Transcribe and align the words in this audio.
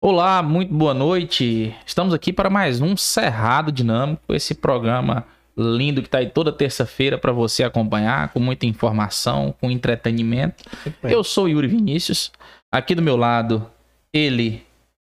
Olá, 0.00 0.44
muito 0.44 0.72
boa 0.72 0.94
noite. 0.94 1.74
Estamos 1.84 2.14
aqui 2.14 2.32
para 2.32 2.48
mais 2.48 2.80
um 2.80 2.96
Cerrado 2.96 3.72
Dinâmico, 3.72 4.32
esse 4.32 4.54
programa 4.54 5.26
lindo 5.56 6.00
que 6.00 6.06
está 6.06 6.18
aí 6.18 6.30
toda 6.30 6.52
terça-feira 6.52 7.18
para 7.18 7.32
você 7.32 7.64
acompanhar, 7.64 8.28
com 8.28 8.38
muita 8.38 8.64
informação, 8.64 9.52
com 9.60 9.68
entretenimento. 9.68 10.62
Eu 11.02 11.24
sou 11.24 11.48
Yuri 11.48 11.66
Vinícius, 11.66 12.30
aqui 12.70 12.94
do 12.94 13.02
meu 13.02 13.16
lado, 13.16 13.68
ele, 14.12 14.64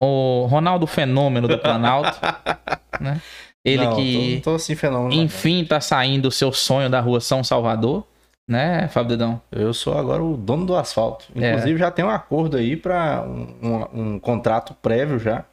o 0.03 0.45
Ronaldo 0.51 0.87
Fenômeno 0.87 1.49
do 1.49 1.59
Planalto, 1.59 2.21
né? 3.01 3.23
Ele 3.65 3.87
Não, 3.87 3.97
que, 3.97 4.43
Tô, 4.45 4.51
tô 4.51 4.57
assim, 4.57 4.75
fenômeno. 4.75 5.15
enfim, 5.15 5.63
está 5.63 5.81
saindo 5.81 6.29
o 6.29 6.31
seu 6.31 6.53
sonho 6.53 6.91
da 6.91 7.01
rua 7.01 7.23
São 7.23 7.43
Salvador, 7.43 8.07
né, 8.49 8.89
Fábio 8.89 9.11
Dedão? 9.11 9.41
Eu 9.51 9.73
sou 9.73 9.97
agora 9.99 10.23
o 10.23 10.37
dono 10.37 10.67
do 10.67 10.77
asfalto. 10.77 11.25
É. 11.35 11.51
Inclusive, 11.53 11.79
já 11.79 11.91
tem 11.91 12.05
um 12.05 12.11
acordo 12.11 12.57
aí 12.57 12.77
para 12.77 13.23
um, 13.27 13.47
um- 13.63 14.01
um 14.15 14.19
contrato 14.19 14.75
prévio 14.83 15.19
já. 15.19 15.45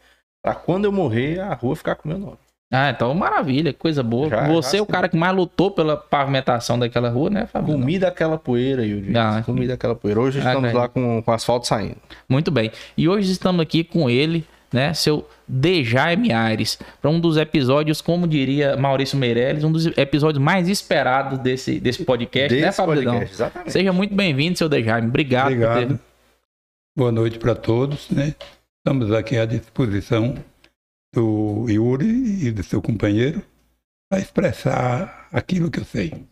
Pra 0.44 0.56
quando 0.56 0.86
eu 0.86 0.92
morrer, 0.92 1.40
a 1.40 1.54
rua 1.54 1.76
ficar 1.76 1.96
com 1.96 2.10
o 2.10 2.12
meu 2.12 2.20
nome. 2.20 2.38
Ah, 2.74 2.90
então 2.90 3.14
maravilha, 3.14 3.74
coisa 3.74 4.02
boa. 4.02 4.30
Já- 4.30 4.48
você 4.48 4.78
já 4.78 4.80
é 4.80 4.82
o 4.82 4.86
cara 4.86 5.10
que 5.10 5.18
mais 5.18 5.36
lutou 5.36 5.72
pela 5.72 5.98
pavimentação 5.98 6.80
daquela 6.80 7.10
rua, 7.10 7.30
né, 7.30 7.46
Fábio? 7.46 7.68
Dedão? 7.68 7.82
Comi 7.82 8.00
daquela 8.00 8.38
poeira, 8.38 8.86
Yuri. 8.86 9.16
Ah. 9.18 9.44
Comi 9.46 9.68
daquela 9.68 9.94
poeira. 9.94 10.22
Hoje 10.22 10.40
Ah, 10.40 10.48
estamos 10.54 10.72
lá 10.74 10.88
com, 10.88 11.22
com 11.22 11.32
o 11.32 11.34
asfalto 11.34 11.68
saindo. 11.68 11.98
Muito 12.30 12.50
bem. 12.50 12.72
E 12.98 13.10
hoje 13.10 13.30
estamos 13.32 13.62
aqui 13.62 13.84
com 13.84 14.10
ele, 14.10 14.46
né? 14.72 14.94
Seu 14.94 15.28
Dejaime 15.48 16.32
Aires, 16.32 16.80
para 17.02 17.12
um 17.12 17.20
dos 17.20 17.38
episódios, 17.38 18.02
como 18.02 18.28
diria 18.28 18.78
Maurício 18.78 19.18
Meirelles, 19.18 19.64
um 19.64 19.72
dos 19.72 19.86
episódios 19.98 20.42
mais 20.44 20.70
esperados 20.70 21.38
desse, 21.40 21.80
desse 21.80 22.06
podcast, 22.06 22.54
né, 22.58 22.68
Desse 22.68 22.86
Dedão? 22.86 23.22
exatamente. 23.22 23.72
Seja 23.72 23.92
muito 23.92 24.16
bem-vindo, 24.16 24.58
seu 24.58 24.70
Dejaime. 24.70 25.08
Obrigado, 25.08 25.48
Obrigado. 25.48 25.88
ter. 25.88 26.00
Boa 26.98 27.12
noite 27.12 27.40
para 27.40 27.56
todos, 27.56 28.10
né? 28.10 28.36
Estamos 28.80 29.12
aqui 29.12 29.38
à 29.38 29.46
disposição 29.46 30.36
do 31.14 31.66
Yuri 31.70 32.48
e 32.48 32.52
do 32.52 32.64
seu 32.64 32.82
companheiro 32.82 33.44
para 34.10 34.22
expressar 34.22 35.28
aquilo 35.32 35.70
que 35.70 35.80
eu 35.80 35.86
sei. 35.86 36.26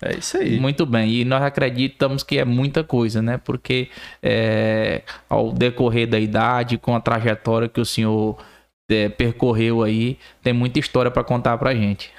É 0.00 0.18
isso 0.18 0.36
aí. 0.36 0.58
Muito 0.58 0.86
bem. 0.86 1.10
E 1.12 1.24
nós 1.24 1.42
acreditamos 1.42 2.22
que 2.22 2.38
é 2.38 2.44
muita 2.44 2.82
coisa, 2.82 3.20
né? 3.20 3.38
Porque 3.38 3.90
é, 4.22 5.02
ao 5.28 5.52
decorrer 5.52 6.08
da 6.08 6.18
idade, 6.18 6.78
com 6.78 6.94
a 6.94 7.00
trajetória 7.00 7.68
que 7.68 7.80
o 7.80 7.84
senhor 7.84 8.42
é, 8.90 9.08
percorreu 9.08 9.82
aí, 9.82 10.18
tem 10.42 10.52
muita 10.52 10.78
história 10.78 11.10
para 11.10 11.24
contar 11.24 11.58
pra 11.58 11.74
gente. 11.74 12.12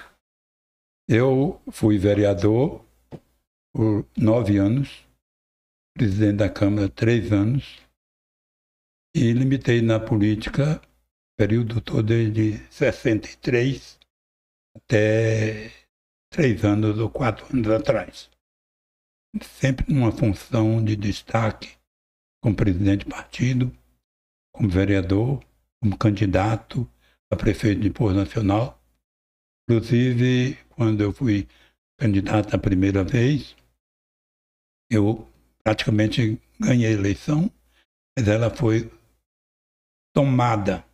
Eu 1.09 1.61
fui 1.71 1.97
vereador 1.97 2.83
por 3.73 4.05
nove 4.17 4.57
anos, 4.57 5.05
presidente 5.95 6.37
da 6.37 6.49
Câmara 6.49 6.89
três 6.89 7.31
anos, 7.31 7.79
e 9.15 9.31
limitei 9.31 9.81
na 9.81 9.99
política 9.99 10.81
período 11.37 11.79
todo 11.79 12.07
de 12.31 12.57
63 12.69 13.99
até 14.75 15.71
três 16.29 16.63
anos 16.63 16.97
ou 16.99 17.09
quatro 17.09 17.45
anos 17.53 17.69
atrás. 17.69 18.29
Sempre 19.41 19.93
numa 19.93 20.11
função 20.11 20.83
de 20.83 20.95
destaque 20.95 21.77
como 22.41 22.55
presidente 22.55 23.05
de 23.05 23.11
partido, 23.11 23.75
como 24.53 24.69
vereador, 24.69 25.43
como 25.81 25.97
candidato 25.97 26.89
a 27.31 27.35
prefeito 27.35 27.81
de 27.81 27.89
Porto 27.89 28.15
Nacional. 28.15 28.81
Inclusive, 29.69 30.55
quando 30.69 31.01
eu 31.01 31.11
fui 31.11 31.47
candidato 31.99 32.55
a 32.55 32.59
primeira 32.59 33.03
vez, 33.03 33.55
eu 34.89 35.27
praticamente 35.63 36.41
ganhei 36.59 36.87
a 36.87 36.91
eleição, 36.91 37.51
mas 38.17 38.27
ela 38.27 38.49
foi 38.49 38.89
tomada, 40.15 40.85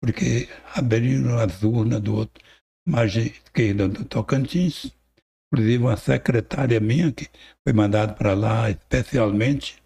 porque 0.00 0.48
abriram 0.74 1.38
as 1.38 1.62
urnas 1.62 2.00
do 2.00 2.14
outro, 2.14 2.42
margem 2.88 3.26
esquerda 3.26 3.88
do 3.88 4.04
Tocantins, 4.04 4.92
inclusive 5.52 5.82
uma 5.82 5.96
secretária 5.96 6.80
minha 6.80 7.12
que 7.12 7.28
foi 7.62 7.72
mandada 7.72 8.14
para 8.14 8.34
lá 8.34 8.70
especialmente, 8.70 9.82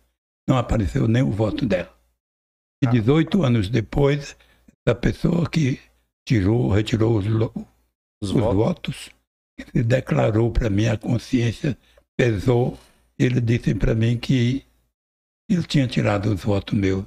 não 0.48 0.56
apareceu 0.56 1.08
nem 1.08 1.22
o 1.22 1.30
voto 1.30 1.66
dela. 1.66 1.92
E 2.82 2.86
18 2.86 3.42
anos 3.42 3.68
depois, 3.68 4.36
essa 4.86 4.94
pessoa 4.94 5.48
que 5.48 5.80
tirou, 6.26 6.70
retirou 6.70 7.18
os, 7.18 7.26
Os 7.26 8.30
os 8.30 8.30
votos. 8.30 8.56
votos, 8.56 9.10
ele 9.74 9.84
declarou 9.84 10.50
para 10.50 10.70
mim, 10.70 10.86
a 10.86 10.96
consciência 10.96 11.76
pesou, 12.16 12.78
ele 13.18 13.40
disse 13.40 13.74
para 13.74 13.94
mim 13.94 14.18
que 14.18 14.64
ele 15.48 15.62
tinha 15.64 15.86
tirado 15.86 16.32
os 16.32 16.42
votos 16.42 16.76
meus. 16.76 17.04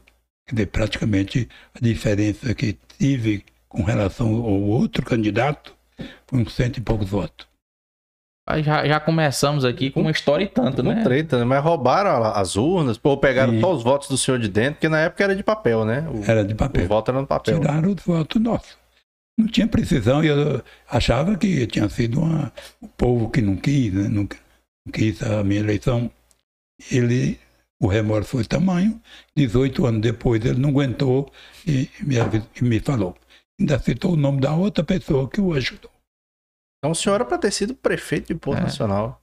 Quer 0.48 0.56
dizer, 0.56 0.68
praticamente 0.68 1.50
a 1.74 1.80
diferença 1.80 2.54
que 2.54 2.78
tive 2.98 3.44
com 3.68 3.84
relação 3.84 4.28
ao 4.36 4.62
outro 4.62 5.04
candidato 5.04 5.75
foi 6.28 6.40
uns 6.40 6.54
cento 6.54 6.78
e 6.78 6.82
poucos 6.82 7.10
votos. 7.10 7.48
Já, 8.64 8.86
já 8.88 9.00
começamos 9.00 9.66
aqui 9.66 9.90
com 9.90 10.02
uma 10.02 10.12
história 10.12 10.44
e 10.44 10.48
tanto, 10.48 10.84
Com 10.84 10.90
né? 10.90 11.04
treta, 11.04 11.40
né? 11.40 11.44
Mas 11.44 11.64
roubaram 11.64 12.24
as 12.24 12.56
urnas, 12.56 13.00
ou 13.02 13.18
pegaram 13.18 13.54
Sim. 13.54 13.60
só 13.62 13.74
os 13.74 13.82
votos 13.84 14.08
do 14.08 14.18
senhor 14.20 14.40
de 14.40 14.48
dentro, 14.48 14.76
porque 14.76 14.88
na 14.90 15.00
época 15.00 15.24
era 15.24 15.36
de 15.36 15.42
papel, 15.44 15.84
né? 15.84 16.08
O, 16.08 16.24
Era 16.30 16.46
de 16.46 16.54
o 16.54 16.56
papel. 16.56 16.88
voto 16.88 17.10
era 17.10 17.20
no 17.22 17.26
papel. 17.26 17.60
Tiraram 17.60 17.90
os 17.92 18.04
votos 18.04 18.40
nossos. 18.40 18.78
Não 19.38 19.48
tinha 19.48 19.68
precisão 19.68 20.24
e 20.24 20.28
eu 20.28 20.62
achava 20.88 21.36
que 21.36 21.66
tinha 21.68 21.90
sido 21.90 22.22
uma, 22.22 22.54
o 22.80 22.88
povo 22.88 23.30
que 23.32 23.42
não 23.42 23.56
quis, 23.56 23.92
né? 23.92 24.04
não, 24.08 24.24
não 24.86 24.92
quis 24.94 25.22
a 25.24 25.44
minha 25.44 25.60
eleição. 25.62 26.10
Ele, 26.92 27.40
o 27.82 27.88
remorso 27.88 28.30
foi 28.30 28.46
tamanho, 28.46 29.02
18 29.36 29.88
anos 29.88 30.02
depois 30.02 30.46
ele 30.46 30.60
não 30.60 30.70
aguentou 30.70 31.32
e 31.68 31.90
me, 32.02 32.16
e 32.62 32.64
me 32.64 32.80
falou. 32.80 33.16
Ainda 33.60 33.80
citou 33.80 34.14
o 34.14 34.18
nome 34.18 34.42
da 34.42 34.54
outra 34.56 34.84
pessoa 34.84 35.30
que 35.30 35.40
o 35.40 35.54
ajudou. 35.54 35.92
Então 36.80 36.92
o 36.92 36.96
senhor 36.96 37.16
era 37.16 37.26
para 37.26 37.38
ter 37.38 37.52
sido 37.52 37.74
prefeito 37.76 38.28
de 38.28 38.36
Porto 38.36 38.60
É. 38.60 38.64
Nacional. 38.64 39.22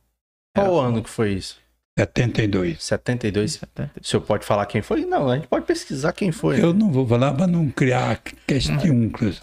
Qual 0.57 0.79
Era. 0.79 0.89
ano 0.89 1.03
que 1.03 1.11
foi 1.11 1.35
isso? 1.35 1.61
72. 1.99 2.83
72. 2.83 3.57
O 4.01 4.05
senhor 4.05 4.23
pode 4.23 4.47
falar 4.47 4.65
quem 4.67 4.81
foi? 4.81 5.05
Não, 5.05 5.29
a 5.29 5.37
gente 5.37 5.49
pode 5.49 5.67
pesquisar 5.67 6.13
quem 6.13 6.33
foi. 6.33 6.63
Eu 6.63 6.73
não 6.73 6.91
vou 6.91 7.07
falar 7.07 7.35
para 7.35 7.47
não 7.47 7.71
criar 7.71 8.23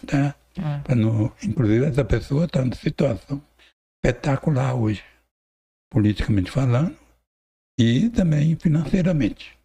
tá? 0.08 0.36
É. 0.58 0.80
Pra 0.80 0.96
não, 0.96 1.32
inclusive, 1.44 1.86
essa 1.86 2.04
pessoa 2.04 2.46
está 2.46 2.62
numa 2.62 2.76
situação 2.76 3.42
espetacular 4.04 4.74
hoje, 4.76 5.04
politicamente 5.92 6.50
falando, 6.50 6.98
e 7.80 8.10
também 8.10 8.56
financeiramente. 8.56 9.58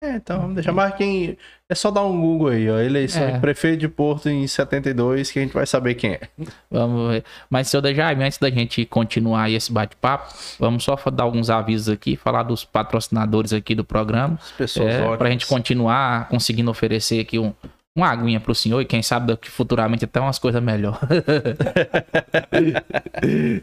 É, 0.00 0.14
então 0.14 0.40
vamos 0.40 0.54
deixar. 0.54 0.70
Mas 0.72 0.94
quem. 0.94 1.36
É 1.68 1.74
só 1.74 1.90
dar 1.90 2.04
um 2.04 2.20
Google 2.20 2.48
aí, 2.48 2.70
ó. 2.70 2.78
Eleição 2.78 3.22
É. 3.24 3.32
de 3.32 3.40
prefeito 3.40 3.80
de 3.80 3.88
Porto 3.88 4.28
em 4.28 4.46
72, 4.46 5.30
que 5.32 5.38
a 5.40 5.42
gente 5.42 5.52
vai 5.52 5.66
saber 5.66 5.94
quem 5.96 6.12
é. 6.12 6.20
Vamos 6.70 7.10
ver. 7.10 7.24
Mas, 7.50 7.66
seu 7.68 7.80
Dejaime, 7.82 8.22
antes 8.24 8.38
da 8.38 8.48
gente 8.48 8.84
continuar 8.86 9.42
aí 9.42 9.54
esse 9.54 9.72
bate-papo, 9.72 10.32
vamos 10.58 10.84
só 10.84 10.94
dar 11.10 11.24
alguns 11.24 11.50
avisos 11.50 11.88
aqui, 11.88 12.16
falar 12.16 12.44
dos 12.44 12.64
patrocinadores 12.64 13.52
aqui 13.52 13.74
do 13.74 13.84
programa. 13.84 14.38
As 14.40 14.52
pessoas 14.52 14.94
É, 14.94 15.16
pra 15.16 15.30
gente 15.30 15.46
continuar 15.46 16.28
conseguindo 16.28 16.70
oferecer 16.70 17.20
aqui 17.20 17.38
um, 17.38 17.52
uma 17.98 18.08
aguinha 18.08 18.38
pro 18.38 18.54
senhor 18.54 18.80
e 18.80 18.84
quem 18.84 19.02
sabe 19.02 19.26
daqui 19.26 19.50
futuramente 19.50 20.04
até 20.04 20.20
umas 20.20 20.38
coisas 20.38 20.62
melhores. 20.62 21.00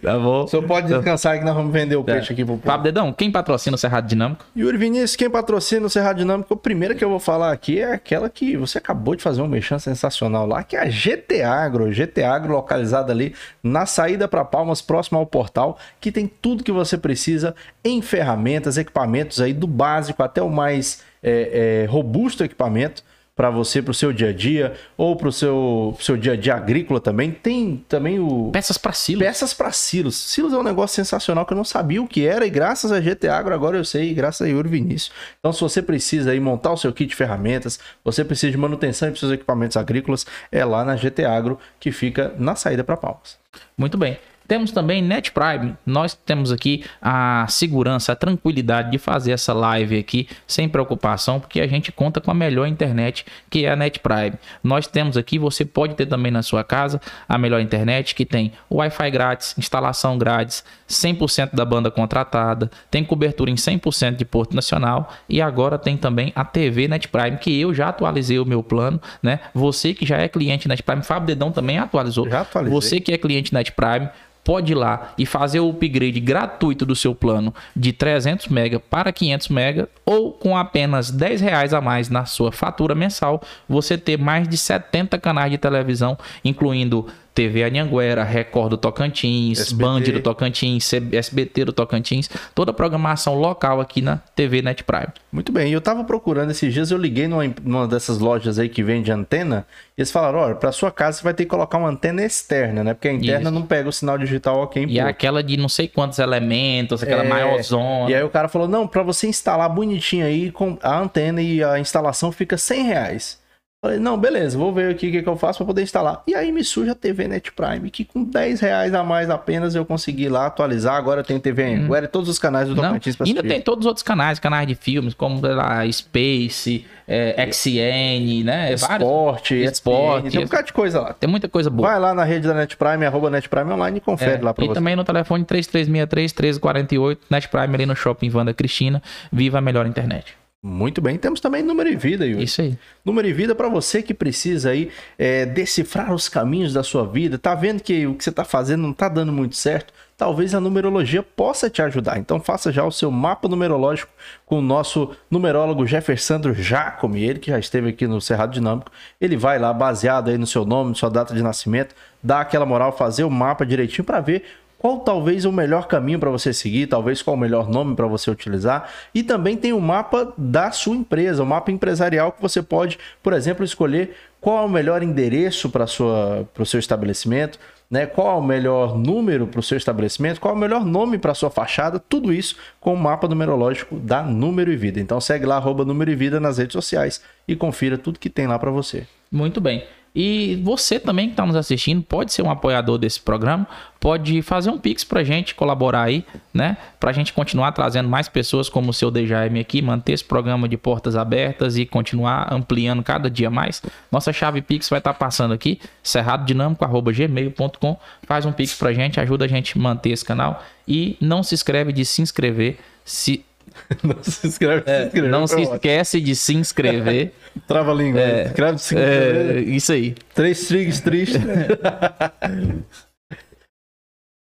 tá 0.04 0.20
bom? 0.20 0.44
O 0.44 0.48
senhor 0.48 0.64
pode 0.64 0.88
descansar 0.88 1.40
que 1.40 1.46
nós 1.46 1.56
vamos 1.56 1.72
vender 1.72 1.96
o 1.96 2.04
peixe 2.04 2.34
aqui 2.34 2.44
pro 2.44 2.56
povo. 2.56 2.68
Fábio 2.68 2.84
Dedão, 2.84 3.14
quem 3.14 3.32
patrocina 3.32 3.76
o 3.76 3.78
Cerrado 3.78 4.08
Dinâmico? 4.08 4.46
Yuri 4.56 4.78
Vinícius, 4.78 5.16
quem 5.16 5.30
patrocina 5.30 5.86
o 5.86 5.90
Cerrado 5.90 6.18
Dinâmico, 6.18 6.54
a 6.54 6.58
primeira 6.58 6.94
que 6.94 7.04
eu 7.04 7.10
vou 7.10 7.20
falar 7.20 7.54
aqui 7.54 7.80
é 7.80 7.94
aquela 7.94 8.30
que 8.30 8.58
você 8.58 8.78
acabou 8.78 9.16
de 9.16 9.24
fazer 9.24 9.42
um 9.42 9.48
mexão 9.48 9.80
sensacional 9.80 10.46
lá, 10.46 10.64
que 10.64 10.76
é 10.76 10.82
a 10.82 10.90
GT 10.90 11.42
Agro. 11.42 11.92
GT 11.92 12.24
Agro, 12.24 12.54
localizada 12.54 13.14
ali 13.14 13.34
na 13.64 13.86
saída 13.86 14.28
para 14.28 14.44
Palmas, 14.44 14.82
próximo 14.82 15.18
ao 15.18 15.26
portal, 15.26 15.80
que 16.02 16.12
tem 16.12 16.28
tudo 16.28 16.64
que 16.64 16.74
você 16.74 16.98
precisa 16.98 17.56
em 17.86 18.02
ferramentas, 18.02 18.78
equipamentos 18.78 19.40
aí, 19.40 19.54
do 19.54 19.66
básico 19.66 20.22
até 20.22 20.42
o 20.42 20.50
mais 20.50 21.02
é, 21.24 21.84
é, 21.84 21.86
robusto 21.90 22.44
equipamento 22.44 23.02
para 23.36 23.50
você, 23.50 23.82
para 23.82 23.92
o 23.92 23.94
seu 23.94 24.14
dia 24.14 24.30
a 24.30 24.34
dia, 24.34 24.74
ou 24.96 25.16
para 25.16 25.28
o 25.28 25.32
seu, 25.32 25.94
pro 25.96 26.06
seu 26.06 26.16
dia 26.16 26.34
a 26.34 26.36
dia 26.38 26.56
agrícola 26.56 27.02
também. 27.02 27.32
Tem 27.32 27.84
também 27.90 28.18
o, 28.18 28.50
Peças 28.52 28.78
pra 28.78 28.94
silos. 28.94 29.26
Peças 29.26 29.54
para 29.54 29.72
silos. 29.72 30.16
Silos 30.16 30.54
é 30.54 30.58
um 30.58 30.64
negócio 30.64 30.96
sensacional 30.96 31.46
que 31.46 31.52
eu 31.52 31.58
não 31.58 31.66
sabia 31.66 32.02
o 32.02 32.08
que 32.08 32.26
era 32.26 32.46
e 32.46 32.50
graças 32.50 32.92
a 32.92 33.02
GT 33.02 33.28
Agro 33.28 33.54
agora 33.54 33.76
eu 33.76 33.84
sei, 33.84 34.12
e 34.12 34.14
graças 34.14 34.48
a 34.48 34.50
Yuri 34.50 34.70
Vinícius. 34.70 35.12
Então 35.40 35.52
se 35.52 35.60
você 35.60 35.82
precisa 35.82 36.32
aí 36.32 36.40
montar 36.40 36.72
o 36.72 36.78
seu 36.78 36.94
kit 36.94 37.10
de 37.10 37.16
ferramentas, 37.16 37.80
você 38.04 38.24
precisa 38.24 38.52
de 38.52 38.58
manutenção 38.58 39.10
dos 39.10 39.20
seus 39.20 39.32
equipamentos 39.32 39.76
agrícolas, 39.76 40.26
é 40.52 40.64
lá 40.64 40.86
na 40.86 40.96
GT 40.96 41.26
Agro 41.26 41.60
que 41.80 41.92
fica 41.92 42.34
na 42.38 42.56
saída 42.56 42.84
para 42.84 42.96
Palmas. 42.96 43.38
Muito 43.78 43.98
bem. 43.98 44.18
Temos 44.48 44.72
também 44.72 45.02
Net 45.02 45.32
Prime. 45.32 45.76
Nós 45.86 46.14
temos 46.14 46.52
aqui 46.52 46.84
a 47.02 47.46
segurança, 47.50 48.12
a 48.12 48.16
tranquilidade 48.16 48.92
de 48.92 48.98
fazer 48.98 49.32
essa 49.32 49.54
live 49.54 49.98
aqui 49.98 50.28
sem 50.48 50.70
preocupação, 50.70 51.40
porque 51.40 51.62
a 51.62 51.68
gente 51.68 51.92
conta 51.92 52.22
com 52.22 52.32
a 52.32 52.34
melhor 52.34 52.68
internet, 52.68 53.26
que 53.50 53.66
é 53.66 53.72
a 53.72 53.76
Net 53.76 54.00
Prime. 54.00 54.34
Nós 54.64 54.88
temos 54.88 55.18
aqui, 55.18 55.40
você 55.40 55.66
pode 55.66 55.96
ter 55.96 56.06
também 56.06 56.32
na 56.32 56.44
sua 56.44 56.64
casa 56.64 57.02
a 57.28 57.38
melhor 57.38 57.60
internet, 57.60 58.14
que 58.16 58.26
tem 58.26 58.52
Wi-Fi 58.72 59.12
grátis, 59.12 59.56
instalação 59.58 60.18
grátis, 60.18 60.64
100% 60.88 61.56
da 61.56 61.66
banda 61.66 61.90
contratada, 61.90 62.70
tem 62.92 63.04
cobertura 63.04 63.50
em 63.50 63.56
100% 63.56 64.16
de 64.16 64.26
Porto 64.26 64.56
Nacional 64.56 65.12
e 65.28 65.42
agora 65.42 65.78
tem 65.78 65.98
também 65.98 66.32
a 66.36 66.44
TV 66.44 66.88
Net 66.88 67.08
Prime, 67.08 67.38
que 67.38 67.60
eu 67.60 67.74
já 67.74 67.90
atualizei 67.90 68.40
o 68.40 68.46
meu 68.46 68.62
plano, 68.62 69.02
né? 69.22 69.40
Você 69.54 69.94
que 69.94 70.06
já 70.06 70.18
é 70.18 70.28
cliente 70.28 70.68
Net 70.68 70.84
Prime, 70.84 71.04
Fábio 71.04 71.28
Dedão 71.28 71.52
também 71.52 71.80
atualizou. 71.80 72.30
Já 72.30 72.42
atualizei. 72.42 72.74
Você 72.74 73.00
que 73.00 73.12
é 73.12 73.18
cliente 73.18 73.54
Net 73.54 73.72
Prime, 73.72 74.10
pode 74.46 74.72
ir 74.72 74.76
lá 74.76 75.14
e 75.18 75.26
fazer 75.26 75.60
o 75.60 75.70
upgrade 75.70 76.20
gratuito 76.20 76.86
do 76.86 76.96
seu 76.96 77.16
plano 77.16 77.54
de 77.76 77.92
300 77.92 78.48
MB 78.48 78.80
para 78.90 79.12
500 79.12 79.50
MB 79.50 79.88
ou 80.06 80.32
com 80.32 80.56
apenas 80.56 81.10
10 81.10 81.42
reais 81.42 81.74
a 81.74 81.82
mais 81.82 82.10
na 82.10 82.26
sua 82.26 82.52
fatura 82.52 82.94
mensal, 82.94 83.42
você 83.68 83.98
ter 83.98 84.18
mais 84.18 84.48
de 84.48 84.56
70 84.56 85.18
canais 85.18 85.52
de 85.52 85.58
televisão, 85.58 86.16
incluindo 86.44 87.08
TV 87.36 87.64
Anhanguera, 87.64 88.24
Record 88.24 88.70
do 88.70 88.78
Tocantins, 88.78 89.60
SBT. 89.60 89.84
Band 89.84 90.02
do 90.02 90.22
Tocantins, 90.22 90.92
SBT 90.94 91.66
do 91.66 91.74
Tocantins, 91.74 92.30
toda 92.56 92.72
a 92.72 92.74
programação 92.74 93.36
local 93.36 93.82
aqui 93.82 94.02
na 94.02 94.18
TV 94.36 94.62
Net 94.62 94.86
Prime. 94.86 95.10
Muito 95.30 95.52
bem, 95.52 95.72
eu 95.72 95.82
tava 95.82 96.06
procurando 96.06 96.52
esses 96.52 96.74
dias, 96.74 96.92
eu 96.92 96.98
liguei 96.98 97.28
numa, 97.28 97.44
numa 97.62 97.88
dessas 97.88 98.20
lojas 98.20 98.58
aí 98.58 98.70
que 98.70 98.82
vende 98.82 99.12
antena, 99.12 99.68
e 99.98 100.02
eles 100.02 100.12
falaram, 100.12 100.40
olha, 100.40 100.56
pra 100.56 100.72
sua 100.72 100.90
casa 100.92 101.18
você 101.18 101.24
vai 101.26 101.34
ter 101.34 101.44
que 101.44 101.50
colocar 101.50 101.78
uma 101.78 101.90
antena 101.90 102.24
externa, 102.24 102.86
né? 102.86 102.94
Porque 102.94 103.10
a 103.10 103.14
interna 103.14 103.50
Isso. 103.50 103.52
não 103.52 103.64
pega 103.64 103.90
o 103.90 103.92
sinal 103.92 104.18
digital 104.18 104.62
ok 104.62 104.86
E 104.88 105.00
aquela 105.00 105.44
de 105.44 105.58
não 105.58 105.68
sei 105.68 105.90
quantos 105.90 106.20
elementos, 106.20 107.04
aquela 107.04 107.26
É, 107.26 107.28
maior 107.28 107.62
zona. 107.62 108.10
E 108.10 108.16
aí 108.16 108.24
o 108.24 108.30
cara 108.30 108.48
falou, 108.48 108.68
não, 108.68 108.88
pra 108.88 109.04
você 109.04 109.28
instalar 109.28 109.70
bonitinho 109.70 110.26
aí, 110.26 110.52
com 110.52 110.78
a 110.82 111.00
antena 111.00 111.42
e 111.42 111.62
a 111.62 111.78
instalação 111.80 112.32
fica 112.32 112.58
100 112.58 112.84
reais. 112.84 113.45
Falei, 113.86 114.00
não, 114.00 114.18
beleza, 114.18 114.58
vou 114.58 114.74
ver 114.74 114.90
aqui 114.90 115.10
o 115.10 115.12
que, 115.12 115.22
que 115.22 115.30
eu 115.30 115.38
faço 115.38 115.60
pra 115.60 115.68
poder 115.68 115.84
instalar. 115.84 116.24
E 116.26 116.34
aí 116.34 116.52
me 116.52 116.64
surge 116.64 116.90
a 116.90 116.96
TV 116.96 117.28
Net 117.28 117.52
Prime, 117.52 117.92
que 117.92 118.04
com 118.04 118.24
10 118.24 118.60
reais 118.60 118.96
a 118.96 119.04
mais 119.04 119.30
apenas 119.30 119.76
eu 119.76 119.86
consegui 119.86 120.28
lá 120.28 120.48
atualizar. 120.48 120.96
Agora 120.96 121.24
tem 121.24 121.40
TV 121.40 121.64
Anhanguera 121.66 122.06
e 122.06 122.08
todos 122.08 122.28
os 122.28 122.40
canais 122.40 122.68
do 122.68 122.74
Hum. 122.74 122.78
Tocantins 122.78 123.16
pra 123.16 123.28
ainda 123.28 123.44
tem 123.44 123.62
todos 123.62 123.82
os 123.82 123.86
outros 123.86 124.02
canais, 124.02 124.40
canais 124.40 124.68
de 124.68 124.74
filmes, 124.74 125.14
como 125.14 125.40
lá, 125.40 125.88
Space, 125.92 126.84
é, 127.08 127.48
XN, 127.52 128.44
né? 128.44 128.72
É 128.72 128.76
vários. 128.76 128.82
Esporte, 128.82 129.54
Esporte, 129.64 130.32
tem 130.32 130.40
um 130.40 130.46
bocado 130.46 130.66
de 130.66 130.74
coisa 130.74 131.02
lá. 131.02 131.14
Tem 131.14 131.30
muita 131.30 131.48
coisa 131.48 131.70
boa. 131.70 131.88
Vai 131.88 132.00
lá 132.00 132.12
na 132.16 132.24
rede 132.24 132.48
da 132.48 132.56
Net 132.56 132.76
Prime, 132.76 133.06
arroba 133.06 133.30
Net 133.30 133.48
Prime 133.48 133.72
Online 133.72 133.98
e 134.00 134.02
confere 134.02 134.42
É, 134.42 134.44
lá 134.44 134.52
pra 134.52 134.66
e 134.66 134.68
você. 134.68 134.74
também 134.74 134.96
no 134.96 135.04
telefone 135.04 135.46
3363-1348, 135.46 137.18
Net 137.30 137.48
Prime 137.50 137.76
ali 137.76 137.86
no 137.86 137.96
Shopping 137.96 138.30
Vanda 138.30 138.52
Cristina. 138.52 139.00
Viva 139.32 139.60
a 139.60 139.62
melhor 139.62 139.86
internet. 139.86 140.36
Muito 140.68 141.00
bem, 141.00 141.16
temos 141.16 141.40
também 141.40 141.62
número 141.62 141.88
e 141.88 141.96
vida, 141.96 142.26
Yuri. 142.26 142.44
Isso 142.44 142.60
aí. 142.60 142.76
Número 143.06 143.28
e 143.28 143.32
vida 143.32 143.54
para 143.54 143.70
você 143.70 144.02
que 144.02 144.16
precisa 144.16 144.72
aí 144.72 144.90
é, 145.16 145.46
decifrar 145.46 146.12
os 146.12 146.28
caminhos 146.28 146.74
da 146.74 146.82
sua 146.82 147.06
vida. 147.06 147.38
Tá 147.38 147.54
vendo 147.54 147.84
que 147.84 148.08
o 148.08 148.16
que 148.16 148.24
você 148.24 148.32
tá 148.32 148.44
fazendo 148.44 148.82
não 148.82 148.92
tá 148.92 149.08
dando 149.08 149.32
muito 149.32 149.56
certo? 149.56 149.94
Talvez 150.18 150.56
a 150.56 150.60
numerologia 150.60 151.22
possa 151.22 151.70
te 151.70 151.84
ajudar. 151.84 152.18
Então 152.18 152.40
faça 152.40 152.72
já 152.72 152.84
o 152.84 152.92
seu 152.92 153.12
mapa 153.12 153.48
numerológico 153.48 154.12
com 154.44 154.58
o 154.58 154.62
nosso 154.62 155.16
numerólogo 155.30 155.86
Jeffersandro 155.86 156.56
Jacome, 156.56 157.24
ele 157.24 157.38
que 157.38 157.52
já 157.52 157.60
esteve 157.60 157.90
aqui 157.90 158.08
no 158.08 158.20
Cerrado 158.20 158.52
Dinâmico. 158.52 158.92
Ele 159.22 159.38
vai 159.38 159.60
lá 159.60 159.72
baseado 159.72 160.32
aí 160.32 160.38
no 160.38 160.48
seu 160.48 160.66
nome, 160.66 160.96
sua 160.96 161.12
data 161.12 161.36
de 161.36 161.44
nascimento, 161.44 161.94
dar 162.24 162.42
aquela 162.42 162.66
moral, 162.66 162.92
fazer 162.92 163.24
o 163.24 163.30
mapa 163.30 163.64
direitinho 163.68 164.04
para 164.04 164.20
ver 164.20 164.44
qual 164.78 165.00
talvez 165.00 165.46
o 165.46 165.52
melhor 165.52 165.88
caminho 165.88 166.20
para 166.20 166.30
você 166.30 166.54
seguir, 166.54 166.88
talvez 166.88 167.22
qual 167.22 167.36
o 167.36 167.40
melhor 167.40 167.70
nome 167.70 167.96
para 167.96 168.08
você 168.08 168.30
utilizar. 168.30 168.90
E 169.14 169.24
também 169.24 169.58
tem 169.58 169.74
o 169.74 169.80
mapa 169.80 170.34
da 170.38 170.72
sua 170.72 170.96
empresa, 170.96 171.44
o 171.44 171.46
mapa 171.46 171.72
empresarial 171.72 172.32
que 172.32 172.42
você 172.42 172.62
pode, 172.62 173.00
por 173.24 173.34
exemplo, 173.34 173.64
escolher 173.64 174.16
qual 174.40 174.60
é 174.60 174.66
o 174.66 174.70
melhor 174.70 175.02
endereço 175.02 175.70
para 175.70 175.86
o 175.86 176.66
seu 176.66 176.80
estabelecimento, 176.80 177.58
né? 177.90 178.06
qual 178.06 178.36
é 178.36 178.40
o 178.40 178.44
melhor 178.44 178.98
número 178.98 179.48
para 179.48 179.60
o 179.60 179.64
seu 179.64 179.78
estabelecimento, 179.78 180.40
qual 180.40 180.54
é 180.54 180.58
o 180.58 180.60
melhor 180.60 180.86
nome 180.86 181.18
para 181.18 181.34
sua 181.34 181.50
fachada, 181.50 182.00
tudo 182.00 182.32
isso 182.32 182.56
com 182.80 182.94
o 182.94 182.98
mapa 182.98 183.28
numerológico 183.28 183.96
da 183.96 184.22
Número 184.22 184.72
e 184.72 184.76
Vida. 184.76 185.00
Então 185.00 185.20
segue 185.20 185.46
lá, 185.46 185.56
arroba 185.56 185.84
Número 185.84 186.12
e 186.12 186.16
Vida 186.16 186.40
nas 186.40 186.60
redes 186.60 186.74
sociais 186.74 187.22
e 187.48 187.56
confira 187.56 187.98
tudo 187.98 188.20
que 188.20 188.30
tem 188.30 188.46
lá 188.46 188.60
para 188.60 188.70
você. 188.70 189.08
Muito 189.32 189.60
bem. 189.60 189.84
E 190.16 190.56
você 190.64 190.98
também 190.98 191.28
que 191.28 191.34
está 191.34 191.46
nos 191.46 191.58
assistindo, 191.58 192.02
pode 192.02 192.32
ser 192.32 192.42
um 192.42 192.50
apoiador 192.50 192.98
desse 192.98 193.20
programa, 193.20 193.68
pode 194.00 194.42
fazer 194.42 194.70
um 194.70 194.78
Pix 194.78 195.04
pra 195.04 195.24
gente, 195.24 195.54
colaborar 195.54 196.04
aí, 196.04 196.24
né? 196.54 196.78
Pra 197.00 197.12
gente 197.12 197.34
continuar 197.34 197.74
trazendo 197.74 198.08
mais 198.08 198.30
pessoas 198.30 198.70
como 198.70 198.92
o 198.92 198.94
seu 198.94 199.12
DJM 199.12 199.60
aqui, 199.60 199.82
manter 199.82 200.14
esse 200.14 200.24
programa 200.24 200.70
de 200.70 200.78
portas 200.78 201.18
abertas 201.18 201.76
e 201.76 201.86
continuar 201.86 202.54
ampliando 202.54 203.04
cada 203.04 203.30
dia 203.30 203.50
mais. 203.50 203.82
Nossa 204.10 204.32
chave 204.32 204.62
Pix 204.62 204.88
vai 204.90 205.00
estar 205.00 205.14
passando 205.16 205.54
aqui, 205.54 205.82
cerradodinâmico.gmail.com. 206.02 208.00
Faz 208.24 208.46
um 208.46 208.54
Pix 208.54 208.74
pra 208.76 208.94
gente, 208.94 209.20
ajuda 209.20 209.44
a 209.44 209.48
gente 209.50 209.78
a 209.78 209.82
manter 209.82 210.12
esse 210.12 210.24
canal. 210.24 210.64
E 210.88 211.18
não 211.20 211.44
se 211.44 211.54
inscreve 211.54 211.92
de 211.92 212.06
se 212.06 212.22
inscrever. 212.22 212.78
Se, 213.04 213.44
não 214.04 214.24
se 214.24 214.48
inscreve, 214.48 214.84
se 214.86 215.06
inscreve. 215.06 215.28
não 215.28 215.48
se 215.48 215.62
esquece 215.62 216.22
de 216.22 216.36
se 216.36 216.56
inscrever. 216.56 217.34
Trava 217.68 217.92
a 217.92 217.96
língua. 217.96 218.20
É, 218.20 218.46
Escreve 218.48 218.78
se 218.80 218.98
É, 218.98 219.60
isso 219.60 219.92
aí. 219.92 220.16
Três 220.34 220.68
trigs 220.68 221.00
tristes. 221.02 221.42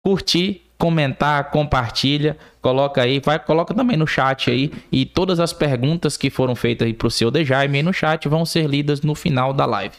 curtir, 0.04 0.62
comentar, 0.78 1.50
compartilha, 1.50 2.36
coloca 2.60 3.02
aí, 3.02 3.20
vai, 3.20 3.38
coloca 3.38 3.72
também 3.74 3.96
no 3.96 4.06
chat 4.06 4.50
aí 4.50 4.70
e 4.92 5.06
todas 5.06 5.40
as 5.40 5.52
perguntas 5.52 6.16
que 6.16 6.28
foram 6.30 6.54
feitas 6.54 6.86
aí 6.86 6.92
pro 6.92 7.10
seu 7.10 7.30
Dejaime 7.30 7.82
no 7.82 7.92
chat 7.92 8.28
vão 8.28 8.44
ser 8.44 8.66
lidas 8.66 9.00
no 9.00 9.14
final 9.14 9.52
da 9.52 9.64
live. 9.64 9.94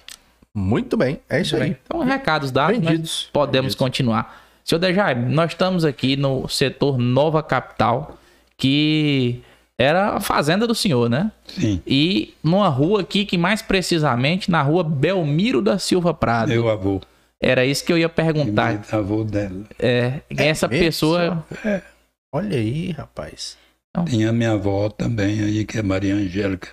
Muito 0.53 0.95
bem, 0.95 1.19
é 1.29 1.41
isso 1.41 1.55
aí. 1.57 1.75
Então, 1.85 1.99
recados 2.01 2.51
dados, 2.51 2.77
Vendidos. 2.77 3.29
podemos 3.33 3.73
Vendidos. 3.73 3.75
continuar. 3.75 4.45
Seu 4.63 4.79
Dejaime, 4.79 5.33
nós 5.33 5.51
estamos 5.51 5.83
aqui 5.83 6.15
no 6.15 6.47
setor 6.47 6.97
Nova 6.97 7.43
Capital, 7.43 8.17
que 8.57 9.41
era 9.77 10.15
a 10.15 10.19
fazenda 10.21 10.65
do 10.65 10.73
senhor, 10.75 11.09
né? 11.09 11.31
Sim, 11.47 11.81
E 11.85 12.33
numa 12.43 12.69
rua 12.69 13.01
aqui, 13.01 13.25
que 13.25 13.37
mais 13.37 13.61
precisamente 13.61 14.49
na 14.49 14.61
rua 14.61 14.83
Belmiro 14.83 15.61
da 15.61 15.77
Silva 15.77 16.13
Prado. 16.13 16.49
meu 16.49 16.69
avô. 16.69 17.01
Era 17.41 17.65
isso 17.65 17.83
que 17.85 17.91
eu 17.91 17.97
ia 17.97 18.07
perguntar. 18.09 18.73
Mais 18.75 18.93
avô 18.93 19.23
dela. 19.23 19.65
É, 19.77 20.21
essa 20.37 20.67
mesmo? 20.67 20.83
pessoa 20.85 21.45
Olha 22.33 22.57
aí, 22.57 22.91
rapaz. 22.91 23.57
Tem 24.09 24.25
a 24.25 24.33
minha 24.33 24.51
avó 24.53 24.89
também 24.89 25.41
aí, 25.41 25.65
que 25.65 25.77
é 25.77 25.81
Maria 25.83 26.15
Angélica 26.15 26.69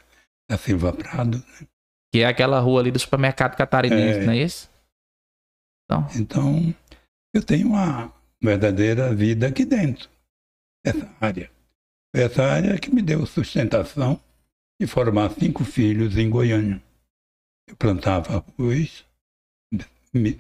da 0.51 0.57
Silva 0.57 0.93
Prado. 0.93 1.39
né? 1.39 1.67
Que 2.13 2.21
é 2.23 2.27
aquela 2.27 2.59
rua 2.61 2.81
ali 2.81 2.91
do 2.91 2.99
supermercado 2.99 3.57
catarinense, 3.57 4.21
É. 4.21 4.25
não 4.27 4.33
é 4.33 4.37
isso? 4.39 4.71
Então, 5.85 6.07
Então, 6.17 6.75
eu 7.35 7.43
tenho 7.43 7.69
uma 7.69 8.13
verdadeira 8.43 9.15
vida 9.15 9.47
aqui 9.49 9.65
dentro 9.65 10.09
dessa 10.85 11.09
área. 11.21 11.51
Essa 12.15 12.45
área 12.45 12.79
que 12.79 12.95
me 12.95 13.01
deu 13.01 13.25
sustentação 13.25 14.21
de 14.81 14.87
formar 14.87 15.31
cinco 15.31 15.65
filhos 15.65 16.19
em 16.19 16.29
Goiânia. 16.29 16.83
Eu 17.69 17.77
plantava 17.77 18.45
arroz, 18.59 19.07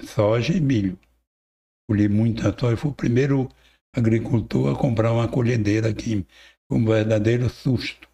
soja 0.04 0.52
e 0.52 0.60
milho. 0.60 0.98
Colhi 1.88 2.08
muita 2.08 2.52
soja. 2.58 2.76
Fui 2.76 2.90
o 2.90 2.94
primeiro 2.94 3.48
agricultor 3.96 4.74
a 4.74 4.78
comprar 4.78 5.12
uma 5.12 5.28
colhedeira 5.28 5.88
aqui. 5.88 6.26
Um 6.70 6.84
verdadeiro 6.84 7.48
susto. 7.48 8.08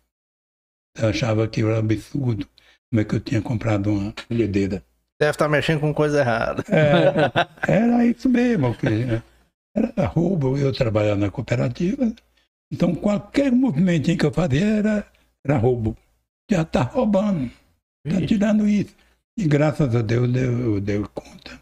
Eu 0.96 1.08
achava 1.08 1.48
que 1.48 1.62
era 1.62 1.78
absurdo 1.78 2.48
como 2.90 3.00
é 3.00 3.04
que 3.04 3.14
eu 3.14 3.20
tinha 3.20 3.42
comprado 3.42 3.90
uma 3.90 4.12
colhedeira. 4.12 4.84
Deve 5.20 5.32
estar 5.32 5.48
mexendo 5.48 5.80
com 5.80 5.92
coisa 5.92 6.20
errada. 6.20 6.64
É, 6.68 7.72
era 7.72 8.06
isso 8.06 8.28
mesmo. 8.28 8.76
Era 9.74 10.06
roubo, 10.06 10.56
eu 10.56 10.72
trabalhava 10.72 11.20
na 11.20 11.30
cooperativa. 11.30 12.14
Então, 12.70 12.94
qualquer 12.94 13.50
movimentinho 13.50 14.18
que 14.18 14.26
eu 14.26 14.32
fazia 14.32 14.64
era, 14.64 15.12
era 15.44 15.56
roubo. 15.56 15.96
Já 16.50 16.62
está 16.62 16.82
roubando, 16.82 17.50
está 18.04 18.26
tirando 18.26 18.68
isso. 18.68 18.94
E 19.38 19.46
graças 19.46 19.94
a 19.94 20.02
Deus 20.02 20.28
eu, 20.34 20.58
eu 20.74 20.80
dei 20.80 20.98
conta, 21.14 21.60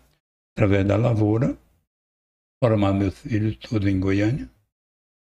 através 0.54 0.86
da 0.86 0.96
lavoura, 0.96 1.56
formar 2.62 2.92
meus 2.92 3.18
filhos 3.18 3.56
todos 3.56 3.88
em 3.88 4.00
Goiânia, 4.00 4.50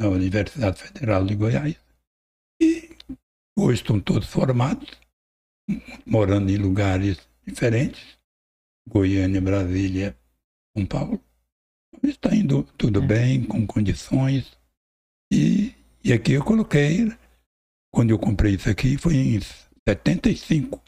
na 0.01 0.09
Universidade 0.09 0.83
Federal 0.83 1.25
de 1.25 1.35
Goiás. 1.35 1.77
E 2.61 2.91
hoje 3.59 3.81
estão 3.83 4.01
todos 4.01 4.29
formados, 4.29 4.91
morando 6.07 6.51
em 6.51 6.57
lugares 6.57 7.27
diferentes. 7.47 8.19
Goiânia, 8.89 9.41
Brasília, 9.41 10.17
São 10.77 10.85
Paulo. 10.87 11.21
Está 12.03 12.35
indo 12.35 12.65
tudo 12.77 13.03
É. 13.03 13.07
bem, 13.07 13.45
com 13.45 13.67
condições. 13.67 14.59
E, 15.33 15.75
e 16.05 16.12
aqui 16.12 16.33
eu 16.33 16.45
coloquei, 16.45 17.11
quando 17.91 18.11
eu 18.11 18.19
comprei 18.19 18.55
isso 18.55 18.69
aqui, 18.69 18.99
foi 18.99 19.17
em 19.17 19.41
75. 19.89 20.83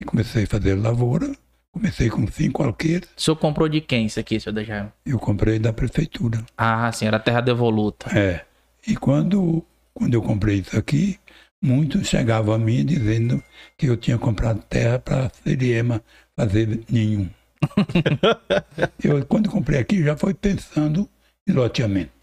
E 0.00 0.04
comecei 0.04 0.44
a 0.44 0.46
fazer 0.46 0.74
lavoura, 0.74 1.32
Comecei 1.72 2.10
com 2.10 2.26
cinco 2.26 2.62
alqueires. 2.62 3.08
O 3.16 3.20
senhor 3.20 3.36
comprou 3.36 3.66
de 3.66 3.80
quem 3.80 4.04
isso 4.04 4.20
aqui, 4.20 4.38
senhor 4.38 4.54
Dejaime? 4.54 4.90
Eu 5.06 5.18
comprei 5.18 5.58
da 5.58 5.72
prefeitura. 5.72 6.44
Ah, 6.56 6.92
sim, 6.92 7.06
era 7.06 7.18
terra 7.18 7.40
devoluta. 7.40 8.06
É. 8.16 8.44
E 8.86 8.94
quando, 8.94 9.64
quando 9.94 10.12
eu 10.12 10.20
comprei 10.20 10.58
isso 10.58 10.76
aqui, 10.76 11.18
muitos 11.62 12.06
chegavam 12.08 12.54
a 12.54 12.58
mim 12.58 12.84
dizendo 12.84 13.42
que 13.78 13.86
eu 13.86 13.96
tinha 13.96 14.18
comprado 14.18 14.62
terra 14.64 14.98
para 14.98 15.30
Seriema 15.42 16.02
fazer 16.36 16.84
nenhum. 16.90 17.30
eu, 19.02 19.24
quando 19.24 19.48
comprei 19.48 19.78
aqui, 19.80 20.02
já 20.02 20.14
foi 20.14 20.34
pensando 20.34 21.08
em 21.48 21.52
loteamento. 21.52 22.21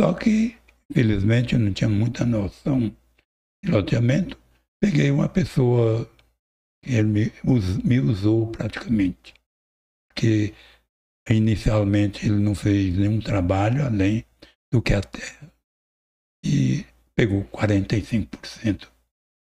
Só 0.00 0.14
que, 0.14 0.56
felizmente, 0.90 1.52
eu 1.52 1.60
não 1.60 1.74
tinha 1.74 1.90
muita 1.90 2.24
noção 2.24 2.80
de 3.62 3.70
loteamento. 3.70 4.34
Peguei 4.82 5.10
uma 5.10 5.28
pessoa 5.28 6.10
que 6.82 6.94
ele 6.94 7.08
me, 7.08 7.32
us, 7.44 7.76
me 7.84 8.00
usou 8.00 8.46
praticamente. 8.50 9.34
Porque 10.08 10.54
inicialmente 11.28 12.24
ele 12.24 12.38
não 12.38 12.54
fez 12.54 12.96
nenhum 12.96 13.20
trabalho 13.20 13.84
além 13.84 14.24
do 14.72 14.80
que 14.80 14.94
a 14.94 15.02
terra. 15.02 15.52
E 16.42 16.86
pegou 17.14 17.44
45% 17.44 18.88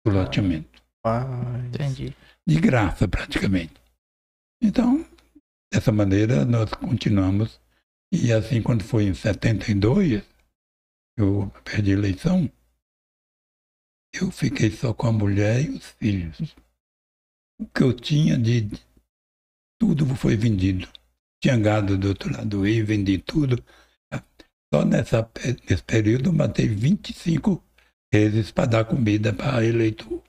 do 0.04 0.12
loteamento. 0.12 0.82
Ah, 1.06 1.62
Entendi. 1.68 2.12
De 2.44 2.60
graça, 2.60 3.06
praticamente. 3.06 3.74
Então, 4.60 5.06
dessa 5.72 5.92
maneira, 5.92 6.44
nós 6.44 6.68
continuamos. 6.72 7.60
E 8.12 8.32
assim, 8.32 8.60
quando 8.60 8.82
foi 8.82 9.04
em 9.04 9.14
72, 9.14 10.24
eu 11.20 11.50
perdi 11.64 11.90
a 11.90 11.94
eleição, 11.94 12.50
eu 14.12 14.30
fiquei 14.30 14.70
só 14.70 14.94
com 14.94 15.08
a 15.08 15.12
mulher 15.12 15.64
e 15.64 15.70
os 15.70 15.86
filhos. 15.92 16.56
O 17.60 17.66
que 17.66 17.82
eu 17.82 17.92
tinha 17.92 18.38
de. 18.38 18.70
Tudo 19.80 20.06
foi 20.16 20.36
vendido. 20.36 20.88
Tinha 21.42 21.58
gado 21.58 21.98
do 21.98 22.08
outro 22.08 22.32
lado 22.32 22.48
do 22.48 22.62
rio, 22.64 22.86
vendi 22.86 23.18
tudo. 23.18 23.62
Só 24.72 24.84
nessa, 24.84 25.28
nesse 25.68 25.82
período 25.82 26.28
eu 26.28 26.32
matei 26.32 26.68
25 26.68 27.62
vezes 28.12 28.50
para 28.50 28.66
dar 28.66 28.84
comida 28.84 29.32
para 29.32 29.64
eleitor. 29.64 30.22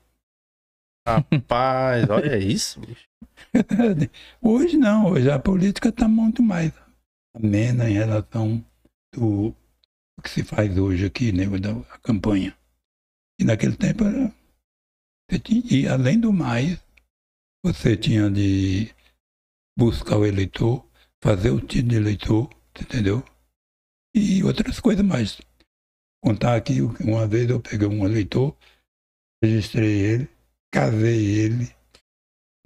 Rapaz, 1.06 2.08
olha 2.08 2.38
isso. 2.38 2.80
bicho. 2.80 3.08
Hoje 4.40 4.76
não, 4.76 5.06
hoje 5.06 5.30
a 5.30 5.38
política 5.38 5.88
está 5.88 6.06
muito 6.06 6.42
mais 6.42 6.72
amena 7.34 7.88
em 7.88 7.94
relação 7.94 8.64
do 9.14 9.54
o 10.20 10.22
que 10.22 10.28
se 10.30 10.44
faz 10.44 10.76
hoje 10.76 11.06
aqui, 11.06 11.32
né, 11.32 11.44
a 11.90 11.98
campanha. 11.98 12.54
E 13.40 13.44
naquele 13.44 13.74
tempo 13.74 14.04
era. 14.04 14.32
tinha- 15.42 15.62
E 15.70 15.88
além 15.88 16.20
do 16.20 16.30
mais, 16.32 16.78
você 17.64 17.96
tinha 17.96 18.30
de 18.30 18.94
buscar 19.78 20.18
o 20.18 20.26
eleitor, 20.26 20.86
fazer 21.22 21.50
o 21.50 21.60
título 21.60 21.88
de 21.88 21.96
eleitor, 21.96 22.50
entendeu? 22.78 23.24
E 24.14 24.44
outras 24.44 24.78
coisas 24.78 25.04
mais. 25.04 25.40
Contar 26.22 26.56
aqui, 26.56 26.82
uma 26.82 27.26
vez 27.26 27.48
eu 27.48 27.60
peguei 27.60 27.88
um 27.88 28.04
eleitor, 28.04 28.54
registrei 29.42 30.00
ele, 30.00 30.28
casei 30.70 31.38
ele, 31.38 31.74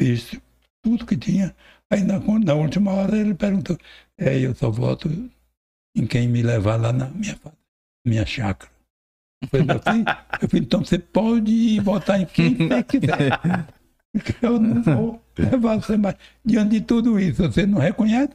fiz 0.01 0.41
tudo 0.83 1.07
que 1.07 1.17
tinha. 1.17 1.55
Aí 1.93 2.03
na, 2.03 2.19
na 2.19 2.55
última 2.55 2.93
hora 2.93 3.17
ele 3.17 3.35
perguntou, 3.35 3.79
é, 4.19 4.41
eu 4.41 4.55
só 4.57 4.71
voto 4.73 5.09
em 5.95 6.07
quem 6.07 6.29
me 6.29 6.43
levar 6.43 6.77
lá 6.81 6.93
na 6.93 7.07
minha, 7.07 7.37
minha 8.07 8.27
chácara. 8.27 8.71
Eu 9.43 9.49
falei, 9.49 9.67
meu 9.67 9.79
filho, 9.81 10.05
eu 10.43 10.49
falei, 10.49 10.65
então 10.65 10.85
você 10.85 10.99
pode 10.99 11.81
votar 11.81 12.21
em 12.21 12.27
quem 12.27 12.55
você 12.57 12.83
quiser. 12.83 13.39
Porque 14.13 14.35
eu 14.47 14.59
não 14.61 14.83
vou 14.83 15.23
levar 15.39 15.77
você 15.77 15.97
mais. 15.97 16.17
Diante 16.45 16.71
de 16.71 16.81
tudo 16.81 17.19
isso, 17.21 17.43
você 17.43 17.67
não 17.67 17.79
reconhece? 17.79 18.33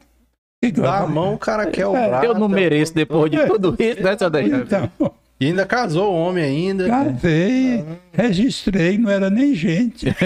Que 0.61 0.71
que 0.73 0.79
eu 0.79 0.83
Dá 0.83 0.99
a 0.99 1.07
mão, 1.07 1.35
o 1.35 1.39
cara 1.39 1.67
quer 1.71 1.87
o 1.87 1.95
É, 1.95 2.07
braço. 2.09 2.25
Eu 2.25 2.33
não 2.35 2.49
mereço 2.49 2.93
depois 2.93 3.31
de 3.31 3.45
tudo 3.47 3.75
isso, 3.79 4.03
né? 4.03 4.15
Dejaime? 4.15 4.63
Então, 4.63 4.91
E 5.39 5.45
ainda 5.45 5.65
casou 5.65 6.11
o 6.13 6.15
homem 6.17 6.43
ainda. 6.43 6.87
casei, 6.89 7.85
registrei, 8.11 8.97
não 8.97 9.09
era 9.09 9.29
nem 9.29 9.55
gente. 9.55 10.07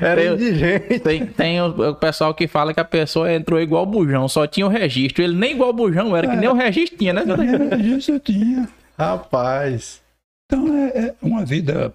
Era 0.00 0.22
Eu- 0.22 0.34
indigente. 0.34 1.00
Tem, 1.00 1.26
tem 1.26 1.60
o, 1.60 1.90
o 1.90 1.94
pessoal 1.94 2.34
que 2.34 2.46
fala 2.48 2.72
que 2.74 2.80
a 2.80 2.84
pessoa 2.84 3.32
entrou 3.32 3.60
igual 3.60 3.82
o 3.84 3.86
bujão, 3.86 4.28
só 4.28 4.46
tinha 4.46 4.66
o 4.66 4.68
registro. 4.68 5.22
Ele 5.22 5.34
nem 5.36 5.52
igual 5.52 5.70
o 5.70 5.74
bujão 5.74 6.16
era, 6.16 6.28
que 6.28 6.36
nem 6.36 6.48
o 6.48 6.54
registro 6.54 6.98
tinha, 6.98 7.12
né, 7.12 7.22
senhor 7.22 7.38
Dejaime? 7.38 7.68
registro 7.76 8.14
eu 8.14 8.20
tinha. 8.20 8.68
Rapaz. 8.98 10.02
Então 10.46 10.76
é, 10.76 11.08
é 11.08 11.14
uma 11.22 11.44
vida, 11.44 11.92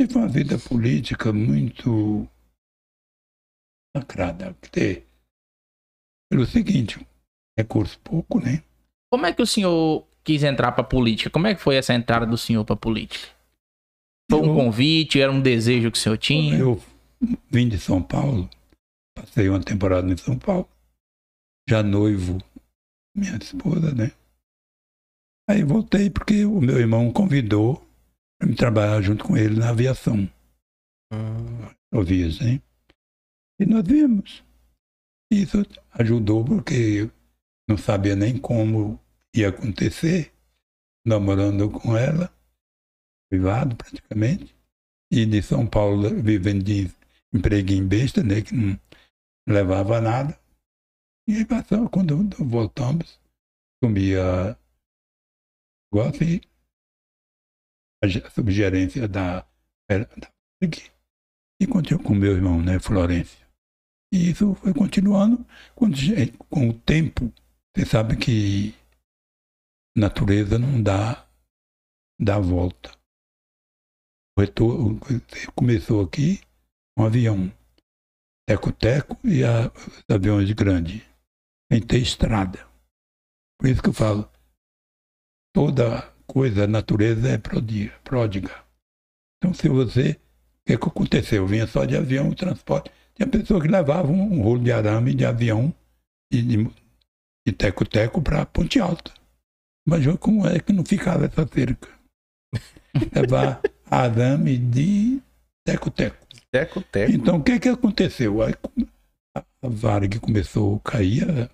tive 0.00 0.16
uma 0.18 0.28
vida 0.28 0.58
política 0.58 1.32
muito 1.32 2.26
sacrada. 3.96 4.54
Porque, 4.60 5.02
pelo 6.30 6.46
seguinte, 6.46 7.04
recurso 7.58 7.98
pouco, 8.00 8.38
né? 8.40 8.62
Como 9.12 9.26
é 9.26 9.32
que 9.32 9.42
o 9.42 9.46
senhor 9.46 10.06
quis 10.22 10.42
entrar 10.42 10.72
pra 10.72 10.84
política? 10.84 11.30
Como 11.30 11.46
é 11.46 11.54
que 11.54 11.60
foi 11.60 11.76
essa 11.76 11.94
entrada 11.94 12.24
do 12.26 12.36
senhor 12.38 12.64
pra 12.64 12.76
política? 12.76 13.28
Foi 14.30 14.40
um 14.40 14.46
Eu- 14.50 14.54
convite? 14.54 15.20
Era 15.20 15.32
um 15.32 15.40
desejo 15.40 15.90
que 15.90 15.98
o 15.98 16.00
senhor 16.00 16.16
tinha? 16.18 16.56
Eu 16.56 16.80
vim 17.50 17.68
de 17.68 17.78
São 17.78 18.02
Paulo, 18.02 18.48
passei 19.14 19.48
uma 19.48 19.62
temporada 19.62 20.10
em 20.10 20.16
São 20.16 20.38
Paulo, 20.38 20.68
já 21.68 21.82
noivo, 21.82 22.38
minha 23.14 23.36
esposa, 23.36 23.94
né? 23.94 24.12
Aí 25.48 25.62
voltei 25.62 26.08
porque 26.08 26.44
o 26.44 26.60
meu 26.60 26.78
irmão 26.78 27.12
convidou 27.12 27.84
para 28.38 28.48
me 28.48 28.54
trabalhar 28.54 29.02
junto 29.02 29.24
com 29.24 29.36
ele 29.36 29.58
na 29.58 29.70
aviação. 29.70 30.30
Ouvias, 31.92 32.40
né? 32.40 32.62
E 33.58 33.66
nós 33.66 33.82
vimos. 33.84 34.44
Isso 35.30 35.58
ajudou 35.92 36.44
porque 36.44 37.10
não 37.68 37.76
sabia 37.76 38.16
nem 38.16 38.38
como 38.38 38.98
ia 39.34 39.48
acontecer, 39.48 40.32
namorando 41.04 41.70
com 41.70 41.96
ela, 41.96 42.32
privado 43.28 43.76
praticamente, 43.76 44.56
e 45.10 45.26
de 45.26 45.42
São 45.42 45.66
Paulo 45.66 46.22
vivendo 46.22 46.64
de 46.64 46.90
empreguinho 47.32 47.86
besta, 47.86 48.22
né, 48.22 48.42
que 48.42 48.54
não 48.54 48.78
levava 49.48 50.00
nada. 50.00 50.38
E 51.28 51.36
aí 51.36 51.44
passou, 51.44 51.88
quando 51.88 52.28
voltamos, 52.44 53.20
sumia 53.82 54.58
negócio 55.92 56.24
e 56.24 56.40
a 58.02 58.08
ge- 58.08 58.30
subgerência 58.30 59.06
da, 59.06 59.42
da 59.88 60.32
aqui. 60.62 60.90
E 61.60 61.66
continuou 61.66 62.02
com 62.02 62.14
meu 62.14 62.32
irmão, 62.32 62.62
né, 62.62 62.80
Florencio. 62.80 63.46
E 64.12 64.30
isso 64.30 64.54
foi 64.54 64.72
continuando. 64.72 65.46
Quando, 65.74 65.94
com 66.48 66.70
o 66.70 66.80
tempo, 66.80 67.32
você 67.76 67.84
sabe 67.86 68.16
que 68.16 68.74
natureza 69.96 70.58
não 70.58 70.82
dá, 70.82 71.28
dá 72.18 72.38
volta. 72.38 72.90
O 74.36 74.40
retorno 74.40 74.98
começou 75.54 76.02
aqui 76.02 76.40
um 77.00 77.06
avião, 77.06 77.52
teco-teco 78.46 79.18
e 79.24 79.42
a, 79.42 79.70
aviões 80.08 80.50
grandes, 80.52 81.02
sem 81.72 81.80
ter 81.80 81.98
estrada. 81.98 82.66
Por 83.58 83.68
isso 83.68 83.82
que 83.82 83.88
eu 83.88 83.94
falo, 83.94 84.30
toda 85.54 86.02
coisa, 86.26 86.64
a 86.64 86.66
natureza 86.66 87.28
é 87.28 87.38
pródiga. 88.04 88.64
Então, 89.38 89.54
se 89.54 89.68
você. 89.68 90.12
O 90.12 90.72
que, 90.72 90.78
que 90.78 90.88
aconteceu? 90.88 91.46
Vinha 91.46 91.66
só 91.66 91.84
de 91.84 91.96
avião 91.96 92.28
o 92.28 92.34
transporte. 92.34 92.92
Tinha 93.14 93.26
pessoa 93.26 93.60
que 93.60 93.66
levava 93.66 94.08
um, 94.08 94.42
rolo 94.42 94.62
de 94.62 94.70
arame 94.70 95.14
de 95.14 95.24
avião 95.24 95.74
e 96.30 96.42
de, 96.42 97.52
teco-teco 97.52 98.22
para 98.22 98.46
Ponte 98.46 98.78
Alta. 98.78 99.12
Imagina 99.86 100.16
como 100.16 100.46
é 100.46 100.60
que 100.60 100.72
não 100.72 100.84
ficava 100.84 101.24
essa 101.24 101.46
cerca. 101.48 101.88
Levar 103.12 103.60
arame 103.90 104.58
de 104.58 105.20
teco-teco. 105.64 106.29
Teco, 106.52 106.82
teco. 106.82 107.12
Então, 107.12 107.36
o 107.36 107.44
que, 107.44 107.60
que 107.60 107.68
aconteceu? 107.68 108.42
Aí, 108.42 108.54
a 109.36 109.68
Varg 109.68 110.18
começou 110.18 110.76
a 110.76 110.90
cair 110.90 111.50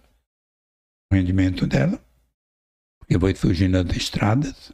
o 1.10 1.14
rendimento 1.14 1.66
dela, 1.66 2.00
porque 2.98 3.18
foi 3.18 3.34
surgindo 3.34 3.76
as 3.76 3.96
estradas, 3.96 4.72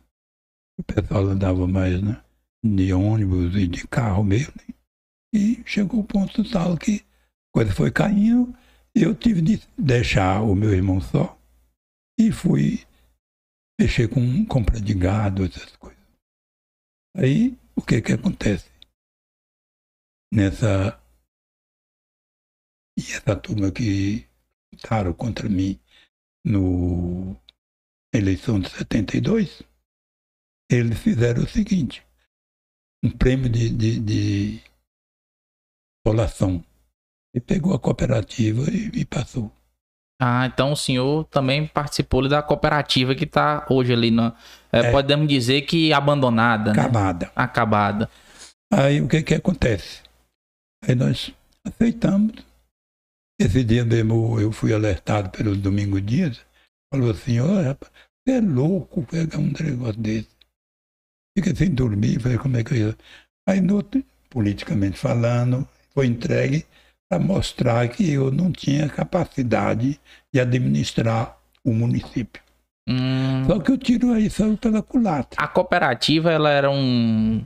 o 0.79 0.85
pessoal 0.85 1.25
andava 1.25 1.67
mais 1.67 2.01
né, 2.01 2.23
de 2.65 2.93
ônibus 2.93 3.55
e 3.57 3.67
de 3.67 3.87
carro 3.87 4.23
mesmo, 4.23 4.55
né? 4.57 4.75
e 5.35 5.63
chegou 5.67 6.01
o 6.01 6.05
ponto 6.05 6.49
tal 6.51 6.77
que 6.77 7.01
a 7.01 7.53
coisa 7.53 7.73
foi 7.73 7.91
caindo, 7.91 8.55
e 8.95 9.03
eu 9.03 9.15
tive 9.15 9.41
de 9.41 9.61
deixar 9.77 10.43
o 10.43 10.55
meu 10.55 10.73
irmão 10.73 11.01
só, 11.01 11.37
e 12.19 12.31
fui 12.31 12.85
mexer 13.81 14.09
com 14.09 14.45
compra 14.47 14.81
de 14.81 14.95
gado, 14.95 15.45
essas 15.45 15.75
coisas. 15.77 15.99
Aí, 17.17 17.59
o 17.75 17.83
que 17.83 18.01
que 18.01 18.13
acontece? 18.13 18.72
Nessa. 20.33 20.99
E 22.99 23.03
essa 23.13 23.37
turma 23.37 23.71
que 23.71 24.27
lutaram 24.73 25.13
contra 25.13 25.49
mim 25.49 25.79
no 26.45 27.37
na 28.13 28.21
eleição 28.21 28.61
de 28.61 28.69
72, 28.69 29.63
eles 30.71 30.99
fizeram 30.99 31.43
o 31.43 31.49
seguinte: 31.49 32.05
um 33.05 33.11
prêmio 33.11 33.49
de, 33.49 33.71
de, 33.71 34.01
de 34.01 34.63
consolação. 36.05 36.65
E 37.35 37.41
pegou 37.41 37.75
a 37.75 37.79
cooperativa 37.79 38.71
e, 38.71 38.91
e 39.01 39.05
passou. 39.07 39.51
Ah, 40.21 40.47
então 40.47 40.73
o 40.73 40.77
senhor 40.77 41.25
também 41.25 41.67
participou 41.67 42.29
da 42.29 42.43
cooperativa 42.43 43.15
que 43.15 43.25
está 43.25 43.67
hoje 43.71 43.93
ali, 43.93 44.11
na, 44.11 44.37
é, 44.71 44.81
é, 44.81 44.91
podemos 44.93 45.27
dizer 45.27 45.63
que 45.63 45.95
abandonada, 45.95 46.75
né? 46.75 46.83
Acabada. 46.83 47.27
Né? 47.27 47.33
Acabada. 47.35 48.11
Aí 48.71 49.01
o 49.01 49.09
que 49.09 49.23
que 49.23 49.35
acontece? 49.35 50.02
Aí 50.87 50.95
nós 50.95 51.33
aceitamos. 51.65 52.33
Esse 53.41 53.65
dia 53.65 53.85
mesmo 53.85 54.39
eu 54.41 54.53
fui 54.53 54.73
alertado 54.73 55.31
pelo 55.31 55.57
Domingo 55.57 56.01
Dias. 56.01 56.41
Falou 56.93 57.11
assim, 57.11 57.41
olha, 57.41 57.77
você 57.81 58.37
é 58.37 58.41
louco 58.41 59.05
pegar 59.05 59.39
um 59.39 59.53
negócio 59.53 60.01
desse. 60.01 60.29
Fica 61.37 61.55
sem 61.55 61.71
dormir, 61.71 62.21
falei, 62.21 62.37
como 62.37 62.57
é 62.57 62.65
que 62.65 62.75
eu 62.75 62.77
ia? 62.77 62.97
Aí, 63.49 63.61
no, 63.61 63.83
politicamente 64.29 64.99
falando, 64.99 65.67
foi 65.95 66.07
entregue 66.07 66.67
para 67.09 67.19
mostrar 67.19 67.89
que 67.89 68.11
eu 68.11 68.31
não 68.31 68.51
tinha 68.53 68.89
capacidade 68.89 70.01
de 70.33 70.41
administrar 70.41 71.39
o 71.65 71.73
município. 71.73 72.43
Hum. 72.89 73.45
Só 73.47 73.61
que 73.61 73.71
eu 73.71 73.79
tiro 73.79 74.13
aí 74.13 74.29
saiu 74.29 74.57
pela 74.57 74.83
culatra. 74.83 75.41
A 75.41 75.47
cooperativa 75.47 76.31
ela 76.31 76.51
era 76.51 76.71
um, 76.71 77.45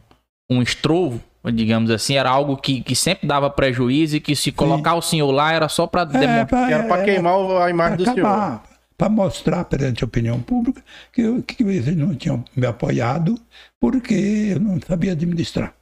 um 0.50 0.62
estrovo, 0.62 1.22
digamos 1.52 1.90
assim, 1.90 2.16
era 2.16 2.30
algo 2.30 2.56
que, 2.56 2.80
que 2.82 2.94
sempre 2.94 3.26
dava 3.26 3.48
prejuízo 3.50 4.16
e 4.16 4.20
que 4.20 4.34
se 4.34 4.50
colocar 4.52 4.92
Sim. 4.92 4.98
o 4.98 5.02
senhor 5.02 5.30
lá 5.30 5.52
era 5.52 5.68
só 5.68 5.86
para 5.86 6.08
é, 6.18 6.24
era 6.72 6.84
para 6.84 7.04
queimar 7.04 7.34
a 7.62 7.70
imagem 7.70 7.96
do 7.98 8.02
acabar, 8.02 8.46
senhor. 8.46 8.60
Para 8.96 9.08
mostrar 9.08 9.64
perante 9.64 10.02
a 10.02 10.06
opinião 10.06 10.40
pública 10.40 10.82
que, 11.12 11.22
eu, 11.22 11.42
que 11.42 11.62
eles 11.62 11.96
não 11.96 12.14
tinham 12.14 12.44
me 12.54 12.66
apoiado 12.66 13.38
porque 13.80 14.52
eu 14.54 14.60
não 14.60 14.80
sabia 14.80 15.12
administrar. 15.12 15.74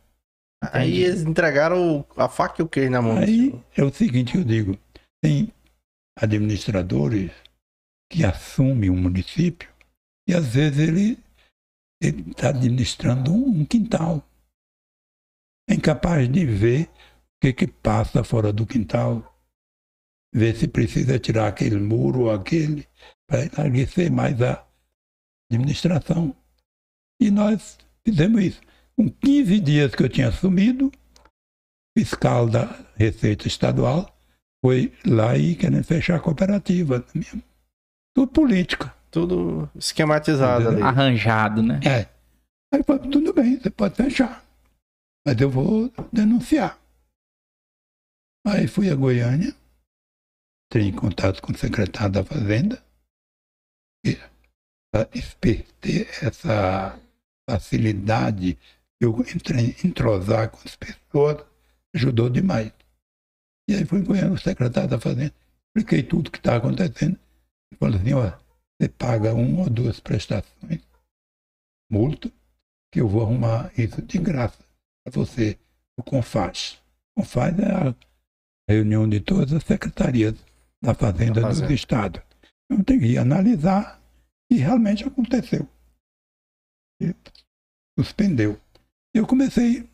Aí 0.73 1.03
eles 1.03 1.23
entregaram 1.23 2.05
a 2.17 2.29
faca 2.29 2.61
e 2.61 2.63
o 2.63 2.69
queijo 2.69 2.91
na 2.91 3.03
mão. 3.03 3.19
Aí 3.19 3.55
é 3.77 3.85
o 3.85 3.93
seguinte 3.93 4.37
eu 4.37 4.45
digo: 4.45 4.79
tem 5.23 5.53
administradores 6.19 7.31
que 8.11 8.25
assumem 8.25 8.91
um 8.91 8.97
município 8.97 9.69
e 10.29 10.35
às 10.35 10.47
vezes 10.47 10.79
ele 10.79 11.19
está 12.03 12.51
administrando 12.51 13.33
um, 13.33 13.65
quintal. 13.65 14.23
É 15.69 15.75
incapaz 15.75 16.31
de 16.31 16.45
ver 16.45 16.85
o 16.85 16.89
que, 17.41 17.53
que 17.53 17.67
passa 17.67 18.23
fora 18.23 18.53
do 18.53 18.67
quintal, 18.67 19.39
ver 20.33 20.57
se 20.57 20.69
precisa 20.69 21.19
tirar 21.19 21.49
aquele 21.49 21.77
muro 21.77 22.23
ou 22.23 22.31
aquele, 22.31 22.87
para 23.27 23.45
enlarguecer 23.45 24.11
mais 24.11 24.41
a 24.43 24.65
administração. 25.51 26.35
E 27.21 27.31
nós 27.31 27.79
fizemos 28.07 28.43
isso. 28.43 28.61
Com 28.97 29.11
15 29.11 29.61
dias 29.61 29.95
que 29.95 30.03
eu 30.03 30.09
tinha 30.09 30.29
assumido, 30.29 30.93
fiscal 31.97 32.49
da 32.49 32.65
Receita 32.97 33.47
Estadual 33.47 34.15
foi 34.65 34.93
lá 35.07 35.37
e 35.37 35.55
querendo 35.55 35.85
fechar 35.85 36.17
a 36.17 36.21
cooperativa 36.21 37.05
mesmo. 37.15 37.43
Tudo 38.15 38.31
política. 38.31 38.95
Tudo 39.11 39.69
esquematizado 39.77 40.69
ali. 40.69 40.83
Arranjado, 40.83 41.63
né? 41.63 41.81
É. 41.85 42.09
Aí 42.73 42.83
falei, 42.83 43.09
tudo 43.11 43.33
bem, 43.33 43.59
você 43.59 43.71
pode 43.71 43.95
fechar. 43.95 44.45
Mas 45.27 45.41
eu 45.41 45.51
vou 45.51 45.91
denunciar. 46.13 46.79
Aí 48.47 48.69
fui 48.69 48.91
a 48.91 48.95
Goiânia, 48.95 49.57
entrei 50.67 50.89
em 50.89 50.95
contato 50.95 51.41
com 51.41 51.53
o 51.53 51.57
secretário 51.57 52.13
da 52.13 52.25
Fazenda, 52.25 52.85
e 54.05 54.19
essa, 54.93 55.11
essa 56.21 57.01
facilidade 57.49 58.59
eu 59.01 59.19
entrei 59.21 59.75
entrosar 59.83 60.51
com 60.51 60.59
as 60.59 60.77
pessoas, 60.77 61.43
ajudou 61.95 62.29
demais. 62.29 62.71
E 63.67 63.75
aí 63.75 63.87
fui 63.87 64.05
com 64.05 64.13
o 64.13 64.39
secretário 64.39 64.91
da 64.91 65.01
Fazenda, 65.01 65.35
expliquei 65.69 66.03
tudo 66.03 66.29
o 66.29 66.31
que 66.31 66.37
está 66.37 66.57
acontecendo. 66.57 67.19
Ele 67.73 67.79
falou 67.79 67.97
assim, 67.99 68.13
ó, 68.13 68.31
você 68.77 68.91
paga 68.91 69.33
uma 69.33 69.63
ou 69.63 69.71
duas 69.71 70.01
prestações, 70.01 70.87
multa, 71.91 72.31
que 72.93 73.01
eu 73.01 73.09
vou 73.09 73.23
arrumar 73.23 73.73
isso 73.79 74.03
de 74.03 74.19
graça 74.19 74.63
você, 75.11 75.59
o 75.97 76.03
CONFAS. 76.03 76.83
O 77.17 77.21
CONFAS 77.21 77.59
é 77.59 77.73
a 77.73 77.95
reunião 78.69 79.09
de 79.09 79.21
todas 79.21 79.53
as 79.53 79.65
secretarias 79.65 80.35
da 80.83 80.95
Fazenda, 80.95 81.41
da 81.41 81.49
Fazenda. 81.49 81.69
do 81.69 81.73
Estado. 81.73 82.23
Eu 82.71 82.83
tenho 82.85 83.01
que 83.01 83.19
analisar 83.19 84.01
e 84.51 84.57
realmente 84.57 85.05
aconteceu. 85.05 85.69
E 87.01 87.15
suspendeu. 87.99 88.61
Eu 89.15 89.27
comecei, 89.27 89.89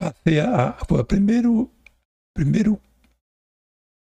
passei 0.00 0.40
a, 0.40 0.72
foi 0.86 1.00
o 1.00 1.04
primeiro, 1.04 1.70
primeiro 2.34 2.80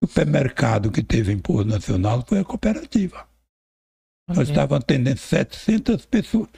supermercado 0.04 0.91
que 0.91 1.04
teve 1.04 1.32
em 1.32 1.39
Porto 1.39 1.67
Nacional 1.67 2.23
foi 2.26 2.39
a 2.39 2.45
cooperativa. 2.45 3.28
Okay. 4.30 4.36
Nós 4.36 4.50
estávamos 4.50 4.84
atendendo 4.84 5.19
700 5.19 6.06
pessoas, 6.06 6.50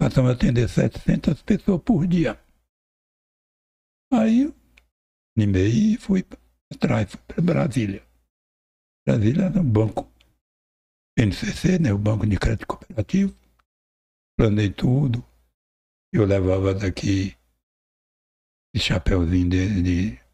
passamos 0.00 0.30
a 0.30 0.34
atender 0.34 0.68
700 0.68 1.42
pessoas 1.42 1.82
por 1.82 2.06
dia. 2.06 2.40
Aí, 4.12 4.54
animei 5.36 5.94
e 5.94 5.98
fui 5.98 6.24
atrás, 6.72 7.10
fui 7.10 7.20
para 7.26 7.42
Brasília. 7.42 8.06
Brasília 9.06 9.46
era 9.46 9.60
um 9.60 9.70
banco 9.70 10.10
NCC, 11.18 11.78
né, 11.78 11.92
o 11.92 11.98
Banco 11.98 12.26
de 12.26 12.38
Crédito 12.38 12.66
Cooperativo. 12.66 13.36
Planei 14.38 14.70
tudo, 14.70 15.24
eu 16.12 16.24
levava 16.24 16.74
daqui 16.74 17.36
esse 18.74 18.84
chapéuzinho 18.84 19.48
de, 19.48 19.82
de 19.82 20.26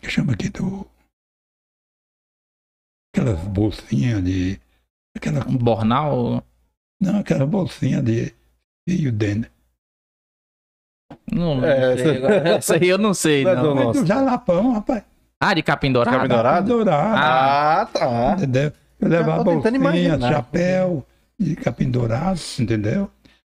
que 0.00 0.08
chama 0.08 0.32
aqui 0.32 0.48
do 0.48 0.88
aquelas 3.12 3.44
bolsinhas 3.48 4.22
de 4.24 4.60
aquela 5.16 5.44
bornal 5.44 6.46
não 7.00 7.18
aquela 7.18 7.44
bolsinha 7.46 8.00
de 8.02 8.34
fio 8.88 9.12
dentro 9.12 9.50
não, 11.32 11.64
é, 11.64 11.96
sei, 11.96 12.16
essa... 12.16 12.34
essa 12.48 12.74
aí 12.74 12.88
eu 12.88 12.98
não 12.98 13.14
sei 13.14 13.44
não, 13.44 13.74
não. 13.74 13.90
É 13.90 13.92
do 13.92 14.06
jalapão 14.06 14.72
rapaz 14.72 15.02
ah 15.40 15.54
de 15.54 15.62
capim 15.62 15.92
dourado 15.92 16.16
capim 16.16 16.28
dourado, 16.28 16.68
dourado. 16.68 17.16
ah 17.16 17.88
tá 17.92 18.34
entendeu 18.36 18.72
eu 19.00 19.08
levava 19.08 19.44
bolsinha 19.44 20.18
chapéu 20.20 21.06
de 21.38 21.56
capim 21.56 21.90
dourado 21.90 22.40
entendeu 22.58 23.10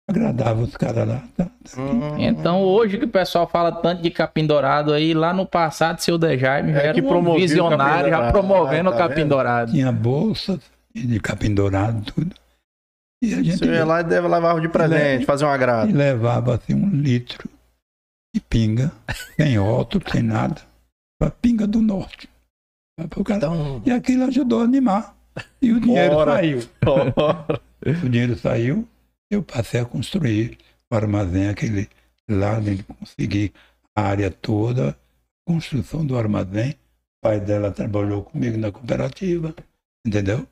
agradava 0.09 0.61
os 0.61 0.75
caras 0.75 1.07
lá. 1.07 1.23
Tá? 1.37 1.47
Hum. 1.77 2.17
Então, 2.17 2.63
hoje 2.63 2.97
que 2.97 3.05
o 3.05 3.09
pessoal 3.09 3.47
fala 3.47 3.71
tanto 3.71 4.01
de 4.01 4.09
capim 4.09 4.45
dourado 4.45 4.91
aí, 4.91 5.13
lá 5.13 5.31
no 5.31 5.45
passado, 5.45 5.99
seu 5.99 6.17
Dejaime 6.17 6.71
é, 6.71 6.87
era 6.87 6.97
um 6.97 7.35
visionário 7.35 8.09
já 8.09 8.31
promovendo 8.31 8.89
ah, 8.89 8.93
tá 8.93 9.05
o 9.05 9.07
capim 9.07 9.27
dourado. 9.27 9.71
Tinha 9.71 9.91
bolsa 9.91 10.59
de 10.93 11.19
capim 11.19 11.53
dourado, 11.53 12.01
tudo. 12.11 12.35
E 13.21 13.33
a 13.33 13.43
gente 13.43 13.57
Você 13.57 13.65
ia 13.65 13.85
lá 13.85 14.01
e 14.01 14.03
levava 14.03 14.61
de 14.61 14.69
presente, 14.69 15.25
fazer 15.25 15.45
um 15.45 15.49
agrado. 15.49 15.89
E 15.89 15.93
levava 15.93 16.55
assim 16.55 16.73
um 16.73 16.89
litro 16.89 17.49
de 18.33 18.41
pinga, 18.41 18.91
sem 19.35 19.59
óculos, 19.59 20.09
sem 20.11 20.21
nada, 20.21 20.61
para 21.19 21.31
pinga 21.31 21.67
do 21.67 21.81
norte. 21.81 22.29
Cara... 22.97 23.37
Então... 23.37 23.81
E 23.85 23.91
aquilo 23.91 24.23
ajudou 24.25 24.61
a 24.61 24.63
animar. 24.63 25.17
E 25.61 25.71
o 25.71 25.79
dinheiro 25.79 26.15
Bora. 26.15 26.33
saiu. 26.33 26.59
Bora. 26.83 27.61
o 28.03 28.09
dinheiro 28.09 28.37
saiu 28.37 28.87
eu 29.29 29.43
passei 29.43 29.79
a 29.79 29.85
construir 29.85 30.57
o 30.91 30.95
armazém, 30.95 31.49
aquele 31.49 31.87
lá, 32.27 32.59
de 32.59 32.81
conseguir 32.83 33.53
a 33.95 34.01
área 34.01 34.31
toda, 34.31 34.97
construção 35.45 36.05
do 36.05 36.17
armazém. 36.17 36.71
O 36.71 37.21
pai 37.21 37.39
dela 37.39 37.71
trabalhou 37.71 38.23
comigo 38.23 38.57
na 38.57 38.71
cooperativa, 38.71 39.53
entendeu? 40.05 40.47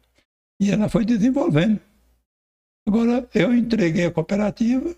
E 0.62 0.72
ela 0.72 0.90
foi 0.90 1.06
desenvolvendo. 1.06 1.80
Agora, 2.88 3.28
eu 3.36 3.54
entreguei 3.54 4.06
a 4.06 4.12
cooperativa, 4.12 4.96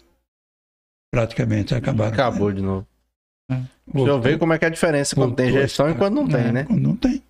praticamente 1.11 1.73
acabaram. 1.73 2.13
Acabou 2.13 2.51
de 2.51 2.61
novo. 2.61 2.87
É. 3.51 3.61
O 3.87 4.03
senhor 4.03 4.21
vê 4.21 4.37
como 4.37 4.53
é 4.53 4.59
que 4.59 4.65
é 4.65 4.67
a 4.67 4.71
diferença 4.71 5.15
quando 5.15 5.35
tem 5.35 5.51
gestão 5.51 5.89
e 5.89 5.95
quando 5.95 6.15
não 6.15 6.27
tem, 6.27 6.47
é, 6.47 6.51
né? 6.51 6.63
Quando 6.65 6.81
não 6.81 6.95
tem. 6.95 7.23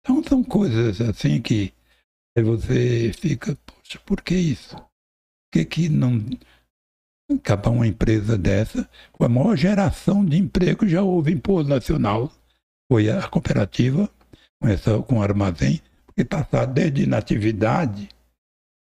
Então 0.00 0.22
são 0.22 0.44
coisas 0.44 1.00
assim 1.00 1.40
que 1.40 1.72
você 2.36 3.12
fica, 3.14 3.56
poxa, 3.66 3.98
por 4.04 4.20
que 4.20 4.34
isso? 4.34 4.76
que, 5.50 5.64
que 5.64 5.88
não 5.88 6.22
acabar 7.30 7.70
uma 7.70 7.86
empresa 7.86 8.36
dessa, 8.36 8.88
com 9.12 9.24
a 9.24 9.28
maior 9.28 9.56
geração 9.56 10.24
de 10.24 10.36
emprego 10.36 10.86
já 10.86 11.02
houve 11.02 11.32
em 11.32 11.38
Polo 11.38 11.64
Nacional, 11.68 12.30
foi 12.90 13.10
a 13.10 13.26
cooperativa, 13.28 14.08
começou 14.60 15.02
com 15.02 15.18
o 15.18 15.22
armazém, 15.22 15.80
porque 16.04 16.24
passaram 16.24 16.72
desde 16.72 17.06
natividade, 17.06 18.08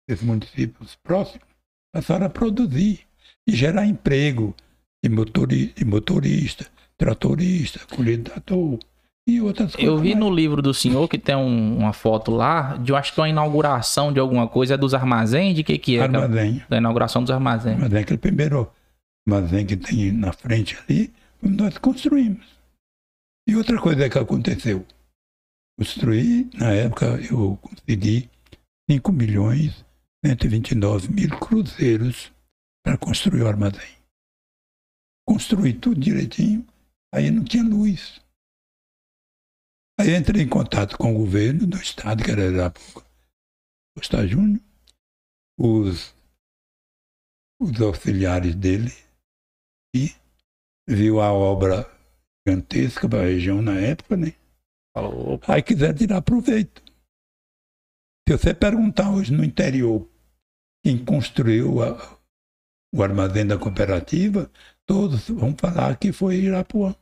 esses 0.09 0.25
municípios 0.25 0.97
próximos, 0.97 1.47
passaram 1.93 2.27
a 2.27 2.31
produzir 2.31 3.01
e 3.47 3.55
gerar 3.55 3.87
emprego 3.87 4.55
de 5.03 5.11
motorista, 5.11 5.75
de 5.79 5.85
motorista 5.85 6.67
tratorista, 6.99 7.81
colhedor, 7.95 8.79
e 9.27 9.41
outras 9.41 9.75
coisas. 9.75 9.89
Eu 9.89 9.99
vi 9.99 10.11
mais. 10.11 10.19
no 10.19 10.35
livro 10.35 10.61
do 10.61 10.75
senhor 10.75 11.07
que 11.09 11.19
tem 11.19 11.37
um, 11.37 11.79
uma 11.79 11.93
foto 11.93 12.33
lá, 12.33 12.77
de 12.77 12.93
eu 12.93 12.97
acho 12.97 13.15
que 13.15 13.21
uma 13.21 13.29
inauguração 13.29 14.13
de 14.13 14.19
alguma 14.19 14.49
coisa, 14.49 14.75
é 14.75 14.77
dos 14.77 14.95
armazéns? 14.95 15.55
De 15.55 15.63
que 15.63 15.79
que 15.79 15.99
é? 15.99 16.03
Armazém. 16.03 16.63
Da 16.69 16.79
inauguração 16.79 17.23
dos 17.23 17.31
armazéns. 17.31 17.77
Armazém, 17.77 18.01
aquele 18.01 18.19
primeiro 18.19 18.71
armazém 19.27 19.65
que 19.65 19.77
tem 19.77 20.11
na 20.11 20.33
frente 20.33 20.77
ali, 20.89 21.13
nós 21.41 21.79
construímos. 21.79 22.45
E 23.47 23.55
outra 23.55 23.79
coisa 23.79 24.09
que 24.11 24.19
aconteceu. 24.19 24.85
Construí, 25.79 26.51
na 26.55 26.73
época, 26.73 27.07
eu 27.31 27.57
consegui 27.63 28.29
5 28.91 29.13
milhões 29.13 29.85
129 30.25 31.13
mil 31.13 31.39
cruzeiros 31.39 32.33
para 32.85 32.99
construir 32.99 33.43
o 33.43 33.49
armazém. 33.49 33.97
Construí 35.27 35.73
tudo 35.73 36.01
direitinho, 36.01 36.67
aí 37.15 37.31
não 37.31 37.45
tinha 37.45 37.63
luz. 37.63 38.21
Aí 40.01 40.15
entrei 40.17 40.43
em 40.43 40.49
contato 40.49 40.97
com 40.97 41.15
o 41.15 41.19
governo 41.19 41.67
do 41.67 41.77
estado, 41.77 42.23
que 42.23 42.31
era 42.31 42.73
Costa 43.97 44.27
Júnior, 44.27 44.63
os, 45.59 46.15
os 47.61 47.81
auxiliares 47.81 48.55
dele, 48.55 48.93
e 49.95 50.15
viu 50.89 51.21
a 51.21 51.33
obra 51.33 51.85
gigantesca 52.47 53.09
para 53.09 53.21
a 53.21 53.27
região 53.27 53.61
na 53.61 53.79
época, 53.79 54.17
né? 54.17 54.35
Falou, 54.97 55.41
Aí 55.47 55.63
quiser 55.63 55.95
tirar 55.95 56.23
proveito. 56.23 56.88
Se 58.29 58.37
você 58.37 58.53
perguntar 58.53 59.09
hoje 59.11 59.33
no 59.33 59.43
interior 59.43 60.07
quem 60.85 61.03
construiu 61.03 61.83
a, 61.83 62.19
o 62.95 63.03
armazém 63.03 63.47
da 63.47 63.57
cooperativa, 63.57 64.51
todos 64.85 65.31
vão 65.31 65.57
falar 65.57 65.97
que 65.97 66.13
foi 66.13 66.37
Irapuã. 66.37 66.95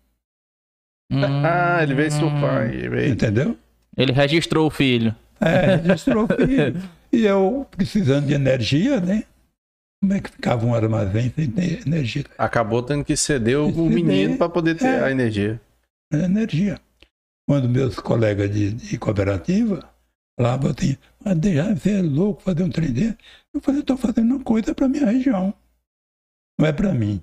Ah, 1.13 1.83
ele 1.83 1.97
veio 1.97 2.13
surfar. 2.13 2.71
Ele 2.73 2.89
veio... 2.89 3.13
Entendeu? 3.13 3.59
Ele 3.97 4.13
registrou 4.13 4.69
o 4.69 4.71
filho. 4.71 5.17
É, 5.41 5.75
registrou 5.75 6.29
o 6.31 6.47
filho. 6.47 6.81
E 7.13 7.27
eu 7.27 7.67
precisando 7.73 8.29
de 8.29 8.35
energia, 8.35 9.01
né? 9.01 9.25
Como 10.01 10.15
é 10.15 10.21
que 10.21 10.31
ficava 10.31 10.65
um 10.65 10.77
armazém 10.77 11.33
sem 11.35 11.51
ter 11.51 11.85
energia? 11.85 12.25
Acabou 12.39 12.85
tendo 12.85 13.05
que 13.05 13.17
ceder 13.17 13.59
o 13.59 13.87
menino 13.91 14.39
para 14.39 14.49
poder 14.49 14.77
ter 14.77 14.87
É. 14.87 15.03
a 15.03 15.11
energia. 15.11 15.61
energia. 16.13 16.79
Quando 17.49 17.69
meus 17.69 17.99
colegas 17.99 18.49
de, 18.49 18.71
de 18.71 18.97
cooperativa 18.97 19.96
falavam 20.39 20.71
assim, 20.71 20.97
mas 21.25 21.39
deixa, 21.39 21.75
você 21.75 21.99
é 21.99 22.03
louco 22.03 22.43
fazer 22.43 22.63
um 22.63 22.71
trem 22.71 22.93
desse? 22.93 23.17
Eu 23.55 23.61
falei, 23.61 23.81
estou 23.81 23.97
fazendo 23.97 24.35
uma 24.37 24.45
coisa 24.45 24.75
para 24.75 24.89
minha 24.89 25.07
região. 25.07 25.55
Não 26.59 26.67
é 26.67 26.73
para 26.73 26.93
mim. 26.93 27.23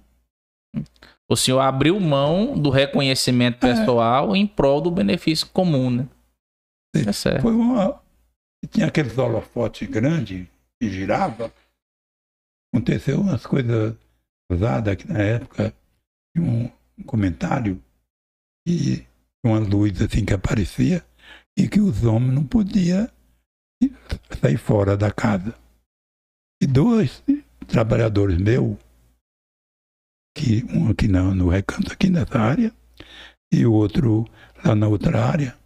O 1.29 1.35
senhor 1.35 1.59
abriu 1.59 1.99
mão 1.99 2.59
do 2.59 2.69
reconhecimento 2.69 3.65
É. 3.65 3.73
pessoal 3.75 4.35
em 4.35 4.45
prol 4.45 4.81
do 4.81 4.91
benefício 4.91 5.47
comum, 5.47 5.89
né? 5.89 6.07
É 6.95 7.11
certo. 7.11 7.41
Foi 7.41 7.53
uma. 7.53 8.01
Tinha 8.69 8.87
aqueles 8.87 9.17
holofotes 9.17 9.87
grandes 9.89 10.47
que 10.81 10.89
girava. 10.89 11.51
Aconteceu 12.73 13.21
umas 13.21 13.45
coisas 13.45 13.95
usadas 14.51 14.93
aqui 14.93 15.07
na 15.07 15.19
época. 15.19 15.73
Tinha 16.35 16.47
um 16.49 17.03
comentário 17.05 17.81
e 18.67 19.03
uma 19.45 19.59
luz 19.59 20.01
assim 20.01 20.25
que 20.25 20.33
aparecia 20.33 21.03
e 21.57 21.67
que 21.67 21.79
os 21.79 22.03
homens 22.03 22.33
não 22.33 22.45
podiam 22.45 23.07
sair 24.41 24.57
fora 24.57 24.97
da 24.97 25.11
casa. 25.11 25.53
E 26.61 26.67
dois 26.67 27.23
trabalhadores 27.67 28.37
meus, 28.37 28.77
que 30.35 30.63
um 30.65 30.89
aqui 30.89 31.07
no, 31.07 31.33
no 31.35 31.49
recanto 31.49 31.91
aqui 31.91 32.09
nessa 32.09 32.39
área, 32.39 32.73
e 33.53 33.65
o 33.65 33.73
outro 33.73 34.25
lá 34.65 34.73
na 34.75 34.87
outra 34.87 35.25
área, 35.25 35.57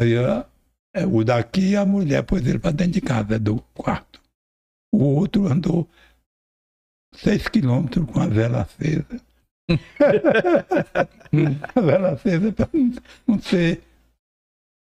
Aí 0.00 0.16
a- 0.16 0.48
é, 0.94 1.04
o 1.06 1.22
daqui, 1.22 1.76
a 1.76 1.84
mulher 1.84 2.24
pôs 2.24 2.44
ele 2.46 2.58
para 2.58 2.72
dentro 2.72 2.94
de 2.94 3.00
casa, 3.02 3.38
do 3.38 3.60
quarto. 3.74 4.18
O 4.92 5.04
outro 5.04 5.46
andou 5.46 5.86
seis 7.14 7.46
quilômetros 7.46 8.10
com 8.10 8.18
a 8.20 8.26
vela 8.26 8.62
acesa. 8.62 9.20
a 11.76 11.80
vela 11.80 12.12
acesa 12.12 12.50
para 12.52 12.68
não, 12.72 12.92
não 13.26 13.40
ser. 13.40 13.82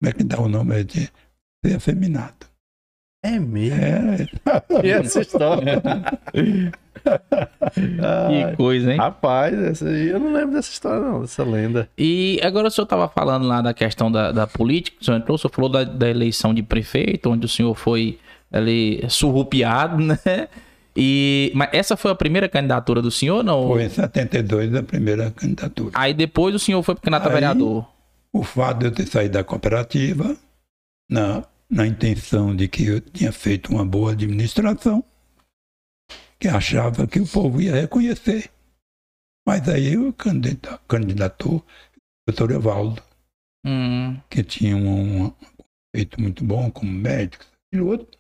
Como 0.00 0.10
é 0.10 0.12
que 0.12 0.24
dá 0.24 0.40
o 0.40 0.48
nome? 0.48 0.80
É 0.80 0.84
de 0.84 1.10
ser 1.64 1.76
afeminado. 1.76 2.46
É 3.22 3.38
mesmo. 3.38 3.80
É, 3.80 4.26
E 4.84 4.90
essa 4.90 5.20
história? 5.20 5.82
Que 7.06 8.56
coisa, 8.56 8.92
hein? 8.92 8.98
rapaz, 8.98 9.56
essa 9.56 9.88
aí, 9.88 10.08
eu 10.08 10.18
não 10.18 10.32
lembro 10.32 10.56
dessa 10.56 10.70
história, 10.70 11.00
não, 11.00 11.20
dessa 11.20 11.44
lenda. 11.44 11.88
E 11.96 12.40
agora 12.42 12.68
o 12.68 12.70
senhor 12.70 12.84
estava 12.84 13.08
falando 13.08 13.46
lá 13.46 13.60
da 13.62 13.72
questão 13.72 14.10
da, 14.10 14.32
da 14.32 14.46
política, 14.46 14.96
o 15.00 15.04
senhor 15.04 15.18
entrou, 15.18 15.36
o 15.36 15.38
senhor 15.38 15.52
falou 15.52 15.70
da, 15.70 15.84
da 15.84 16.08
eleição 16.08 16.52
de 16.52 16.62
prefeito, 16.62 17.30
onde 17.30 17.46
o 17.46 17.48
senhor 17.48 17.74
foi 17.74 18.18
ali 18.50 19.04
surrupiado, 19.08 19.98
né? 20.02 20.48
E, 20.96 21.52
mas 21.54 21.68
essa 21.72 21.96
foi 21.96 22.10
a 22.10 22.14
primeira 22.14 22.48
candidatura 22.48 23.02
do 23.02 23.10
senhor, 23.10 23.44
não? 23.44 23.68
foi 23.68 23.84
em 23.84 23.88
72 23.88 24.74
a 24.74 24.82
primeira 24.82 25.30
candidatura. 25.30 25.90
Aí 25.94 26.14
depois 26.14 26.54
o 26.54 26.58
senhor 26.58 26.82
foi 26.82 26.96
candidato 26.96 27.28
a 27.28 27.32
vereador. 27.32 27.86
O 28.38 28.44
fato 28.44 28.80
de 28.80 28.86
eu 28.86 28.94
ter 28.94 29.06
saído 29.06 29.34
da 29.34 29.44
cooperativa, 29.44 30.36
na, 31.10 31.46
na 31.70 31.86
intenção 31.86 32.54
de 32.54 32.68
que 32.68 32.86
eu 32.86 33.00
tinha 33.00 33.32
feito 33.32 33.72
uma 33.72 33.84
boa 33.84 34.12
administração, 34.12 35.04
que 36.38 36.48
achava 36.48 37.06
que 37.06 37.20
o 37.20 37.26
povo 37.26 37.60
ia 37.60 37.74
reconhecer. 37.74 38.50
Mas 39.46 39.68
aí 39.68 39.94
eu 39.94 40.12
candidata- 40.12 40.80
candidatou 40.88 41.56
o 41.56 41.64
doutor 42.28 42.50
Evaldo, 42.50 43.02
Hum, 43.64 44.20
que 44.30 44.44
tinha 44.44 44.76
um, 44.76 45.26
um 45.26 45.32
feito 45.94 46.20
muito 46.20 46.44
bom 46.44 46.70
como 46.70 46.90
médico, 46.92 47.44
e 47.72 47.80
outro. 47.80 48.18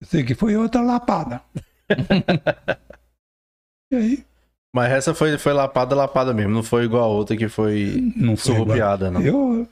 Eu 0.00 0.06
sei 0.06 0.24
que 0.24 0.34
foi 0.34 0.56
outra 0.56 0.80
lapada. 0.80 1.42
e 3.92 3.96
aí, 3.96 4.26
Mas 4.74 4.90
essa 4.92 5.14
foi, 5.14 5.36
foi 5.38 5.52
lapada, 5.52 5.94
lapada 5.96 6.34
mesmo, 6.34 6.52
não 6.52 6.62
foi 6.62 6.84
igual 6.84 7.04
a 7.04 7.14
outra 7.14 7.36
que 7.36 7.48
foi 7.48 8.12
não 8.14 8.36
foi 8.36 8.54
surrupiada, 8.54 9.10
não. 9.10 9.22
Eu 9.22 9.68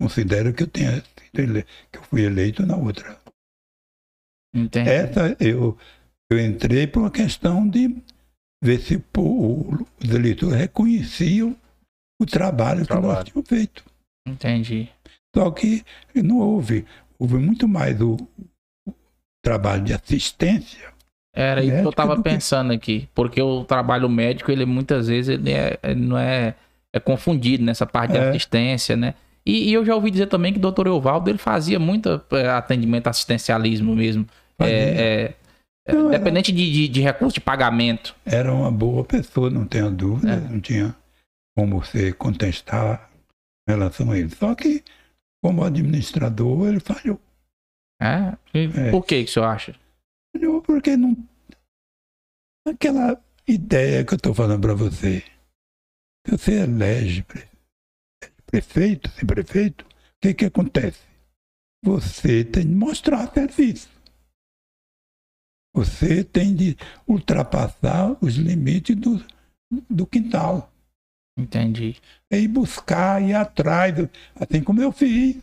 considero 0.00 0.52
que 0.52 0.64
eu 0.64 0.66
tenha 0.66 0.92
sido 1.02 1.38
ele- 1.40 1.62
que 1.92 1.98
eu 1.98 2.02
fui 2.02 2.22
eleito 2.24 2.64
na 2.66 2.76
outra. 2.76 3.18
entendi. 4.54 4.90
Essa 4.90 5.36
eu, 5.38 5.78
eu 6.30 6.38
entrei 6.40 6.86
por 6.86 7.00
uma 7.00 7.10
questão 7.10 7.68
de 7.68 7.96
ver 8.62 8.80
se 8.80 9.02
o- 9.16 9.86
os 10.02 10.10
eleitores 10.10 10.56
reconheciam 10.58 11.56
o 12.20 12.26
trabalho, 12.26 12.82
que 12.82 12.88
Trabalho. 12.88 13.14
nós 13.14 13.24
tínhamos 13.24 13.48
feito. 13.48 13.84
Entendi. 14.26 14.90
Só 15.34 15.50
que 15.52 15.84
não 16.14 16.38
houve. 16.38 16.84
Houve 17.18 17.36
muito 17.36 17.68
mais 17.68 18.00
o, 18.00 18.16
o 18.88 18.92
trabalho 19.44 19.84
de 19.84 19.92
assistência. 19.94 20.89
Era 21.34 21.62
isso 21.62 21.80
que 21.80 21.86
eu 21.86 21.92
tava 21.92 22.20
pensando 22.20 22.72
aqui. 22.72 23.08
Porque 23.14 23.40
o 23.40 23.64
trabalho 23.64 24.08
médico, 24.08 24.50
ele 24.50 24.64
muitas 24.64 25.08
vezes 25.08 25.28
ele 25.38 25.52
é, 25.52 25.78
ele 25.82 26.00
não 26.00 26.18
é, 26.18 26.54
é 26.94 26.98
confundido 27.00 27.64
nessa 27.64 27.86
parte 27.86 28.12
de 28.12 28.18
É. 28.18 28.28
assistência, 28.30 28.96
né? 28.96 29.14
E, 29.46 29.70
e 29.70 29.72
eu 29.72 29.84
já 29.84 29.94
ouvi 29.94 30.10
dizer 30.10 30.26
também 30.26 30.52
que 30.52 30.58
o 30.58 30.62
doutor 30.62 30.86
Evaldo 30.86 31.30
ele 31.30 31.38
fazia 31.38 31.78
muito 31.78 32.20
é, 32.32 32.48
atendimento 32.50 33.06
assistencialismo 33.06 33.94
mesmo. 33.96 34.26
É, 34.58 35.34
é, 35.88 35.92
Não, 35.92 36.06
era- 36.08 36.16
independente 36.16 36.52
de, 36.52 36.70
de, 36.72 36.88
de 36.88 37.00
recurso 37.00 37.34
de 37.34 37.40
pagamento. 37.40 38.14
Era 38.26 38.52
uma 38.52 38.70
boa 38.70 39.02
pessoa, 39.04 39.48
não 39.48 39.64
tenha 39.66 39.90
dúvida. 39.90 40.32
É. 40.34 40.36
Não 40.36 40.60
tinha 40.60 40.94
como 41.56 41.80
você 41.80 42.12
contestar 42.12 43.08
em 43.68 43.72
relação 43.72 44.10
a 44.10 44.18
ele. 44.18 44.28
Só 44.30 44.54
que, 44.54 44.82
como 45.42 45.64
administrador, 45.64 46.68
ele 46.68 46.80
falhou. 46.80 47.18
É? 48.02 48.34
E 48.52 48.70
É. 48.76 48.90
Por 48.90 49.04
que, 49.06 49.24
que 49.24 49.30
o 49.30 49.32
senhor 49.32 49.46
acha? 49.46 49.74
Falhou 50.34 50.62
porque 50.62 50.96
não. 50.96 51.16
Aquela 52.66 53.22
ideia 53.46 54.04
que 54.04 54.14
eu 54.14 54.16
estou 54.16 54.34
falando 54.34 54.60
para 54.60 54.74
você. 54.74 55.20
Se 56.26 56.36
você 56.36 56.62
elege 56.62 57.22
pre- 57.22 57.48
prefeito, 58.46 59.10
se 59.10 59.24
prefeito, 59.26 59.84
o 59.84 59.88
que, 60.22 60.34
que 60.34 60.44
acontece? 60.44 61.00
Você 61.84 62.44
tem 62.44 62.66
de 62.66 62.74
mostrar 62.74 63.32
serviço. 63.32 63.88
Você 65.74 66.22
tem 66.24 66.54
de 66.54 66.76
ultrapassar 67.08 68.16
os 68.22 68.34
limites 68.34 68.96
do, 68.96 69.24
do 69.88 70.06
quintal. 70.06 70.70
Entendi. 71.38 71.96
É 72.30 72.38
ir 72.38 72.48
buscar, 72.48 73.22
ir 73.22 73.34
atrás, 73.34 73.94
assim 74.38 74.62
como 74.62 74.82
eu 74.82 74.92
fiz 74.92 75.36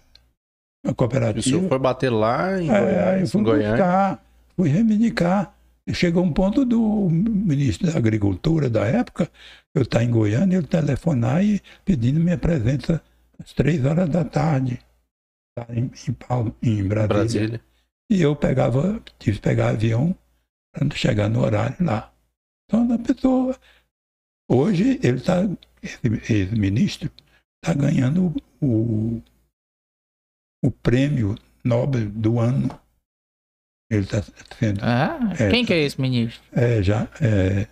na 0.84 0.92
O 0.92 0.94
senhor 0.94 0.96
cooperativa. 0.96 1.68
foi 1.70 1.80
bater 1.80 2.12
lá 2.12 2.62
em 2.62 2.70
É, 2.70 2.80
Goiás, 2.80 3.22
eu 3.22 3.28
fui 3.30 3.42
em 3.42 3.44
Goiânia. 3.44 3.72
buscar, 3.72 4.26
fui 4.58 4.70
reivindicar. 4.70 5.56
Chegou 5.94 6.22
um 6.22 6.34
ponto 6.34 6.66
do 6.66 7.10
ministro 7.10 7.90
da 7.90 7.98
Agricultura 7.98 8.70
da 8.70 8.86
época, 8.86 9.32
eu 9.74 9.84
estar 9.84 10.04
em 10.04 10.12
Goiânia, 10.12 10.58
ele 10.58 10.68
telefonar 10.68 11.42
e 11.42 11.62
pedindo 11.86 12.20
minha 12.20 12.38
presença 12.38 13.02
às 13.40 13.54
três 13.54 13.86
horas 13.86 14.10
da 14.10 14.26
tarde, 14.26 14.82
lá 15.58 15.66
em, 15.70 15.84
em, 15.84 16.80
em 16.80 16.84
Brasília. 16.84 17.08
Brasília. 17.08 17.62
E 18.12 18.22
eu 18.22 18.36
pegava, 18.36 19.02
tive 19.18 19.38
que 19.38 19.44
pegar 19.44 19.70
avião 19.70 20.14
para 20.74 20.90
chegar 20.96 21.30
no 21.30 21.42
horário 21.42 21.78
lá. 21.80 22.14
Então, 22.66 22.92
a 22.94 23.00
pessoa. 23.00 23.58
Hoje, 24.50 25.00
ele 25.04 25.18
está, 25.18 25.44
esse, 25.82 26.00
esse 26.06 26.56
ministro, 26.56 27.10
está 27.64 27.74
ganhando 27.74 28.34
o, 28.62 29.22
o 30.64 30.72
prêmio 30.72 31.36
Nobel 31.64 32.10
do 32.10 32.40
ano. 32.40 32.80
Ele 33.90 34.02
está 34.04 34.22
sendo. 34.60 34.80
Ah, 34.84 35.18
É, 35.40 35.50
quem 35.50 35.66
que 35.66 35.74
é 35.74 35.80
esse 35.84 36.00
ministro? 36.00 36.42
É, 36.52 36.82
já, 36.84 37.08
é, 37.22 37.68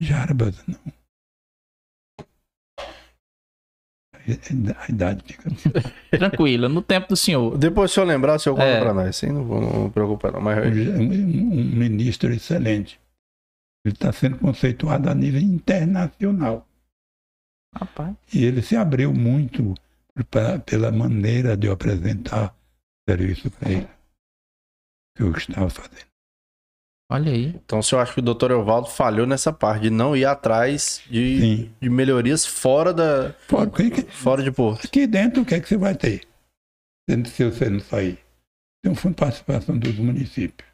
Jarbas, 0.00 0.62
não. 0.66 0.78
a 4.80 4.90
idade 4.90 5.22
fica. 5.24 5.50
Tranquilo, 6.10 6.68
no 6.68 6.80
tempo 6.82 7.08
do 7.08 7.16
senhor. 7.16 7.58
Depois, 7.58 7.90
se 7.92 8.00
eu 8.00 8.04
lembrar, 8.04 8.38
se 8.38 8.48
eu 8.48 8.54
conto 8.54 8.64
É. 8.64 8.80
pra 8.80 8.94
nós. 8.94 9.16
Sim, 9.16 9.28
não, 9.28 9.44
vou, 9.44 9.60
não 9.60 9.84
me 9.84 9.90
preocupa 9.90 10.30
não. 10.30 10.40
Mas 10.40 10.58
é 10.58 10.96
um, 10.96 11.02
um 11.02 11.64
ministro 11.64 12.32
excelente. 12.32 12.98
Ele 13.84 13.94
está 13.94 14.12
sendo 14.12 14.38
conceituado 14.38 15.10
a 15.10 15.14
nível 15.14 15.40
internacional. 15.40 16.66
Rapaz. 17.74 18.14
E 18.32 18.44
ele 18.44 18.62
se 18.62 18.76
abriu 18.76 19.12
muito 19.12 19.74
pra- 20.30 20.58
pela 20.58 20.90
maneira 20.90 21.54
de 21.56 21.66
eu 21.66 21.72
apresentar 21.72 22.54
o 22.54 23.10
serviço 23.10 23.50
para 23.50 23.70
ele. 23.72 23.88
Que 25.16 25.22
eu 25.22 25.30
estava 25.32 25.70
fazendo. 25.70 26.06
Olha 27.10 27.30
aí. 27.32 27.46
Então, 27.48 27.82
se 27.82 27.94
eu 27.94 28.00
acho 28.00 28.14
que 28.14 28.20
o 28.20 28.22
doutor 28.22 28.50
Evaldo 28.50 28.88
falhou 28.88 29.26
nessa 29.26 29.52
parte 29.52 29.82
de 29.82 29.90
não 29.90 30.16
ir 30.16 30.24
atrás 30.24 31.02
de, 31.08 31.66
de 31.80 31.90
melhorias 31.90 32.46
fora 32.46 32.92
da 32.92 33.32
Fora, 33.46 33.68
o 33.68 33.72
que 33.72 33.90
que- 33.90 34.02
fora 34.10 34.42
de 34.42 34.50
Porto. 34.50 34.86
aqui 34.86 35.06
dentro, 35.06 35.42
o 35.42 35.46
que 35.46 35.54
é 35.54 35.60
que 35.60 35.68
você 35.68 35.76
vai 35.76 35.94
ter? 35.94 36.26
Se 37.08 37.24
se 37.30 37.44
você 37.50 37.68
não 37.70 37.80
sair. 37.80 38.18
Tem 38.82 38.90
um 38.90 38.94
fundo 38.94 39.14
de 39.14 39.20
participação 39.20 39.78
dos 39.78 39.94
municípios. 39.96 40.68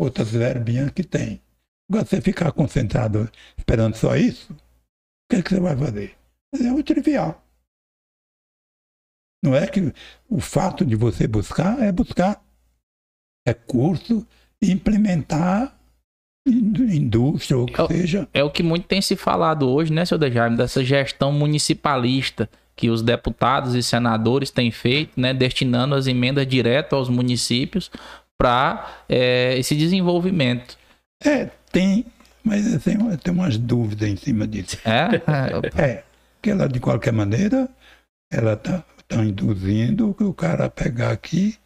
Outras 0.00 0.30
verbinhas 0.32 0.90
que 0.90 1.04
tem. 1.04 1.40
Agora, 1.88 2.06
você 2.06 2.20
ficar 2.20 2.50
concentrado 2.52 3.30
esperando 3.56 3.94
só 3.94 4.16
isso, 4.16 4.52
o 4.54 4.56
que 5.30 5.36
é 5.36 5.42
que 5.42 5.50
você 5.50 5.60
vai 5.60 5.76
fazer? 5.76 6.16
É 6.58 6.72
o 6.72 6.82
trivial. 6.82 7.42
Não 9.44 9.54
é 9.54 9.66
que 9.66 9.80
o 10.28 10.40
fato 10.40 10.84
de 10.84 10.96
você 10.96 11.26
buscar 11.26 11.78
é 11.82 11.90
buscar 11.92 12.42
recurso 13.46 14.26
e 14.62 14.70
implementar 14.70 15.74
in- 16.46 16.72
indústria 16.96 17.56
ou 17.58 17.64
o 17.64 17.66
que 17.66 17.80
Eu- 17.80 17.86
seja. 17.88 18.28
É 18.32 18.42
o 18.42 18.50
que 18.50 18.62
muito 18.62 18.86
tem 18.86 19.00
se 19.02 19.16
falado 19.16 19.68
hoje, 19.68 19.92
né, 19.92 20.04
seu 20.04 20.18
Dejaime, 20.18 20.56
dessa 20.56 20.84
gestão 20.84 21.32
municipalista 21.32 22.48
que 22.74 22.88
os 22.90 23.02
deputados 23.02 23.74
e 23.74 23.82
senadores 23.82 24.50
têm 24.50 24.70
feito, 24.70 25.20
né, 25.20 25.34
destinando 25.34 25.94
as 25.94 26.06
emendas 26.06 26.46
direto 26.46 26.94
aos 26.96 27.08
municípios 27.08 27.90
para 28.40 29.04
esse 29.08 29.76
desenvolvimento. 29.76 30.76
É, 31.22 31.50
tem, 31.70 32.04
mas 32.42 32.72
eu 32.72 32.80
tenho, 32.80 33.10
eu 33.10 33.18
tenho 33.18 33.36
umas 33.36 33.56
dúvidas 33.56 34.08
em 34.08 34.16
cima 34.16 34.46
disso. 34.46 34.78
É? 34.84 35.20
É, 35.80 36.02
que 36.40 36.50
ela, 36.50 36.66
de 36.68 36.80
qualquer 36.80 37.12
maneira, 37.12 37.68
ela 38.32 38.54
está 38.54 38.82
tá 39.06 39.22
induzindo 39.24 40.12
que 40.14 40.24
o 40.24 40.32
cara 40.34 40.68
pegar 40.68 41.10
aqui, 41.10 41.56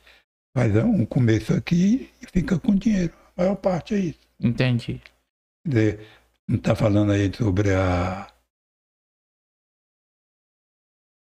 faz 0.57 0.75
um 0.77 1.05
começo 1.05 1.53
aqui 1.53 2.11
e 2.23 2.27
fica 2.33 2.59
com 2.59 2.75
dinheiro. 2.75 3.13
A 3.37 3.43
maior 3.43 3.57
parte 3.57 3.95
é 3.95 3.99
isso. 3.99 4.21
Entendi. 4.41 5.03
Quer 5.63 5.69
dizer, 5.69 6.07
não 6.49 6.57
está 6.57 6.75
falando 6.75 7.13
aí 7.13 7.31
sobre 7.35 7.75
a. 7.75 8.27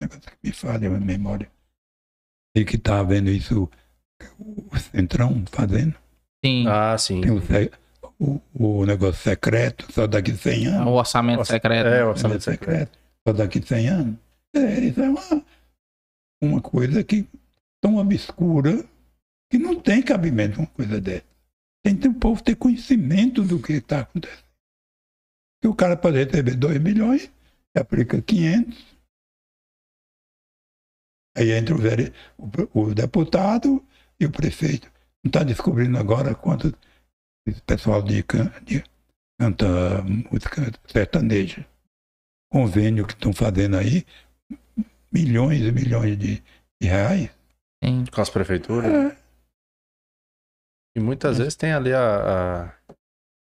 Negócio 0.02 0.20
que 0.22 0.36
me 0.42 0.52
falha 0.52 0.88
a 0.94 1.00
memória. 1.00 1.50
E 2.54 2.64
que 2.66 2.76
está 2.76 3.02
vendo 3.02 3.30
isso, 3.30 3.68
o 4.38 4.78
Centrão 4.78 5.42
fazendo. 5.50 5.94
Sim. 6.44 6.66
Ah, 6.68 6.96
sim. 6.98 7.22
Tem 7.22 7.30
o, 8.20 8.40
o, 8.54 8.80
o 8.80 8.84
negócio 8.86 9.22
secreto, 9.22 9.90
só 9.90 10.06
daqui 10.06 10.32
a 10.32 10.36
100 10.36 10.66
anos. 10.66 10.86
o 10.86 10.90
orçamento 10.92 11.38
Orça- 11.40 11.54
secreto. 11.54 11.86
É, 11.86 12.04
o 12.04 12.08
Orçamento 12.10 12.36
orçamento 12.36 12.42
secreto. 12.44 12.98
só 13.26 13.32
daqui 13.32 13.58
a 13.58 13.62
100 13.62 13.88
anos. 13.88 14.16
É, 14.54 14.80
isso 14.80 15.00
é 15.00 15.08
uma, 15.08 15.44
uma 16.42 16.60
coisa 16.60 17.02
que 17.02 17.26
tão 17.82 17.96
obscura 17.96 18.84
que 19.50 19.58
não 19.58 19.80
tem 19.80 20.02
cabimento 20.02 20.58
uma 20.58 20.66
coisa 20.66 21.00
dessa. 21.00 21.24
Tem 21.84 21.96
que 21.96 22.08
o 22.08 22.14
povo 22.14 22.42
ter 22.42 22.56
conhecimento 22.56 23.42
do 23.42 23.60
que 23.60 23.74
está 23.74 24.00
acontecendo. 24.00 24.44
Que 25.60 25.68
o 25.68 25.74
cara 25.74 25.96
pode 25.96 26.22
receber 26.22 26.56
2 26.56 26.80
milhões, 26.80 27.30
aplica 27.76 28.20
500. 28.20 28.94
Aí 31.36 31.50
entra 31.52 31.74
o, 31.74 31.78
vere- 31.78 32.12
o, 32.38 32.80
o 32.82 32.94
deputado 32.94 33.84
e 34.20 34.26
o 34.26 34.30
prefeito. 34.30 34.90
Não 35.22 35.28
está 35.28 35.42
descobrindo 35.42 35.98
agora 35.98 36.34
quanto 36.34 36.72
esse 37.46 37.60
pessoal 37.62 38.02
de, 38.02 38.22
can- 38.22 38.52
de 38.62 38.82
canta 39.38 40.02
música 40.02 40.70
sertaneja 40.86 41.66
convênio 42.50 43.04
que 43.06 43.14
estão 43.14 43.32
fazendo 43.32 43.76
aí, 43.76 44.06
milhões 45.12 45.60
e 45.62 45.72
milhões 45.72 46.16
de, 46.16 46.36
de 46.80 46.88
reais. 46.88 47.28
Sim. 47.82 48.04
Com 48.06 48.20
as 48.20 48.30
prefeituras. 48.30 48.92
É, 48.92 49.16
E 50.96 51.00
muitas 51.00 51.38
vezes 51.38 51.54
tem 51.56 51.72
ali 51.72 51.92
a, 51.92 52.68
a- 52.80 52.94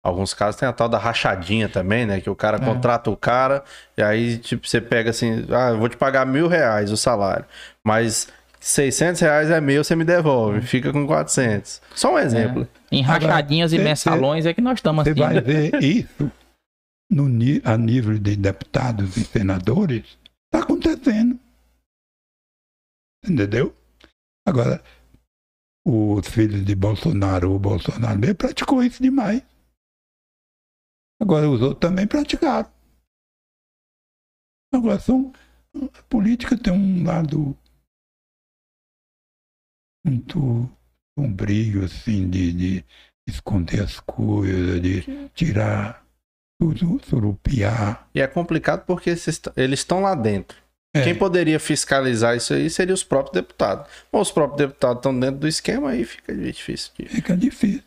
Alguns 0.06 0.34
casos 0.34 0.60
tem 0.60 0.68
a 0.68 0.74
tal 0.74 0.90
da 0.90 0.98
rachadinha 0.98 1.70
também, 1.70 2.06
né? 2.06 2.20
Que 2.20 2.30
o 2.30 2.36
cara 2.36 2.58
É. 2.58 2.60
contrata 2.60 3.10
o 3.10 3.16
cara 3.16 3.64
e 3.98 4.04
aí, 4.04 4.38
tipo, 4.38 4.68
você 4.68 4.82
pega 4.82 5.12
assim, 5.12 5.46
ah, 5.50 5.70
eu 5.70 5.80
vou 5.80 5.88
te 5.88 5.96
pagar 5.96 6.26
mil 6.26 6.50
reais 6.50 6.92
o 6.92 6.98
salário, 6.98 7.46
mas 7.86 8.28
600 8.60 9.22
reais 9.22 9.50
é 9.50 9.62
meu, 9.62 9.82
você 9.82 9.96
me 9.96 10.04
devolve, 10.04 10.60
fica 10.62 10.92
com 10.92 11.08
400. 11.08 11.82
Só 11.96 12.14
um 12.16 12.20
exemplo. 12.20 12.68
Em 12.92 13.02
rachadinhas 13.02 13.72
e 13.72 13.78
cê- 13.78 13.84
mensalões 13.84 14.46
é 14.46 14.54
que 14.54 14.60
nós 14.60 14.80
estamos 14.80 15.06
você 15.06 15.12
assim. 15.12 15.20
vai 15.22 15.34
né? 15.36 15.40
ver 15.42 15.82
isso 15.82 16.30
no, 17.10 17.24
a 17.64 17.78
nível 17.78 18.20
de 18.20 18.36
deputados 18.36 19.16
e 19.16 19.24
senadores, 19.24 20.18
está 20.54 20.66
acontecendo. 20.66 21.40
Entendeu? 23.26 23.74
Agora, 24.46 24.84
os 25.86 26.28
filhos 26.28 26.66
de 26.66 26.76
Bolsonaro, 26.76 27.54
o 27.54 27.60
Bolsonaro 27.60 28.18
mesmo 28.20 28.36
praticou 28.36 28.84
isso 28.84 29.02
demais. 29.02 29.44
Agora 31.22 31.50
os 31.50 31.62
outros 31.62 31.80
também 31.80 32.08
praticaram. 32.08 32.72
Agora 34.74 35.00
são. 35.00 35.32
A 35.76 36.04
política 36.04 36.58
tem 36.58 36.72
um 36.72 37.04
lado 37.04 37.58
muito 40.06 40.70
sombrio, 41.18 41.84
assim, 41.84 42.30
de, 42.30 42.54
de 42.54 42.86
esconder 43.28 43.82
as 43.82 44.00
coisas, 44.00 44.82
de 44.82 45.30
tirar 45.30 46.06
tudo, 46.60 47.04
surupiar. 47.06 48.10
E 48.14 48.22
é 48.22 48.28
complicado 48.28 48.86
porque 48.86 49.10
eles 49.10 49.80
estão 49.80 50.02
lá 50.02 50.14
dentro. 50.16 50.63
É. 50.96 51.04
Quem 51.04 51.16
poderia 51.16 51.60
fiscalizar 51.60 52.36
isso 52.38 52.54
aí 52.54 52.70
seria 52.70 52.94
os 52.94 53.04
próprios 53.04 53.34
deputados. 53.34 53.88
Bom, 54.12 54.22
os 54.22 54.32
próprios 54.32 54.58
deputados 54.60 54.98
estão 54.98 55.20
dentro 55.20 55.38
do 55.40 55.48
esquema 55.48 55.90
aí 55.90 56.06
fica 56.06 56.34
difícil. 56.36 56.92
de- 56.98 57.08
Fica 57.10 57.36
difícil. 57.36 57.82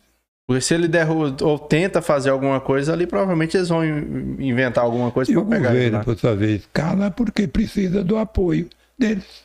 Porque 0.49 0.61
se 0.61 0.75
ele 0.75 0.89
der 0.89 1.09
o- 1.11 1.37
ou 1.45 1.59
tenta 1.59 2.01
fazer 2.03 2.31
alguma 2.31 2.61
coisa 2.61 2.93
ali, 2.93 3.07
provavelmente 3.07 3.57
eles 3.57 3.69
vão 3.69 3.85
in- 3.85 4.37
inventar 4.49 4.83
alguma 4.85 5.11
coisa 5.13 5.33
para 5.33 5.41
o 5.41 5.45
pegar 5.47 5.69
ele 5.71 5.75
governo, 5.91 5.99
lá. 5.99 6.05
por 6.05 6.17
sua 6.19 6.35
vez, 6.37 6.69
cala 6.73 7.11
porque 7.11 7.47
precisa 7.49 8.03
do 8.05 8.17
apoio 8.19 8.69
deles. 8.99 9.45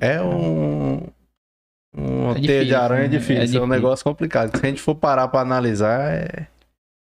É 0.00 0.20
um. 0.22 1.06
Um 1.96 2.30
É 2.30 2.34
teia 2.34 2.40
difícil, 2.42 2.64
de 2.66 2.74
aranha 2.74 3.04
é 3.04 3.08
né? 3.08 3.18
difícil, 3.18 3.34
É 3.34 3.38
é, 3.38 3.42
um 3.42 3.44
difícil. 3.46 3.66
negócio 3.66 4.04
complicado. 4.04 4.56
Se 4.56 4.64
a 4.64 4.68
gente 4.68 4.80
for 4.82 4.94
parar 4.94 5.26
para 5.28 5.40
analisar, 5.40 6.12
é, 6.12 6.46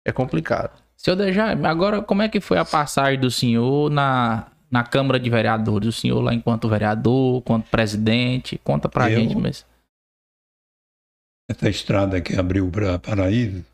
é 0.06 0.12
complicado. 0.12 0.81
Seu 1.04 1.16
Dejaime, 1.16 1.66
agora 1.66 2.00
como 2.00 2.22
é 2.22 2.28
que 2.28 2.40
foi 2.40 2.58
a 2.58 2.64
passagem 2.64 3.18
do 3.18 3.28
senhor 3.28 3.90
na, 3.90 4.52
na 4.70 4.84
Câmara 4.84 5.18
de 5.18 5.28
Vereadores? 5.28 5.88
O 5.88 6.00
senhor 6.00 6.20
lá 6.20 6.32
enquanto 6.32 6.68
vereador, 6.68 7.38
enquanto 7.38 7.68
presidente? 7.68 8.56
Conta 8.58 8.88
pra 8.88 9.10
Eu? 9.10 9.18
gente, 9.18 9.34
mas. 9.34 9.66
Essa 11.50 11.68
estrada 11.68 12.20
que 12.20 12.38
abriu 12.38 12.70
para 12.70 13.00
Paraíso, 13.00 13.64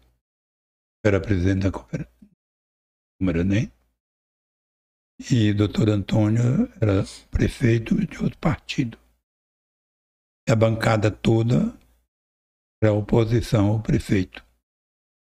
era 1.05 1.21
presidente 1.21 1.71
da 1.71 1.71
Câmara, 1.71 3.45
né? 3.45 3.71
E 5.31 5.51
o 5.51 5.55
doutor 5.55 5.91
Antônio 5.91 6.73
era 6.81 7.05
prefeito 7.31 7.95
de 8.07 8.23
outro 8.23 8.38
partido. 8.38 8.97
E 10.49 10.53
a 10.53 10.57
bancada 10.57 11.11
toda 11.11 11.79
era 12.83 12.95
oposição 12.95 13.67
ao 13.67 13.83
prefeito. 13.83 14.48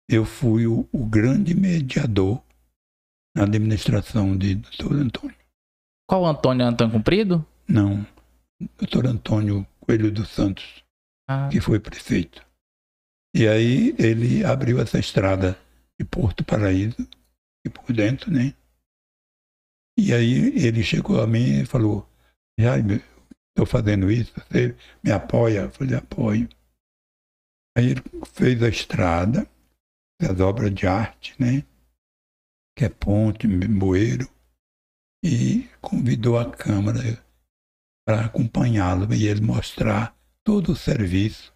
Eu 0.09 0.25
fui 0.25 0.65
o, 0.67 0.87
o 0.91 1.05
grande 1.05 1.55
mediador 1.55 2.41
na 3.35 3.43
administração 3.43 4.37
de 4.37 4.55
doutor 4.55 4.93
Antônio. 4.93 5.37
Qual 6.07 6.21
o 6.21 6.27
Antônio 6.27 6.65
Antônio 6.65 6.93
Cumprido? 6.93 7.45
Não, 7.67 8.07
doutor 8.77 9.05
Antônio 9.05 9.67
Coelho 9.79 10.11
dos 10.11 10.29
Santos. 10.29 10.83
Ah, 11.29 11.49
que 11.51 11.59
foi 11.59 11.79
prefeito. 11.79 12.45
E 13.35 13.47
aí 13.47 13.93
ele 13.99 14.45
abriu 14.45 14.79
essa 14.79 14.97
estrada 14.97 15.59
de 15.99 16.05
Porto 16.05 16.45
Paraíso, 16.45 17.07
e 17.65 17.69
por 17.69 17.91
dentro, 17.91 18.31
né? 18.31 18.53
E 19.97 20.13
aí 20.13 20.57
ele 20.65 20.83
chegou 20.83 21.21
a 21.21 21.27
mim 21.27 21.61
e 21.61 21.65
falou, 21.65 22.07
Jaime, 22.57 23.03
estou 23.49 23.65
fazendo 23.65 24.11
isso, 24.11 24.31
você 24.33 24.75
me 25.03 25.11
apoia? 25.11 25.61
Eu 25.61 25.71
falei, 25.71 25.95
apoio. 25.95 26.47
Aí 27.77 27.87
ele 27.87 28.03
fez 28.33 28.63
a 28.63 28.69
estrada, 28.69 29.47
as 30.25 30.39
obras 30.39 30.73
de 30.73 30.87
arte, 30.87 31.35
né? 31.39 31.63
Que 32.75 32.85
é 32.85 32.89
ponte, 32.89 33.47
bueiro, 33.47 34.29
e 35.23 35.67
convidou 35.81 36.37
a 36.37 36.51
Câmara 36.51 37.23
para 38.05 38.25
acompanhá-lo 38.25 39.13
e 39.13 39.27
ele 39.27 39.41
mostrar 39.41 40.17
todo 40.43 40.71
o 40.71 40.75
serviço. 40.75 41.53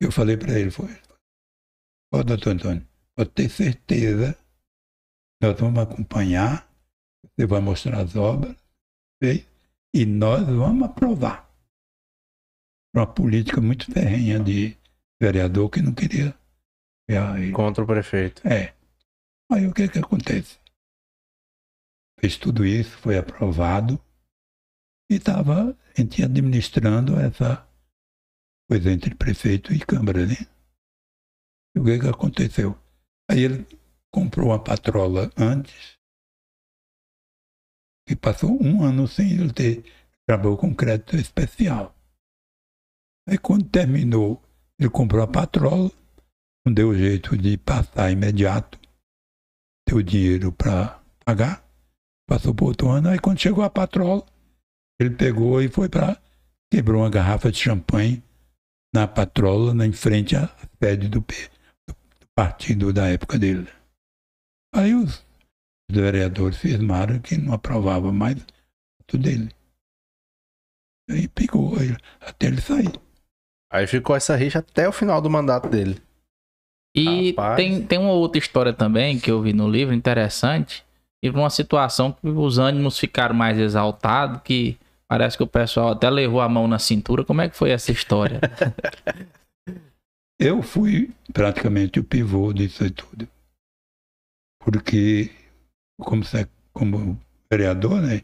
Eu 0.00 0.12
falei 0.12 0.36
para 0.36 0.58
ele, 0.58 0.70
foi, 0.70 0.90
ó, 2.12 2.22
doutor 2.22 2.50
Antônio, 2.50 2.86
pode 3.16 3.30
ter 3.30 3.48
certeza, 3.48 4.38
nós 5.42 5.58
vamos 5.58 5.80
acompanhar, 5.80 6.70
você 7.24 7.46
vai 7.46 7.60
mostrar 7.60 8.00
as 8.00 8.14
obras, 8.14 8.56
e 9.94 10.04
nós 10.04 10.44
vamos 10.46 10.88
aprovar. 10.88 11.50
Uma 12.94 13.06
política 13.06 13.60
muito 13.60 13.90
ferrenha 13.90 14.38
de 14.38 14.76
vereador 15.20 15.70
que 15.70 15.80
não 15.80 15.94
queria. 15.94 16.38
Aí, 17.08 17.52
Contra 17.52 17.84
o 17.84 17.86
prefeito. 17.86 18.46
é. 18.46 18.74
Aí 19.50 19.66
o 19.66 19.72
que 19.72 19.88
que 19.88 19.98
acontece? 20.00 20.58
Fez 22.18 22.36
tudo 22.36 22.64
isso, 22.66 22.96
foi 22.98 23.16
aprovado 23.16 24.00
e 25.10 25.14
estava 25.14 25.70
a 25.70 26.00
gente 26.00 26.22
administrando 26.24 27.18
essa 27.20 27.64
coisa 28.68 28.90
entre 28.90 29.14
prefeito 29.14 29.72
e 29.72 29.78
Câmara, 29.78 30.26
né? 30.26 30.34
E 31.76 31.78
o 31.78 31.84
que 31.84 32.00
que 32.00 32.08
aconteceu? 32.08 32.76
Aí 33.30 33.40
ele 33.40 33.66
comprou 34.12 34.48
uma 34.48 34.62
patrola 34.62 35.30
antes 35.36 35.96
e 38.08 38.16
passou 38.16 38.50
um 38.60 38.82
ano 38.82 39.06
sem 39.06 39.30
ele 39.32 39.52
ter 39.52 39.84
trabalhou 40.26 40.56
com 40.56 40.74
crédito 40.74 41.14
especial. 41.16 41.94
Aí 43.28 43.38
quando 43.38 43.68
terminou, 43.68 44.42
ele 44.78 44.90
comprou 44.90 45.22
a 45.22 45.28
patrola, 45.28 45.90
não 46.66 46.74
deu 46.74 46.92
jeito 46.92 47.36
de 47.38 47.56
passar 47.56 48.10
imediato, 48.10 48.76
deu 49.88 50.02
dinheiro 50.02 50.50
para 50.50 51.00
pagar, 51.24 51.64
passou 52.28 52.52
por 52.52 52.66
outro 52.66 52.88
ano, 52.88 53.08
aí 53.08 53.20
quando 53.20 53.38
chegou 53.38 53.62
a 53.62 53.70
patrola, 53.70 54.26
ele 55.00 55.10
pegou 55.10 55.62
e 55.62 55.68
foi 55.68 55.88
para. 55.88 56.20
quebrou 56.68 57.02
uma 57.02 57.10
garrafa 57.10 57.52
de 57.52 57.58
champanhe 57.58 58.20
na 58.92 59.06
patrola, 59.06 59.72
na, 59.72 59.86
em 59.86 59.92
frente 59.92 60.34
à 60.34 60.48
sede 60.82 61.08
do, 61.08 61.20
do 61.20 62.26
partido 62.34 62.92
da 62.92 63.06
época 63.08 63.38
dele. 63.38 63.68
Aí 64.74 64.92
os 64.92 65.24
vereadores 65.88 66.58
firmaram 66.58 67.20
que 67.20 67.36
não 67.36 67.52
aprovava 67.52 68.10
mais 68.10 68.44
tudo 69.06 69.22
dele. 69.22 69.54
Aí 71.08 71.28
pegou 71.28 71.74
até 72.20 72.48
ele 72.48 72.60
sair. 72.60 72.92
Aí 73.70 73.86
ficou 73.86 74.16
essa 74.16 74.34
rixa 74.34 74.58
até 74.58 74.88
o 74.88 74.92
final 74.92 75.20
do 75.20 75.30
mandato 75.30 75.68
dele. 75.68 76.05
E 76.96 77.30
Rapaz. 77.32 77.56
tem, 77.56 77.82
tem 77.82 77.98
uma 77.98 78.12
outra 78.12 78.38
história 78.38 78.72
também 78.72 79.18
que 79.18 79.30
eu 79.30 79.42
vi 79.42 79.52
no 79.52 79.68
livro, 79.68 79.94
interessante. 79.94 80.82
E 81.22 81.28
uma 81.28 81.50
situação 81.50 82.12
que 82.12 82.26
os 82.28 82.58
ânimos 82.58 82.98
ficaram 82.98 83.34
mais 83.34 83.58
exaltados, 83.58 84.40
que 84.42 84.78
parece 85.08 85.36
que 85.36 85.42
o 85.42 85.46
pessoal 85.46 85.90
até 85.90 86.08
levou 86.08 86.40
a 86.40 86.48
mão 86.48 86.66
na 86.66 86.78
cintura. 86.78 87.24
Como 87.24 87.40
é 87.42 87.48
que 87.48 87.56
foi 87.56 87.70
essa 87.70 87.92
história? 87.92 88.40
Eu 90.38 90.62
fui 90.62 91.10
praticamente 91.32 91.98
o 91.98 92.04
pivô 92.04 92.52
disso 92.52 92.90
tudo. 92.90 93.26
Porque, 94.60 95.30
como, 95.98 96.24
se- 96.24 96.48
como 96.72 97.18
vereador, 97.50 98.02
né, 98.02 98.22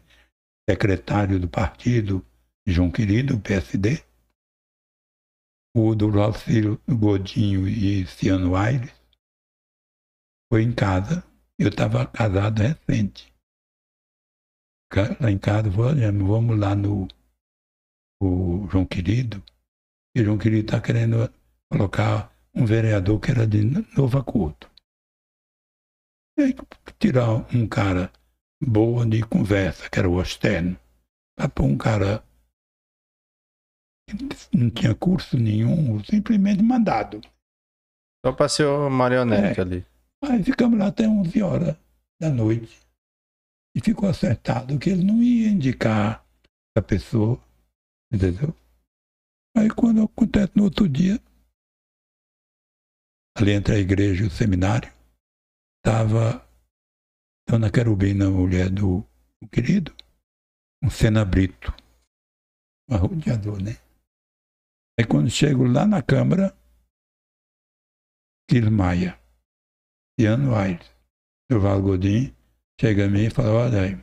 secretário 0.69 1.39
do 1.39 1.47
partido, 1.47 2.23
João 2.67 2.91
Querido, 2.91 3.39
PSD, 3.39 4.03
o 5.75 5.95
Durval 5.95 6.33
Filho 6.33 6.79
Godinho 6.87 7.67
e 7.67 8.05
Ciano 8.05 8.55
Aires, 8.55 8.93
foi 10.51 10.63
em 10.63 10.73
casa. 10.73 11.23
Eu 11.57 11.69
estava 11.69 12.05
casado 12.05 12.61
recente. 12.61 13.33
Lá 15.19 15.31
em 15.31 15.39
casa, 15.39 15.69
vamos, 15.69 16.59
lá 16.59 16.75
no 16.75 17.07
o 18.21 18.67
João 18.69 18.85
Querido. 18.85 19.43
E 20.15 20.23
João 20.23 20.37
Querido 20.37 20.67
está 20.67 20.79
querendo 20.79 21.33
colocar 21.71 22.31
um 22.53 22.65
vereador 22.65 23.19
que 23.19 23.31
era 23.31 23.47
de 23.47 23.63
Novo 23.97 24.19
Acordo. 24.19 24.69
E 26.37 26.43
aí 26.43 26.55
tirar 26.99 27.31
um 27.55 27.67
cara 27.67 28.11
boa 28.61 29.05
de 29.05 29.23
conversa, 29.23 29.89
que 29.89 29.99
era 29.99 30.09
o 30.09 30.21
externo, 30.21 30.79
para 31.35 31.49
pôr 31.49 31.65
um 31.65 31.77
cara 31.77 32.23
não 34.53 34.69
tinha 34.69 34.93
curso 34.95 35.37
nenhum, 35.37 36.03
simplesmente 36.03 36.61
mandado. 36.61 37.21
Só 38.25 38.31
o 38.31 38.89
marionete 38.89 39.59
É. 39.59 39.63
ali. 39.63 39.85
Aí 40.23 40.43
ficamos 40.43 40.79
lá 40.79 40.87
até 40.87 41.07
11 41.07 41.41
horas 41.41 41.75
da 42.19 42.29
noite. 42.29 42.79
E 43.75 43.81
ficou 43.81 44.07
acertado 44.07 44.77
que 44.79 44.89
ele 44.89 45.03
não 45.03 45.21
ia 45.21 45.49
indicar 45.49 46.25
a 46.77 46.81
pessoa, 46.81 47.41
entendeu? 48.11 48.55
Aí 49.57 49.69
quando 49.69 50.03
acontece 50.03 50.51
no 50.55 50.63
outro 50.65 50.87
dia, 50.87 51.19
ali 53.35 53.51
entre 53.51 53.75
a 53.75 53.79
igreja 53.79 54.23
e 54.23 54.27
o 54.27 54.31
seminário, 54.31 54.91
estava 55.79 56.47
Dona 57.49 57.69
Querubina, 57.71 58.29
mulher 58.29 58.69
do, 58.69 59.03
do 59.41 59.49
querido, 59.49 59.93
um 60.81 60.89
Sena 60.89 61.25
Brito, 61.25 61.73
um 62.89 62.95
arrodeador, 62.95 63.61
né? 63.61 63.77
Aí 64.99 65.05
quando 65.07 65.29
chego 65.29 65.65
lá 65.65 65.87
na 65.87 66.01
Câmara, 66.03 66.55
Quir 68.47 68.69
Maia, 68.69 69.19
Iano 70.19 70.53
Aires, 70.55 70.87
do 71.49 71.59
Val 71.59 71.81
Godin, 71.81 72.35
chega 72.79 73.05
a 73.05 73.09
mim 73.09 73.25
e 73.25 73.29
fala, 73.31 73.53
olha 73.53 73.81
aí, 73.81 73.95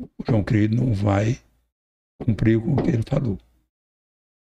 o 0.00 0.24
João 0.26 0.44
Querido 0.44 0.76
não 0.76 0.94
vai 0.94 1.38
cumprir 2.22 2.60
com 2.60 2.74
o 2.74 2.82
que 2.82 2.90
ele 2.90 3.02
falou. 3.02 3.38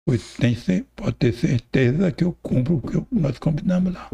Pois 0.05 0.35
tem, 0.35 0.55
pode 0.97 1.17
ter 1.17 1.33
certeza 1.33 2.11
que 2.13 2.25
eu 2.25 2.33
cumpro 2.43 2.77
o 2.77 2.83
que 2.83 2.97
eu- 2.97 3.07
nós 3.11 3.39
combinamos 3.39 3.95
lá. 3.95 4.11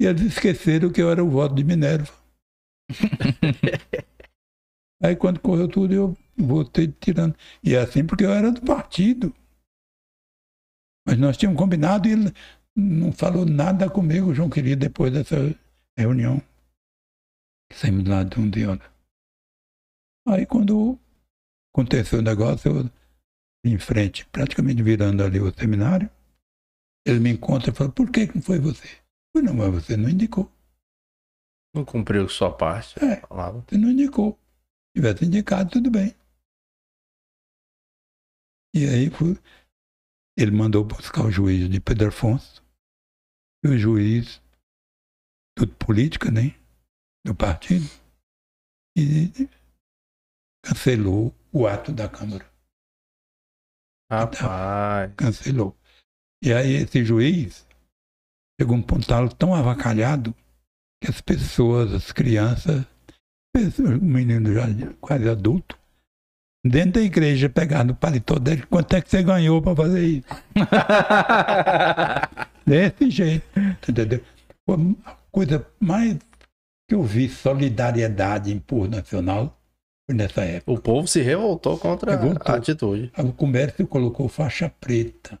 E 0.00 0.06
eles 0.06 0.22
esqueceram 0.22 0.92
que 0.92 1.02
eu 1.02 1.10
era 1.10 1.24
o 1.24 1.28
voto 1.30 1.54
de 1.54 1.64
Minerva. 1.64 2.12
Aí 5.02 5.16
quando 5.16 5.40
correu 5.40 5.68
tudo, 5.68 5.94
eu 5.94 6.16
voltei 6.36 6.88
tirando. 6.88 7.36
E 7.62 7.74
é 7.74 7.80
assim 7.80 8.04
porque 8.04 8.24
eu 8.24 8.32
era 8.32 8.50
do 8.50 8.60
partido. 8.62 9.34
Mas 11.08 11.18
nós 11.18 11.38
tínhamos 11.38 11.58
combinado 11.58 12.06
e 12.06 12.12
ele 12.12 12.32
não 12.76 13.10
falou 13.10 13.46
nada 13.46 13.88
comigo, 13.88 14.34
João 14.34 14.50
Querido, 14.50 14.82
depois 14.86 15.10
dessa 15.10 15.36
reunião. 15.96 16.36
Saímos 17.72 18.06
lá 18.06 18.22
de 18.24 18.38
um 18.38 18.50
dia. 18.50 18.78
Aí 20.28 20.44
quando 20.44 21.00
aconteceu 21.72 22.18
o 22.18 22.22
negócio, 22.22 22.70
eu 22.70 22.90
em 23.64 23.78
frente, 23.78 24.26
praticamente 24.26 24.82
virando 24.82 25.24
ali 25.24 25.40
o 25.40 25.50
seminário, 25.50 26.10
ele 27.06 27.20
me 27.20 27.30
encontra 27.30 27.70
e 27.70 27.74
fala, 27.74 27.90
por 27.90 28.10
que 28.10 28.26
não 28.26 28.42
foi 28.42 28.58
você? 28.58 28.86
Eu 28.86 29.40
falei, 29.40 29.48
não, 29.48 29.54
mas 29.54 29.82
você 29.82 29.96
não 29.96 30.10
indicou. 30.10 30.52
Não 31.74 31.86
cumpriu 31.86 32.28
sua 32.28 32.54
parte. 32.54 33.02
É. 33.02 33.16
Falava. 33.26 33.64
Você 33.66 33.78
não 33.78 33.90
indicou. 33.90 34.32
Se 34.34 35.00
tivesse 35.00 35.24
indicado, 35.24 35.70
tudo 35.70 35.90
bem. 35.90 36.14
E 38.74 38.86
aí 38.86 39.08
fui- 39.08 39.38
ele 40.38 40.52
mandou 40.52 40.84
buscar 40.84 41.24
o 41.24 41.32
juiz 41.32 41.68
de 41.68 41.80
Pedro 41.80 42.08
Afonso. 42.08 42.64
E 43.64 43.68
o 43.68 43.76
juiz, 43.76 44.40
tudo 45.56 45.74
política, 45.74 46.30
né? 46.30 46.54
Do 47.26 47.34
partido. 47.34 47.84
E 48.96 49.48
cancelou 50.64 51.34
o 51.52 51.66
ato 51.66 51.90
da 51.90 52.08
Câmara. 52.08 52.48
Rapaz. 54.08 55.12
Cancelou. 55.16 55.76
E 56.40 56.52
aí 56.52 56.74
esse 56.84 57.04
juiz 57.04 57.66
chegou 58.60 58.76
a 58.76 58.78
um 58.78 58.82
pontal 58.82 59.28
tão 59.28 59.52
avacalhado 59.52 60.32
que 61.02 61.10
as 61.10 61.20
pessoas, 61.20 61.92
as 61.92 62.12
crianças, 62.12 62.86
o 63.56 64.04
menino 64.04 64.54
já 64.54 64.66
quase 65.00 65.28
adulto, 65.28 65.76
dentro 66.64 66.92
da 66.92 67.00
igreja, 67.02 67.48
pegaram 67.48 67.88
no 67.88 67.94
paletó 67.94 68.38
dele, 68.38 68.62
quanto 68.66 68.94
é 68.94 69.00
que 69.00 69.10
você 69.10 69.22
ganhou 69.22 69.62
para 69.62 69.76
fazer 69.76 70.04
isso? 70.04 70.26
Desse 72.66 73.10
jeito, 73.10 73.46
entendeu? 73.88 74.22
A 75.04 75.14
coisa 75.30 75.66
mais 75.80 76.18
que 76.88 76.94
eu 76.94 77.02
vi 77.02 77.28
solidariedade 77.28 78.52
em 78.52 78.62
Nacional 78.88 79.58
foi 80.06 80.16
nessa 80.16 80.42
época. 80.42 80.72
O 80.72 80.80
povo 80.80 81.06
se 81.06 81.20
revoltou 81.22 81.78
contra 81.78 82.16
Revoltou. 82.16 82.54
a 82.54 82.58
atitude. 82.58 83.12
O 83.18 83.32
comércio 83.32 83.86
colocou 83.86 84.28
faixa 84.28 84.68
preta 84.68 85.38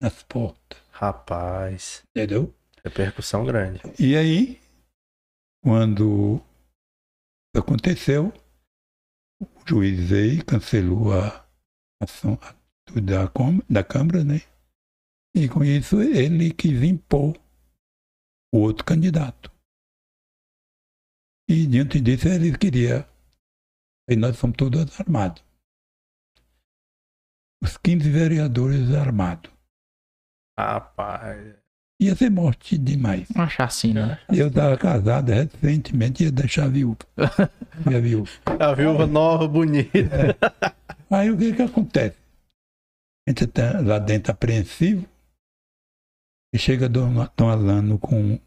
nas 0.00 0.22
portas, 0.22 0.78
Rapaz. 0.90 2.02
entendeu? 2.10 2.52
Repercussão 2.84 3.44
grande. 3.44 3.80
E 3.98 4.16
aí, 4.16 4.60
quando 5.62 6.40
aconteceu, 7.56 8.32
o 9.40 9.46
juiz 9.66 9.98
veio 10.08 10.44
cancelou 10.44 11.12
a 11.12 11.48
ação 12.02 12.38
da, 12.94 13.26
da 13.68 13.84
Câmara, 13.84 14.24
né? 14.24 14.40
E 15.36 15.48
com 15.48 15.62
isso 15.64 16.00
ele 16.00 16.52
quis 16.52 16.82
impor 16.82 17.36
o 18.52 18.58
outro 18.58 18.84
candidato. 18.84 19.50
E 21.48 21.66
diante 21.66 22.00
disso 22.00 22.28
ele 22.28 22.56
queria. 22.56 23.08
E 24.08 24.16
nós 24.16 24.38
fomos 24.38 24.56
todos 24.56 25.00
armados. 25.00 25.44
Os 27.62 27.76
15 27.76 28.10
vereadores 28.10 28.94
armados. 28.94 29.52
Rapaz. 30.58 31.67
Ia 32.00 32.14
ser 32.14 32.30
morte 32.30 32.78
demais. 32.78 33.28
Uma 33.34 33.48
chacina, 33.48 34.06
né? 34.06 34.18
Eu 34.28 34.48
estava 34.48 34.76
casado 34.76 35.32
recentemente, 35.32 36.24
ia 36.24 36.30
deixar 36.30 36.68
viúva. 36.68 36.98
Minha 37.84 38.00
viúva. 38.00 38.30
A 38.58 38.74
viúva 38.74 39.06
nova, 39.06 39.48
bonita. 39.48 40.36
Aí 41.10 41.30
o 41.30 41.36
que 41.36 41.52
que 41.52 41.62
acontece? 41.62 42.16
A 43.26 43.30
gente 43.30 43.44
está 43.44 43.80
lá 43.80 43.98
dentro 43.98 44.32
apreensivo, 44.32 45.06
e 46.52 46.58
chega 46.58 46.88
Dom, 46.88 47.12
Dom 47.36 47.48
Alano 47.50 47.98
com 47.98 48.34
o 48.34 48.40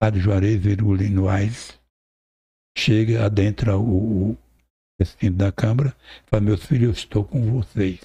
Padre 0.00 0.20
Juarez 0.20 0.62
Virulino 0.62 1.28
Aires, 1.28 1.78
chega, 2.76 3.24
adentra 3.24 3.76
o, 3.76 4.30
o 4.30 4.38
recinto 4.98 5.36
da 5.36 5.50
Câmara, 5.50 5.94
fala, 6.26 6.40
meus 6.40 6.64
filhos, 6.64 6.84
eu 6.84 6.92
estou 6.92 7.24
com 7.24 7.50
vocês. 7.50 8.00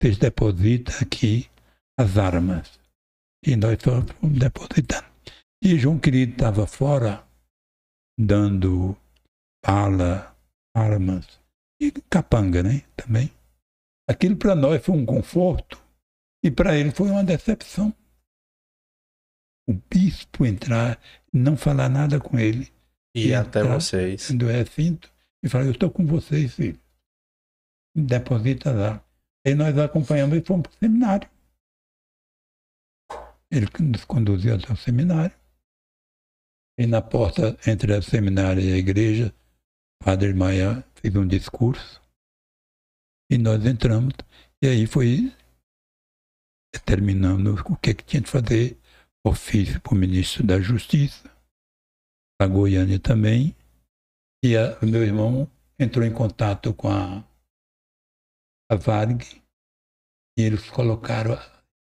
Vocês 0.00 0.18
depositam 0.18 0.94
aqui 1.00 1.48
as 1.98 2.16
armas. 2.16 2.78
E 3.46 3.56
nós 3.56 3.78
fomos 3.82 4.38
depositando. 4.38 5.06
E 5.62 5.78
João 5.78 5.98
Querido 5.98 6.32
estava 6.32 6.66
fora, 6.66 7.26
dando 8.18 8.96
bala, 9.64 10.36
armas, 10.74 11.40
e 11.80 11.92
capanga, 12.10 12.62
né? 12.62 12.82
Também. 12.96 13.30
Aquilo 14.08 14.36
para 14.36 14.54
nós 14.54 14.84
foi 14.84 14.94
um 14.96 15.06
conforto, 15.06 15.80
e 16.44 16.50
para 16.50 16.76
ele 16.76 16.90
foi 16.90 17.10
uma 17.10 17.24
decepção 17.24 17.94
o 19.68 19.74
bispo 19.90 20.46
entrar, 20.46 21.00
não 21.32 21.56
falar 21.56 21.88
nada 21.88 22.20
com 22.20 22.38
ele. 22.38 22.72
E 23.14 23.34
até 23.34 23.60
entrar 23.60 23.74
vocês. 23.74 24.30
Do 24.30 24.46
recinto 24.46 25.12
e 25.42 25.48
falar, 25.48 25.64
eu 25.64 25.72
estou 25.72 25.90
com 25.90 26.06
vocês, 26.06 26.54
filho. 26.54 26.78
Deposita 27.94 28.72
lá. 28.72 29.04
Aí 29.46 29.54
nós 29.54 29.76
acompanhamos 29.78 30.36
e 30.38 30.42
fomos 30.42 30.68
para 30.68 30.76
o 30.76 30.78
seminário. 30.78 31.28
Ele 33.50 33.66
nos 33.80 34.04
conduziu 34.04 34.54
até 34.54 34.72
o 34.72 34.76
seminário. 34.76 35.36
E 36.78 36.86
na 36.86 37.00
porta 37.00 37.56
entre 37.66 37.96
o 37.96 38.02
seminário 38.02 38.62
e 38.62 38.72
a 38.72 38.76
igreja, 38.76 39.34
Padre 40.02 40.34
Maia 40.34 40.84
fez 40.94 41.14
um 41.16 41.26
discurso. 41.26 42.02
E 43.30 43.38
nós 43.38 43.64
entramos. 43.64 44.14
E 44.62 44.68
aí 44.68 44.86
foi 44.86 45.32
determinando 46.74 47.54
o 47.54 47.76
que, 47.76 47.94
que 47.94 48.04
tinha 48.04 48.20
de 48.20 48.30
fazer 48.30 48.78
ofício 49.26 49.80
para 49.80 49.94
o 49.94 49.96
ministro 49.96 50.46
da 50.46 50.60
Justiça, 50.60 51.28
a 52.40 52.46
Goiânia 52.46 53.00
também, 53.00 53.56
e 54.44 54.56
a, 54.56 54.78
meu 54.82 55.02
irmão 55.02 55.50
entrou 55.78 56.04
em 56.04 56.12
contato 56.12 56.72
com 56.74 56.88
a, 56.88 57.24
a 58.70 58.76
Varg 58.76 59.24
e 60.38 60.42
eles 60.42 60.70
colocaram 60.70 61.34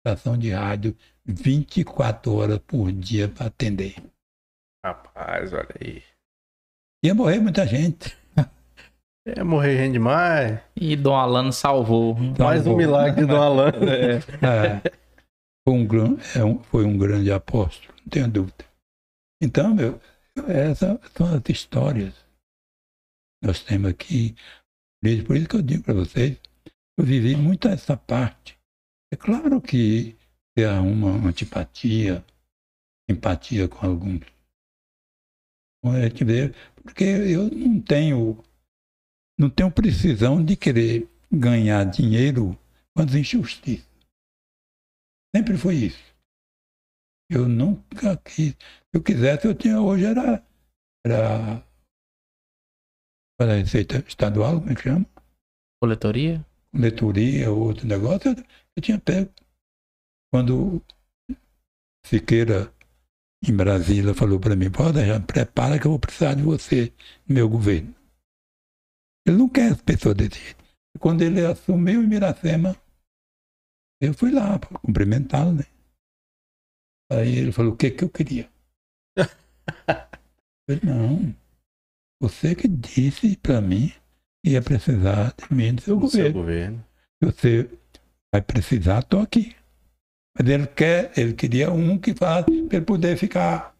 estação 0.05 0.37
de 0.37 0.51
rádio 0.51 0.95
24 1.25 2.35
horas 2.35 2.59
por 2.59 2.91
dia 2.91 3.29
para 3.29 3.47
atender. 3.47 3.95
Rapaz, 4.85 5.53
olha 5.53 5.69
aí. 5.81 6.03
Ia 7.05 7.15
morrer 7.15 7.39
muita 7.39 7.65
gente. 7.65 8.15
É 9.25 9.41
morrer 9.41 9.77
gente 9.77 9.93
demais. 9.93 10.59
E 10.75 10.97
Dom 10.97 11.15
Alano 11.15 11.53
salvou. 11.53 12.13
Mais 12.13 12.59
um 12.59 12.63
Salvou. 12.65 12.75
milagre 12.77 13.25
do 13.25 13.37
Alan. 13.37 13.71
É, 14.43 14.91
foi, 15.65 15.73
um, 15.73 15.87
gran- 15.87 16.17
é 16.35 16.43
um- 16.43 16.61
foi 16.61 16.83
um 16.83 16.97
grande 16.97 17.31
apóstolo, 17.31 17.95
não 18.01 18.09
tenho 18.09 18.27
dúvida. 18.29 18.65
Então, 19.41 19.73
meu, 19.73 20.01
essas 20.45 20.99
são 21.15 21.33
as 21.37 21.41
histórias 21.47 22.13
que 22.13 23.47
nós 23.47 23.61
temos 23.63 23.89
aqui. 23.91 24.35
Por 25.25 25.37
isso 25.37 25.47
que 25.47 25.55
eu 25.55 25.61
digo 25.61 25.83
para 25.85 25.93
vocês, 25.93 26.37
eu 26.99 27.05
vivi 27.05 27.33
muito 27.37 27.69
essa 27.69 27.95
parte. 27.95 28.59
É 29.13 29.15
claro 29.15 29.61
que 29.61 30.17
tem 30.55 30.65
uma 30.65 31.29
antipatia, 31.29 32.25
empatia 33.07 33.67
com 33.67 33.85
alguns. 33.85 34.25
Bom, 35.85 35.95
é 35.95 36.09
que 36.09 36.25
ver, 36.25 36.55
Porque 36.81 37.03
eu 37.03 37.47
não 37.51 37.79
tenho, 37.79 38.43
não 39.37 39.51
tenho 39.51 39.71
precisão 39.71 40.43
de 40.43 40.57
querer 40.57 41.07
ganhar 41.31 41.83
dinheiro 41.83 42.57
com 42.95 43.03
as 43.03 43.13
injustiças. 43.13 43.87
Sempre 45.35 45.59
foi 45.59 45.75
isso. 45.75 46.15
Eu 47.29 47.47
nunca 47.47 48.17
quis. 48.17 48.53
Se 48.53 48.93
eu 48.95 49.03
quisesse, 49.03 49.45
eu 49.45 49.53
tinha 49.53 49.79
hoje 49.79 50.05
era. 50.05 50.43
Era. 51.05 51.63
Para 53.37 53.53
a 53.53 53.57
Receita 53.57 53.97
Estadual, 54.07 54.59
como 54.59 54.71
é 54.71 54.75
que 54.75 54.81
chama? 54.81 55.05
Coletoria? 55.79 56.43
Letoria, 56.73 57.51
outro 57.51 57.87
negócio, 57.87 58.31
eu, 58.31 58.43
eu 58.75 58.81
tinha 58.81 58.99
pego. 58.99 59.31
Quando 60.31 60.81
Siqueira, 62.05 62.73
em 63.47 63.55
Brasília, 63.55 64.13
falou 64.13 64.39
para 64.39 64.55
mim: 64.55 64.71
pode 64.71 65.05
já 65.05 65.19
prepara 65.19 65.79
que 65.79 65.85
eu 65.85 65.91
vou 65.91 65.99
precisar 65.99 66.33
de 66.33 66.41
você 66.41 66.91
no 67.27 67.35
meu 67.35 67.49
governo. 67.49 67.93
Ele 69.25 69.37
não 69.37 69.47
quer 69.47 69.71
as 69.71 69.81
pessoas 69.81 70.15
desse 70.15 70.39
jeito. 70.39 70.63
Quando 70.99 71.21
ele 71.21 71.45
assumiu 71.45 72.03
em 72.03 72.07
Miracema, 72.07 72.75
eu 74.01 74.13
fui 74.13 74.31
lá 74.31 74.59
para 74.59 74.79
cumprimentá-lo, 74.79 75.53
né? 75.53 75.65
Aí 77.11 77.37
ele 77.37 77.51
falou: 77.51 77.73
o 77.73 77.77
que, 77.77 77.91
que 77.91 78.03
eu 78.03 78.09
queria? 78.09 78.51
Eu 80.65 80.79
falei, 80.79 80.95
não, 80.95 81.35
você 82.21 82.55
que 82.55 82.69
disse 82.69 83.35
para 83.35 83.59
mim 83.59 83.91
ia 84.43 84.61
precisar 84.61 85.33
de 85.35 85.53
mim 85.55 85.71
no 85.73 85.81
seu 85.81 85.99
Do 85.99 86.07
seu 86.09 86.31
governo. 86.33 86.83
governo. 86.83 86.85
Se 87.23 87.31
você 87.31 87.79
vai 88.33 88.41
precisar, 88.41 88.99
estou 88.99 89.21
aqui. 89.21 89.55
Mas 90.37 90.47
ele 90.47 90.67
quer, 90.67 91.11
ele 91.17 91.33
queria 91.33 91.71
um 91.71 91.97
que 91.97 92.13
faz 92.13 92.43
para 92.45 92.53
ele 92.77 92.81
poder 92.81 93.17
ficar, 93.17 93.73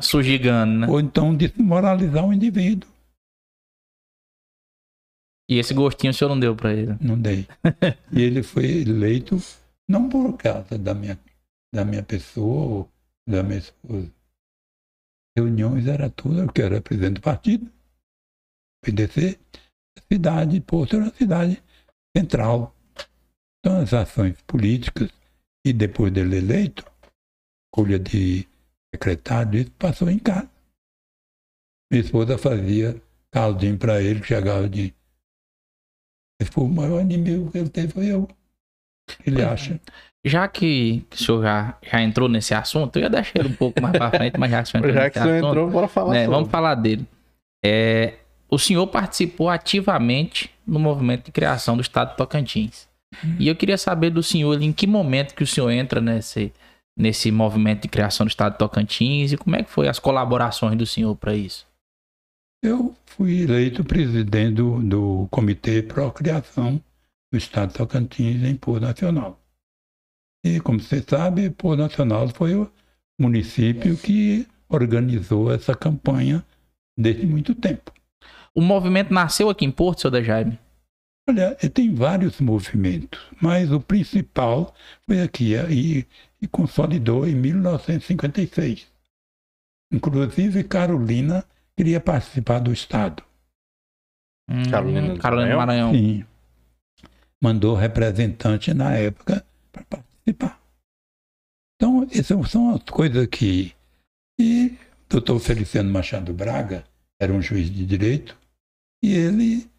Sugigando, 0.00 0.78
né? 0.80 0.86
ou 0.88 1.00
então 1.00 1.36
desmoralizar 1.36 2.24
o 2.24 2.32
indivíduo. 2.32 2.88
E 5.50 5.58
esse 5.58 5.74
gostinho 5.74 6.12
o 6.12 6.14
senhor 6.14 6.28
não 6.28 6.38
deu 6.38 6.54
pra 6.54 6.72
ele. 6.72 6.96
Não 7.00 7.20
dei. 7.20 7.48
e 8.12 8.22
ele 8.22 8.42
foi 8.42 8.82
eleito 8.82 9.36
não 9.88 10.08
por 10.08 10.36
causa 10.36 10.78
da 10.78 10.94
minha, 10.94 11.18
da 11.74 11.84
minha 11.84 12.02
pessoa 12.02 12.66
ou 12.66 12.92
da 13.26 13.42
minha 13.42 13.58
esposa. 13.58 14.12
Reuniões 15.36 15.86
era 15.86 16.10
tudo, 16.10 16.40
eu 16.40 16.52
que 16.52 16.60
era 16.62 16.80
presidente 16.80 17.14
do 17.14 17.20
partido. 17.20 17.70
PDC, 18.84 19.38
a 19.98 20.02
cidade, 20.12 20.60
Porto 20.60 20.96
era 20.96 21.04
uma 21.04 21.14
cidade 21.14 21.62
central. 22.16 22.74
Então 23.60 23.80
as 23.80 23.92
ações 23.92 24.40
políticas, 24.42 25.10
e 25.66 25.72
depois 25.72 26.12
dele 26.12 26.38
eleito, 26.38 26.84
escolha 27.66 27.98
de 27.98 28.46
secretário, 28.94 29.60
isso 29.60 29.72
passou 29.72 30.10
em 30.10 30.18
casa. 30.18 30.50
Minha 31.90 32.04
esposa 32.04 32.38
fazia 32.38 33.00
caldinho 33.32 33.78
para 33.78 34.00
ele, 34.00 34.20
que 34.20 34.26
chegava 34.26 34.68
de 34.68 34.94
esse 36.40 36.50
foi 36.52 36.64
o 36.64 36.68
maior 36.68 37.00
inimigo 37.00 37.50
que 37.50 37.58
ele 37.58 37.68
teve, 37.68 37.92
foi 37.92 38.06
eu. 38.06 38.28
Ele 39.26 39.42
acha. 39.42 39.80
Já 40.24 40.46
que 40.46 41.04
o 41.10 41.16
senhor 41.16 41.42
já, 41.42 41.78
já 41.82 42.02
entrou 42.02 42.28
nesse 42.28 42.54
assunto, 42.54 42.96
eu 42.96 43.02
ia 43.04 43.10
deixar 43.10 43.40
ele 43.40 43.48
um 43.48 43.56
pouco 43.56 43.80
mais 43.80 43.96
pra 43.96 44.10
frente, 44.10 44.38
mas 44.38 44.50
já 44.50 44.62
que 44.62 44.68
o 44.68 44.70
senhor 44.70 44.84
entrou 44.88 44.94
Já 44.94 45.04
nesse 45.04 45.12
que 45.12 45.18
o 45.18 45.22
senhor 45.22 45.34
assunto, 45.34 45.48
entrou, 45.48 45.70
bora 45.70 45.88
falar 45.88 46.12
né, 46.12 46.24
sobre. 46.24 46.36
vamos 46.36 46.50
falar 46.50 46.74
dele. 46.74 47.06
É, 47.64 48.18
o 48.50 48.58
senhor 48.58 48.86
participou 48.86 49.48
ativamente 49.48 50.50
no 50.66 50.78
movimento 50.78 51.26
de 51.26 51.32
criação 51.32 51.76
do 51.76 51.82
Estado 51.82 52.10
de 52.10 52.16
Tocantins. 52.16 52.88
E 53.38 53.48
eu 53.48 53.56
queria 53.56 53.78
saber 53.78 54.10
do 54.10 54.22
senhor 54.22 54.60
em 54.62 54.72
que 54.72 54.86
momento 54.86 55.34
que 55.34 55.42
o 55.42 55.46
senhor 55.46 55.70
entra 55.70 56.00
nesse, 56.00 56.52
nesse 56.96 57.30
movimento 57.30 57.82
de 57.82 57.88
criação 57.88 58.26
do 58.26 58.30
Estado 58.30 58.52
de 58.52 58.58
Tocantins 58.58 59.32
e 59.32 59.36
como 59.36 59.56
é 59.56 59.62
que 59.62 59.70
foi 59.70 59.88
as 59.88 59.98
colaborações 59.98 60.76
do 60.76 60.86
senhor 60.86 61.14
para 61.16 61.34
isso? 61.34 61.66
Eu 62.62 62.94
fui 63.06 63.42
eleito 63.42 63.84
presidente 63.84 64.54
do, 64.56 64.82
do 64.82 65.28
Comitê 65.30 65.82
Procriação 65.82 66.82
do 67.32 67.38
Estado 67.38 67.68
de 67.68 67.74
Tocantins 67.74 68.42
em 68.42 68.56
Pôr 68.56 68.80
Nacional. 68.80 69.40
E, 70.44 70.60
como 70.60 70.80
você 70.80 71.02
sabe, 71.02 71.50
Pôr 71.50 71.76
Nacional 71.76 72.28
foi 72.28 72.54
o 72.54 72.70
município 73.18 73.96
que 73.96 74.46
organizou 74.68 75.52
essa 75.52 75.74
campanha 75.74 76.44
desde 76.96 77.26
muito 77.26 77.54
tempo. 77.54 77.92
O 78.54 78.60
movimento 78.60 79.12
nasceu 79.12 79.50
aqui 79.50 79.64
em 79.64 79.70
Porto, 79.70 80.00
seu 80.00 80.24
Jaime? 80.24 80.58
Olha, 81.28 81.54
tem 81.54 81.94
vários 81.94 82.40
movimentos, 82.40 83.20
mas 83.40 83.70
o 83.70 83.80
principal 83.80 84.74
foi 85.06 85.20
aqui 85.20 85.54
e, 85.70 86.06
e 86.40 86.48
consolidou 86.48 87.28
em 87.28 87.34
1956. 87.34 88.86
Inclusive, 89.92 90.64
Carolina 90.64 91.44
queria 91.76 92.00
participar 92.00 92.60
do 92.60 92.72
Estado. 92.72 93.22
Carolina 94.70 95.14
do 95.14 95.20
Carolina 95.20 95.50
do 95.50 95.56
Maranhão. 95.58 95.92
Sim. 95.92 96.24
Mandou 97.42 97.74
representante 97.74 98.72
na 98.72 98.94
época 98.94 99.44
para 99.70 99.84
participar. 99.84 100.58
Então, 101.76 102.06
essas 102.10 102.50
são 102.50 102.74
as 102.74 102.82
coisas 102.84 103.26
que. 103.26 103.74
E 104.40 104.78
o 105.04 105.10
doutor 105.10 105.38
Feliciano 105.38 105.90
Machado 105.90 106.32
Braga 106.32 106.84
era 107.20 107.32
um 107.32 107.42
juiz 107.42 107.70
de 107.70 107.84
direito, 107.84 108.38
e 109.02 109.12
ele, 109.12 109.70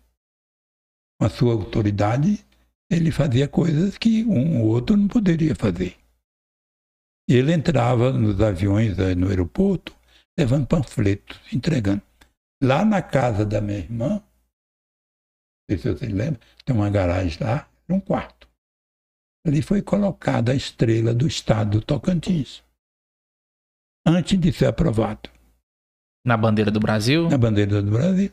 com 1.20 1.26
a 1.26 1.30
sua 1.30 1.54
autoridade, 1.54 2.46
ele 2.92 3.12
fazia 3.12 3.48
coisas 3.48 3.98
que 3.98 4.24
um 4.24 4.62
ou 4.62 4.70
outro 4.70 4.98
não 4.98 5.08
poderia 5.08 5.56
fazer. 5.56 5.98
Ele 7.28 7.54
entrava 7.54 8.12
nos 8.12 8.42
aviões 8.42 8.98
eh, 8.98 9.14
no 9.14 9.30
aeroporto, 9.30 9.96
levando 10.38 10.66
panfletos, 10.66 11.40
entregando. 11.54 12.02
Lá 12.62 12.84
na 12.84 13.02
casa 13.02 13.46
da 13.46 13.62
minha 13.62 13.78
irmã, 13.78 14.10
não 14.10 14.24
sei 15.70 15.78
se 15.78 15.94
você 15.94 16.08
lembra, 16.08 16.40
tem 16.66 16.76
uma 16.76 16.90
garagem 16.90 17.38
lá, 17.40 17.70
um 17.88 18.00
quarto. 18.00 18.50
Ali 19.46 19.62
foi 19.62 19.82
colocada 19.82 20.52
a 20.52 20.56
estrela 20.56 21.14
do 21.14 21.28
estado 21.28 21.80
do 21.80 21.86
Tocantins, 21.86 22.64
antes 24.06 24.40
de 24.40 24.52
ser 24.52 24.66
aprovado. 24.66 25.30
Na 26.26 26.38
bandeira 26.38 26.72
do 26.72 26.80
Brasil? 26.80 27.30
Na 27.30 27.38
bandeira 27.38 27.82
do 27.82 27.92
Brasil. 27.92 28.32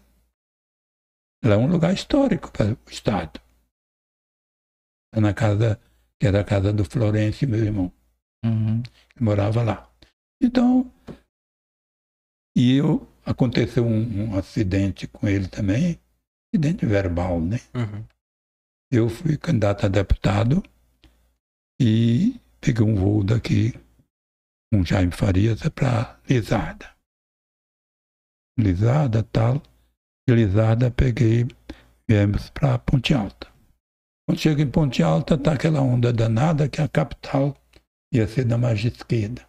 Lá 1.44 1.54
é 1.54 1.56
um 1.56 1.68
lugar 1.68 1.94
histórico 1.94 2.50
para 2.50 2.72
o 2.72 2.90
estado. 2.90 3.40
Na 5.14 5.32
casa, 5.32 5.80
que 6.18 6.26
era 6.26 6.40
a 6.40 6.44
casa 6.44 6.72
do 6.72 6.84
Florencio, 6.84 7.48
meu 7.48 7.64
irmão. 7.64 7.92
Uhum. 8.44 8.82
que 8.82 9.22
morava 9.22 9.62
lá. 9.62 9.90
Então, 10.40 10.92
e 12.56 12.76
eu, 12.76 13.06
aconteceu 13.24 13.84
um, 13.84 14.30
um 14.30 14.38
acidente 14.38 15.06
com 15.06 15.26
ele 15.26 15.48
também, 15.48 16.00
acidente 16.48 16.86
verbal, 16.86 17.40
né? 17.40 17.58
Uhum. 17.74 18.04
Eu 18.90 19.08
fui 19.08 19.36
candidato 19.36 19.84
a 19.84 19.88
deputado 19.88 20.62
e 21.80 22.40
peguei 22.60 22.84
um 22.84 22.94
voo 22.94 23.24
daqui 23.24 23.74
com 24.72 24.84
Jaime 24.84 25.12
Farias 25.12 25.60
para 25.74 26.20
Lisada. 26.28 26.95
Lisada, 28.58 29.22
tal. 29.22 29.62
De 30.26 30.34
Lisada 30.34 30.90
peguei, 30.90 31.46
viemos 32.08 32.48
para 32.50 32.78
Ponte 32.78 33.12
Alta. 33.12 33.48
Quando 34.26 34.40
chega 34.40 34.62
em 34.62 34.70
Ponte 34.70 35.02
Alta, 35.02 35.36
tá 35.36 35.52
aquela 35.52 35.80
onda 35.80 36.12
danada 36.12 36.68
que 36.68 36.80
a 36.80 36.88
capital 36.88 37.54
ia 38.12 38.26
ser 38.26 38.44
da 38.44 38.56
margem 38.56 38.90
esquerda. 38.90 39.46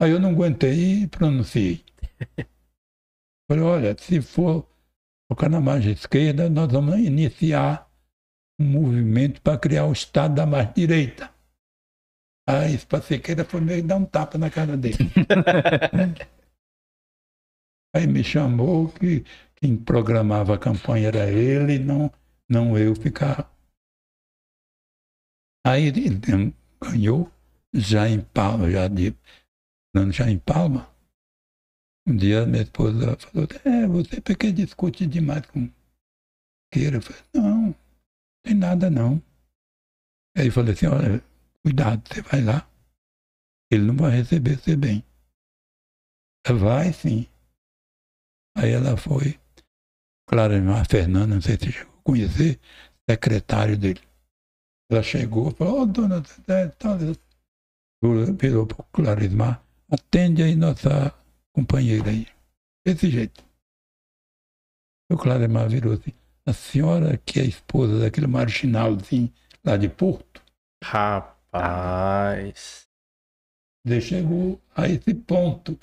Aí 0.00 0.10
eu 0.10 0.20
não 0.20 0.30
aguentei 0.30 1.02
e 1.02 1.06
pronunciei. 1.08 1.84
Falei, 3.50 3.64
olha, 3.64 3.96
se 3.98 4.22
for 4.22 4.66
tocar 5.28 5.50
na 5.50 5.60
margem 5.60 5.92
esquerda, 5.92 6.48
nós 6.48 6.70
vamos 6.70 6.98
iniciar 6.98 7.90
um 8.58 8.64
movimento 8.64 9.42
para 9.42 9.58
criar 9.58 9.86
o 9.86 9.92
Estado 9.92 10.36
da 10.36 10.46
margem 10.46 10.74
direita. 10.74 11.30
Aí 12.48 12.74
Espacequeira 12.74 13.44
foi 13.44 13.60
meio 13.60 13.82
dar 13.82 13.96
um 13.96 14.04
tapa 14.04 14.38
na 14.38 14.48
cara 14.48 14.76
dele. 14.76 14.96
Aí 17.94 18.06
me 18.08 18.24
chamou 18.24 18.88
que 18.88 19.24
quem 19.54 19.76
programava 19.76 20.54
a 20.54 20.58
campanha 20.58 21.08
era 21.08 21.30
ele, 21.30 21.78
não, 21.78 22.12
não 22.48 22.76
eu 22.76 22.94
ficar. 22.96 23.48
Aí 25.64 25.84
ele 25.84 26.08
ganhou 26.82 27.30
já 27.72 28.08
em 28.08 28.20
Palma, 28.20 28.70
já 28.70 28.88
de 28.88 29.16
já 30.12 30.28
em 30.28 30.38
Palma. 30.38 30.92
Um 32.06 32.16
dia 32.16 32.44
minha 32.44 32.62
esposa 32.64 33.16
falou, 33.16 33.48
é, 33.64 33.86
você 33.86 34.20
porque 34.20 34.52
discute 34.52 35.06
demais 35.06 35.46
com 35.46 35.70
queira. 36.72 36.96
Eu 36.96 37.02
falei, 37.02 37.22
não, 37.32 37.74
tem 38.42 38.54
nada 38.54 38.90
não. 38.90 39.22
Aí 40.36 40.46
eu 40.46 40.52
falei 40.52 40.74
assim, 40.74 40.86
olha, 40.86 41.24
cuidado, 41.62 42.02
você 42.08 42.20
vai 42.22 42.42
lá, 42.42 42.68
ele 43.70 43.84
não 43.84 43.96
vai 43.96 44.10
receber 44.10 44.58
você 44.58 44.76
bem. 44.76 45.04
Ela 46.44 46.58
vai 46.58 46.92
sim. 46.92 47.26
Aí 48.56 48.72
ela 48.72 48.96
foi, 48.96 49.38
claro, 50.28 50.54
a 50.72 50.84
Fernanda, 50.84 51.34
não 51.34 51.42
sei 51.42 51.56
se 51.56 51.72
chegou 51.72 51.92
a 51.92 52.02
conhecer, 52.02 52.60
secretário 53.08 53.76
dele. 53.76 54.00
Ela 54.90 55.02
chegou 55.02 55.50
e 55.50 55.54
falou, 55.54 55.82
oh, 55.82 55.86
dona, 55.86 56.22
virou 58.38 58.66
para 58.66 58.80
o 58.80 58.84
Clarismar, 58.92 59.62
atende 59.90 60.42
aí 60.42 60.54
nossa 60.54 61.12
companheira 61.52 62.10
aí. 62.10 62.26
Desse 62.86 63.10
jeito. 63.10 63.44
O 65.10 65.16
Clarismar 65.16 65.68
virou 65.68 65.94
assim, 65.94 66.12
a 66.46 66.52
senhora 66.52 67.16
que 67.18 67.40
é 67.40 67.44
esposa 67.44 67.98
daquele 67.98 68.26
marginalzinho 68.26 69.32
lá 69.64 69.76
de 69.76 69.88
Porto? 69.88 70.42
Rapaz. 70.82 72.86
Ele 73.86 74.00
chegou 74.00 74.60
a 74.74 74.88
esse 74.88 75.14
ponto. 75.14 75.78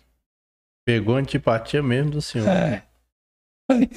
Pegou 0.86 1.15
antipatia 1.15 1.82
mesmo 1.82 2.11
do 2.11 2.21
senhor. 2.21 2.47
É. 2.47 2.88
Aí 3.69 3.89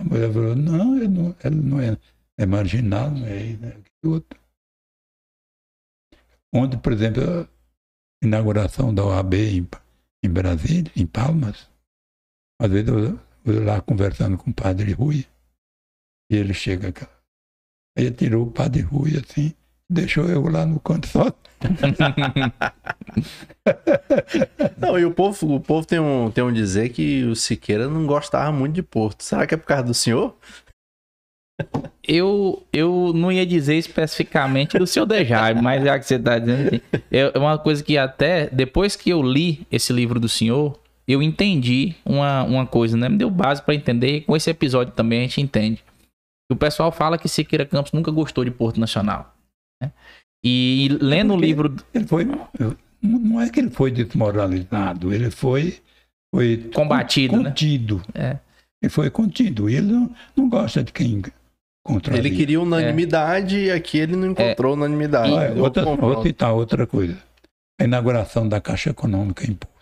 a 0.00 0.04
mulher 0.04 0.32
falou, 0.32 0.56
não, 0.56 0.96
ele 0.96 1.08
não, 1.08 1.36
ele 1.42 1.56
não 1.56 1.80
é, 1.80 1.96
é 2.38 2.46
marginal, 2.46 3.10
não 3.10 3.26
é, 3.26 3.56
né? 3.56 3.82
outro. 4.04 4.38
Onde, 6.52 6.76
por 6.76 6.92
exemplo, 6.92 7.22
a 7.22 7.48
inauguração 8.26 8.94
da 8.94 9.04
OAB 9.04 9.34
em, 9.34 9.68
em 10.24 10.30
Brasília, 10.30 10.90
em 10.96 11.06
Palmas, 11.06 11.70
às 12.60 12.70
vezes 12.70 12.88
eu, 12.88 13.18
eu 13.44 13.64
lá 13.64 13.80
conversando 13.80 14.36
com 14.36 14.50
o 14.50 14.54
padre 14.54 14.92
Rui, 14.92 15.26
e 16.30 16.36
ele 16.36 16.54
chega 16.54 16.92
cá. 16.92 17.08
Aí 17.96 18.10
tirou 18.10 18.46
o 18.46 18.50
padre 18.50 18.82
Rui 18.82 19.16
assim, 19.16 19.54
deixou 19.90 20.26
eu 20.26 20.46
lá 20.48 20.66
no 20.66 20.80
canto 20.80 21.06
só. 21.06 21.32
não, 24.78 24.98
e 24.98 25.04
o 25.04 25.10
povo, 25.10 25.54
o 25.54 25.60
povo 25.60 25.86
tem, 25.86 25.98
um, 25.98 26.30
tem 26.30 26.44
um 26.44 26.52
dizer 26.52 26.90
que 26.90 27.24
o 27.24 27.34
Siqueira 27.34 27.88
não 27.88 28.06
gostava 28.06 28.52
muito 28.52 28.74
de 28.74 28.82
Porto. 28.82 29.22
Será 29.22 29.46
que 29.46 29.54
é 29.54 29.56
por 29.56 29.66
causa 29.66 29.84
do 29.84 29.94
senhor? 29.94 30.36
Eu, 32.06 32.62
eu 32.72 33.12
não 33.14 33.32
ia 33.32 33.46
dizer 33.46 33.76
especificamente 33.76 34.78
do 34.78 34.86
seu 34.86 35.06
Dejai, 35.06 35.54
mas 35.54 35.82
já 35.82 35.98
que 35.98 36.04
você 36.04 36.16
está 36.16 36.38
dizendo, 36.38 36.68
assim, 36.68 36.80
é 37.10 37.38
uma 37.38 37.58
coisa 37.58 37.82
que 37.82 37.96
até 37.96 38.48
depois 38.50 38.94
que 38.94 39.10
eu 39.10 39.22
li 39.22 39.66
esse 39.72 39.92
livro 39.92 40.20
do 40.20 40.28
senhor, 40.28 40.78
eu 41.08 41.22
entendi 41.22 41.94
uma, 42.04 42.42
uma 42.42 42.66
coisa, 42.66 42.96
né? 42.96 43.08
Me 43.08 43.16
deu 43.16 43.30
base 43.30 43.62
para 43.62 43.74
entender, 43.74 44.16
e 44.16 44.20
com 44.20 44.36
esse 44.36 44.50
episódio 44.50 44.92
também 44.92 45.20
a 45.20 45.22
gente 45.22 45.40
entende. 45.40 45.82
O 46.50 46.56
pessoal 46.56 46.92
fala 46.92 47.18
que 47.18 47.28
Siqueira 47.28 47.64
Campos 47.64 47.92
nunca 47.92 48.10
gostou 48.10 48.44
de 48.44 48.50
Porto 48.50 48.78
Nacional. 48.78 49.35
Né? 49.82 49.92
E 50.44 50.96
lendo 51.00 51.34
o 51.34 51.36
livro. 51.36 51.74
Ele 51.92 52.06
foi. 52.06 52.26
Não 53.02 53.40
é 53.40 53.50
que 53.50 53.60
ele 53.60 53.70
foi 53.70 53.90
desmoralizado, 53.90 55.12
ele 55.12 55.30
foi. 55.30 55.80
foi 56.34 56.70
combatido. 56.74 57.42
Contido. 57.42 58.02
Né? 58.14 58.32
É. 58.32 58.38
Ele 58.82 58.90
foi 58.90 59.10
contido. 59.10 59.68
E 59.68 59.76
ele 59.76 59.92
não, 59.92 60.14
não 60.36 60.48
gosta 60.48 60.82
de 60.82 60.92
quem 60.92 61.22
Contraria. 61.86 62.18
Ele 62.18 62.34
queria 62.34 62.60
unanimidade 62.60 63.56
é. 63.56 63.64
e 63.66 63.70
aqui 63.70 63.98
ele 63.98 64.16
não 64.16 64.32
encontrou 64.32 64.72
é. 64.72 64.76
unanimidade. 64.76 65.30
E, 65.56 65.60
outra, 65.60 65.84
vou 65.84 66.22
citar 66.22 66.52
outra 66.52 66.84
coisa. 66.84 67.16
A 67.80 67.84
inauguração 67.84 68.48
da 68.48 68.60
Caixa 68.60 68.90
Econômica 68.90 69.44
em 69.44 69.54
Porto. 69.54 69.76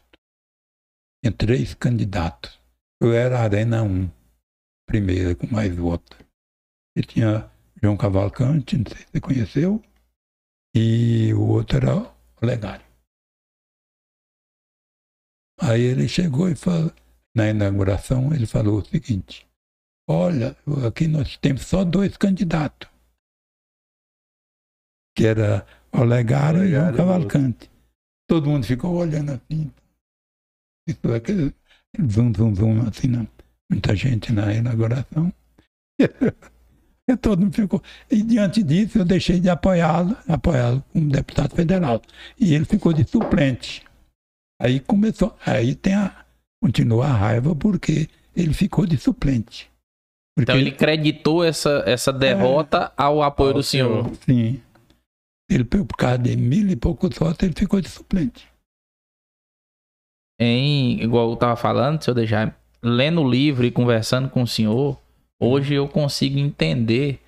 Tinha 1.22 1.32
três 1.32 1.72
candidatos. 1.72 2.60
Eu 3.00 3.14
era 3.14 3.38
a 3.38 3.42
Arena 3.42 3.82
1, 3.82 4.10
primeira, 4.86 5.34
com 5.34 5.46
mais 5.46 5.74
votos. 5.74 6.18
E 6.96 7.02
tinha 7.02 7.50
João 7.84 7.96
Cavalcante, 7.96 8.76
não 8.76 8.84
sei 8.86 8.98
se 8.98 9.06
você 9.12 9.20
conheceu, 9.20 9.82
e 10.74 11.32
o 11.34 11.46
outro 11.48 11.76
era 11.76 11.96
o 11.96 12.46
Legário. 12.46 12.84
Aí 15.60 15.82
ele 15.82 16.08
chegou 16.08 16.48
e 16.48 16.56
falou, 16.56 16.92
na 17.34 17.48
inauguração, 17.48 18.34
ele 18.34 18.46
falou 18.46 18.78
o 18.78 18.84
seguinte, 18.84 19.46
Olha, 20.06 20.54
aqui 20.86 21.08
nós 21.08 21.38
temos 21.38 21.62
só 21.62 21.82
dois 21.82 22.16
candidatos. 22.16 22.90
Que 25.16 25.26
era 25.26 25.66
Olegário, 25.92 26.60
Olegário 26.60 26.64
e 26.64 26.70
João 26.70 26.94
Cavalcante. 26.94 27.70
Todo 28.28 28.50
mundo 28.50 28.66
ficou 28.66 28.96
olhando 28.96 29.32
assim. 29.32 29.72
Isso 30.86 31.08
é 31.08 31.16
aquele 31.16 31.54
zum, 32.06 32.34
zum, 32.34 32.54
zum, 32.54 32.86
assim, 32.86 33.08
não. 33.08 33.26
muita 33.70 33.96
gente 33.96 34.32
na 34.32 34.52
inauguração. 34.52 35.32
e 37.08 37.16
todo 37.16 37.40
mundo 37.40 37.54
ficou. 37.54 37.82
E 38.10 38.22
diante 38.22 38.62
disso 38.62 38.98
eu 38.98 39.04
deixei 39.04 39.38
de 39.38 39.50
apoiá-lo, 39.50 40.16
apoiá-lo 40.26 40.82
como 40.92 41.10
deputado 41.10 41.54
federal. 41.54 42.00
E 42.38 42.54
ele 42.54 42.64
ficou 42.64 42.92
de 42.92 43.04
suplente. 43.04 43.82
Aí 44.60 44.80
começou, 44.80 45.36
aí 45.44 45.74
tem 45.74 45.94
a, 45.94 46.24
continua 46.62 47.06
a 47.06 47.12
raiva 47.12 47.54
porque 47.54 48.08
ele 48.34 48.54
ficou 48.54 48.86
de 48.86 48.96
suplente. 48.96 49.70
Porque... 50.34 50.50
Então 50.50 50.56
ele 50.56 50.72
creditou 50.72 51.44
essa, 51.44 51.82
essa 51.86 52.12
derrota 52.12 52.92
é, 52.96 53.02
ao 53.02 53.22
apoio 53.22 53.50
ao 53.50 53.56
do 53.56 53.62
senhor. 53.62 54.04
senhor. 54.04 54.16
Sim. 54.24 54.62
Ele, 55.50 55.64
por 55.64 55.86
causa 55.96 56.18
de 56.18 56.36
mil 56.36 56.68
e 56.70 56.74
poucos 56.74 57.16
votos, 57.16 57.42
ele 57.42 57.54
ficou 57.54 57.80
de 57.80 57.88
suplente. 57.88 58.48
Em, 60.40 61.00
igual 61.02 61.28
eu 61.28 61.34
estava 61.34 61.54
falando, 61.54 62.02
senhor 62.02 62.14
deixar 62.14 62.58
lendo 62.82 63.20
o 63.20 63.30
livro 63.30 63.64
e 63.64 63.70
conversando 63.70 64.28
com 64.28 64.42
o 64.42 64.46
senhor, 64.46 65.00
hoje 65.44 65.74
eu 65.74 65.88
consigo 65.88 66.38
entender 66.38 67.20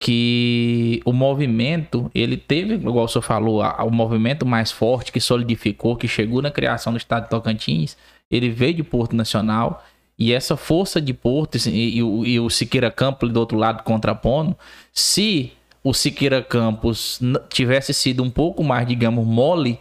que 0.00 1.00
o 1.04 1.12
movimento, 1.12 2.10
ele 2.12 2.36
teve, 2.36 2.74
igual 2.74 3.04
o 3.04 3.08
senhor 3.08 3.22
falou, 3.22 3.62
o 3.62 3.90
movimento 3.90 4.44
mais 4.44 4.72
forte 4.72 5.12
que 5.12 5.20
solidificou, 5.20 5.94
que 5.94 6.08
chegou 6.08 6.42
na 6.42 6.50
criação 6.50 6.92
do 6.92 6.96
estado 6.96 7.24
de 7.24 7.30
Tocantins, 7.30 7.96
ele 8.28 8.50
veio 8.50 8.74
de 8.74 8.82
Porto 8.82 9.14
Nacional 9.14 9.84
e 10.18 10.32
essa 10.32 10.56
força 10.56 11.00
de 11.00 11.14
Porto 11.14 11.56
e, 11.68 11.70
e, 11.70 11.98
e 11.98 12.40
o 12.40 12.50
Siqueira 12.50 12.90
Campo 12.90 13.28
do 13.28 13.38
outro 13.38 13.56
lado 13.56 13.84
contrapondo, 13.84 14.56
se 14.92 15.52
o 15.84 15.94
Siqueira 15.94 16.42
Campos 16.42 17.20
tivesse 17.48 17.94
sido 17.94 18.22
um 18.22 18.30
pouco 18.30 18.64
mais, 18.64 18.86
digamos, 18.86 19.24
mole, 19.26 19.78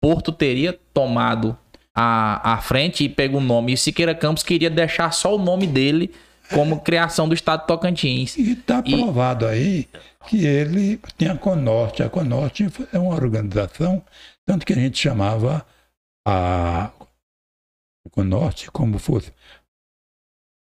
Porto 0.00 0.32
teria 0.32 0.78
tomado 0.94 1.56
a, 1.94 2.54
a 2.54 2.58
frente 2.58 3.04
e 3.04 3.08
pego 3.08 3.38
o 3.38 3.40
nome. 3.40 3.72
E 3.72 3.76
Siqueira 3.76 4.14
Campos 4.14 4.42
queria 4.42 4.70
deixar 4.70 5.12
só 5.12 5.36
o 5.36 5.38
nome 5.38 5.66
dele 5.66 6.10
como 6.54 6.80
criação 6.80 7.28
do 7.28 7.34
estado 7.34 7.66
Tocantins. 7.66 8.36
E 8.36 8.52
está 8.52 8.82
E- 8.84 8.96
provado 8.96 9.46
aí 9.46 9.88
que 10.28 10.44
ele 10.46 11.00
tinha 11.16 11.32
a 11.32 11.38
Conorte. 11.38 12.02
A 12.02 12.08
Conorte 12.08 12.66
é 12.92 12.98
uma 12.98 13.14
organização, 13.14 14.04
tanto 14.46 14.64
que 14.66 14.72
a 14.72 14.76
gente 14.76 14.98
chamava 14.98 15.66
a 16.26 16.90
Conorte 18.10 18.70
como 18.70 18.98
fosse, 18.98 19.32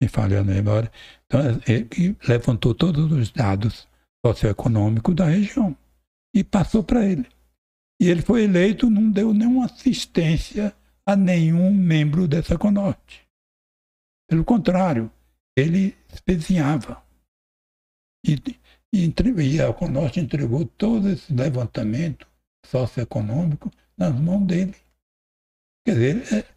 me 0.02 0.08
falha 0.08 0.42
a 0.42 0.44
memória, 0.44 0.92
então, 1.26 1.42
ele 1.68 2.16
levantou 2.28 2.74
todos 2.76 3.12
os 3.12 3.32
dados 3.32 3.88
socioeconômicos 4.26 5.16
da 5.16 5.26
região 5.26 5.76
e 6.36 6.44
passou 6.44 6.84
para 6.84 7.06
ele. 7.06 7.28
E 8.02 8.10
ele 8.10 8.22
foi 8.22 8.44
eleito, 8.44 8.90
não 8.90 9.10
deu 9.10 9.34
nenhuma 9.34 9.66
assistência 9.66 10.76
a 11.08 11.16
nenhum 11.16 11.74
membro 11.74 12.28
dessa 12.28 12.58
Conorte. 12.58 13.26
Pelo 14.30 14.44
contrário, 14.44 15.12
ele 15.58 15.96
espezinhava. 16.12 17.04
E, 18.26 18.36
e, 18.94 19.08
e 19.08 19.62
a 19.62 19.74
Conorte 19.74 20.20
entregou 20.20 20.66
todo 20.66 21.10
esse 21.10 21.34
levantamento 21.34 22.28
socioeconômico 22.66 23.72
nas 23.98 24.14
mãos 24.20 24.46
dele. 24.46 24.76
Quer 25.86 25.94
dizer, 25.94 26.16
ele 26.16 26.40
é 26.42 26.56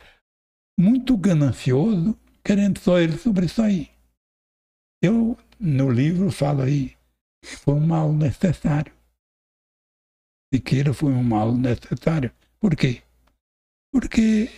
muito 0.79 1.17
ganancioso, 1.17 2.19
querendo 2.43 2.79
só 2.79 2.99
ele 2.99 3.19
sobressair. 3.19 3.91
Eu, 5.03 5.37
no 5.61 5.91
livro, 5.91 6.31
falo 6.31 6.63
aí 6.63 6.97
que 7.45 7.57
foi 7.57 7.75
um 7.75 7.87
mal 7.87 8.13
necessário. 8.13 8.93
Siqueira 10.53 10.95
foi 10.95 11.13
um 11.13 11.23
mal 11.23 11.55
necessário. 11.55 12.33
Por 12.59 12.75
quê? 12.75 13.03
Porque 13.93 14.51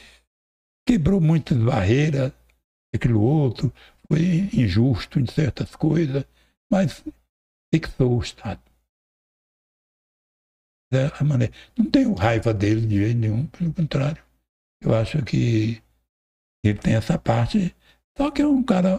quebrou 0.86 1.20
muitas 1.20 1.58
barreiras, 1.58 2.32
aquilo 2.94 3.20
outro, 3.20 3.72
foi 4.10 4.50
injusto 4.52 5.20
em 5.20 5.26
certas 5.26 5.76
coisas, 5.76 6.24
mas 6.68 7.04
fixou 7.72 8.18
o 8.18 8.22
Estado. 8.22 8.60
É 10.92 11.22
maneira. 11.22 11.54
Não 11.78 11.88
tenho 11.88 12.12
raiva 12.14 12.52
dele 12.52 12.84
de 12.84 12.96
jeito 12.96 13.18
nenhum, 13.18 13.46
pelo 13.46 13.72
contrário. 13.72 14.20
Eu 14.82 14.92
acho 14.96 15.24
que 15.24 15.80
ele 16.64 16.78
tem 16.78 16.96
essa 16.96 17.16
parte, 17.16 17.74
só 18.18 18.32
que 18.32 18.42
é 18.42 18.46
um 18.46 18.64
cara 18.64 18.98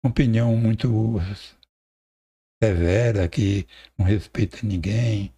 com 0.00 0.10
opinião 0.10 0.56
muito 0.56 0.88
severa, 2.62 3.28
que 3.28 3.66
não 3.98 4.06
respeita 4.06 4.58
ninguém, 4.62 5.34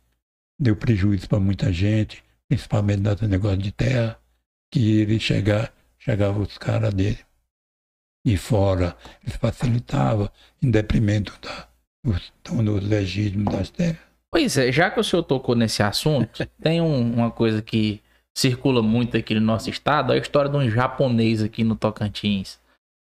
deu 0.61 0.76
prejuízo 0.76 1.26
para 1.28 1.40
muita 1.40 1.72
gente, 1.72 2.22
principalmente 2.47 3.01
nesse 3.01 3.26
negócio 3.26 3.59
de 3.59 3.72
terra, 3.72 4.20
que 4.70 5.01
ele 5.01 5.18
chega, 5.18 5.72
chegava 5.99 6.38
os 6.38 6.59
caras 6.59 6.93
dele 6.93 7.24
de 8.25 8.37
fora, 8.37 8.97
ele 9.25 9.33
facilitava 9.37 10.33
em 10.62 10.70
detrimento 10.70 11.33
da, 11.43 11.66
dos 12.05 12.33
donos 12.45 12.87
legítimos 12.87 13.53
das 13.55 13.70
terras. 13.70 13.99
Pois 14.31 14.57
é, 14.57 14.73
já 14.73 14.91
que 14.91 14.99
o 15.01 15.05
senhor 15.05 15.23
tocou 15.25 15.55
nesse 15.55 15.83
assunto, 15.83 16.47
tem 16.62 16.81
um- 16.81 17.12
uma 17.14 17.31
coisa 17.31 17.61
que 17.61 18.01
circula 18.37 18.83
muito 18.83 19.16
aqui 19.16 19.35
no 19.35 19.41
nosso 19.41 19.68
estado, 19.68 20.12
a 20.12 20.16
história 20.16 20.51
de 20.51 20.57
um 20.57 20.70
japonês 20.70 21.43
aqui 21.43 21.62
no 21.64 21.77
Tocantins. 21.77 22.55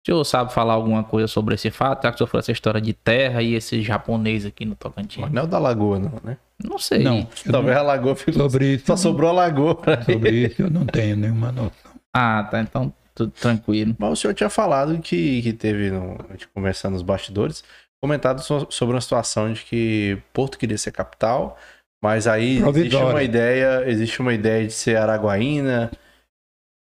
O 0.03 0.05
senhor 0.11 0.23
sabe 0.25 0.51
falar 0.51 0.73
alguma 0.73 1.03
coisa 1.03 1.27
sobre 1.27 1.53
esse 1.53 1.69
fato? 1.69 2.03
Já 2.03 2.09
que 2.09 2.15
o 2.15 2.17
senhor 2.17 2.27
falou 2.27 2.39
essa 2.39 2.51
história 2.51 2.81
de 2.81 2.91
terra 2.91 3.41
e 3.43 3.53
esse 3.53 3.81
japonês 3.83 4.45
aqui 4.47 4.65
no 4.65 4.75
Tocantins? 4.75 5.29
Não 5.31 5.43
é 5.43 5.45
o 5.45 5.47
da 5.47 5.59
Lagoa, 5.59 5.99
não, 5.99 6.11
né? 6.23 6.37
Não 6.61 6.79
sei. 6.79 6.99
Não, 7.03 7.23
Talvez 7.49 7.75
não 7.75 7.81
a 7.83 7.85
Lagoa 7.85 8.15
ficou... 8.15 8.33
sobre 8.33 8.73
isso, 8.73 8.87
Só 8.87 8.97
sobrou 8.97 9.29
a 9.29 9.33
Lagoa 9.33 9.77
sobre 10.03 10.47
isso 10.47 10.63
eu 10.63 10.69
não 10.71 10.85
tenho 10.87 11.15
nenhuma 11.15 11.51
noção. 11.51 11.91
Ah, 12.13 12.43
tá. 12.49 12.59
Então, 12.61 12.91
tudo 13.13 13.31
tranquilo. 13.31 13.95
Mas 13.99 14.11
o 14.11 14.15
senhor 14.15 14.33
tinha 14.33 14.49
falado 14.49 14.99
que, 15.01 15.41
que 15.41 15.53
teve, 15.53 15.91
no, 15.91 16.13
a 16.29 16.31
gente 16.31 16.47
conversando 16.49 16.93
nos 16.93 17.01
bastidores, 17.01 17.63
comentado 18.01 18.41
so- 18.41 18.67
sobre 18.69 18.95
uma 18.95 19.01
situação 19.01 19.51
de 19.53 19.63
que 19.63 20.21
Porto 20.33 20.57
queria 20.57 20.77
ser 20.77 20.91
capital, 20.91 21.57
mas 22.03 22.25
aí 22.25 22.57
existe 22.57 22.95
uma 22.95 23.23
ideia, 23.23 23.89
existe 23.89 24.19
uma 24.21 24.33
ideia 24.33 24.65
de 24.65 24.73
ser 24.73 24.97
Araguaína. 24.97 25.91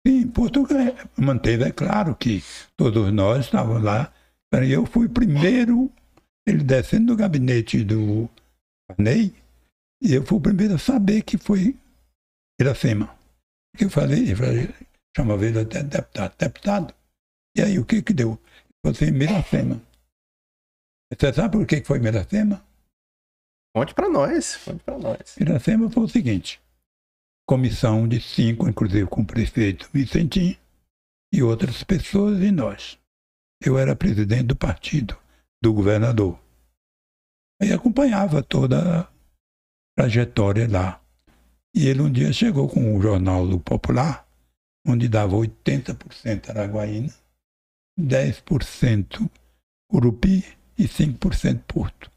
Sim, 0.07 0.29
Portugal 0.29 0.79
manteve, 1.17 1.65
é 1.65 1.73
claro 1.73 2.15
que 2.15 2.43
todos 2.77 3.13
nós 3.13 3.47
estávamos 3.47 3.83
lá. 3.83 4.13
E 4.63 4.73
eu 4.73 4.87
fui 4.87 5.07
o 5.07 5.11
primeiro, 5.11 5.93
ele 6.47 6.63
descendo 6.63 7.07
do 7.07 7.17
gabinete 7.17 7.85
do 7.85 8.29
Ney, 8.97 9.35
e 10.03 10.15
eu 10.15 10.25
fui 10.25 10.39
o 10.39 10.41
primeiro 10.41 10.75
a 10.75 10.79
saber 10.79 11.23
que 11.23 11.37
foi 11.37 11.77
Iracema. 12.61 13.15
Que 13.77 13.85
eu 13.85 13.91
falei, 13.91 14.33
eu 14.33 14.37
falei 14.37 14.75
chamava 15.17 15.47
ele 15.47 15.61
até 15.61 15.83
deputado, 15.83 16.37
deputado. 16.37 16.95
E 17.57 17.63
aí 17.63 17.79
o 17.79 17.87
que 17.87 18.03
que 18.03 18.13
deu? 18.13 18.39
Você 18.85 19.11
Miracema. 19.11 19.81
Você 21.11 21.33
sabe 21.33 21.57
por 21.57 21.67
que 21.67 21.83
foi 21.83 21.99
Miracema? 21.99 22.63
Conte 23.75 23.95
pra 23.95 24.11
nós, 24.11 24.57
conte 24.57 24.85
pra 24.85 24.99
nós. 24.99 25.37
Iracema 25.39 25.91
foi 25.91 26.05
o 26.05 26.09
seguinte: 26.09 26.61
comissão 27.49 28.07
de 28.07 28.21
cinco, 28.21 28.69
inclusive 28.69 29.07
com 29.07 29.23
o 29.23 29.27
prefeito 29.27 29.89
Vicentinho 29.91 30.57
e 31.33 31.43
outras 31.43 31.83
pessoas 31.83 32.43
e 32.43 32.51
nós. 32.51 32.99
Eu 33.65 33.79
era 33.79 33.97
presidente 33.97 34.45
do 34.45 34.57
partido, 34.57 35.19
do 35.63 35.73
governador. 35.73 36.39
Aí 37.61 37.73
acompanhava 37.73 38.43
toda 38.43 39.01
a 39.01 39.09
trajetória 39.97 40.69
lá. 40.71 41.01
E 41.75 41.87
ele 41.89 42.03
um 42.03 42.13
dia 42.13 42.33
chegou 42.35 42.69
com 42.69 42.97
o 42.97 43.01
jornal 43.01 43.47
do 43.47 43.59
Popular, 43.59 44.26
onde 44.87 45.09
dava 45.09 45.37
80% 45.37 46.51
Araguaína, 46.51 47.13
10% 47.99 49.31
Urupi 49.93 50.45
e 50.79 50.85
5% 50.85 51.63
Porto. 51.67 52.11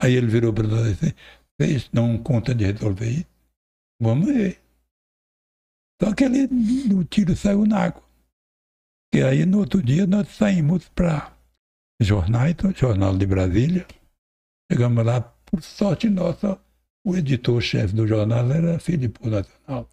Aí 0.00 0.14
ele 0.14 0.26
virou 0.26 0.52
para 0.52 0.68
nós 0.68 0.86
e 0.86 0.94
disse, 0.94 1.16
vocês 1.58 1.88
dão 1.92 2.18
conta 2.22 2.54
de 2.54 2.64
resolver 2.64 3.10
isso? 3.10 3.26
Vamos 4.00 4.26
ver. 4.26 4.60
Só 6.02 6.14
que 6.14 6.24
ele, 6.24 6.44
o 6.94 7.04
tiro 7.04 7.34
saiu 7.34 7.64
na 7.64 7.84
água. 7.84 8.02
E 9.14 9.22
aí 9.22 9.46
no 9.46 9.60
outro 9.60 9.82
dia 9.82 10.06
nós 10.06 10.28
saímos 10.28 10.88
para 10.90 11.34
jornais, 12.00 12.54
Jornal 12.74 13.16
de 13.16 13.26
Brasília. 13.26 13.86
Chegamos 14.70 15.04
lá, 15.04 15.20
por 15.20 15.62
sorte 15.62 16.10
nossa, 16.10 16.60
o 17.04 17.16
editor-chefe 17.16 17.94
do 17.94 18.06
jornal 18.06 18.50
era 18.50 18.78
Filipe 18.78 19.26
Nacional. 19.26 19.88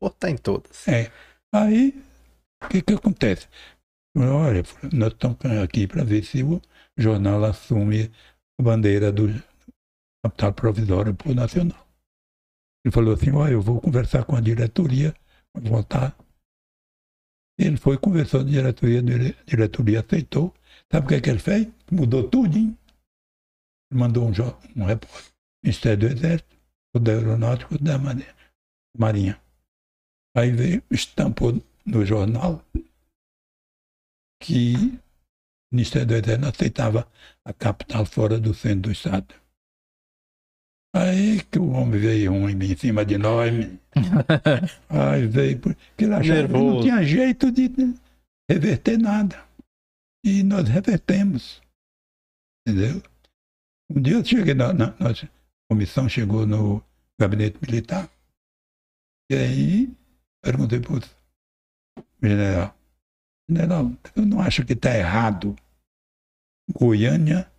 Porto 0.00 0.16
tá 0.16 0.30
em 0.30 0.36
todas. 0.36 0.88
É. 0.88 1.12
Aí, 1.52 1.90
o 2.64 2.68
que, 2.68 2.80
que 2.80 2.94
acontece? 2.94 3.48
Olha, 4.16 4.62
nós 4.92 5.12
estamos 5.12 5.38
aqui 5.62 5.86
para 5.86 6.02
ver 6.02 6.24
se 6.24 6.42
o 6.42 6.60
jornal 6.96 7.44
assume 7.44 8.10
a 8.58 8.62
bandeira 8.62 9.12
do 9.12 9.28
capital 10.24 10.52
provisório 10.54 11.14
por 11.14 11.34
nacional. 11.34 11.86
Ele 12.84 12.92
falou 12.92 13.14
assim, 13.14 13.30
olha, 13.30 13.52
eu 13.52 13.60
vou 13.60 13.80
conversar 13.80 14.24
com 14.24 14.34
a 14.34 14.40
diretoria, 14.40 15.14
voltar. 15.54 16.16
Ele 17.58 17.76
foi, 17.76 17.98
conversou 17.98 18.40
com 18.40 18.46
a 18.48 18.50
diretoria, 18.50 19.00
a 19.00 19.44
diretoria 19.44 20.00
aceitou. 20.00 20.54
Sabe 20.90 21.04
o 21.04 21.08
que, 21.08 21.14
é 21.14 21.20
que 21.20 21.30
ele 21.30 21.38
fez? 21.38 21.68
Mudou 21.92 22.28
tudinho. 22.28 22.76
Ele 23.90 24.00
mandou 24.00 24.24
um, 24.24 24.32
um 24.76 24.84
repórter. 24.84 25.30
Ministério 25.62 25.98
do 25.98 26.06
Exército, 26.06 26.56
da 26.98 27.12
Aeronáutica, 27.12 27.76
da 27.78 27.98
Marinha. 28.96 29.40
Aí 30.36 30.50
veio, 30.52 30.82
estampou 30.90 31.52
no 31.84 32.04
jornal 32.06 32.64
que 34.42 34.74
o 35.72 35.74
Ministério 35.74 36.22
do 36.22 36.38
não 36.38 36.48
aceitava 36.48 37.10
a 37.44 37.52
capital 37.52 38.06
fora 38.06 38.38
do 38.38 38.54
centro 38.54 38.82
do 38.82 38.92
Estado. 38.92 39.34
Aí 40.94 41.44
que 41.44 41.58
o 41.58 41.70
homem 41.70 42.00
veio 42.00 42.32
um 42.32 42.48
em 42.48 42.76
cima 42.76 43.04
de 43.04 43.16
nós. 43.16 43.52
Aí 44.88 45.26
veio, 45.26 45.60
porque 45.60 46.04
ele 46.04 46.14
achava 46.14 46.46
que 46.46 46.52
não 46.52 46.60
Nervoso. 46.62 46.82
tinha 46.82 47.02
jeito 47.04 47.52
de 47.52 47.68
reverter 48.50 48.98
nada. 48.98 49.46
E 50.24 50.42
nós 50.42 50.68
revertemos. 50.68 51.62
Entendeu? 52.66 53.02
Um 53.90 54.02
dia 54.02 54.14
eu 54.14 54.24
cheguei 54.24 54.54
na, 54.54 54.72
na, 54.72 54.86
na 54.98 55.10
a 55.10 55.72
comissão, 55.72 56.08
chegou 56.08 56.44
no 56.44 56.84
gabinete 57.20 57.58
militar. 57.62 58.10
E 59.30 59.36
aí 59.36 59.99
perguntei 60.42 60.80
para 60.80 60.94
o 60.94 61.00
general, 62.22 62.76
general, 63.48 63.92
eu 64.16 64.26
não 64.26 64.40
acho 64.40 64.64
que 64.64 64.72
está 64.72 64.96
errado. 64.96 65.56
Goiânia 66.72 67.50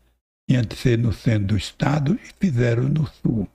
tinha 0.48 0.62
de 0.62 0.76
ser 0.76 0.98
no 0.98 1.12
centro 1.14 1.48
do 1.48 1.58
estado 1.58 2.16
e 2.16 2.34
fizeram 2.40 2.84
no 2.84 3.08
sul. 3.08 3.48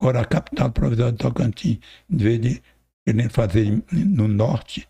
Agora 0.00 0.20
a 0.20 0.26
capital 0.26 0.70
provisória 0.70 1.12
de 1.12 1.18
Tocantins, 1.18 1.78
em 2.10 2.16
vez 2.16 2.40
de 2.40 2.62
querer 3.06 3.30
fazer 3.30 3.82
no 3.92 4.28
norte, 4.28 4.88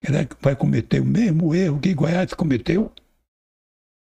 que 0.00 0.10
vai 0.40 0.54
cometer 0.56 1.00
o 1.00 1.04
mesmo 1.04 1.54
erro 1.54 1.80
que 1.80 1.94
Goiás 1.94 2.34
cometeu? 2.34 2.92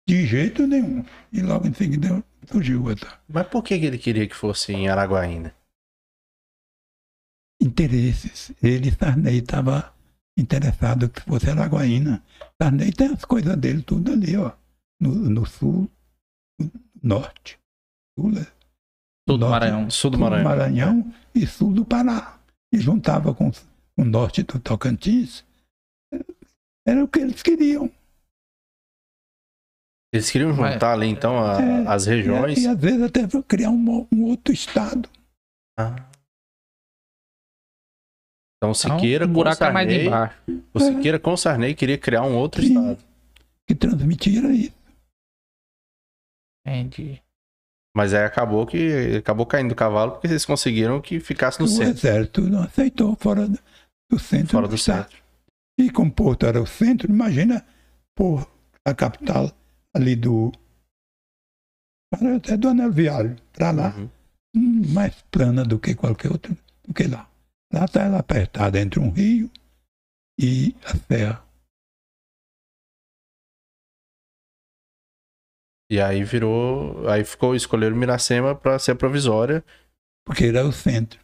De 0.08 0.26
jeito 0.26 0.66
nenhum. 0.66 1.04
E 1.32 1.40
logo 1.40 1.66
em 1.66 1.72
seguida 1.72 2.22
surgiu 2.50 2.90
essa 2.90 3.18
Mas 3.28 3.46
por 3.48 3.62
que 3.62 3.74
ele 3.74 3.98
queria 3.98 4.28
que 4.28 4.34
fosse 4.34 4.72
em 4.72 4.88
Araguaína? 4.88 5.54
Interesses. 7.64 8.52
Ele, 8.62 8.90
Sarney, 8.92 9.38
estava 9.38 9.92
interessado 10.38 11.08
que 11.08 11.20
fosse 11.22 11.48
Araguaína. 11.50 12.22
Sarney 12.60 12.92
tem 12.92 13.08
as 13.12 13.24
coisas 13.24 13.56
dele 13.56 13.82
tudo 13.82 14.12
ali, 14.12 14.36
ó. 14.36 14.52
No, 15.00 15.14
no 15.14 15.46
sul, 15.46 15.90
no 16.60 16.70
norte. 17.02 17.58
Sul, 18.18 18.30
né? 18.30 18.46
Sul 19.28 19.38
do 19.38 19.38
norte, 19.38 19.50
Maranhão. 19.52 19.90
Sul 19.90 20.10
do 20.10 20.18
Maranhão. 20.18 21.14
e 21.34 21.46
sul 21.46 21.72
do 21.72 21.84
Pará. 21.84 22.38
E 22.72 22.78
juntava 22.78 23.34
com 23.34 23.50
o 23.98 24.04
norte 24.04 24.42
do 24.42 24.58
Tocantins. 24.60 25.44
Era 26.86 27.02
o 27.02 27.08
que 27.08 27.20
eles 27.20 27.42
queriam. 27.42 27.90
Eles 30.12 30.30
queriam 30.30 30.52
juntar 30.54 30.92
ali, 30.92 31.08
então, 31.08 31.38
a- 31.44 31.60
É, 31.60 31.86
as 31.88 32.06
regiões. 32.06 32.58
E, 32.58 32.62
e 32.62 32.68
às 32.68 32.78
vezes 32.78 33.02
até 33.02 33.26
criar 33.48 33.70
um, 33.70 34.06
um 34.12 34.24
outro 34.24 34.52
estado. 34.54 35.08
Ah. 35.78 36.08
Então, 38.70 38.74
Siqueira 38.74 39.24
Então, 39.24 39.32
o 39.32 39.34
com 39.34 39.34
buraco 39.34 39.64
é 39.64 39.72
mais 39.72 39.88
Sarney, 39.88 40.06
embaixo. 40.06 40.36
o 40.72 40.80
Siqueira 40.80 41.18
com 41.18 41.36
Sarney 41.36 41.74
queria 41.74 41.98
criar 41.98 42.22
um 42.22 42.36
outro 42.36 42.62
Sim. 42.62 42.68
estado. 42.68 42.98
Que 43.66 43.74
transmitia 43.74 44.52
isso. 44.52 44.74
Entendi. 46.66 47.22
Mas 47.96 48.12
aí 48.12 48.24
acabou 48.24 48.66
que 48.66 49.16
acabou 49.18 49.46
caindo 49.46 49.68
do 49.68 49.74
cavalo 49.74 50.12
porque 50.12 50.26
eles 50.26 50.44
conseguiram 50.44 51.00
que 51.00 51.20
ficasse 51.20 51.60
no 51.60 51.66
o 51.66 51.68
centro, 51.68 51.90
exército 51.92 52.40
não 52.42 52.62
aceitou 52.62 53.14
fora 53.16 53.46
do, 53.46 54.18
centro 54.18 54.48
fora 54.52 54.66
do, 54.66 54.70
do 54.72 54.78
centro. 54.78 55.16
E 55.78 55.90
como 55.90 56.10
Porto 56.10 56.46
era 56.46 56.60
o 56.60 56.66
centro, 56.66 57.08
imagina 57.10 57.64
por 58.16 58.48
a 58.84 58.94
capital 58.94 59.50
ali 59.94 60.16
do. 60.16 60.50
Até 62.36 62.56
do 62.56 62.68
Anel 62.68 62.92
Viário, 62.92 63.36
para 63.52 63.70
lá, 63.72 63.94
Uhum. 63.96 64.08
hum, 64.56 64.82
mais 64.92 65.22
plana 65.30 65.64
do 65.64 65.78
que 65.80 65.94
qualquer 65.94 66.30
outro, 66.30 66.56
do 66.86 66.94
que 66.94 67.04
lá. 67.08 67.28
Está 67.74 68.02
ela 68.02 68.18
apertada 68.18 68.78
entre 68.80 69.00
um 69.00 69.10
rio 69.10 69.50
e 70.38 70.74
a 70.84 70.96
serra. 70.96 71.44
E 75.90 76.00
aí 76.00 76.24
virou, 76.24 77.08
aí 77.08 77.24
ficou 77.24 77.54
escolheram 77.54 77.96
Miracema 77.96 78.54
para 78.54 78.78
ser 78.78 78.94
provisória, 78.94 79.62
Porque 80.26 80.46
era 80.46 80.64
o 80.64 80.72
centro. 80.72 81.20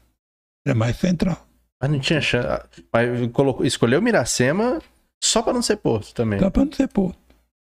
Era 0.66 0.74
mais 0.76 0.96
central. 0.96 1.46
mas 1.80 1.90
não 1.90 1.98
tinha 1.98 2.20
chance. 2.20 2.46
Mas 2.92 3.32
colocou, 3.32 3.64
escolheu 3.64 4.02
Miracema 4.02 4.80
só 5.22 5.42
para 5.42 5.54
não 5.54 5.62
ser 5.62 5.76
Porto 5.78 6.12
também. 6.14 6.38
Só 6.38 6.50
para 6.50 6.64
não 6.64 6.72
ser 6.72 6.88
Porto. 6.88 7.18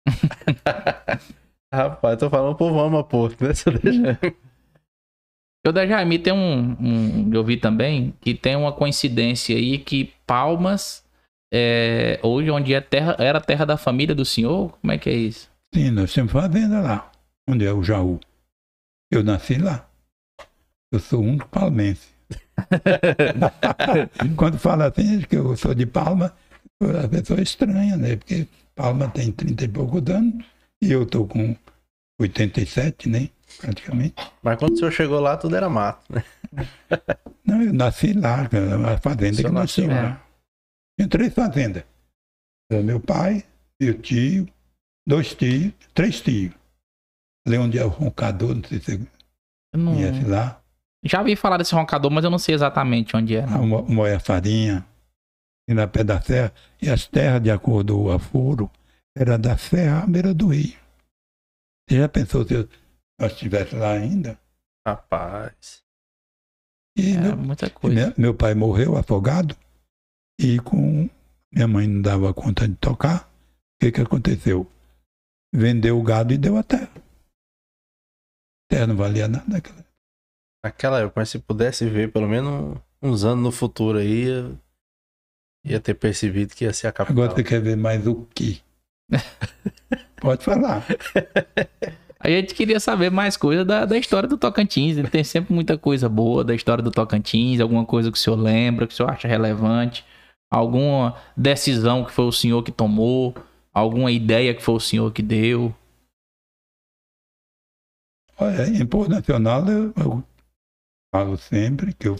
Rapaz, 1.73 2.19
tô 2.19 2.29
falando 2.31 2.53
o 2.53 2.57
povo 2.57 2.79
ama 2.81 3.03
Porto, 3.03 3.43
né? 3.45 3.55
Só 3.55 3.71
deixa- 3.71 4.19
Eu 5.65 5.73
da 5.73 5.87
Jaime 5.87 6.19
tem 6.19 6.33
um, 6.33 6.77
um- 6.81 7.31
Eu 7.33 7.43
vi 7.43 7.57
também 7.57 8.13
que 8.21 8.35
tem 8.35 8.55
uma 8.55 8.73
coincidência 8.73 9.57
aí 9.57 9.79
que 9.79 10.13
Palmas. 10.27 11.03
É, 11.53 12.19
hoje, 12.23 12.51
onde 12.51 12.75
é 12.75 12.81
terra, 12.81 13.17
era 13.19 13.39
a 13.39 13.41
terra 13.41 13.65
da 13.65 13.77
família 13.77 14.15
do 14.15 14.25
senhor? 14.25 14.77
Como 14.81 14.93
é 14.93 14.99
que 14.99 15.09
é 15.09 15.15
isso? 15.15 15.49
Sim, 15.73 15.91
nós 15.91 16.13
temos 16.13 16.33
fazenda 16.33 16.81
lá, 16.81 17.11
onde 17.49 17.65
é 17.65 17.73
o 17.73 17.83
Jaú. 17.83 18.19
Eu 19.11 19.23
nasci 19.23 19.55
lá. 19.59 19.89
Eu 20.93 20.99
sou 20.99 21.23
um 21.23 21.39
palmense. 21.39 22.09
Quando 24.37 24.59
fala 24.59 24.89
assim, 24.89 25.21
que 25.23 25.37
eu 25.37 25.57
sou 25.57 25.75
de 25.75 25.87
Palma, 25.87 26.33
a 27.05 27.09
pessoa 27.09 27.41
estranha, 27.41 27.97
né? 27.97 28.17
Porque 28.17 28.47
Palma 28.75 29.09
tem 29.09 29.31
30 29.31 29.65
e 29.65 29.69
poucos 29.69 30.03
anos 30.13 30.45
e 30.83 30.91
eu 30.91 31.07
tô 31.07 31.27
com 31.27 31.57
87, 32.21 33.09
né? 33.09 33.29
Praticamente. 33.61 34.15
Mas 34.43 34.59
quando 34.59 34.73
o 34.75 34.77
senhor 34.77 34.91
chegou 34.93 35.21
lá, 35.21 35.37
tudo 35.37 35.57
era 35.57 35.69
mato, 35.69 36.05
né? 36.13 36.25
Não, 37.45 37.63
eu 37.63 37.73
nasci 37.73 38.13
lá, 38.13 38.49
cara, 38.49 38.95
a 38.95 38.99
fazenda 38.99 39.37
que 39.37 39.43
tínhamos 39.67 39.77
lá. 39.79 40.03
lá. 40.03 40.27
Tinha 40.99 41.09
três 41.09 41.35
fazendas. 41.35 41.85
Era 42.71 42.83
meu 42.83 42.99
pai, 43.01 43.45
meu 43.81 44.01
tio, 44.01 44.49
dois 45.07 45.35
tios, 45.35 45.73
três 45.93 46.21
tios. 46.21 46.53
Ali 47.47 47.59
onde 47.59 47.79
é 47.79 47.85
o 47.85 47.89
roncador, 47.89 48.55
não 48.55 48.65
sei 48.65 48.81
se 48.81 48.97
você 48.97 49.09
não- 49.77 49.93
conhece 49.95 50.25
lá. 50.27 50.61
Já 51.05 51.23
vi 51.23 51.37
falar 51.37 51.59
desse 51.59 51.75
roncador, 51.75 52.11
mas 52.11 52.25
eu 52.25 52.31
não 52.31 52.39
sei 52.39 52.55
exatamente 52.55 53.15
onde 53.15 53.37
é. 53.37 53.43
a 53.45 53.47
não. 53.47 53.67
Mo- 53.67 53.83
Moia 53.87 54.19
Farinha, 54.19 54.87
e 55.69 55.75
na 55.75 55.87
pé 55.87 56.03
da 56.03 56.19
serra, 56.23 56.53
e 56.81 56.89
as 56.89 57.07
terras, 57.07 57.43
de 57.43 57.51
acordo 57.51 57.95
com 57.95 58.05
o 58.05 58.11
aforo, 58.13 58.71
era 59.15 59.37
da 59.37 59.59
serra 59.59 60.03
à 60.05 60.07
beira 60.07 60.33
do 60.33 60.49
rio. 60.49 60.79
Você 61.87 61.99
já 61.99 62.09
pensou 62.09 62.47
se 62.47 62.55
eu- 62.55 62.69
nós 63.25 63.33
estivéssemos 63.33 63.81
lá 63.83 63.93
ainda? 63.93 64.39
Rapaz. 64.87 65.83
E 66.97 67.13
É 67.13 67.19
meu, 67.21 67.37
muita 67.37 67.71
coisa. 67.71 67.95
meu, 67.97 68.15
meu 68.19 68.35
pai 68.35 68.55
morreu 68.55 68.97
afogado, 68.97 69.57
e 70.39 70.59
com 70.61 71.09
minha 71.53 71.67
mãe 71.67 71.87
não 71.89 72.03
dava 72.03 72.33
conta 72.35 72.69
de 72.69 72.77
tocar, 72.77 73.27
o 73.27 73.81
que, 73.81 73.91
que 73.93 74.01
aconteceu? 74.01 74.71
Vendeu 75.53 75.99
o 75.99 76.03
gado 76.03 76.33
e 76.33 76.39
deu 76.39 76.57
a 76.57 76.63
terra. 76.63 76.91
A 76.97 78.69
terra 78.69 78.87
não 78.89 78.97
valia 78.97 79.27
nada. 79.29 79.45
naquela- 79.49 79.85
Naquela 80.65 81.01
época, 81.01 81.21
mas 81.21 81.29
se 81.31 81.39
pudesse 81.39 81.89
ver 81.89 82.11
pelo 82.13 82.27
menos 82.29 82.79
uns 83.03 83.23
anos 83.25 83.45
no 83.45 83.53
futuro 83.53 83.99
aí, 83.99 84.25
ia, 84.25 84.61
ia 85.65 85.81
ter 85.81 85.95
percebido 85.95 86.55
que 86.55 86.65
ia 86.65 86.73
ser 86.73 86.87
a 86.89 86.93
capital. 86.93 87.25
Agora 87.25 87.37
você 87.37 87.45
quer 87.45 87.61
ver 87.61 87.77
mais 87.77 88.07
o 88.07 88.25
quê? 88.35 88.61
Pode 90.21 90.43
falar. 90.45 90.85
A 92.25 92.31
gente 92.31 92.55
queria 92.55 92.81
saber 92.81 93.11
mais 93.11 93.37
coisa 93.37 93.67
da, 93.67 93.85
da 93.85 93.99
história 93.99 94.27
do 94.27 94.39
Tocantins. 94.39 94.97
Ele 94.97 95.11
tem 95.11 95.23
sempre 95.23 95.53
muita 95.53 95.77
coisa 95.77 96.09
boa 96.09 96.43
da 96.43 96.55
história 96.55 96.83
do 96.83 96.91
Tocantins, 96.91 97.61
alguma 97.61 97.85
coisa 97.85 98.11
que 98.11 98.17
o 98.17 98.21
senhor 98.21 98.37
lembra, 98.37 98.87
que 98.87 98.95
o 98.95 98.97
senhor 98.97 99.11
acha 99.11 99.29
relevante, 99.29 100.07
alguma 100.51 101.21
decisão 101.37 102.03
que 102.03 102.13
foi 102.13 102.25
o 102.25 102.33
senhor 102.33 102.63
que 102.63 102.73
tomou, 102.73 103.35
alguma 103.75 104.11
ideia 104.11 104.55
que 104.55 104.63
foi 104.63 104.75
o 104.75 104.81
senhor 104.81 105.13
que 105.13 105.21
deu. 105.21 105.75
Olha, 108.39 108.69
em 108.69 108.87
Porto 108.87 109.11
Nacional, 109.11 109.69
eu, 109.69 109.93
eu 109.95 110.25
falo 111.15 111.37
sempre 111.37 111.93
que 111.93 112.09
eu 112.09 112.17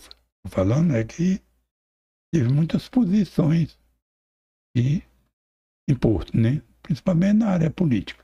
falando 0.49 0.95
é 0.95 1.03
que 1.03 1.41
tive 2.33 2.53
muitas 2.53 2.91
posições 2.91 3.79
e, 4.77 5.03
em 5.89 5.95
Porto, 5.95 6.37
né? 6.37 6.61
principalmente 6.83 7.39
na 7.39 7.49
área 7.49 7.71
política. 7.71 8.24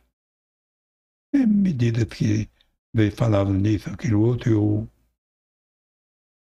Em 1.32 1.46
medidas 1.46 2.04
que 2.04 2.48
veio 2.94 3.12
falavam 3.12 3.54
nisso, 3.54 3.88
aquilo 3.90 4.20
outro, 4.20 4.50
eu 4.50 4.88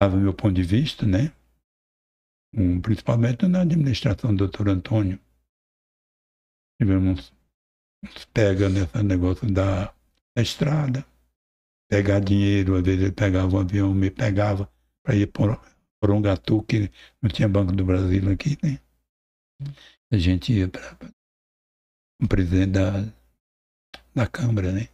dava 0.00 0.16
meu 0.16 0.34
ponto 0.34 0.54
de 0.54 0.62
vista, 0.62 1.04
né? 1.06 1.32
Um, 2.54 2.80
principalmente 2.80 3.46
na 3.46 3.62
administração 3.62 4.34
do 4.34 4.38
doutor 4.38 4.68
Antônio. 4.68 5.20
Tivemos 6.80 7.30
uns 7.30 7.38
pega 8.32 8.68
nesse 8.68 9.02
negócio 9.02 9.52
da, 9.52 9.92
da 10.34 10.42
estrada 10.42 11.04
pegar 11.88 12.20
dinheiro, 12.20 12.76
às 12.76 12.82
vezes 12.82 13.02
ele 13.02 13.12
pegava 13.12 13.56
um 13.56 13.60
avião, 13.60 13.94
me 13.94 14.10
pegava 14.10 14.70
para 15.02 15.16
ir 15.16 15.26
por, 15.32 15.58
por 16.00 16.10
um 16.10 16.20
gatu, 16.20 16.62
que 16.62 16.90
não 17.20 17.30
tinha 17.30 17.48
Banco 17.48 17.72
do 17.72 17.84
Brasil 17.84 18.30
aqui, 18.30 18.58
né? 18.62 18.78
A 20.12 20.18
gente 20.18 20.52
ia 20.52 20.68
para 20.68 20.98
o 22.22 22.28
presidente 22.28 22.72
da, 22.72 23.17
da 24.18 24.26
Câmara, 24.26 24.72
né? 24.72 24.88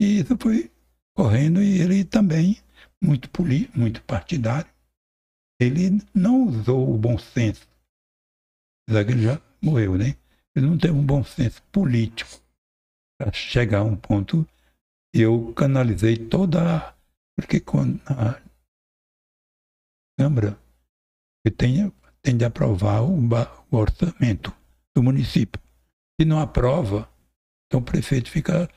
E 0.00 0.20
isso 0.20 0.36
foi 0.38 0.70
correndo 1.16 1.62
e 1.62 1.80
ele 1.80 2.04
também, 2.04 2.60
muito 3.02 3.30
poli, 3.30 3.70
muito 3.74 4.02
partidário, 4.02 4.70
ele 5.60 6.02
não 6.12 6.48
usou 6.48 6.92
o 6.92 6.98
bom 6.98 7.18
senso. 7.18 7.66
Apesar 8.86 9.04
que 9.04 9.12
ele 9.12 9.22
já 9.22 9.40
morreu, 9.62 9.96
né? 9.96 10.16
Ele 10.54 10.66
não 10.66 10.76
teve 10.76 10.94
um 10.94 11.04
bom 11.04 11.24
senso 11.24 11.62
político 11.72 12.30
para 13.18 13.32
chegar 13.32 13.78
a 13.78 13.84
um 13.84 13.96
ponto 13.96 14.46
eu 15.14 15.52
canalizei 15.54 16.16
toda. 16.16 16.92
Porque 17.36 17.60
quando 17.60 18.00
a 18.06 18.40
Câmara 20.18 20.58
tem, 21.56 21.92
tem 22.22 22.36
de 22.36 22.44
aprovar 22.44 23.02
o, 23.02 23.18
o 23.70 23.76
orçamento 23.76 24.52
do 24.94 25.02
município. 25.02 25.60
Se 26.20 26.26
não 26.26 26.40
aprova, 26.40 27.08
então 27.66 27.80
o 27.80 27.84
prefeito 27.84 28.30
fica 28.30 28.68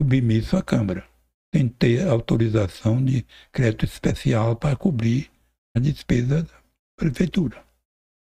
submisso 0.00 0.56
à 0.56 0.62
Câmara. 0.62 1.06
Que 1.52 1.68
ter 1.68 2.08
autorização 2.08 3.04
de 3.04 3.26
crédito 3.52 3.84
especial 3.84 4.56
para 4.56 4.74
cobrir 4.74 5.30
a 5.76 5.80
despesa 5.80 6.42
da 6.42 6.62
prefeitura. 6.96 7.62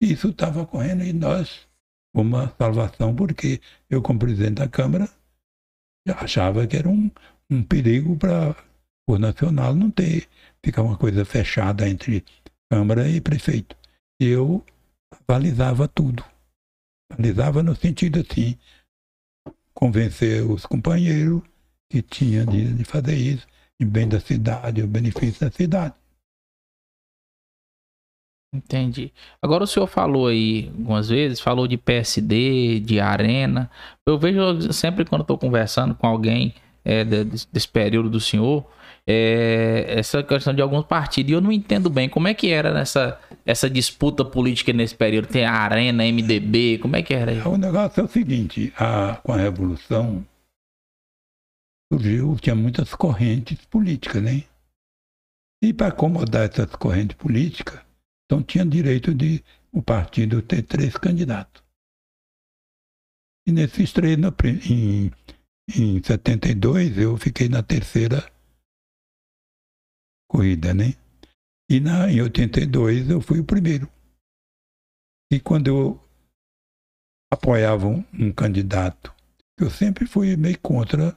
Isso 0.01 0.29
estava 0.29 0.63
ocorrendo 0.63 1.05
e 1.05 1.13
nós, 1.13 1.67
uma 2.15 2.55
salvação, 2.59 3.17
porque 3.17 3.61
eu, 3.89 4.03
como 4.03 4.19
presidente 4.19 4.57
da 4.57 4.69
Câmara, 4.69 5.09
achava 6.07 6.67
que 6.67 6.77
era 6.77 6.89
um, 6.89 7.11
um 7.51 7.63
perigo 7.63 8.17
para 8.17 8.55
o 9.09 9.19
nacional 9.19 9.75
não 9.75 9.91
ter, 9.91 10.29
ficar 10.63 10.83
uma 10.83 10.99
coisa 10.99 11.25
fechada 11.25 11.89
entre 11.89 12.25
Câmara 12.71 13.09
e 13.09 13.21
prefeito. 13.21 13.77
Eu 14.21 14.65
avalizava 15.29 15.89
tudo. 15.89 16.25
Avalizava 17.11 17.63
no 17.63 17.75
sentido 17.75 18.21
assim, 18.21 18.59
convencer 19.75 20.43
os 20.49 20.65
companheiros 20.65 21.43
que 21.91 22.01
tinha 22.01 22.47
de, 22.47 22.73
de 22.73 22.85
fazer 22.85 23.17
isso 23.17 23.47
em 23.81 23.87
bem 23.87 24.09
da 24.09 24.21
cidade, 24.21 24.83
o 24.83 24.87
benefício 24.87 25.41
da 25.41 25.51
cidade. 25.51 25.95
Entendi. 28.55 29.13
Agora 29.43 29.65
o 29.65 29.67
senhor 29.67 29.89
falou 29.89 30.29
aí 30.29 30.69
algumas 30.69 31.09
vezes, 31.09 31.41
falou 31.41 31.67
de 31.67 31.77
PSD, 31.77 32.79
de 32.79 33.01
arena. 33.01 33.69
Eu 34.07 34.17
vejo 34.17 34.73
sempre 34.73 35.05
quando 35.05 35.23
estou 35.23 35.37
conversando 35.37 35.93
com 35.95 36.07
alguém 36.07 36.55
é, 36.85 37.05
desse, 37.05 37.49
desse 37.53 37.69
período 37.69 38.09
do 38.09 38.21
senhor, 38.21 38.65
é, 39.07 39.85
essa 39.89 40.23
questão 40.23 40.55
de 40.55 40.63
alguns 40.63 40.85
partidos. 40.85 41.31
E 41.31 41.35
eu 41.35 41.41
não 41.41 41.53
entendo 41.53 41.91
bem 41.91 42.09
como 42.09 42.29
é 42.29 42.35
que 42.35 42.51
era 42.51 42.73
nessa 42.73 43.19
essa 43.47 43.69
disputa 43.69 44.25
política 44.25 44.73
nesse 44.73 44.95
período. 44.95 45.29
Tem 45.29 45.45
a 45.45 45.53
Arena, 45.53 46.05
MDB, 46.05 46.79
como 46.79 46.97
é 46.97 47.03
que 47.03 47.13
era? 47.13 47.31
Aí? 47.33 47.41
O 47.43 47.59
negócio 47.59 48.01
é 48.01 48.05
o 48.05 48.09
seguinte, 48.09 48.73
a, 48.77 49.17
com 49.23 49.33
a 49.33 49.37
Revolução 49.37 50.25
surgiu, 51.93 52.37
tinha 52.41 52.55
muitas 52.55 52.95
correntes 52.95 53.59
políticas, 53.67 54.23
né? 54.23 54.45
E 55.63 55.73
para 55.73 55.89
acomodar 55.89 56.49
essas 56.49 56.75
correntes 56.77 57.17
políticas, 57.17 57.81
então 58.25 58.43
tinha 58.43 58.65
direito 58.65 59.15
de 59.15 59.43
o 59.73 59.83
partido 59.83 60.41
ter 60.43 60.63
três 60.63 60.97
candidatos. 60.97 61.63
E 63.47 63.53
nesses 63.53 63.93
três, 63.93 64.17
no, 64.17 64.35
em, 64.69 65.13
em 65.69 66.03
72, 66.03 66.97
eu 66.99 67.17
fiquei 67.17 67.49
na 67.49 67.63
terceira 67.63 68.25
corrida, 70.35 70.75
né? 70.75 70.95
E 71.71 71.79
na, 71.79 72.11
em 72.11 72.21
82 72.21 73.09
eu 73.09 73.21
fui 73.21 73.39
o 73.39 73.45
primeiro. 73.45 73.89
E 75.33 75.39
quando 75.39 75.69
eu 75.69 76.01
apoiava 77.33 77.87
um, 77.87 78.05
um 78.13 78.33
candidato, 78.33 79.15
eu 79.59 79.71
sempre 79.71 80.07
fui 80.07 80.37
meio 80.37 80.59
contra 80.59 81.17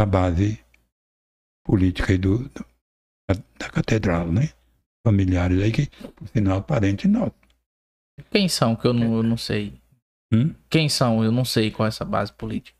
a 0.00 0.06
base 0.06 0.64
política 1.64 2.16
do, 2.16 2.48
do 2.48 2.64
da, 3.28 3.34
da 3.58 3.70
catedral, 3.70 4.32
né? 4.32 4.52
familiares 5.06 5.62
aí 5.62 5.72
que, 5.72 5.86
por 6.12 6.28
sinal, 6.28 6.62
parente 6.62 7.08
nosso. 7.08 7.34
Quem 8.30 8.48
são 8.48 8.76
que 8.76 8.86
eu 8.86 8.92
não, 8.92 9.16
eu 9.16 9.22
não 9.22 9.36
sei? 9.36 9.72
Hum? 10.32 10.54
Quem 10.68 10.88
são? 10.88 11.24
Eu 11.24 11.32
não 11.32 11.44
sei 11.44 11.70
qual 11.70 11.86
é 11.86 11.88
essa 11.88 12.04
base 12.04 12.32
política. 12.32 12.76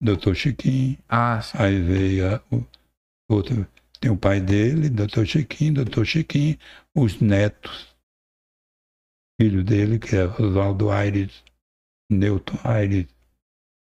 Doutor 0.00 0.34
Chiquinho. 0.34 0.98
Ah, 1.08 1.40
sim. 1.40 1.56
Aí 1.58 1.80
veio 1.80 2.34
a, 2.34 2.42
o 2.50 2.64
outro, 3.28 3.66
tem 4.02 4.10
o 4.10 4.16
pai 4.16 4.40
dele, 4.40 4.90
doutor 4.90 5.24
Chiquinho, 5.24 5.74
doutor 5.74 6.04
Chiquinho, 6.04 6.58
os 6.92 7.20
netos, 7.20 7.94
filho 9.40 9.62
dele, 9.62 9.96
que 10.00 10.16
é 10.16 10.24
Oswaldo 10.24 10.90
Aires, 10.90 11.44
Newton 12.10 12.58
Aires, 12.64 13.06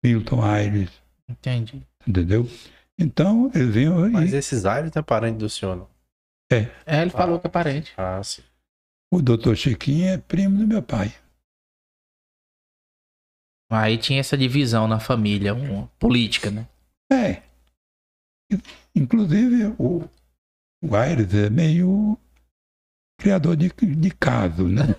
Milton 0.03 0.43
Aires. 0.43 0.91
Entendi. 1.29 1.87
Entendeu? 2.09 2.47
Então, 2.99 3.53
eles 3.55 3.75
vinham. 3.75 4.11
Mas 4.11 4.33
e, 4.33 4.37
esses 4.37 4.65
Aires 4.65 4.91
não 4.95 5.01
é 5.01 5.03
parente 5.03 5.37
do 5.37 5.51
senhor, 5.51 5.77
não. 5.77 5.89
é, 6.51 6.71
É, 6.87 7.03
ele 7.03 7.11
falou 7.11 7.39
que 7.39 7.47
é 7.47 7.51
parente. 7.51 7.93
Ah, 7.99 8.23
sim. 8.23 8.43
o 9.13 9.21
doutor 9.21 9.55
Chiquinho 9.55 10.09
é 10.09 10.17
primo 10.17 10.57
do 10.59 10.67
meu 10.67 10.83
pai. 10.83 11.15
Aí 13.71 13.99
tinha 13.99 14.21
essa 14.21 14.39
divisão 14.39 14.89
na 14.89 14.99
família, 14.99 15.53
uma 15.53 15.89
política, 15.99 16.51
né? 16.51 16.67
É. 17.13 17.43
Inclusive, 18.95 19.75
o, 19.79 20.05
o 20.83 20.97
Aires 20.97 21.35
é 21.35 21.51
meio 21.51 22.17
criador 23.19 23.57
de, 23.57 23.71
de 23.81 24.11
caso, 24.11 24.69
né? 24.69 24.83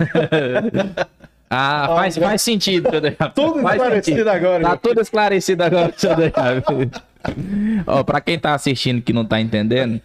Ah, 1.49 1.87
faz, 1.95 2.17
faz 2.17 2.41
sentido, 2.41 2.89
seu 2.89 2.99
Dejavi. 3.01 3.33
Tudo 3.33 3.61
Faz 3.61 3.75
esclarecido 3.75 4.17
sentido. 4.17 4.27
agora. 4.29 4.63
Tá 4.63 4.75
tudo 4.75 4.99
esclarecido 4.99 5.63
agora, 5.63 5.93
seu 5.95 6.13
Dejavi. 6.13 6.91
Ó, 7.87 8.03
pra 8.03 8.19
quem 8.19 8.37
tá 8.37 8.53
assistindo 8.53 9.01
que 9.01 9.13
não 9.13 9.23
tá 9.23 9.39
entendendo, 9.39 10.01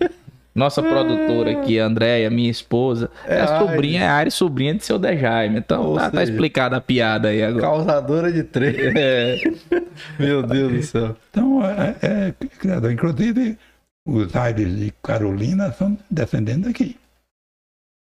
nossa 0.54 0.82
produtora 0.82 1.50
aqui, 1.60 1.80
a 1.80 1.86
Andréia, 1.86 2.28
minha 2.30 2.50
esposa, 2.50 3.10
é, 3.24 3.36
É 3.36 3.40
a 3.42 3.58
sobrinha, 3.58 4.00
é 4.02 4.06
a 4.06 4.14
Ares, 4.14 4.34
sobrinha 4.34 4.74
de 4.74 4.84
seu 4.84 4.98
Dejaime. 4.98 5.58
Então 5.58 5.82
Ou 5.86 5.96
tá, 5.96 6.10
tá 6.10 6.18
seja- 6.20 6.32
explicada 6.32 6.76
a 6.76 6.80
piada 6.80 7.28
aí 7.28 7.42
agora. 7.42 7.62
Causadora 7.62 8.32
de 8.32 8.42
três. 8.44 8.76
É, 8.94 9.36
Meu 10.18 10.42
Deus 10.42 10.72
do 10.72 10.82
céu. 10.82 11.16
Então, 11.30 11.64
é, 11.64 11.96
é 12.02 12.32
criador. 12.58 12.92
Inclusive, 12.92 13.58
os 14.06 14.34
Aires 14.36 14.78
de 14.78 14.92
Carolina 15.02 15.72
são 15.72 15.96
descendentes 16.10 16.64
daqui. 16.64 16.96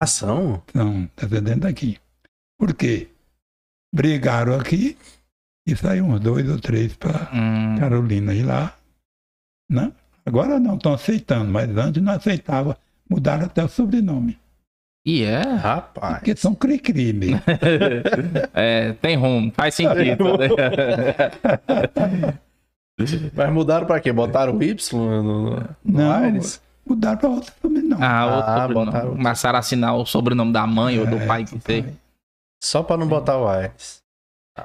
Ação? 0.02 0.62
São 0.72 1.08
descendentes 1.16 1.60
daqui. 1.60 1.98
Por 2.58 2.74
quê? 2.74 3.08
Brigaram 3.94 4.54
aqui 4.58 4.96
e 5.66 5.76
saiu 5.76 6.04
uns 6.06 6.20
dois 6.20 6.48
ou 6.48 6.58
três 6.58 6.94
para 6.96 7.28
hum, 7.34 7.76
Carolina. 7.78 8.32
E 8.32 8.42
lá, 8.42 8.74
né? 9.70 9.92
Agora 10.26 10.58
não 10.60 10.74
estão 10.76 10.92
aceitando, 10.94 11.50
mas 11.50 11.68
antes 11.76 12.02
não 12.02 12.12
aceitava. 12.12 12.76
Mudaram 13.08 13.46
até 13.46 13.64
o 13.64 13.68
sobrenome. 13.68 14.38
e 15.04 15.22
é? 15.24 15.40
Rapaz. 15.42 16.16
Porque 16.18 16.36
são 16.36 16.54
cri-cri 16.54 17.12
mesmo. 17.12 17.40
É, 18.54 18.92
tem 18.94 19.16
rumo, 19.16 19.50
faz 19.56 19.74
sentido. 19.74 20.24
né? 20.38 20.48
Mas 23.34 23.52
mudaram 23.52 23.86
pra 23.86 23.98
quê? 24.00 24.12
Botaram 24.12 24.54
o 24.56 24.62
Y 24.62 24.76
no, 24.92 25.22
no, 25.22 25.50
no 25.56 25.66
Não, 25.84 26.10
Aires? 26.12 26.60
mudaram 26.86 27.16
para 27.18 27.28
outro 27.30 27.52
sobrenome. 27.60 28.02
Ah, 28.04 28.26
outro 28.26 28.50
Ah, 28.50 28.60
sobrenome. 28.62 28.86
botaram- 28.86 29.10
Começaram 29.16 29.56
a 29.56 29.60
assinar 29.60 29.96
o 29.96 30.04
sobrenome 30.04 30.52
da 30.52 30.66
mãe 30.66 30.98
ou 30.98 31.06
do 31.06 31.16
É, 31.16 31.26
pai 31.26 31.44
que 31.44 31.58
pai. 31.58 31.94
Só 32.62 32.82
pra 32.82 32.96
não 32.98 33.06
botar 33.06 33.38
o 33.38 33.48
Aires. 33.48 33.99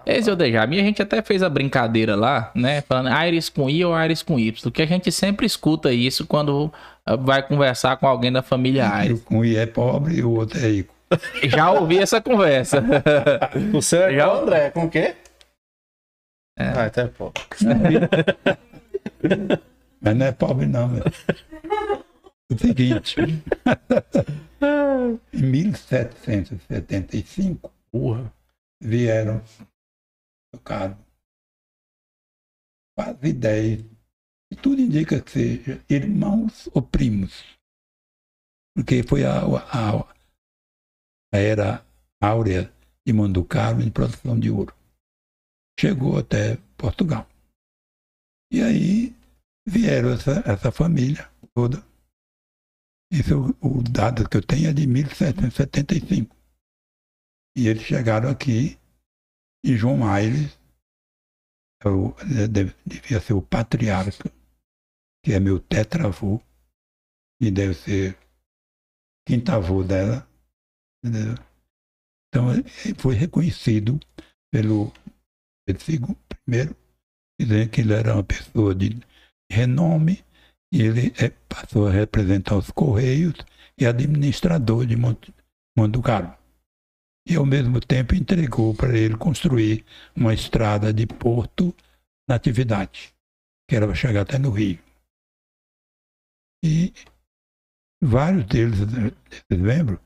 Esse 0.06 0.30
é 0.30 0.34
o 0.34 0.36
Dejami. 0.36 0.80
A 0.80 0.84
gente 0.84 1.02
até 1.02 1.22
fez 1.22 1.42
a 1.44 1.50
brincadeira 1.50 2.16
lá, 2.16 2.52
né? 2.56 2.82
Falando 2.82 3.08
Aires 3.10 3.50
com 3.50 3.70
I 3.70 3.84
ou 3.86 3.94
Aires 3.94 4.22
com 4.24 4.40
Y. 4.40 4.72
Que 4.72 4.82
a 4.82 4.86
gente 4.86 5.12
sempre 5.12 5.46
escuta 5.46 5.92
isso 5.94 6.26
quando 6.26 6.72
vai 7.22 7.46
conversar 7.46 7.98
com 7.98 8.08
alguém 8.08 8.32
da 8.32 8.42
família 8.42 8.84
E 8.84 8.86
Aires. 8.86 9.22
Um 9.30 9.44
é 9.44 9.66
pobre 9.66 10.16
e 10.16 10.24
o 10.24 10.32
outro 10.32 10.58
é 10.60 10.68
rico. 10.68 10.96
Já 11.44 11.72
ouvi 11.72 12.00
essa 12.00 12.22
conversa. 12.22 12.82
O 13.74 13.82
seu 13.82 14.04
é 14.04 14.16
Já- 14.16 14.32
André? 14.32 14.70
Com 14.72 14.86
o 14.86 14.90
quê? 14.90 15.16
É. 16.58 16.68
Ah, 16.70 16.86
até 16.86 17.06
pobre. 17.08 17.42
Mas 20.02 20.16
não 20.16 20.26
é 20.26 20.32
pobre 20.32 20.66
não, 20.68 20.88
meu. 20.88 21.04
O 22.52 22.58
seguinte, 22.58 23.16
em 25.34 25.42
1775 25.42 27.72
Porra. 27.92 28.32
vieram 28.82 29.42
tocaram 30.56 31.06
quase 32.98 33.34
10, 33.34 33.82
e 34.52 34.56
tudo 34.56 34.82
indica 34.82 35.22
que 35.22 35.32
seja 35.32 35.86
irmãos 35.90 36.70
ou 36.74 36.82
primos. 36.82 37.44
Porque 38.76 39.04
foi 39.04 39.26
a, 39.26 39.40
a, 39.40 40.00
a 41.34 41.38
era 41.38 41.86
áurea 42.22 42.74
de 43.06 43.14
Manducaro 43.14 43.82
em 43.82 43.92
produção 43.92 44.40
de 44.40 44.50
ouro. 44.50 44.74
Chegou 45.80 46.18
até 46.18 46.58
Portugal. 46.78 47.28
E 48.52 48.62
aí 48.62 49.16
vieram 49.68 50.12
essa, 50.12 50.42
essa 50.46 50.72
família 50.72 51.30
toda. 51.54 51.86
Isso 53.12 53.34
é 53.34 53.36
o, 53.36 53.80
o 53.80 53.84
dado 53.84 54.28
que 54.28 54.38
eu 54.38 54.46
tenho 54.46 54.70
é 54.70 54.74
de 54.74 54.88
1775. 54.88 56.36
E 57.58 57.68
eles 57.68 57.84
chegaram 57.84 58.30
aqui 58.30 58.78
e 59.66 59.76
João 59.76 60.08
Aires 60.08 60.56
é 61.84 61.88
é, 62.44 62.48
devia 62.86 63.20
ser 63.20 63.34
o 63.34 63.42
patriarca, 63.42 64.32
que 65.24 65.34
é 65.34 65.40
meu 65.40 65.60
tetravô, 65.60 66.40
e 67.42 67.50
deve 67.50 67.74
ser 67.74 68.18
quintavô 69.28 69.84
dela. 69.84 70.28
entendeu? 71.04 71.34
Então 72.28 72.48
foi 73.00 73.16
reconhecido 73.16 74.00
pelo 74.52 74.94
Pedro 75.66 76.16
primeiro, 76.28 76.76
dizendo 77.40 77.70
que 77.72 77.82
ele 77.82 77.94
era 77.94 78.14
uma 78.14 78.24
pessoa 78.24 78.76
de 78.76 79.00
renome, 79.52 80.24
e 80.72 80.82
ele 80.82 81.08
é, 81.18 81.30
passou 81.50 81.88
a 81.88 81.92
representar 81.92 82.56
os 82.56 82.70
Correios 82.70 83.36
e 83.80 83.86
administrador 83.86 84.86
de 84.86 84.96
Monte, 84.96 85.34
Monducaro 85.76 86.45
e 87.28 87.36
ao 87.36 87.46
mesmo 87.46 87.80
tempo 87.80 88.16
entregou 88.16 88.76
para 88.76 88.98
ele 88.98 89.18
construir 89.18 89.86
uma 90.16 90.34
estrada 90.34 90.94
de 90.94 91.06
Porto 91.08 91.76
Natividade, 92.28 93.14
que 93.68 93.76
era 93.76 93.86
para 93.86 93.96
chegar 93.96 94.22
até 94.22 94.38
no 94.38 94.52
Rio. 94.52 94.80
E 96.64 96.94
vários 98.02 98.46
deles, 98.46 98.80
membros, 99.50 100.00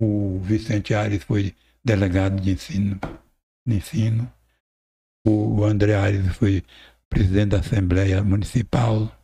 o 0.00 0.38
Vicente 0.40 0.94
Aires 0.94 1.22
foi 1.24 1.54
delegado 1.84 2.40
de 2.40 2.52
ensino, 2.52 2.98
de 3.66 3.76
ensino 3.76 4.32
o 5.26 5.64
André 5.64 5.94
Aires 5.94 6.36
foi 6.36 6.64
presidente 7.08 7.50
da 7.50 7.60
Assembleia 7.60 8.22
Municipal, 8.22 9.16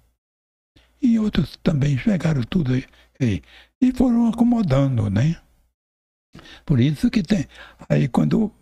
e 1.00 1.18
outros 1.18 1.56
também 1.56 1.96
chegaram 1.98 2.42
tudo 2.42 2.72
aí. 3.20 3.42
e 3.80 3.92
foram 3.92 4.28
acomodando, 4.28 5.08
né? 5.10 5.40
Por 6.64 6.80
isso 6.80 7.10
que 7.10 7.22
tem. 7.22 7.46
Aí 7.88 8.08
quando 8.08 8.52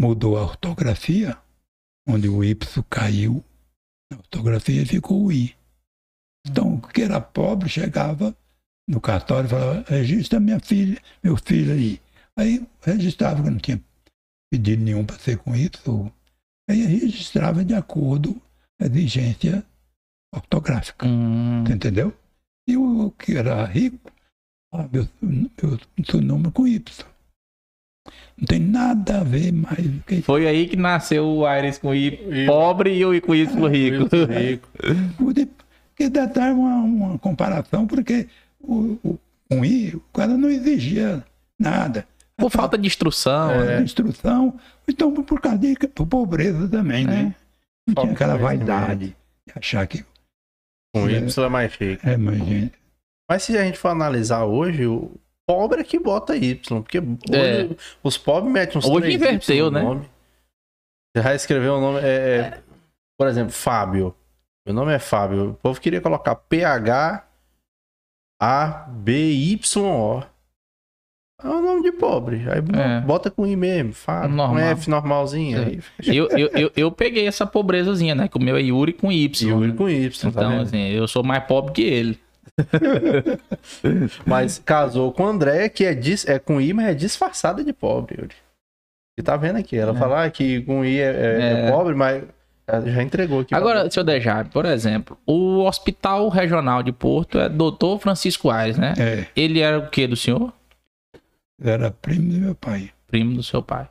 mudou 0.00 0.36
a 0.36 0.42
ortografia, 0.42 1.36
onde 2.06 2.28
o 2.28 2.42
Y 2.42 2.56
caiu 2.90 3.44
Na 4.10 4.18
ortografia 4.18 4.84
ficou 4.84 5.24
o 5.24 5.32
I. 5.32 5.54
Então, 6.46 6.74
o 6.74 6.80
que 6.80 7.02
era 7.02 7.20
pobre 7.20 7.68
chegava 7.68 8.36
no 8.88 9.00
cartório 9.00 9.46
e 9.46 9.50
falava, 9.50 9.84
registra 9.88 10.40
minha 10.40 10.58
filha, 10.58 11.00
meu 11.22 11.36
filho 11.36 11.72
aí. 11.72 12.00
Aí 12.36 12.66
registrava, 12.80 13.42
que 13.42 13.50
não 13.50 13.58
tinha 13.58 13.82
pedido 14.50 14.82
nenhum 14.82 15.04
para 15.04 15.18
ser 15.18 15.38
com 15.38 15.54
isso. 15.54 16.12
Aí 16.68 16.82
registrava 16.84 17.64
de 17.64 17.74
acordo 17.74 18.34
com 18.34 18.84
a 18.84 18.86
exigência 18.86 19.64
ortográfica. 20.34 21.06
Hum. 21.06 21.64
Você 21.64 21.74
entendeu? 21.74 22.16
E 22.68 22.76
o 22.76 23.10
que 23.12 23.36
era 23.36 23.64
rico, 23.64 24.12
ah, 24.72 24.88
meu, 24.90 25.08
meu, 25.20 25.78
seu 26.04 26.20
nome 26.20 26.50
com 26.50 26.66
Y. 26.66 27.04
Não 28.36 28.46
tem 28.46 28.58
nada 28.58 29.20
a 29.20 29.24
ver 29.24 29.52
mais 29.52 29.86
do 29.86 30.02
que 30.02 30.22
Foi 30.22 30.46
aí 30.46 30.66
que 30.66 30.76
nasceu 30.76 31.24
o 31.26 31.46
Aires 31.46 31.78
com 31.78 31.94
I 31.94 32.46
pobre 32.46 32.94
e 32.96 33.04
o 33.04 33.14
I 33.14 33.20
com 33.20 33.34
Y 33.34 33.68
rico. 33.68 34.08
Rico. 34.26 34.68
Pude- 35.16 35.48
que 35.94 36.08
dá 36.08 36.26
dar 36.26 36.52
uma, 36.52 36.76
uma 36.76 37.18
comparação, 37.18 37.86
porque 37.86 38.26
o, 38.60 38.98
o, 39.04 39.18
com 39.48 39.64
I, 39.64 39.94
o 39.94 40.00
cara 40.12 40.36
não 40.36 40.48
exigia 40.48 41.24
nada. 41.58 42.06
Por 42.36 42.50
falta 42.50 42.76
de 42.78 42.86
instrução. 42.86 43.50
Falta 43.50 43.64
né? 43.66 43.76
de 43.78 43.84
instrução, 43.84 44.58
então 44.88 45.12
por 45.12 45.40
causa 45.40 45.58
de 45.58 45.76
por 45.88 46.06
pobreza 46.06 46.66
também, 46.68 47.04
né? 47.06 47.34
Não 47.86 47.94
tinha 47.94 48.12
aquela 48.14 48.36
de 48.36 48.42
vaidade 48.42 49.16
de 49.46 49.52
achar 49.54 49.86
que 49.86 50.04
Com 50.94 51.08
Y 51.08 51.44
é 51.44 51.48
mais 51.48 51.72
chique. 51.72 52.00
é 52.08 52.16
mais 52.16 52.38
gente. 52.38 52.72
Mas 53.30 53.42
se 53.44 53.56
a 53.56 53.64
gente 53.64 53.78
for 53.78 53.88
analisar 53.88 54.44
hoje, 54.44 54.86
o 54.86 55.10
pobre 55.54 55.80
é 55.80 55.84
que 55.84 55.98
bota 55.98 56.36
Y. 56.36 56.56
Porque 56.82 56.98
hoje 56.98 57.72
É. 57.72 57.76
os 58.02 58.16
pobres 58.18 58.52
metem 58.52 58.78
uns 58.78 58.84
Hoje 58.86 59.12
inverteu, 59.12 59.66
no 59.66 59.70
né? 59.70 59.82
nome. 59.82 60.08
Você 61.16 61.22
já 61.22 61.34
escreveu 61.34 61.74
o 61.74 61.80
nome. 61.80 61.98
É, 62.00 62.02
é, 62.04 62.60
Por 63.18 63.26
exemplo, 63.28 63.52
Fábio. 63.52 64.14
Meu 64.66 64.74
nome 64.74 64.92
é 64.92 64.98
Fábio. 64.98 65.50
O 65.50 65.54
povo 65.54 65.80
queria 65.80 66.00
colocar 66.00 66.34
P-H-A-B-Y-O. 68.74 70.22
É 71.44 71.48
o 71.48 71.60
nome 71.60 71.82
de 71.82 71.90
pobre. 71.90 72.36
Aí 72.48 72.62
É. 72.80 73.00
bota 73.00 73.28
com 73.28 73.44
I 73.44 73.56
mesmo. 73.56 73.92
Fábio. 73.92 74.28
Normal. 74.30 74.54
Com 74.54 74.58
F 74.70 74.88
normalzinho. 74.88 75.58
É. 75.60 75.64
Aí 75.66 75.80
fica 75.80 76.14
Eu, 76.14 76.28
eu, 76.30 76.48
eu, 76.54 76.70
eu 76.76 76.92
peguei 76.92 77.26
essa 77.26 77.44
pobrezazinha, 77.44 78.14
né? 78.14 78.28
Que 78.28 78.36
o 78.38 78.40
meu 78.42 78.56
é 78.56 78.62
Yuri 78.62 78.92
com 78.92 79.10
Y. 79.10 79.48
Yuri 79.50 79.72
né? 79.72 79.76
com 79.76 79.88
Y. 79.88 80.10
tá 80.22 80.28
Então, 80.28 80.50
vendo? 80.50 80.62
assim, 80.62 80.78
eu 80.90 81.08
sou 81.08 81.24
mais 81.24 81.42
pobre 81.44 81.72
que 81.72 81.82
ele. 81.82 82.20
Mas 84.26 84.58
casou 84.58 85.12
com 85.12 85.26
André, 85.26 85.68
que 85.68 85.84
é, 85.84 85.94
dis, 85.94 86.26
é 86.26 86.38
com 86.38 86.60
I, 86.60 86.72
mas 86.72 86.86
é 86.88 86.94
disfarçada 86.94 87.64
de 87.64 87.72
pobre, 87.72 88.16
Yuri. 88.20 88.34
Você 89.18 89.24
tá 89.24 89.36
vendo 89.36 89.58
aqui? 89.58 89.76
Ela 89.76 89.92
É. 89.92 89.98
fala 89.98 90.24
ah, 90.24 90.30
que 90.30 90.60
com 90.62 90.84
I 90.84 90.98
é, 90.98 91.02
é- 91.04 91.40
é 91.40 91.66
É. 91.66 91.70
pobre, 91.70 91.94
mas 91.94 92.22
já 92.86 93.02
entregou 93.02 93.40
aqui. 93.40 93.54
Agora, 93.54 93.90
seu 93.90 94.02
Dejab, 94.04 94.48
por 94.50 94.64
exemplo, 94.64 95.18
o 95.26 95.58
Hospital 95.64 96.28
Regional 96.28 96.82
de 96.82 96.92
Porto 96.92 97.38
é 97.38 97.48
Dr. 97.48 97.98
Francisco 98.00 98.50
Aires, 98.50 98.78
né? 98.78 98.94
É, 98.98 99.26
Ele 99.36 99.60
era 99.60 99.78
o 99.78 99.88
que 99.90 100.06
do 100.06 100.16
senhor? 100.16 100.52
era 101.62 101.90
primo 101.90 102.32
do 102.32 102.38
meu 102.40 102.54
pai. 102.54 102.90
Primo 103.06 103.34
do 103.36 103.42
seu 103.42 103.62
pai. 103.62 103.88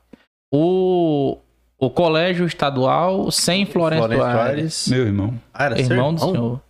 O, 0.53 1.38
o 1.78 1.89
Colégio 1.89 2.45
Estadual 2.45 3.32
sem 3.32 3.66
Florencio, 3.66 4.07
Florencio 4.07 4.39
Aires. 4.41 4.88
Meu 4.89 5.05
irmão. 5.05 5.39
Ah, 5.53 5.66
era 5.66 5.78
seu 5.78 5.95
Irmão 5.95 6.14
do 6.14 6.20
senhor. 6.20 6.62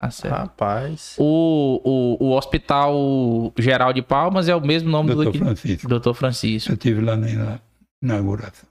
Tá 0.00 0.10
certo. 0.10 0.34
Rapaz. 0.34 1.14
O, 1.18 2.16
o, 2.18 2.24
o 2.24 2.30
Hospital 2.32 3.52
Geral 3.58 3.92
de 3.92 4.00
Palmas 4.00 4.48
é 4.48 4.56
o 4.56 4.60
mesmo 4.60 4.88
nome 4.88 5.10
do 5.10 5.16
Doutor 5.16 5.32
que 5.32 5.38
Francisco. 5.38 5.86
Dr. 5.86 6.14
Francisco. 6.14 6.70
Eu 6.70 6.74
estive 6.74 7.02
lá 7.02 7.16
na 7.18 7.60
inauguração. 8.02 8.66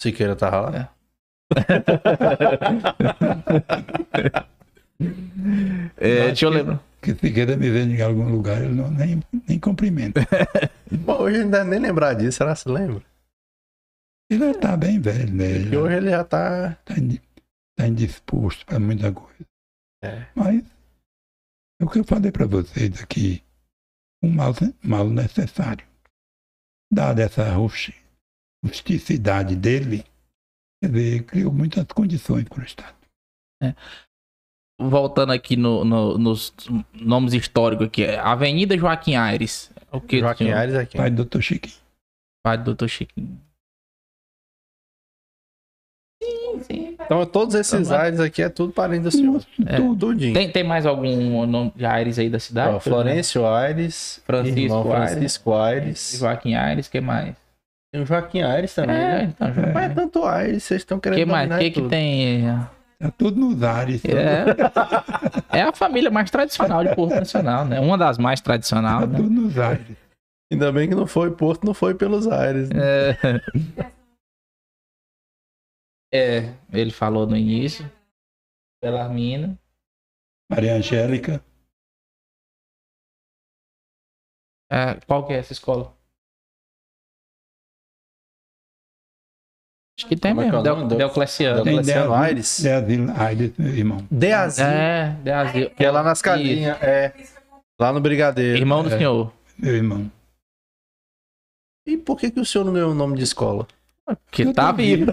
Siqueira 0.00 0.34
tava 0.34 0.70
lá? 0.70 0.94
É, 5.98 6.26
deixa 6.32 6.46
eu 6.46 6.50
lembrar. 6.50 6.82
Que 7.02 7.14
se 7.14 7.32
queira 7.32 7.54
me 7.54 7.68
ver 7.68 7.86
em 7.86 8.00
algum 8.00 8.30
lugar, 8.30 8.62
eu 8.62 8.72
não, 8.72 8.90
nem, 8.90 9.22
nem 9.46 9.58
cumprimento. 9.58 10.20
Bom, 10.90 11.18
hoje 11.22 11.40
ele 11.40 11.50
deve 11.50 11.68
nem 11.68 11.80
lembrar 11.80 12.14
disso, 12.14 12.38
será 12.38 12.54
que 12.54 12.60
se 12.60 12.68
lembra? 12.70 13.02
Ele 14.30 14.44
está 14.46 14.74
bem 14.74 14.98
velho, 14.98 15.34
né? 15.34 15.60
Porque 15.60 15.76
hoje 15.76 15.96
ele 15.96 16.10
já 16.10 16.24
tá. 16.24 16.78
Está 16.88 16.94
tá 17.76 17.86
indisposto 17.86 18.64
para 18.64 18.80
muita 18.80 19.12
coisa. 19.12 19.51
É. 20.02 20.26
Mas 20.34 20.64
é 21.80 21.84
o 21.84 21.88
que 21.88 21.98
eu 22.00 22.04
falei 22.04 22.32
para 22.32 22.46
vocês 22.46 23.02
aqui, 23.02 23.42
um 24.22 24.32
mal, 24.32 24.52
mal 24.82 25.08
necessário. 25.08 25.86
Dada 26.92 27.22
essa 27.22 27.48
rusti- 27.52 27.94
rusticidade 28.64 29.56
dele, 29.56 30.04
quer 30.82 30.90
dizer, 30.90 31.24
criou 31.24 31.52
muitas 31.52 31.84
condições 31.86 32.44
para 32.48 32.60
o 32.60 32.64
Estado. 32.64 32.96
Voltando 34.80 35.32
aqui 35.32 35.56
no- 35.56 35.84
no- 35.84 36.18
nos 36.18 36.52
nomes 36.92 37.32
históricos 37.34 37.86
aqui. 37.86 38.02
é 38.02 38.18
Avenida 38.18 38.76
Joaquim 38.76 39.14
Aires. 39.14 39.70
O 39.92 40.00
que 40.00 40.18
Joaquim? 40.18 40.50
Aires 40.50 40.74
aqui. 40.74 40.96
Pai 40.96 41.10
do 41.10 41.24
Dr. 41.24 41.40
Chiquinho. 41.40 41.76
Pai 42.44 42.58
do 42.58 42.74
Dr. 42.74 42.88
Chiquinho. 42.88 43.40
Sim, 46.22 46.60
sim. 46.62 46.96
Então 47.04 47.26
todos 47.26 47.54
esses 47.54 47.88
Tá 47.88 47.96
bom. 47.96 48.02
Aires 48.02 48.20
aqui 48.20 48.42
é 48.42 48.48
tudo 48.48 48.72
parente 48.72 49.02
do 49.02 49.10
senhor. 49.10 49.42
É. 49.66 49.76
Tudo. 49.76 50.16
Tem, 50.16 50.48
tem 50.50 50.62
mais 50.64 50.86
algum 50.86 51.46
nome 51.46 51.72
de 51.74 51.84
Aires 51.84 52.18
aí 52.18 52.30
da 52.30 52.38
cidade? 52.38 52.74
Ó, 52.76 52.80
Florencio 52.80 53.46
Aires, 53.46 54.22
Francisco 54.24 54.60
irmão 54.60 54.92
Aires. 54.92 55.10
Francisco 55.12 55.54
Aires. 55.54 56.16
Joaquim 56.18 56.54
Aires, 56.54 56.88
que 56.88 57.00
mais? 57.00 57.34
Tem 57.92 58.02
o 58.02 58.06
Joaquim 58.06 58.40
Aires 58.42 58.74
também, 58.74 58.96
É, 58.96 59.00
né? 59.00 59.32
então, 59.34 59.48
É. 59.48 59.72
Mas 59.72 59.90
é 59.90 59.94
tanto 59.94 60.24
Aires, 60.24 60.62
vocês 60.62 60.80
estão 60.80 60.98
querendo 61.00 61.18
que 61.18 61.24
mais? 61.26 61.48
dominar 61.48 61.62
que 61.64 61.70
que 61.70 61.80
tudo. 61.80 61.90
tem? 61.90 62.44
Tá 62.98 63.10
tudo 63.18 63.40
nos 63.40 63.62
ares. 63.64 64.00
É, 64.04 64.44
é 65.58 65.62
a 65.62 65.72
família 65.72 66.10
mais 66.10 66.30
tradicional 66.30 66.84
de 66.84 66.94
Porto 66.94 67.14
Nacional, 67.16 67.64
né? 67.64 67.80
Uma 67.80 67.98
das 67.98 68.16
mais 68.16 68.40
Tá 68.40 68.44
tradicionais, 68.44 69.08
né? 69.08 69.16
tudo 69.16 69.28
nos 69.28 69.58
ares. 69.58 69.82
Ainda 70.52 70.70
bem 70.70 70.88
que 70.88 70.94
não 70.94 71.06
foi 71.06 71.30
Porto, 71.32 71.64
não 71.64 71.74
foi 71.74 71.94
pelos 71.94 72.28
Aires. 72.28 72.68
né? 72.70 72.76
É. 72.80 73.16
É, 76.14 76.54
ele 76.72 76.90
falou 76.92 77.26
no 77.26 77.36
início. 77.36 77.90
Belarmina. 78.82 79.58
Maria 80.50 80.74
Angélica, 80.74 81.42
É, 84.70 84.98
qual 85.06 85.26
que 85.26 85.32
é 85.34 85.36
essa 85.38 85.52
escola? 85.52 85.94
Acho 89.98 90.08
que 90.08 90.16
tem 90.16 90.32
Como 90.32 90.40
é 90.42 90.48
é 90.48 90.50
mesmo, 90.50 90.64
nome? 90.64 90.88
Del. 90.88 90.88
Del- 90.98 91.08
tem 91.08 91.14
Cleciano 91.14 91.62
Deazil- 91.64 92.14
Aires. 92.14 92.60
Deazil 92.62 93.10
Aires, 93.14 93.58
irmão. 93.58 94.06
Deazil, 94.10 94.64
É, 94.64 95.14
de 95.22 95.30
Asilo. 95.30 95.70
que 95.70 95.84
é 95.84 95.90
lá 95.90 96.02
nas 96.02 96.22
casinhas, 96.22 96.82
é. 96.82 97.12
Lá 97.78 97.92
no 97.92 98.00
Brigadeiro. 98.00 98.58
Irmão 98.58 98.82
do 98.82 98.88
É. 98.92 98.96
senhor. 98.96 99.32
Meu 99.58 99.74
irmão. 99.74 100.10
E 101.86 101.96
por 101.98 102.18
que, 102.18 102.30
que 102.30 102.40
o 102.40 102.44
senhor 102.44 102.64
não 102.64 102.72
ganhou 102.72 102.90
o 102.92 102.94
nome 102.94 103.16
de 103.16 103.24
escola? 103.24 103.66
Que 104.30 104.42
Eu 104.42 104.52
tá 104.52 104.72
vivo. 104.72 105.10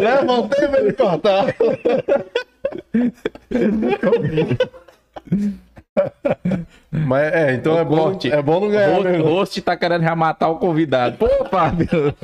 Leva 0.00 0.32
um 0.32 0.48
tempo 0.48 0.76
ele 0.76 0.92
cortar. 0.92 1.46
Mas 6.90 7.32
é, 7.32 7.54
então 7.54 7.74
O 7.74 7.78
é 7.78 7.84
bom, 7.84 8.18
é 8.24 8.42
bom 8.42 8.60
não 8.60 8.68
ganhar 8.70 8.98
O 9.00 9.04
mesmo. 9.04 9.24
host 9.24 9.60
tá 9.62 9.76
querendo 9.76 10.02
já 10.02 10.14
matar 10.16 10.48
o 10.48 10.56
convidado. 10.56 11.16
Pô, 11.16 11.28
Fábio. 11.50 12.14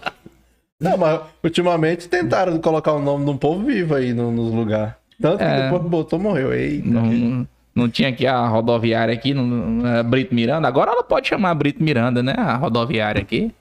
Não, 0.80 0.96
mas 0.96 1.20
ultimamente 1.42 2.08
tentaram 2.08 2.58
colocar 2.60 2.92
o 2.92 3.00
nome 3.00 3.24
de 3.24 3.30
um 3.30 3.36
povo 3.36 3.64
vivo 3.64 3.94
aí 3.94 4.12
no- 4.12 4.30
nos 4.30 4.52
lugares. 4.52 4.94
Tanto 5.20 5.38
que 5.38 5.44
É. 5.44 5.62
depois 5.64 5.82
que 5.82 5.88
botou, 5.88 6.18
morreu. 6.18 6.52
Eita. 6.54 6.86
Não, 6.88 7.46
não 7.74 7.88
tinha 7.88 8.08
aqui 8.10 8.26
a 8.26 8.46
rodoviária 8.46 9.12
aqui, 9.12 9.34
não, 9.34 9.44
não 9.44 9.88
é 9.96 10.02
Brito 10.02 10.34
Miranda. 10.34 10.68
Agora 10.68 10.92
ela 10.92 11.02
pode 11.02 11.28
chamar 11.28 11.54
Brito 11.54 11.82
Miranda, 11.82 12.22
né? 12.22 12.34
A 12.36 12.54
rodoviária 12.56 13.20
aqui. 13.20 13.52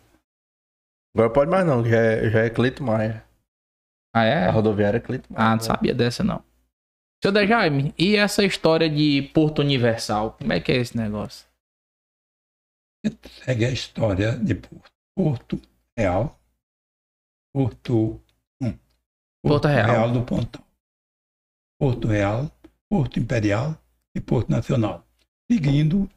Agora 1.15 1.31
pode 1.31 1.49
mais 1.49 1.65
não, 1.65 1.83
já 1.83 1.97
é, 1.97 2.29
já 2.29 2.39
é 2.41 2.49
Cleito 2.49 2.83
Maia. 2.83 3.25
Ah, 4.15 4.23
é? 4.23 4.45
A 4.45 4.51
rodoviária 4.51 4.97
é 4.97 5.01
Cleito 5.01 5.31
Maia. 5.31 5.45
Ah, 5.45 5.55
não 5.55 5.63
sabia 5.63 5.93
dessa, 5.93 6.23
não. 6.23 6.43
Seu 7.23 7.31
Dejaime, 7.31 7.93
e 7.97 8.15
essa 8.15 8.43
história 8.43 8.89
de 8.89 9.23
Porto 9.33 9.59
Universal? 9.59 10.33
Como 10.33 10.53
é 10.53 10.59
que 10.59 10.71
é 10.71 10.77
esse 10.77 10.95
negócio? 10.95 11.47
Segue 13.43 13.65
a 13.65 13.71
história 13.71 14.37
de 14.37 14.53
Porto. 14.53 14.91
Porto 15.17 15.59
Real. 15.97 16.39
Porto. 17.51 18.21
hum, 18.61 18.77
Porto 19.43 19.67
Real. 19.67 20.11
do 20.11 20.23
Pontão. 20.23 20.63
Porto 21.81 22.07
Real, 22.07 22.51
Porto 22.87 23.19
Imperial 23.19 23.75
e 24.15 24.21
Porto 24.21 24.49
Nacional. 24.49 25.03
Seguindo 25.51 26.07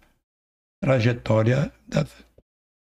a 0.83 0.87
trajetória 0.87 1.73
das, 1.89 2.13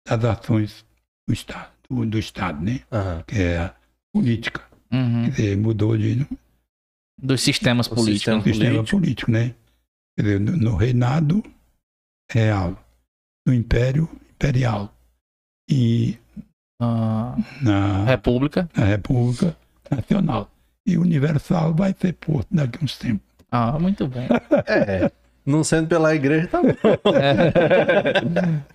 das 0.08 0.24
ações 0.26 0.86
do 1.28 1.34
Estado, 1.34 1.72
do, 1.90 2.06
do 2.06 2.20
Estado, 2.20 2.64
né? 2.64 2.82
Aham. 2.92 3.24
Que 3.28 3.42
é 3.42 3.58
a 3.60 3.76
política. 4.14 4.62
Uhum. 4.92 5.24
Quer 5.26 5.30
dizer, 5.32 5.58
mudou 5.58 5.98
de 5.98 6.26
Dos 7.22 7.42
sistemas 7.42 7.88
políticos. 7.88 8.20
sistema- 8.20 8.44
sistema 8.44 8.72
político. 8.76 8.98
político, 9.00 9.32
né? 9.32 9.56
Quer 10.16 10.24
dizer, 10.24 10.40
no, 10.40 10.58
no 10.58 10.76
reinado 10.76 11.44
real, 12.32 12.78
no 13.46 13.54
império 13.54 14.10
imperial 14.32 14.94
e 15.70 16.18
Ah, 16.82 17.36
na, 17.62 18.06
República. 18.06 18.70
na 18.76 18.86
república 18.86 19.56
nacional. 19.90 20.52
E 20.86 20.98
Universal 20.98 21.74
vai 21.74 21.94
ser 22.00 22.14
porto 22.14 22.48
daqui 22.52 22.78
a 22.80 22.84
uns 22.86 22.98
tempos. 22.98 23.26
Ah, 23.52 23.78
muito 23.80 24.08
bem. 24.08 24.28
É. 24.68 25.12
Não 25.46 25.64
sendo 25.64 25.88
pela 25.88 26.14
igreja, 26.14 26.48
tá 26.48 26.62
bom. 26.62 26.70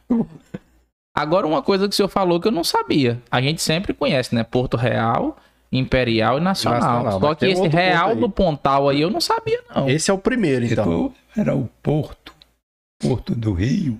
Agora, 1.14 1.46
uma 1.46 1.62
coisa 1.62 1.86
que 1.86 1.92
o 1.92 1.96
senhor 1.96 2.08
falou 2.08 2.40
que 2.40 2.48
eu 2.48 2.52
não 2.52 2.64
sabia. 2.64 3.20
A 3.30 3.40
gente 3.40 3.60
sempre 3.60 3.92
conhece, 3.92 4.34
né? 4.34 4.42
Porto 4.42 4.76
Real, 4.76 5.36
Imperial 5.70 6.38
e 6.38 6.40
Nacional. 6.40 7.04
Nacional, 7.04 7.20
Só 7.20 7.34
que 7.34 7.46
esse 7.46 7.68
Real 7.68 8.16
do 8.16 8.30
Pontal 8.30 8.88
aí 8.88 9.00
eu 9.02 9.10
não 9.10 9.20
sabia, 9.20 9.60
não. 9.74 9.88
Esse 9.88 10.10
é 10.10 10.14
o 10.14 10.18
primeiro, 10.18 10.64
então. 10.64 11.12
Era 11.36 11.54
o 11.54 11.68
porto, 11.82 12.34
porto 12.98 13.34
do 13.34 13.52
Rio, 13.52 13.98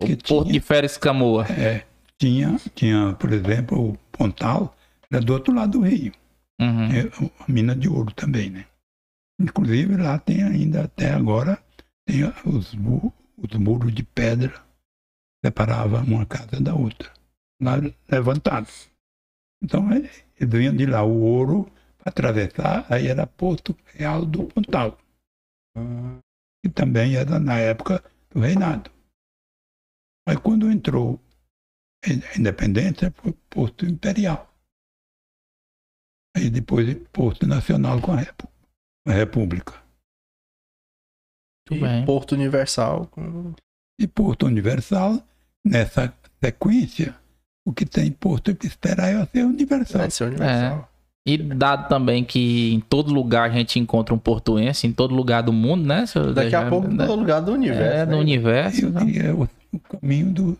O 0.00 0.06
que 0.06 0.16
Porto 0.16 0.46
tinha, 0.46 0.52
de 0.52 0.60
Férias 0.60 0.96
Camoa. 0.96 1.46
é, 1.50 1.84
tinha, 2.18 2.56
tinha, 2.74 3.14
por 3.18 3.32
exemplo, 3.32 3.90
o 3.90 3.98
Pontal, 4.10 4.76
era 5.10 5.20
do 5.20 5.32
outro 5.32 5.54
lado 5.54 5.78
do 5.78 5.80
rio. 5.80 6.12
Uhum. 6.60 6.86
É, 6.86 7.10
a 7.40 7.44
mina 7.52 7.74
de 7.74 7.88
ouro 7.88 8.12
também, 8.12 8.50
né? 8.50 8.64
Inclusive 9.40 9.96
lá 9.96 10.18
tem 10.18 10.42
ainda, 10.42 10.84
até 10.84 11.12
agora, 11.12 11.58
tem 12.06 12.24
os, 12.44 12.72
os 13.36 13.58
muros 13.58 13.92
de 13.92 14.02
pedra 14.02 14.52
separavam 15.44 16.02
uma 16.04 16.24
casa 16.24 16.58
da 16.60 16.74
outra, 16.74 17.12
lá 17.60 17.72
levantados. 18.10 18.90
Então 19.62 19.90
é, 19.92 19.98
eles 19.98 20.52
vinham 20.52 20.74
de 20.74 20.86
lá 20.86 21.02
o 21.04 21.20
ouro 21.20 21.70
para 21.98 22.10
atravessar, 22.10 22.86
aí 22.92 23.08
era 23.08 23.26
Porto 23.26 23.76
Real 23.86 24.24
do 24.24 24.46
Pontal, 24.46 24.98
que 26.64 26.70
também 26.70 27.16
era 27.16 27.38
na 27.38 27.58
época 27.58 28.02
do 28.30 28.40
reinado. 28.40 28.90
Aí 30.26 30.36
quando 30.40 30.70
entrou 30.70 31.20
a 32.04 32.38
independência, 32.38 33.12
foi 33.12 33.32
Porto 33.50 33.84
Imperial. 33.84 34.50
Aí 36.36 36.48
depois 36.50 36.86
Porto 37.12 37.46
Nacional 37.46 38.00
com 38.00 38.12
a, 38.12 38.16
Repu- 38.16 38.48
a 39.06 39.12
República. 39.12 39.72
Muito 41.70 41.78
E 41.78 41.80
bem. 41.80 42.04
Porto 42.06 42.32
Universal. 42.32 43.06
com- 43.08 43.54
E 44.00 44.08
Porto 44.08 44.44
Universal, 44.46 45.22
nessa 45.64 46.12
sequência, 46.42 47.14
o 47.66 47.72
que 47.72 47.86
tem 47.86 48.10
Porto 48.10 48.50
Imperial 48.50 49.22
é 49.22 49.26
ser 49.26 49.44
Universal. 49.44 50.00
Vai 50.00 50.10
ser 50.10 50.24
Universal. 50.24 50.90
E 51.26 51.38
dado 51.38 51.88
também 51.88 52.22
que 52.22 52.74
em 52.74 52.80
todo 52.80 53.10
lugar 53.12 53.48
a 53.48 53.52
gente 53.52 53.78
encontra 53.78 54.14
um 54.14 54.18
portuense, 54.18 54.86
em 54.86 54.92
todo 54.92 55.14
lugar 55.14 55.42
do 55.42 55.52
mundo, 55.54 55.86
né? 55.86 56.04
senhor 56.04 56.34
Daqui 56.34 56.54
a 56.54 56.68
pouco, 56.68 56.88
Da- 56.88 57.06
todo 57.06 57.18
lugar 57.20 57.40
do 57.40 57.52
universo. 57.52 57.82
É, 57.82 58.04
né? 58.04 58.06
do 58.06 58.18
universo. 58.18 58.90
né? 58.90 59.02
E, 59.06 59.16
e 59.16 59.18
é 59.20 59.32
o, 59.32 59.48
o 59.72 59.78
caminho 59.78 60.26
do, 60.30 60.58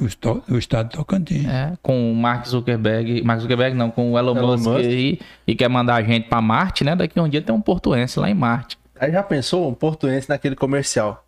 do, 0.00 0.06
esto- 0.06 0.42
do 0.48 0.58
estado 0.58 0.88
de 0.88 0.96
Tocantins. 0.96 1.46
É, 1.46 1.74
com 1.80 2.10
o 2.10 2.16
Mark 2.16 2.44
Zuckerberg, 2.48 3.22
Mark 3.22 3.40
Zuckerberg 3.40 3.76
não, 3.76 3.88
com 3.88 4.10
o 4.10 4.18
Elon, 4.18 4.36
Elon 4.36 4.46
Musk, 4.56 4.66
Musk. 4.66 4.78
aí, 4.80 5.20
e 5.46 5.54
quer 5.54 5.68
mandar 5.68 5.94
a 5.94 6.02
gente 6.02 6.28
pra 6.28 6.40
Marte, 6.40 6.82
né? 6.82 6.96
Daqui 6.96 7.16
a 7.16 7.22
um 7.22 7.28
dia 7.28 7.40
tem 7.40 7.54
um 7.54 7.60
portuense 7.60 8.18
lá 8.18 8.28
em 8.28 8.34
Marte. 8.34 8.76
Aí 8.98 9.12
já 9.12 9.22
pensou 9.22 9.68
um 9.70 9.74
portuense 9.74 10.28
naquele 10.28 10.56
comercial? 10.56 11.24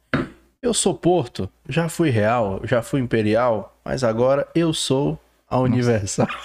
Eu 0.65 0.73
sou 0.73 0.95
Porto, 0.95 1.47
já 1.69 1.91
fui 1.91 2.09
Real, 2.09 2.59
já 2.65 2.81
fui 2.81 2.99
Imperial, 2.99 3.77
mas 3.85 4.03
agora 4.03 4.49
eu 4.55 4.73
sou 4.73 5.21
a 5.47 5.59
Universal. 5.61 6.27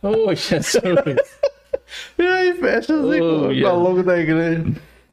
Poxa, 0.00 0.60
E 2.16 2.22
aí 2.22 2.54
fecha 2.54 2.94
assim 2.94 3.20
Oh, 3.20 3.50
yeah. 3.50 3.68
a 3.68 3.72
logo 3.72 4.04
da 4.04 4.16
igreja. 4.18 4.62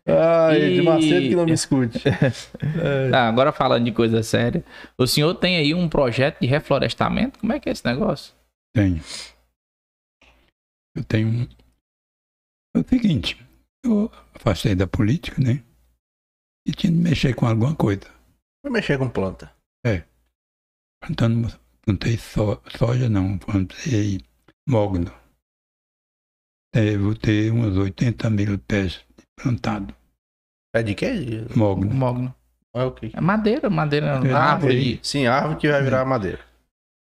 Ai, 0.07 0.61
E- 0.61 0.76
de 0.76 0.82
Macedo 0.84 1.30
que 1.30 1.36
não 1.36 1.45
me 1.45 1.53
escute. 1.53 2.03
Ah, 3.11 3.26
agora 3.28 3.51
falando 3.51 3.86
de 3.86 3.91
coisa 3.91 4.22
séria, 4.22 4.63
o 4.99 5.07
senhor 5.07 5.34
tem 5.34 5.57
aí 5.57 5.74
um 5.74 5.89
projeto 5.89 6.39
de 6.41 6.45
reflorestamento? 6.45 7.39
Como 7.39 7.51
é 7.53 7.59
que 7.59 7.70
é 7.70 7.72
esse 7.72 7.84
negócio? 7.84 8.36
Tenho. 8.76 9.01
Eu 10.95 11.03
tenho 11.03 11.28
um. 11.28 11.47
É 12.76 12.80
o 12.80 12.86
seguinte, 12.88 13.43
eu 13.86 14.11
afastei 14.33 14.75
da 14.75 14.88
política, 14.88 15.41
né? 15.41 15.63
E 16.67 16.71
tinha 16.71 16.91
de 16.91 16.97
mexer 16.99 17.33
com 17.36 17.45
alguma 17.45 17.75
coisa. 17.75 18.01
Vou 18.63 18.71
mexer 18.71 18.97
com 18.97 19.09
planta. 19.09 19.53
Plantando, 21.01 21.47
plantei 21.83 22.17
so, 22.17 22.59
soja, 22.77 23.07
não, 23.07 23.38
plantei 23.38 24.19
mogno. 24.67 25.11
Devo 26.73 27.15
ter 27.15 27.51
uns 27.51 27.77
80 27.77 28.29
mil 28.31 28.57
pés 28.59 29.05
plantado. 29.36 29.95
É 30.73 30.81
de 30.81 30.95
quê? 30.95 31.45
Mogno. 31.55 31.93
Mogno. 31.93 32.36
É 32.73 32.83
o 32.83 32.91
quê? 32.91 33.11
É 33.13 33.21
madeira, 33.21 33.69
madeira, 33.69 34.07
É, 34.27 34.33
árvore. 34.33 34.99
Sim, 35.03 35.27
árvore 35.27 35.59
que 35.59 35.69
vai 35.71 35.81
virar 35.83 36.03
madeira. 36.05 36.43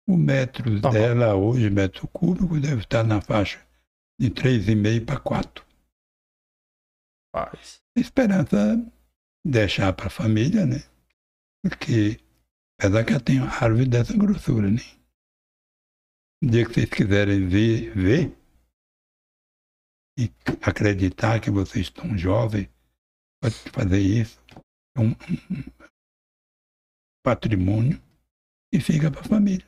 O 0.07 0.17
metro 0.17 0.81
Tá 0.81 0.89
bom. 0.89 0.95
dela 0.95 1.35
hoje, 1.37 1.71
metro 1.71 2.09
cúbico, 2.09 2.59
deve 2.61 2.83
estar 2.83 3.05
na 3.05 3.21
faixa 3.21 3.61
de 4.21 4.31
3,5 4.31 5.07
para 5.07 5.21
4. 5.21 5.65
Faz. 7.35 7.83
Esperança 7.97 8.77
deixar 9.45 9.93
para 9.95 10.07
a 10.07 10.11
família, 10.11 10.67
né? 10.67 10.79
Porque, 11.65 12.21
apesar 12.79 13.05
que 13.05 13.13
eu 13.15 13.21
tenho 13.21 13.45
árvore 13.45 13.89
dessa 13.89 14.17
grossura, 14.17 14.71
né? 14.71 14.81
Um 16.43 16.49
dia 16.49 16.67
que 16.67 16.75
vocês 16.75 16.91
quiserem 16.91 17.49
ver, 17.49 17.95
ver 17.95 18.37
e 20.19 20.31
acreditar 20.61 21.41
que 21.41 21.51
vocês 21.51 21.87
estão 21.87 22.17
jovens, 22.19 22.69
pode 23.41 23.55
fazer 23.71 24.01
isso. 24.01 24.41
É 24.97 25.01
um, 25.01 25.11
um 25.11 25.73
patrimônio 27.25 28.03
e 28.73 28.81
fica 28.81 29.11
para 29.11 29.21
a 29.21 29.25
família. 29.25 29.67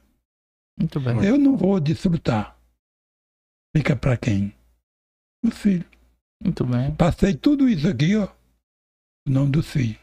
Muito 0.78 1.00
bem. 1.00 1.24
Eu 1.24 1.38
não 1.38 1.56
vou 1.56 1.80
desfrutar. 1.80 2.58
Fica 3.74 3.96
para 3.96 4.16
quem? 4.16 4.52
Os 5.44 5.56
filhos. 5.56 5.93
Muito 6.44 6.64
bem. 6.64 6.92
Passei 6.92 7.34
tudo 7.34 7.68
isso 7.68 7.88
aqui, 7.88 8.16
ó. 8.16 8.28
O 9.26 9.30
nome 9.30 9.50
dos 9.50 9.66
filhos. 9.66 9.96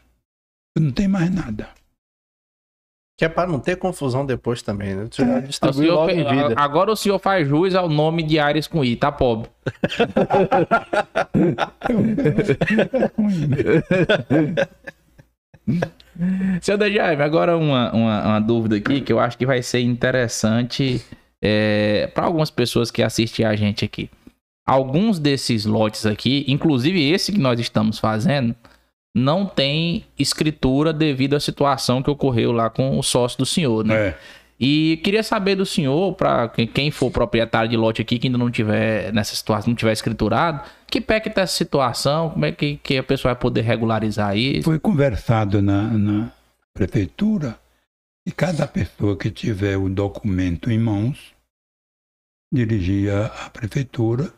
Não 0.76 0.90
tem 0.90 1.06
mais 1.06 1.32
nada. 1.32 1.68
Que 3.16 3.26
é 3.26 3.28
pra 3.28 3.46
não 3.46 3.60
ter 3.60 3.76
confusão 3.76 4.26
depois 4.26 4.62
também, 4.62 4.96
né? 4.96 5.06
Você 5.10 5.24
já 5.24 5.68
O 5.68 5.72
senhor. 5.72 6.58
Agora 6.58 6.90
o 6.90 6.96
senhor 6.96 7.18
faz 7.20 7.46
jus 7.46 7.74
ao 7.74 7.88
nome 7.88 8.24
de 8.24 8.38
Ares 8.38 8.66
com 8.66 8.84
I, 8.84 8.96
tá 8.96 9.12
pobre. 9.12 9.48
É? 15.68 16.60
Seu 16.60 16.76
Dejaime, 16.76 17.22
agora 17.22 17.56
uma, 17.56 17.92
uma, 17.92 18.26
uma 18.26 18.40
dúvida 18.40 18.76
aqui 18.76 19.00
que 19.00 19.12
eu 19.12 19.20
acho 19.20 19.38
que 19.38 19.46
vai 19.46 19.62
ser 19.62 19.80
interessante 19.80 21.00
para 22.12 22.24
algumas 22.24 22.50
pessoas 22.50 22.90
que 22.90 23.02
assistem 23.02 23.46
a 23.46 23.54
gente 23.54 23.84
aqui. 23.84 24.10
Alguns 24.66 25.18
desses 25.18 25.64
lotes 25.64 26.06
aqui, 26.06 26.44
inclusive 26.46 27.10
esse 27.10 27.32
que 27.32 27.38
nós 27.38 27.58
estamos 27.58 27.98
fazendo, 27.98 28.54
não 29.14 29.44
tem 29.44 30.04
escritura 30.18 30.92
devido 30.92 31.34
à 31.34 31.40
situação 31.40 32.02
que 32.02 32.10
ocorreu 32.10 32.52
lá 32.52 32.70
com 32.70 32.98
o 32.98 33.02
sócio 33.02 33.38
do 33.38 33.46
senhor, 33.46 33.84
né? 33.84 33.94
É. 34.08 34.18
E 34.64 35.00
queria 35.02 35.24
saber 35.24 35.56
do 35.56 35.66
senhor, 35.66 36.14
para 36.14 36.48
quem 36.48 36.90
for 36.92 37.10
proprietário 37.10 37.68
de 37.68 37.76
lote 37.76 38.00
aqui, 38.00 38.16
que 38.16 38.28
ainda 38.28 38.38
não 38.38 38.48
tiver 38.48 39.12
nessa 39.12 39.34
situação, 39.34 39.70
não 39.70 39.74
tiver 39.74 39.92
escriturado, 39.92 40.62
que 40.86 41.00
pé 41.00 41.18
que 41.18 41.28
tá 41.28 41.40
essa 41.40 41.56
situação, 41.56 42.30
como 42.30 42.44
é 42.44 42.52
que, 42.52 42.76
que 42.76 42.96
a 42.96 43.02
pessoa 43.02 43.34
vai 43.34 43.40
poder 43.40 43.62
regularizar 43.62 44.36
isso? 44.36 44.62
Foi 44.62 44.78
conversado 44.78 45.60
na, 45.60 45.88
na 45.88 46.32
prefeitura 46.72 47.58
e 48.24 48.30
cada 48.30 48.68
pessoa 48.68 49.16
que 49.16 49.32
tiver 49.32 49.76
o 49.76 49.88
documento 49.88 50.70
em 50.70 50.78
mãos 50.78 51.34
dirigia 52.54 53.26
à 53.26 53.50
prefeitura 53.50 54.32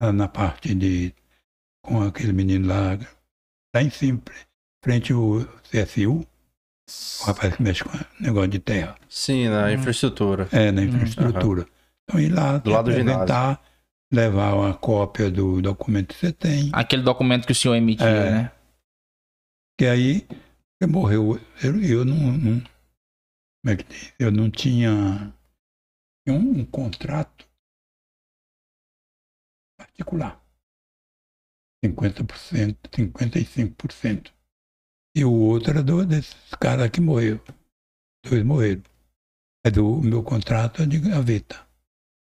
na 0.00 0.28
parte 0.28 0.74
de 0.74 1.14
com 1.84 2.02
aquele 2.02 2.32
menino 2.32 2.68
lá 2.68 2.96
lá 3.74 3.82
em 3.82 3.90
cima 3.90 4.20
frente 4.84 5.12
ao 5.12 5.40
CSU 5.70 6.24
o 7.22 7.24
rapaz 7.26 7.56
que 7.56 7.62
mexe 7.62 7.84
com 7.84 7.90
negócio 8.20 8.48
de 8.50 8.58
terra 8.58 8.96
Sim, 9.08 9.48
na 9.48 9.66
Hum. 9.66 9.70
infraestrutura. 9.72 10.48
é 10.52 10.70
na 10.70 10.82
infraestrutura 10.82 11.66
então 12.08 12.20
ir 12.20 12.30
lá 12.30 12.58
Do 12.58 12.70
lado 12.70 12.84
do 12.86 12.90
apresentar 12.92 13.62
levar 14.12 14.54
uma 14.54 14.74
cópia 14.74 15.30
do 15.30 15.60
documento 15.60 16.08
que 16.14 16.20
você 16.20 16.32
tem 16.32 16.70
Aquele 16.72 17.02
documento 17.02 17.44
que 17.46 17.52
o 17.52 17.54
senhor 17.54 17.74
emitia, 17.74 18.06
É. 18.06 18.30
né? 18.30 18.52
Que 19.78 19.86
aí 19.86 20.26
morreu. 20.88 21.38
Eu, 21.62 21.80
eu 21.82 22.04
não, 22.04 22.16
não- 22.16 22.60
Como 22.60 23.74
é 23.74 23.76
que 23.76 23.84
diz? 23.84 24.12
Eu 24.18 24.30
não 24.32 24.50
tinha 24.50 25.32
tinha 26.26 26.38
um, 26.38 26.60
um 26.60 26.64
contrato 26.64 27.46
particular. 29.98 30.40
50%, 31.84 32.76
55%. 32.90 34.30
E 35.16 35.24
o 35.24 35.32
outro 35.32 35.70
era 35.70 35.82
do, 35.82 36.04
desses 36.04 36.36
caras 36.60 36.90
que 36.90 37.00
morreu. 37.00 37.40
Dois 38.24 38.44
morreram. 38.44 38.82
É 39.64 39.70
do 39.70 40.00
meu 40.00 40.22
contrato 40.22 40.82
é 40.82 40.86
de 40.86 40.98
gaveta. 40.98 41.60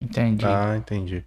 Entendi. 0.02 0.44
Ah, 0.44 0.76
entendi. 0.76 1.24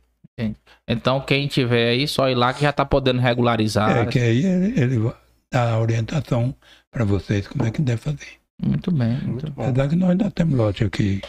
Então, 0.88 1.22
quem 1.22 1.48
tiver 1.48 1.90
aí, 1.90 2.08
só 2.08 2.28
ir 2.30 2.36
lá 2.36 2.54
que 2.54 2.62
já 2.62 2.74
tá 2.74 2.84
podendo 2.84 3.22
regularizar. 3.22 3.98
É 3.98 4.06
que 4.06 4.20
aí 4.20 4.46
ele, 4.46 4.80
ele 4.80 4.98
vai 4.98 5.16
dar 5.52 5.74
a 5.74 5.80
orientação 5.80 6.56
para 6.92 7.06
vocês 7.06 7.48
como 7.48 7.66
é 7.66 7.72
que 7.72 7.82
deve 7.82 8.02
fazer. 8.02 8.40
Muito 8.62 8.92
bem. 8.92 9.20
Muito 9.22 9.52
bom. 9.52 9.64
Apesar 9.64 9.90
que 9.90 9.96
nós 9.96 10.10
ainda 10.10 10.32
temos 10.32 10.56
lote 10.56 10.84
aqui 10.84 11.22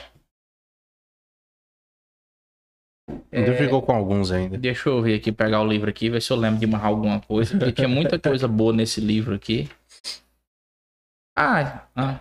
Ainda 3.31 3.51
É. 3.53 3.57
ficou 3.57 3.83
com 3.83 3.93
alguns 3.93 4.31
ainda. 4.33 4.57
Deixa 4.57 4.89
eu 4.89 5.03
ver 5.03 5.17
aqui, 5.17 5.31
pegar 5.31 5.61
o 5.61 5.67
livro 5.67 5.91
aqui, 5.91 6.09
ver 6.09 6.23
se 6.23 6.33
eu 6.33 6.37
lembro 6.37 6.59
de 6.59 6.65
amarrar 6.65 6.87
alguma 6.89 7.21
coisa, 7.21 7.57
porque 7.57 7.73
tinha 7.73 7.89
muita 7.89 8.19
coisa 8.19 8.49
boa 8.49 8.73
nesse 8.73 9.01
livro 9.01 9.35
aqui. 9.35 9.69
Ah, 11.37 11.87
ah. 11.97 12.21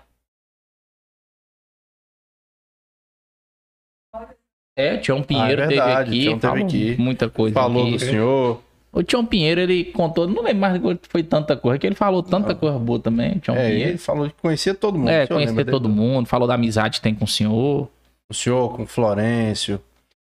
É, 4.76 4.98
Tião 4.98 5.22
Pinheiro 5.22 5.62
Ah, 5.62 5.66
é 5.66 5.68
teve 5.68 5.80
verdade, 5.82 6.10
aqui, 6.10 6.22
Tião 6.22 6.40
teve 6.40 6.42
falou 6.52 6.66
aqui. 6.66 6.96
muita 7.00 7.30
coisa 7.30 7.54
Falou 7.54 7.84
aqui. 7.84 7.92
do 7.92 8.00
senhor. 8.00 8.62
O 8.92 9.04
Tião 9.04 9.26
Pinheiro, 9.26 9.62
ele 9.62 9.86
contou, 9.86 10.28
não 10.28 10.44
lembro 10.44 10.60
mais 10.62 10.82
foi 11.10 11.24
tanta 11.24 11.56
coisa, 11.56 11.78
que 11.80 11.86
ele 11.88 11.96
falou 11.96 12.22
tanta 12.24 12.54
coisa 12.56 12.78
boa 12.80 13.00
também, 13.00 13.38
Tião 13.40 13.56
É, 13.56 13.70
Pinheiro. 13.70 13.90
ele 13.92 13.98
falou 13.98 14.28
que 14.28 14.36
conhecia 14.42 14.74
todo 14.74 14.98
mundo. 14.98 15.10
É, 15.10 15.14
O 15.14 15.20
lembra 15.22 15.36
conhecer 15.36 15.56
dele? 15.56 15.72
todo 15.72 15.90
mundo, 15.90 16.26
falou 16.28 16.48
da 16.48 16.56
amizade 16.56 16.98
que 16.98 17.04
tem 17.04 17.14
com 17.16 17.26
o 17.26 17.28
senhor. 17.28 17.90
O 18.30 18.34
senhor 18.34 18.76
com 18.76 18.86
Florencio. 18.88 19.80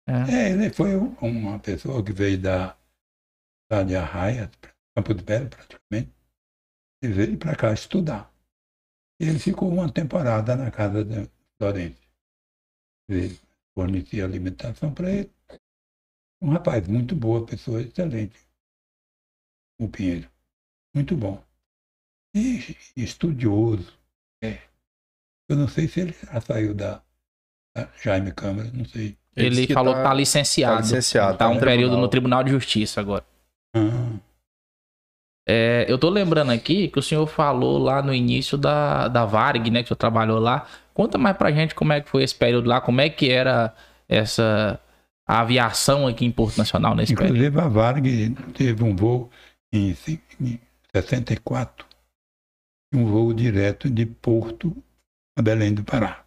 É, 0.08 0.50
ele 0.50 0.70
foi 0.70 0.96
um- 0.96 1.14
uma 1.20 1.58
pessoa 1.58 2.02
que 2.04 2.12
veio 2.12 2.40
da, 2.40 2.76
da 3.70 3.82
de 3.82 3.94
Arraia, 3.96 4.50
Campo 4.96 5.14
de 5.14 5.22
Belo 5.22 5.48
praticamente, 5.50 6.12
e 7.02 7.08
veio 7.08 7.38
para 7.38 7.56
cá 7.56 7.72
estudar. 7.72 8.32
Ele 9.20 9.38
ficou 9.38 9.68
uma 9.72 9.92
temporada 9.92 10.56
na 10.56 10.70
casa 10.70 11.04
de 11.04 11.30
Florencio. 11.58 12.08
Ele 13.08 13.38
fornecia 13.74 14.24
alimentação 14.24 14.94
para 14.94 15.10
ele. 15.10 15.32
Um 16.40 16.50
rapaz 16.50 16.86
muito 16.88 17.14
boa, 17.14 17.44
pessoa 17.44 17.82
excelente. 17.82 18.38
O 19.80 19.88
Pinheiro. 19.88 20.30
Muito 20.94 21.16
bom. 21.16 21.42
E 22.34 22.76
estudioso. 22.96 23.98
É. 24.42 24.62
Eu 25.48 25.56
não 25.56 25.68
sei 25.68 25.88
se 25.88 26.00
ele 26.00 26.12
já 26.12 26.40
saiu 26.40 26.74
da, 26.74 27.02
da 27.76 27.86
Jaime 27.96 28.32
Câmara, 28.32 28.70
não 28.72 28.84
sei. 28.84 29.18
Ele, 29.46 29.50
disse 29.56 29.66
que 29.68 29.74
falou 29.74 29.94
tá- 29.94 30.02
que 30.02 30.08
tá 30.08 30.14
licenciado. 30.14 30.74
tá 30.76 30.80
licenciado, 30.82 31.32
Tá 31.32 31.44
tá 31.44 31.48
um 31.50 31.54
no 31.54 31.60
período 31.60 31.78
tribunal. 31.80 32.00
no 32.00 32.08
Tribunal 32.08 32.44
de 32.44 32.50
Justiça 32.50 33.00
agora. 33.00 33.24
Ah, 33.76 34.16
É, 35.50 35.86
eu 35.88 35.96
tô 35.98 36.10
lembrando 36.10 36.52
aqui 36.52 36.88
que 36.88 36.98
o 36.98 37.02
senhor 37.02 37.26
falou 37.26 37.78
lá 37.78 38.02
no 38.02 38.12
início 38.12 38.58
da, 38.58 39.08
da 39.08 39.24
Varg, 39.24 39.70
né? 39.70 39.80
Que 39.82 39.86
o 39.86 39.88
senhor 39.88 39.96
trabalhou 39.98 40.38
lá. 40.38 40.66
Conta 40.92 41.16
mais 41.16 41.36
pra 41.36 41.50
gente 41.50 41.74
como 41.74 41.92
é 41.92 42.00
que 42.02 42.08
foi 42.10 42.22
esse 42.22 42.34
período 42.34 42.68
lá, 42.68 42.80
como 42.82 43.00
é 43.00 43.08
que 43.08 43.30
era 43.30 43.74
essa 44.08 44.78
a 45.26 45.40
aviação 45.40 46.06
aqui 46.06 46.24
em 46.24 46.30
Porto 46.32 46.56
Nacional 46.58 46.94
nesse 46.94 47.14
período. 47.14 47.36
Inclusive 47.36 47.60
a 47.60 47.68
Varg 47.68 48.30
teve 48.54 48.82
um 48.84 48.96
voo 48.96 49.30
em, 49.72 49.94
em 50.40 50.58
64, 50.94 51.86
um 52.94 53.04
voo 53.06 53.32
direto 53.34 53.90
de 53.90 54.06
Porto 54.06 54.74
a 55.38 55.42
Belém 55.42 55.72
do 55.74 55.84
Pará. 55.84 56.24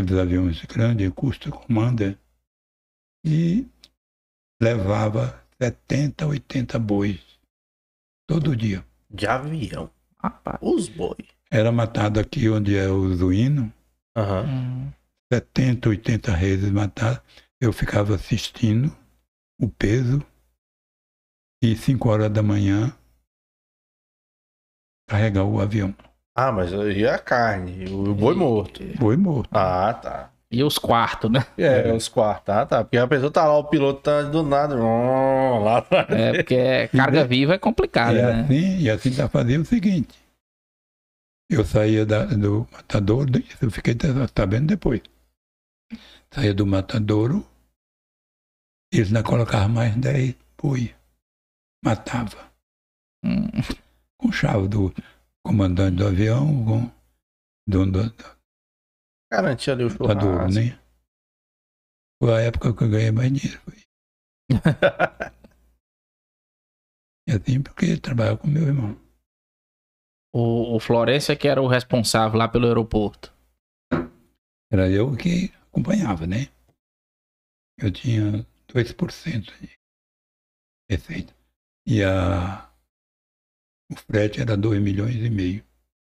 Aqueles 0.00 0.18
aviões 0.18 0.64
grandes, 0.64 1.10
custo 1.14 1.50
comanda, 1.50 2.18
e 3.22 3.68
levava 4.58 5.44
70, 5.60 6.26
80 6.26 6.78
bois 6.78 7.20
todo 8.26 8.56
dia. 8.56 8.82
De 9.10 9.26
avião. 9.26 9.90
Rapaz. 10.16 10.58
Os 10.62 10.88
boi. 10.88 11.18
Era 11.50 11.70
matado 11.70 12.18
aqui 12.18 12.48
onde 12.48 12.76
é 12.76 12.88
o 12.88 13.14
Zuíno, 13.14 13.70
Aham. 14.16 14.46
Hum, 14.46 14.92
70, 15.30 15.90
80 15.90 16.32
reses 16.32 16.70
matados. 16.70 17.20
Eu 17.60 17.70
ficava 17.70 18.14
assistindo 18.14 18.96
o 19.60 19.68
peso 19.68 20.24
e 21.62 21.76
5 21.76 22.08
horas 22.08 22.32
da 22.32 22.42
manhã 22.42 22.96
carregar 25.06 25.44
o 25.44 25.60
avião. 25.60 25.94
Ah, 26.36 26.52
mas 26.52 26.70
e 26.72 27.06
a 27.06 27.18
carne? 27.18 27.90
O 27.90 28.14
boi 28.14 28.34
morto. 28.34 28.80
Foi 28.98 29.16
morto. 29.16 29.50
Ah, 29.52 29.92
tá. 29.94 30.30
E 30.50 30.64
os 30.64 30.78
quartos, 30.78 31.30
né? 31.30 31.46
É, 31.56 31.92
os 31.92 32.08
quartos, 32.08 32.44
tá, 32.46 32.66
tá. 32.66 32.82
Porque 32.84 32.96
a 32.96 33.06
pessoa 33.06 33.30
tá 33.30 33.46
lá, 33.46 33.56
o 33.58 33.64
piloto 33.64 34.02
tá 34.02 34.22
do 34.22 34.42
nada. 34.42 34.74
Lá 34.74 35.78
atrás. 35.78 36.08
É, 36.10 36.32
porque 36.34 36.54
é 36.54 36.88
carga 36.96 37.24
viva 37.24 37.54
é 37.54 37.58
complicado, 37.58 38.16
e, 38.16 38.22
né? 38.22 38.40
assim, 38.42 38.78
e 38.80 38.90
assim 38.90 39.12
já 39.12 39.28
fazia 39.28 39.60
o 39.60 39.64
seguinte. 39.64 40.18
Eu 41.48 41.64
saía 41.64 42.06
da- 42.06 42.26
do 42.26 42.66
matadouro, 42.72 43.38
isso 43.38 43.64
eu 43.64 43.70
fiquei 43.70 43.94
sabendo 44.36 44.68
depois. 44.68 45.00
Saía 46.32 46.54
do 46.54 46.64
matadouro, 46.66 47.44
eles 48.92 49.08
ainda 49.08 49.22
colocavam 49.22 49.68
mais 49.68 49.94
10 49.96 50.34
boi. 50.60 50.94
Matava. 51.84 52.50
Hum, 53.24 53.48
Com 54.18 54.30
chave 54.32 54.68
do 54.68 54.94
comandante 55.44 55.96
do 55.96 56.06
avião, 56.06 56.46
com 56.64 56.90
dono 57.66 57.92
do, 57.92 58.14
Garantia 59.32 59.72
ali 59.72 59.84
o 59.84 59.90
churrasco. 59.90 60.52
né? 60.52 60.78
Foi 62.20 62.34
a 62.34 62.40
época 62.40 62.74
que 62.74 62.84
eu 62.84 62.90
ganhei 62.90 63.10
mais 63.10 63.32
dinheiro. 63.32 63.60
Foi. 63.62 63.80
E 67.28 67.32
assim, 67.32 67.62
porque 67.62 67.96
trabalhava 67.96 68.38
com 68.38 68.48
meu 68.48 68.64
irmão. 68.64 68.98
o, 70.34 70.74
o 70.74 70.80
Florencio 70.80 71.32
é 71.32 71.36
que 71.36 71.46
era 71.46 71.62
o 71.62 71.68
responsável 71.68 72.36
lá 72.36 72.48
pelo 72.48 72.66
aeroporto. 72.66 73.32
Era 74.72 74.90
eu 74.90 75.16
que 75.16 75.52
acompanhava, 75.68 76.26
né? 76.26 76.46
Eu 77.78 77.92
tinha 77.92 78.44
2% 78.68 79.60
de 79.60 79.78
receita. 80.90 81.32
E 81.86 82.02
a, 82.02 82.69
o 83.90 83.96
frete 83.96 84.40
era 84.40 84.56
2 84.56 84.80
milhões 84.80 85.14
e 85.16 85.30
meio. 85.30 85.62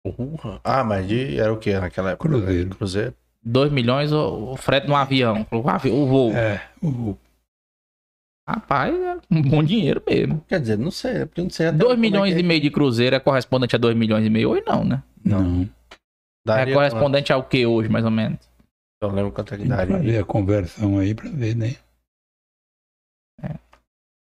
Urra. 0.06 0.60
Ah, 0.64 0.84
mas 0.84 1.08
de, 1.08 1.38
era 1.40 1.54
o 1.54 1.58
que 1.58 1.74
naquela 1.80 2.12
época? 2.12 2.30
Cruzeiro. 2.30 2.70
Cruzeiro. 2.76 3.14
2 3.46 3.72
milhões 3.72 4.12
o, 4.12 4.52
o 4.52 4.58
frete 4.58 4.88
no 4.88 4.96
avião. 4.96 5.46
O, 5.52 5.70
avi- 5.70 5.90
o 5.92 6.06
voo. 6.06 6.32
É, 6.34 6.70
o, 6.82 7.16
Rapaz, 8.48 8.94
é 8.94 9.18
um 9.32 9.42
bom 9.42 9.64
dinheiro 9.64 10.04
mesmo. 10.06 10.44
Quer 10.50 10.60
dizer, 10.60 10.78
não 10.78 10.92
sei, 10.92 11.22
é 11.22 11.26
porque 11.26 11.42
não 11.42 11.50
sei 11.50 11.68
até 11.68 11.78
2 11.78 11.92
como 11.94 12.06
é 12.06 12.10
milhões 12.10 12.34
que 12.34 12.38
é. 12.40 12.40
e 12.42 12.44
meio 12.44 12.60
de 12.62 12.70
cruzeiro 12.70 13.16
é 13.16 13.20
correspondente 13.20 13.74
a 13.76 13.80
2 13.80 13.96
milhões 13.96 14.26
e 14.26 14.30
meio 14.30 14.50
hoje 14.50 14.64
não, 14.68 14.84
né? 14.84 15.02
não. 15.24 15.70
Daria 16.46 16.74
é 16.74 16.76
correspondente 16.76 17.32
ao 17.32 17.42
que 17.46 17.66
hoje, 17.66 17.88
mais 17.88 18.04
ou 18.04 18.12
menos? 18.12 18.40
quanto? 19.00 19.12
Eu 19.12 19.16
lembro 19.16 19.32
quanto 19.32 19.54
é 19.54 19.58
que 19.58 19.64
Tem 19.64 19.70
daria. 19.72 19.98
fazer 19.98 20.18
a 20.20 20.26
conversão 20.26 20.98
aí 21.00 21.16
pra 21.16 21.30
ver, 21.30 21.56
né? 21.56 21.76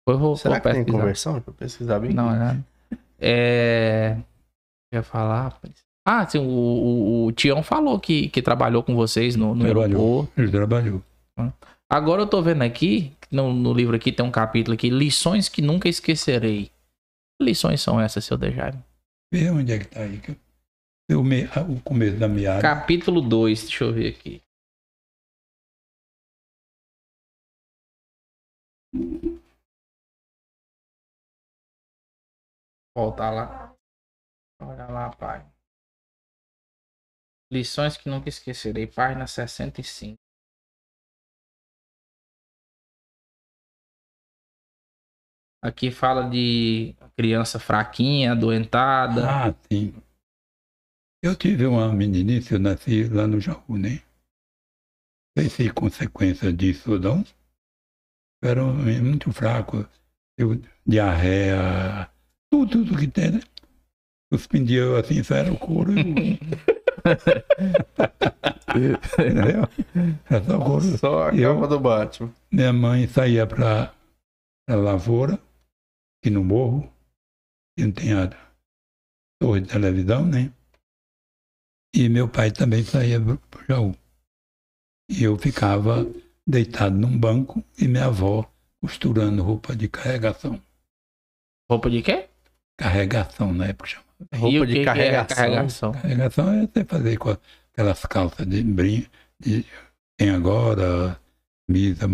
Eu 0.06 0.18
vou, 0.18 0.36
Será 0.36 0.54
vou 0.54 0.62
que 0.62 0.68
tem 0.68 0.76
pesquisar. 0.84 0.98
conversão? 0.98 1.32
Deixa 1.34 1.50
eu 1.50 1.54
pesquisar 1.54 1.98
bem. 2.00 2.12
Não, 2.12 2.30
é. 2.34 2.58
É. 3.20 4.16
Ia 4.92 5.02
falar. 5.02 5.58
Ah, 6.06 6.26
sim, 6.26 6.38
o, 6.38 6.42
o, 6.42 7.26
o 7.26 7.32
Tião 7.32 7.62
falou 7.62 8.00
que, 8.00 8.28
que 8.28 8.40
trabalhou 8.42 8.82
com 8.82 8.94
vocês 8.96 9.36
no, 9.36 9.54
no 9.54 9.64
Trabalhou. 9.64 9.84
aeroporto. 10.26 10.32
Ele 10.40 10.50
trabalhou. 10.50 11.02
Agora 11.88 12.22
eu 12.22 12.26
tô 12.26 12.40
vendo 12.40 12.62
aqui, 12.62 13.12
no, 13.30 13.52
no 13.52 13.72
livro 13.72 13.94
aqui 13.96 14.10
tem 14.12 14.24
um 14.24 14.30
capítulo 14.30 14.74
aqui, 14.74 14.88
lições 14.90 15.48
que 15.48 15.60
nunca 15.60 15.88
esquecerei. 15.88 16.66
Que 17.38 17.44
lições 17.44 17.80
são 17.80 18.00
essas, 18.00 18.24
seu 18.24 18.36
Dejaime? 18.38 18.78
Vê 19.32 19.50
onde 19.50 19.72
é 19.72 19.78
que 19.78 19.86
tá 19.86 20.00
aí. 20.00 20.18
que 20.18 20.36
eu- 21.08 21.22
me- 21.24 21.48
ah, 21.54 21.62
o 21.68 21.80
começo 21.80 22.16
da 22.16 22.28
meada. 22.28 22.60
Capítulo 22.62 23.20
2, 23.20 23.62
deixa 23.62 23.84
eu 23.84 23.92
ver 23.92 24.08
aqui. 24.08 24.40
Voltar 32.94 33.30
lá. 33.30 33.76
Olha 34.60 34.86
lá, 34.86 35.10
pai. 35.10 35.46
Lições 37.52 37.96
que 37.96 38.08
nunca 38.08 38.28
esquecerei, 38.28 38.86
página 38.86 39.26
65. 39.26 40.16
Aqui 45.62 45.90
fala 45.90 46.28
de 46.28 46.96
criança 47.16 47.58
fraquinha, 47.58 48.32
adoentada. 48.32 49.22
Ah, 49.28 49.54
sim. 49.70 49.92
Eu 51.22 51.36
tive 51.36 51.66
uma 51.66 51.92
meninice, 51.92 52.54
eu 52.54 52.58
nasci 52.58 53.04
lá 53.08 53.26
no 53.26 53.38
Jaú, 53.38 53.76
né? 53.76 54.02
Não 55.36 55.44
sei 55.44 55.50
se 55.50 55.72
consequência 55.72 56.52
disso 56.52 56.92
ou 56.92 56.98
não. 56.98 57.24
Eu 58.42 58.50
era 58.50 58.64
muito 58.64 59.30
fraco. 59.32 59.86
Eu, 60.38 60.60
diarreia, 60.86 62.09
tudo, 62.66 62.86
tudo 62.86 62.98
que 62.98 63.06
tem, 63.08 63.32
né? 63.32 63.40
Suspendia 64.32 64.80
eu 64.80 64.96
assim, 64.96 65.22
só 65.22 65.34
era 65.34 65.52
o 65.52 65.58
couro 65.58 65.92
e 65.92 66.00
o... 66.02 66.38
Entendeu? 69.18 69.66
Só 70.46 70.58
o 70.58 70.64
couro. 70.64 70.98
Só 70.98 71.28
a 71.28 71.34
Eu- 71.34 71.54
capa 71.54 71.68
do 71.68 71.80
Batman. 71.80 72.32
Minha 72.52 72.72
mãe 72.72 73.06
saía 73.08 73.46
para 73.46 73.92
a 74.68 74.74
lavoura, 74.74 75.34
aqui 76.22 76.30
no 76.30 76.44
morro, 76.44 76.92
que 77.76 77.84
não 77.84 77.92
tem 77.92 78.12
a 78.12 78.30
torre 79.40 79.62
de 79.62 79.68
televisão, 79.68 80.24
né? 80.24 80.52
E 81.94 82.08
meu 82.08 82.28
pai 82.28 82.52
também 82.52 82.84
saía 82.84 83.20
para 83.20 83.62
o 83.62 83.66
Jaú. 83.66 83.94
E 85.10 85.24
eu 85.24 85.36
ficava 85.36 86.06
deitado 86.46 86.96
num 86.96 87.18
banco 87.18 87.64
e 87.76 87.88
minha 87.88 88.06
avó 88.06 88.48
costurando 88.80 89.42
roupa 89.42 89.74
de 89.74 89.88
carregação. 89.88 90.62
Roupa 91.68 91.90
de 91.90 92.00
quê? 92.02 92.29
Carregação, 92.80 93.52
na 93.52 93.66
época 93.66 93.88
chamava. 93.90 94.08
E 94.32 94.36
Roupa 94.38 94.58
o 94.60 94.66
de 94.66 94.80
é 94.80 94.84
carregação. 94.84 95.36
carregação? 95.36 95.92
Carregação 95.92 96.52
é 96.52 96.66
você 96.66 96.84
fazer 96.84 97.16
com 97.18 97.36
aquelas 97.72 98.00
calças 98.06 98.46
de 98.46 98.62
brinco, 98.62 99.10
de, 99.38 99.66
tem 100.18 100.30
agora, 100.30 101.20
camisa 101.68 102.06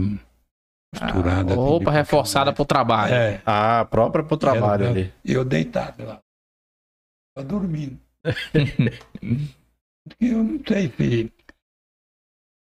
costurada. 0.93 1.53
assim, 1.53 1.55
Roupa 1.55 1.91
de 1.93 1.97
reforçada 1.97 2.53
pro 2.53 2.65
trabalho. 2.65 3.15
É, 3.15 3.43
Ah, 3.47 3.85
própria 3.89 4.25
pro 4.25 4.37
trabalho 4.37 4.85
Ela- 4.85 4.93
ali. 4.93 5.13
eu 5.25 5.45
deitado 5.45 6.05
lá, 6.05 6.21
só 7.39 7.45
dormindo. 7.45 8.01
eu 10.21 10.43
não 10.43 10.61
sei 10.67 10.91
se 10.97 11.33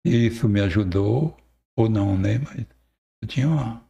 isso 0.06 0.50
me 0.50 0.62
ajudou 0.62 1.38
ou 1.78 1.88
não, 1.90 2.18
né? 2.18 2.40
Mas 2.40 2.66
eu 3.22 3.28
tinha 3.28 3.48
uma 3.48 3.84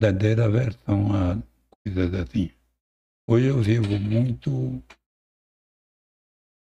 verdadeira 0.00 0.44
aversão 0.44 1.08
a 1.14 1.38
coisas 1.84 2.12
assim. 2.14 2.50
Hoje 3.30 3.48
eu 3.48 3.60
vivo 3.60 4.00
muito. 4.00 4.82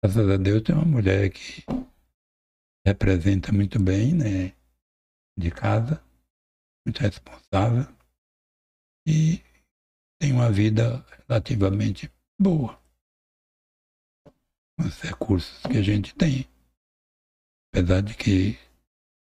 Graças 0.00 0.30
a 0.30 0.36
Deus 0.36 0.62
tem 0.62 0.76
uma 0.76 0.84
mulher 0.84 1.28
que 1.28 1.64
representa 2.86 3.50
muito 3.50 3.82
bem, 3.82 4.14
né? 4.14 4.54
De 5.36 5.50
casa, 5.50 6.00
muito 6.86 7.00
responsável 7.00 7.92
e 9.08 9.42
tem 10.20 10.30
uma 10.32 10.52
vida 10.52 11.04
relativamente 11.26 12.08
boa. 12.40 12.80
Com 14.78 14.86
os 14.86 15.00
recursos 15.00 15.66
que 15.66 15.78
a 15.78 15.82
gente 15.82 16.14
tem. 16.14 16.46
Apesar 17.74 18.02
de 18.02 18.14
que 18.14 18.56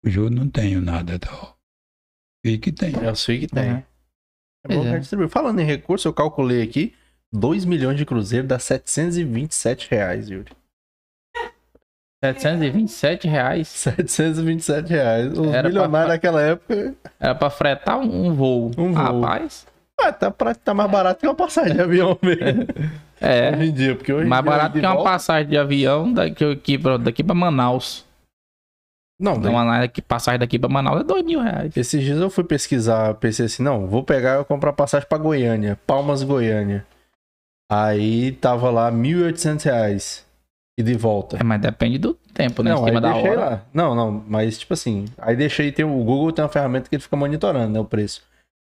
hoje 0.06 0.20
eu 0.20 0.30
não 0.30 0.48
tenho 0.48 0.80
nada 0.80 1.18
tal. 1.18 1.60
E 2.46 2.60
que 2.60 2.72
tem. 2.72 2.94
É 2.94 3.12
o 3.12 3.16
que 3.16 3.48
tem. 3.48 3.78
É 3.78 3.88
Pois 4.64 4.78
bom 4.78 4.84
que 4.84 4.88
é. 4.88 4.92
a 4.92 4.94
gente 4.94 5.02
distribui. 5.02 5.28
Falando 5.28 5.60
em 5.60 5.66
recurso, 5.66 6.08
eu 6.08 6.14
calculei 6.14 6.62
aqui. 6.62 6.96
2 7.36 7.66
milhões 7.66 7.98
de 7.98 8.06
cruzeiro 8.06 8.48
dá 8.48 8.58
727 8.58 9.88
reais, 9.92 10.30
Yuri. 10.30 10.52
727 12.24 13.28
reais. 13.28 13.68
727 13.68 14.90
reais. 14.90 15.32
Os 15.38 15.48
Era 15.48 15.62
pra 15.62 15.70
milionários 15.70 16.08
fa- 16.08 16.14
daquela 16.14 16.42
época. 16.42 16.96
Era 17.20 17.36
pra 17.36 17.50
fretar 17.50 18.00
um, 18.00 18.34
voo. 18.34 18.72
Um 18.78 18.94
voo. 18.94 19.22
Rapaz. 19.22 19.68
Ah, 20.00 20.12
tá, 20.12 20.30
pra, 20.32 20.54
tá 20.56 20.74
mais 20.74 20.90
barato 20.92 21.20
que 21.22 21.28
uma 21.28 21.36
passagem 21.36 21.74
de 21.76 21.82
avião 21.82 22.18
mesmo. 22.24 22.66
É. 23.22 23.52
Hoje 23.56 23.66
em 23.70 23.74
dia, 23.74 23.96
porque 23.96 24.12
hoje 24.12 24.28
Mais 24.28 24.44
dia, 24.44 24.52
barato 24.52 24.74
que 24.80 24.86
uma 24.86 24.94
volta- 24.96 25.10
passagem 25.12 25.50
de 25.50 25.58
avião 25.58 26.12
daqui, 26.12 26.44
aqui 26.44 26.78
pra, 26.78 26.98
daqui 26.98 27.24
pra 27.24 27.36
Manaus. 27.36 28.04
Não, 29.18 29.36
Então, 29.38 29.54
uma 29.54 29.88
passagem 30.06 30.40
daqui 30.40 30.60
pra 30.60 30.68
Manaus 30.68 31.00
é 31.00 31.04
2 31.04 31.24
mil 31.24 31.40
reais. 31.40 31.78
Esses 31.78 32.04
dias 32.04 32.20
eu 32.20 32.30
fui 32.30 32.44
pesquisar, 32.44 33.14
pensei 33.14 33.46
assim, 33.46 33.64
não, 33.64 33.88
vou 33.88 34.04
pegar 34.04 34.42
e 34.42 34.44
comprar 34.44 34.74
passagem 34.74 35.08
pra 35.08 35.18
Goiânia, 35.18 35.80
Palmas, 35.88 36.22
Goiânia. 36.24 36.86
Aí 37.72 38.34
tava 38.34 38.70
lá 38.70 38.92
1.800 38.92 39.64
reais 39.64 40.26
e 40.78 40.84
de 40.84 40.94
volta. 40.96 41.38
É, 41.38 41.44
mas 41.44 41.62
depende 41.62 41.98
do 41.98 42.14
tempo, 42.34 42.62
né? 42.62 42.72
não, 42.72 42.84
em 42.84 42.86
cima 42.86 43.02
da 43.02 43.16
hora. 43.16 43.40
lá. 43.40 43.66
Não, 43.74 43.96
não, 43.96 44.12
mas 44.28 44.58
tipo 44.58 44.74
assim, 44.74 45.06
aí 45.18 45.36
deixei, 45.36 45.72
tem, 45.72 45.86
o 45.86 46.04
Google 46.04 46.32
tem 46.32 46.44
uma 46.44 46.52
ferramenta 46.52 46.90
que 46.90 46.96
ele 46.96 47.04
fica 47.04 47.16
monitorando, 47.16 47.74
né, 47.74 47.80
o 47.80 47.86
preço. 47.86 48.22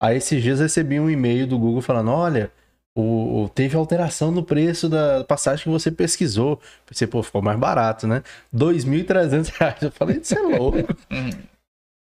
Aí 0.01 0.17
esses 0.17 0.43
dias 0.43 0.59
eu 0.59 0.63
recebi 0.63 0.99
um 0.99 1.09
e-mail 1.09 1.47
do 1.47 1.57
Google 1.57 1.81
falando, 1.81 2.11
olha, 2.11 2.51
o, 2.95 3.49
teve 3.55 3.75
alteração 3.75 4.31
no 4.31 4.43
preço 4.43 4.87
da 4.87 5.23
passagem 5.23 5.63
que 5.63 5.69
você 5.69 5.89
pesquisou. 5.89 6.59
Pensei, 6.85 7.07
pô, 7.07 7.23
ficou 7.23 7.41
mais 7.41 7.57
barato, 7.57 8.05
né? 8.05 8.21
2.300 8.53 9.53
reais. 9.57 9.81
Eu 9.81 9.91
falei, 9.91 10.17
isso 10.17 10.37
é 10.37 10.41
louco. 10.41 10.77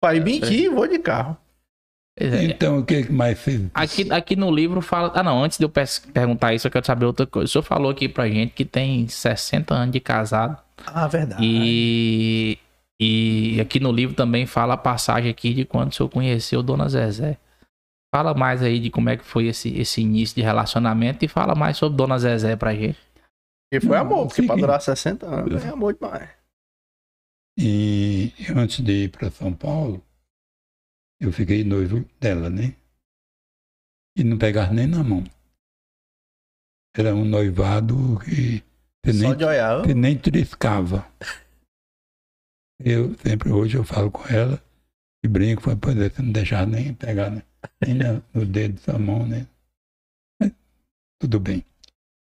Pai, 0.01 0.19
vim 0.19 0.37
aqui 0.37 0.65
e 0.65 0.69
vou 0.69 0.87
de 0.87 0.99
carro. 0.99 1.35
É. 2.19 2.43
Então, 2.43 2.79
o 2.79 2.85
que 2.85 3.09
mais 3.09 3.39
fez? 3.39 3.61
Aqui, 3.73 4.11
aqui 4.11 4.35
no 4.35 4.51
livro 4.51 4.81
fala. 4.81 5.11
Ah, 5.15 5.23
não, 5.23 5.41
antes 5.41 5.57
de 5.57 5.63
eu 5.63 5.71
perguntar 6.13 6.53
isso, 6.53 6.67
eu 6.67 6.71
quero 6.71 6.85
saber 6.85 7.05
outra 7.05 7.25
coisa. 7.25 7.45
O 7.45 7.47
senhor 7.47 7.63
falou 7.63 7.89
aqui 7.89 8.09
pra 8.09 8.27
gente 8.27 8.51
que 8.51 8.65
tem 8.65 9.07
60 9.07 9.73
anos 9.73 9.93
de 9.93 10.01
casado. 10.01 10.57
Ah, 10.85 11.07
verdade. 11.07 11.41
E, 11.41 12.57
e 12.99 13.61
aqui 13.61 13.79
no 13.79 13.91
livro 13.91 14.15
também 14.15 14.45
fala 14.45 14.73
a 14.73 14.77
passagem 14.77 15.31
aqui 15.31 15.53
de 15.53 15.63
quando 15.63 15.91
o 15.91 15.95
senhor 15.95 16.09
conheceu 16.09 16.61
Dona 16.61 16.89
Zezé. 16.89 17.37
Fala 18.13 18.33
mais 18.33 18.61
aí 18.61 18.79
de 18.79 18.89
como 18.89 19.09
é 19.09 19.15
que 19.15 19.23
foi 19.23 19.47
esse, 19.47 19.69
esse 19.79 20.01
início 20.01 20.35
de 20.35 20.41
relacionamento 20.41 21.23
e 21.23 21.27
fala 21.27 21.55
mais 21.55 21.77
sobre 21.77 21.95
Dona 21.95 22.19
Zezé 22.19 22.57
pra 22.57 22.75
gente. 22.75 22.99
Porque 23.71 23.85
foi 23.85 23.95
Não, 23.95 24.03
amor, 24.03 24.27
porque 24.27 24.43
pra 24.43 24.55
durar 24.55 24.81
60 24.81 25.25
anos 25.25 25.63
é 25.63 25.69
amor 25.69 25.93
demais. 25.93 26.27
E 27.57 28.33
antes 28.55 28.83
de 28.83 29.03
ir 29.03 29.09
para 29.09 29.29
São 29.29 29.53
Paulo, 29.53 30.03
eu 31.19 31.31
fiquei 31.31 31.63
noivo 31.63 32.03
dela, 32.19 32.49
né? 32.49 32.75
E 34.17 34.23
não 34.23 34.37
pegar 34.37 34.73
nem 34.73 34.87
na 34.87 35.03
mão. 35.03 35.23
Era 36.95 37.15
um 37.15 37.23
noivado 37.23 37.95
que 38.19 38.61
Só 39.13 39.19
nem, 39.19 39.29
você 39.85 39.93
nem 39.93 40.17
triscava. 40.17 41.09
Eu 42.83 43.15
sempre 43.17 43.51
hoje 43.51 43.77
eu 43.77 43.83
falo 43.83 44.09
com 44.09 44.23
ela 44.27 44.61
e 45.23 45.27
brinco, 45.27 45.61
foi 45.61 45.75
poder 45.75 46.11
você 46.11 46.21
não 46.21 46.31
deixar 46.31 46.65
nem 46.65 46.93
pegar 46.93 47.29
né? 47.29 47.43
nem 47.81 47.93
na- 47.95 48.21
no 48.33 48.45
dedo 48.45 48.81
da 48.85 48.97
mão, 48.97 49.27
né? 49.27 49.47
Mas, 50.41 50.51
tudo 51.21 51.39
bem. 51.39 51.63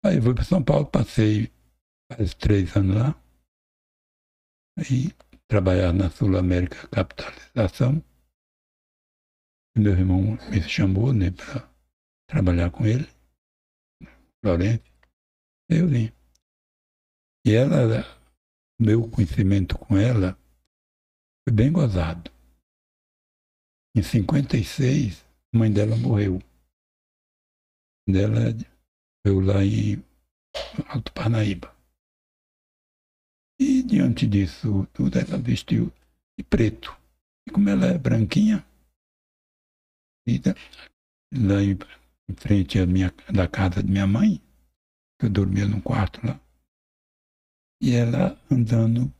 Aí 0.04 0.16
eu 0.16 0.22
fui 0.22 0.34
para 0.34 0.44
São 0.44 0.62
Paulo, 0.62 0.86
passei 0.86 1.50
quase 2.10 2.34
três 2.36 2.76
anos 2.76 2.96
lá. 2.96 3.14
Aí 4.78 5.12
trabalhar 5.48 5.92
na 5.92 6.10
Sul 6.10 6.36
América 6.36 6.88
Capitalização. 6.88 8.02
Meu 9.76 9.92
irmão 9.92 10.36
me 10.50 10.62
chamou 10.62 11.12
né, 11.12 11.30
para 11.30 11.68
trabalhar 12.26 12.70
com 12.70 12.84
ele, 12.84 13.08
Florencio. 14.42 14.84
Eu 15.68 15.86
vim. 15.86 16.12
E 17.46 17.52
ela, 17.52 18.04
meu 18.78 19.08
conhecimento 19.08 19.78
com 19.78 19.96
ela 19.96 20.36
foi 21.44 21.54
bem 21.54 21.72
gozado. 21.72 22.30
Em 23.96 24.02
56, 24.02 25.24
a 25.54 25.58
mãe 25.58 25.72
dela 25.72 25.96
morreu. 25.96 26.40
Dela 28.08 28.52
morreu 29.24 29.40
lá 29.40 29.64
em 29.64 30.04
Alto 30.88 31.12
Parnaíba. 31.12 31.74
E 33.60 33.82
diante 33.82 34.26
disso 34.26 34.86
tudo, 34.92 35.18
ela 35.18 35.38
vestiu 35.38 35.92
de 36.36 36.44
preto. 36.44 36.96
E 37.46 37.50
como 37.50 37.68
ela 37.68 37.86
é 37.86 37.98
branquinha, 37.98 38.66
e 40.34 40.38
da- 40.38 40.54
lá 41.32 41.62
em, 41.62 41.72
em 42.28 42.34
frente 42.36 42.78
à 42.78 42.86
minha, 42.86 43.12
da 43.32 43.48
casa 43.48 43.82
de 43.82 43.90
minha 43.90 44.06
mãe, 44.06 44.40
que 45.18 45.26
eu 45.26 45.30
dormia 45.30 45.66
num 45.66 45.80
quarto 45.80 46.24
lá, 46.26 46.40
e 47.82 47.94
ela 47.94 48.38
andando 48.50 49.12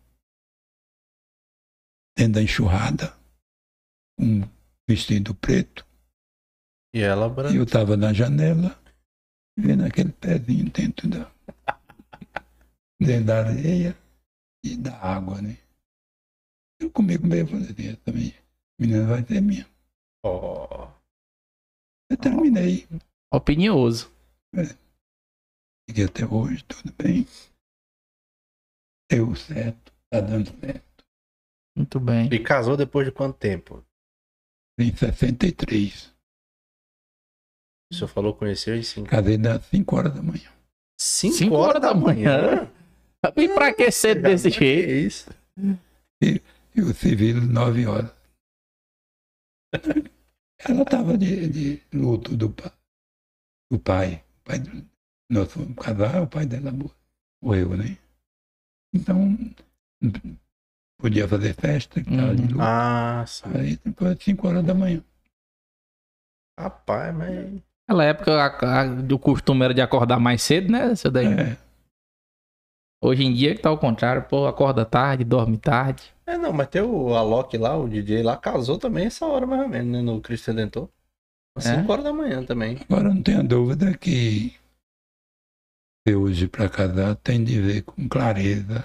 dentro 2.16 2.34
da 2.34 2.42
enxurrada, 2.42 3.16
um 4.18 4.42
vestido 4.88 5.34
preto, 5.34 5.86
E 6.92 7.00
ela 7.00 7.26
e 7.26 7.30
branca. 7.34 7.56
eu 7.56 7.62
estava 7.64 7.96
na 7.96 8.12
janela, 8.12 8.78
vendo 9.58 9.84
aquele 9.84 10.12
pezinho 10.12 10.70
dentro 10.70 11.08
da, 11.08 11.30
dentro 13.00 13.26
da 13.26 13.38
areia 13.46 13.96
e 14.64 14.76
da 14.76 14.98
água, 14.98 15.40
né? 15.40 15.56
Eu 16.80 16.90
comigo 16.90 17.26
mesmo 17.26 17.48
falei 17.50 17.74
minha 18.12 18.34
menina 18.78 19.06
vai 19.06 19.24
ser 19.24 19.40
minha. 19.40 19.68
Ó. 20.24 20.90
Eu 22.10 22.16
terminei, 22.16 22.88
Opinioso. 23.32 24.10
fiquei 25.88 26.04
até 26.04 26.26
hoje, 26.26 26.64
tudo 26.64 26.92
bem. 27.00 27.24
Deu 29.10 29.34
certo, 29.36 29.92
tá 30.12 30.20
dando 30.20 30.50
certo. 30.60 31.04
Muito 31.76 32.00
bem. 32.00 32.28
E 32.32 32.42
casou 32.42 32.76
depois 32.76 33.06
de 33.06 33.12
quanto 33.12 33.38
tempo? 33.38 33.84
Em 34.78 34.94
63, 34.94 36.12
O 37.92 37.94
senhor 37.94 38.08
falou 38.08 38.34
conheceu 38.34 38.74
em 38.76 38.82
5 38.82 39.08
casei 39.08 39.36
das 39.38 39.64
5 39.66 39.96
horas 39.96 40.14
da 40.14 40.22
manhã. 40.22 40.50
Cinco 41.00 41.54
horas 41.54 41.80
da 41.80 41.94
manhã? 41.94 42.70
E 43.36 43.48
pra 43.54 43.72
que 43.74 43.90
cedo 43.90 44.22
desse 44.22 44.50
jeito? 44.50 44.90
isso? 44.90 45.30
E 46.22 46.80
o 46.82 46.92
civil, 46.94 47.40
9 47.40 47.86
horas. 47.86 48.10
Ela 50.68 50.82
estava 50.82 51.16
de, 51.16 51.48
de 51.48 51.82
luto 51.92 52.36
do, 52.36 52.50
pa- 52.50 52.72
do 53.70 53.78
pai. 53.78 54.22
O 54.40 54.44
pai 54.44 54.58
do- 54.58 54.86
nós 55.30 55.50
fomos 55.52 55.74
casar, 55.76 56.22
o 56.22 56.26
pai 56.26 56.44
dela 56.46 56.70
mo- 56.70 56.90
morreu, 57.42 57.76
né? 57.76 57.96
Então, 58.94 59.36
podia 61.00 61.26
fazer 61.28 61.54
festa, 61.54 62.02
que 62.02 62.10
estava 62.10 62.34
de 62.34 62.42
Uhum. 62.42 62.48
luto. 62.48 62.60
Ah, 62.60 63.24
sim. 63.26 63.44
Aí 63.54 63.76
depois, 63.84 64.18
5 64.22 64.48
horas 64.48 64.64
da 64.64 64.74
manhã. 64.74 65.02
Rapaz, 66.58 67.14
mas. 67.14 67.62
Naquela 67.88 68.04
época 68.04 68.32
a- 68.34 68.82
a- 68.82 69.14
o 69.14 69.18
costume 69.18 69.64
era 69.64 69.74
de 69.74 69.80
acordar 69.80 70.20
mais 70.20 70.42
cedo, 70.42 70.70
né, 70.70 70.94
seu 70.94 71.10
Daí? 71.10 71.26
É, 71.26 71.56
Hoje 73.02 73.24
em 73.24 73.32
dia 73.32 73.54
que 73.54 73.62
tá 73.62 73.70
ao 73.70 73.78
contrário, 73.78 74.24
pô, 74.28 74.46
acorda 74.46 74.84
tarde, 74.84 75.24
dorme 75.24 75.56
tarde. 75.56 76.14
É, 76.30 76.38
não, 76.38 76.52
mas 76.52 76.68
tem 76.68 76.80
o 76.82 77.14
Alok 77.14 77.56
lá, 77.58 77.76
o 77.76 77.88
DJ 77.88 78.22
lá, 78.22 78.36
casou 78.36 78.78
também 78.78 79.06
essa 79.06 79.26
hora 79.26 79.46
mais 79.46 79.62
ou 79.62 79.68
menos, 79.68 79.92
né? 79.92 80.00
No 80.00 80.20
Cristo 80.20 80.48
Redentor. 80.52 80.88
Às 81.56 81.66
É? 81.66 81.76
5 81.76 81.90
horas 81.92 82.04
da 82.04 82.12
manhã 82.12 82.44
também. 82.44 82.76
agora 82.88 83.12
não 83.12 83.22
tenha 83.22 83.42
dúvida 83.42 83.96
que 83.98 84.54
você 86.06 86.14
hoje 86.14 86.46
para 86.48 86.68
casar 86.68 87.16
tem 87.16 87.42
de 87.42 87.60
ver 87.60 87.82
com 87.82 88.08
clareza. 88.08 88.80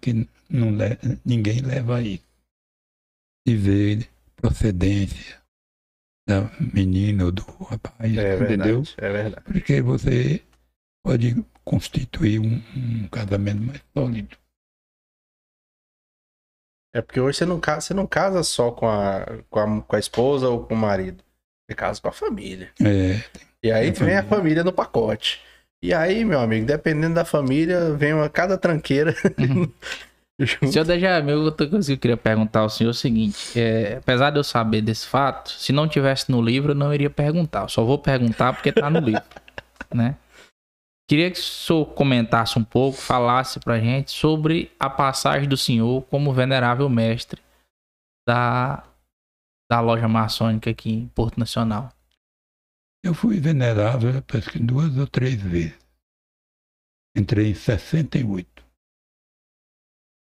Que 0.00 0.28
não 0.50 0.70
le- 0.76 0.98
ninguém 1.24 1.60
leva 1.62 2.02
isso. 2.02 2.28
E 3.48 3.56
ver 3.56 4.10
procedência 4.36 5.40
da 6.28 6.42
menina 6.74 7.24
ou 7.24 7.32
do 7.32 7.42
rapaz, 7.64 8.16
É 8.16 8.36
entendeu? 8.36 8.82
verdade, 8.82 8.94
é 8.98 9.10
verdade. 9.12 9.44
Porque 9.44 9.80
você 9.80 10.44
pode 11.02 11.42
constituir 11.64 12.38
um, 12.38 12.56
um 12.76 13.08
casamento 13.08 13.62
mais 13.62 13.82
sólido. 13.96 14.36
É 16.94 17.00
porque 17.00 17.20
hoje 17.20 17.38
você 17.38 17.46
não 17.46 17.60
casa, 17.60 17.80
você 17.82 17.94
não 17.94 18.06
casa 18.06 18.42
só 18.42 18.70
com 18.70 18.88
a, 18.88 19.24
com 19.48 19.60
a, 19.60 19.82
com 19.82 19.96
a 19.96 19.98
esposa 19.98 20.48
ou 20.48 20.64
com 20.64 20.74
o 20.74 20.78
marido. 20.78 21.22
Você 21.68 21.74
casa 21.74 22.00
com 22.00 22.08
a 22.08 22.12
família. 22.12 22.70
É, 22.80 23.20
E 23.62 23.70
aí 23.70 23.88
É 23.88 23.90
a 23.90 23.92
vem 23.92 24.16
a 24.16 24.22
família. 24.24 24.64
no 24.64 24.72
pacote. 24.72 25.40
E 25.82 25.94
aí, 25.94 26.24
meu 26.24 26.40
amigo, 26.40 26.66
dependendo 26.66 27.14
da 27.14 27.24
família, 27.24 27.92
vem 27.94 28.12
uma 28.12 28.28
cada 28.28 28.58
tranqueira. 28.58 29.14
junto. 30.38 30.72
Senhor 30.72 30.84
Dejamil, 30.84 31.40
outra 31.42 31.66
coisa 31.68 31.86
que 31.86 31.92
eu 31.92 31.98
queria 31.98 32.16
perguntar 32.16 32.60
ao 32.60 32.70
senhor 32.70 32.90
é 32.90 32.92
o 32.92 32.94
seguinte: 32.94 33.58
é, 33.58 33.96
apesar 33.98 34.30
de 34.30 34.38
eu 34.38 34.44
saber 34.44 34.82
desse 34.82 35.06
fato, 35.06 35.50
se 35.50 35.72
não 35.72 35.88
tivesse 35.88 36.30
no 36.30 36.42
livro, 36.42 36.72
eu 36.72 36.76
não 36.76 36.92
iria 36.92 37.10
perguntar. 37.10 37.62
Eu 37.62 37.68
só 37.68 37.84
vou 37.84 37.98
perguntar 37.98 38.52
porque 38.52 38.72
tá 38.72 38.90
no 38.90 39.00
livro, 39.00 39.22
né? 39.94 40.16
Queria 41.10 41.28
que 41.28 41.40
o 41.40 41.42
senhor 41.42 41.86
comentasse 41.86 42.56
um 42.56 42.62
pouco, 42.62 42.96
falasse 42.96 43.58
pra 43.58 43.80
gente 43.80 44.12
sobre 44.12 44.70
a 44.78 44.88
passagem 44.88 45.48
do 45.48 45.56
senhor 45.56 46.06
como 46.06 46.32
venerável 46.32 46.88
mestre 46.88 47.42
da, 48.24 48.88
da 49.68 49.80
loja 49.80 50.06
maçônica 50.06 50.70
aqui 50.70 50.92
em 50.92 51.08
Porto 51.08 51.40
Nacional. 51.40 51.92
eu 53.04 53.12
fui 53.12 53.40
venerável 53.40 54.22
parece 54.22 54.50
que 54.50 54.60
duas 54.60 54.96
ou 54.96 55.04
três 55.04 55.42
vezes. 55.42 55.76
Entrei 57.16 57.50
em 57.50 57.54
68. 57.54 58.64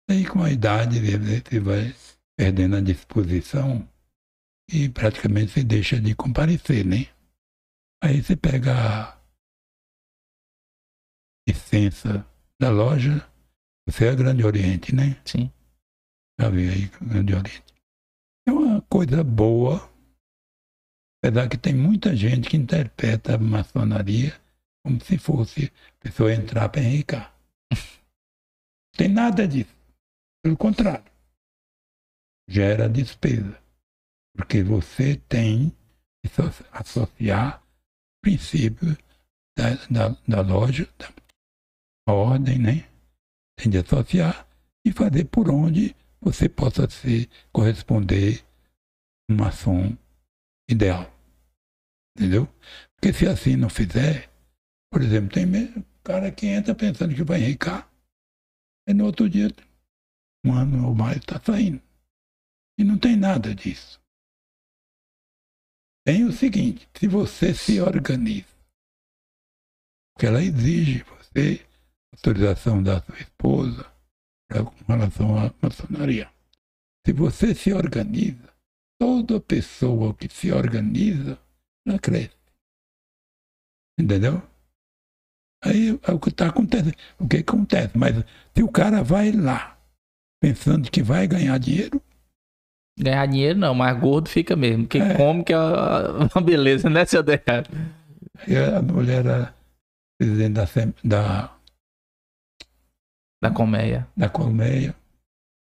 Aí 0.09 0.24
com 0.24 0.40
a 0.40 0.52
idade 0.52 1.01
você 1.01 1.59
vai 1.59 1.92
perdendo 2.38 2.76
a 2.76 2.80
disposição 2.80 3.88
e 4.72 4.88
praticamente 4.88 5.51
você 5.51 5.64
deixa 5.64 6.01
de 6.01 6.14
comparecer, 6.14 6.86
né? 6.86 7.09
Aí 8.01 8.22
você 8.22 8.36
pega 8.36 8.72
a 8.72 9.19
licença 11.49 12.27
da 12.61 12.71
loja, 12.71 13.27
você 13.87 14.07
é 14.07 14.15
Grande 14.15 14.45
Oriente, 14.45 14.95
né? 14.95 15.21
Sim. 15.25 15.51
Já 16.41 16.49
vi 16.49 16.69
aí, 16.69 16.87
Grande 17.01 17.35
Oriente. 17.35 17.65
É 18.47 18.53
uma 18.53 18.81
coisa 18.83 19.23
boa, 19.23 19.91
apesar 21.23 21.49
que 21.49 21.59
tem 21.59 21.75
muita 21.75 22.15
gente 22.17 22.49
que 22.49 22.57
interpreta 22.57 23.35
a 23.35 23.39
maçonaria 23.39 24.41
como 24.85 25.03
se 25.05 25.19
fosse 25.19 25.67
a 25.67 26.05
pessoa 26.05 26.33
entrar 26.33 26.69
para 26.69 26.83
enricar. 26.83 27.35
Tem 28.97 29.09
nada 29.09 29.47
disso. 29.47 29.75
Pelo 30.43 30.57
contrário. 30.57 31.05
Gera 32.49 32.89
despesa. 32.89 33.62
Porque 34.35 34.62
você 34.62 35.17
tem 35.29 35.71
que 36.23 36.33
so- 36.33 36.65
associar 36.73 37.62
princípios 38.23 38.97
da, 39.57 39.75
da, 39.91 40.17
da 40.27 40.41
loja, 40.41 40.89
da 40.99 41.12
ordem, 42.12 42.59
né? 42.59 42.89
Tem 43.59 43.70
de 43.70 43.78
associar 43.78 44.49
e 44.85 44.93
fazer 44.93 45.24
por 45.27 45.51
onde 45.51 45.95
você 46.20 46.49
possa 46.49 46.89
se 46.89 47.28
corresponder 47.53 48.45
um 49.31 49.37
maçom 49.37 49.97
ideal. 50.69 51.11
Entendeu? 52.16 52.47
Porque 52.95 53.12
se 53.12 53.27
assim 53.27 53.57
não 53.57 53.70
fizer, 53.70 54.31
por 54.93 55.03
exemplo, 55.03 55.32
tem 55.32 55.47
me- 55.47 55.85
cara 56.03 56.32
que 56.32 56.47
entra 56.47 56.74
pensando 56.74 57.15
que 57.15 57.23
vai 57.23 57.41
enricar, 57.41 57.91
e 58.89 58.95
no 58.95 59.05
outro 59.05 59.28
dia, 59.28 59.49
um 60.45 60.53
ano 60.53 60.89
ou 60.89 60.95
mais, 60.95 61.19
está 61.19 61.41
saindo. 61.41 61.81
E 62.78 62.85
não 62.85 62.99
tem 62.99 63.16
nada 63.16 63.55
disso. 63.55 64.01
Tem 66.05 66.24
o 66.24 66.32
seguinte, 66.32 66.89
se 66.99 67.07
você 67.07 67.55
se 67.55 67.81
organiza, 67.81 68.49
porque 70.15 70.27
ela 70.27 70.43
exige 70.43 71.05
você 71.05 71.65
autorização 72.24 72.82
da 72.82 73.01
sua 73.02 73.18
esposa 73.18 73.86
pra- 74.48 74.64
com 74.64 74.92
relação 74.92 75.38
à 75.38 75.51
maçonaria. 75.62 76.28
Se 77.06 77.12
você 77.12 77.55
se 77.55 77.72
organiza, 77.72 78.51
toda 79.01 79.40
pessoa 79.40 80.14
que 80.14 80.28
se 80.28 80.52
organiza, 80.52 81.38
ela 81.86 81.98
cresce. 81.98 82.36
Entendeu? 83.98 84.42
Aí 85.64 85.98
é 86.02 86.12
o 86.12 86.18
que 86.18 86.28
está 86.30 86.48
acontecendo. 86.48 86.94
O 87.18 87.28
que 87.28 87.38
acontece? 87.38 87.97
Mas 87.97 88.14
se 88.55 88.62
o 88.62 88.70
cara 88.70 89.02
vai 89.02 89.32
lá 89.32 89.78
pensando 90.42 90.90
que 90.90 91.02
vai 91.02 91.26
ganhar 91.26 91.59
dinheiro, 91.59 92.02
Ganhar 92.98 93.24
dinheiro 93.26 93.59
não, 93.59 93.74
mas 93.74 93.98
gordo 93.98 94.28
fica 94.28 94.55
mesmo. 94.55 94.82
Porque 94.84 94.98
É. 94.98 95.16
come 95.16 95.42
que 95.42 95.55
é 95.55 95.56
uma 95.56 96.42
beleza, 96.44 96.90
né, 96.90 97.06
seu 97.06 97.22
aí 98.56 98.74
a 98.74 98.82
mulher 98.82 99.24
era 99.24 99.55
presidente 100.18 100.52
da, 100.52 100.66
da, 101.02 101.56
Da 103.43 103.51
colmeia. 103.51 104.07
da 104.17 104.29
colmeia. 104.29 104.95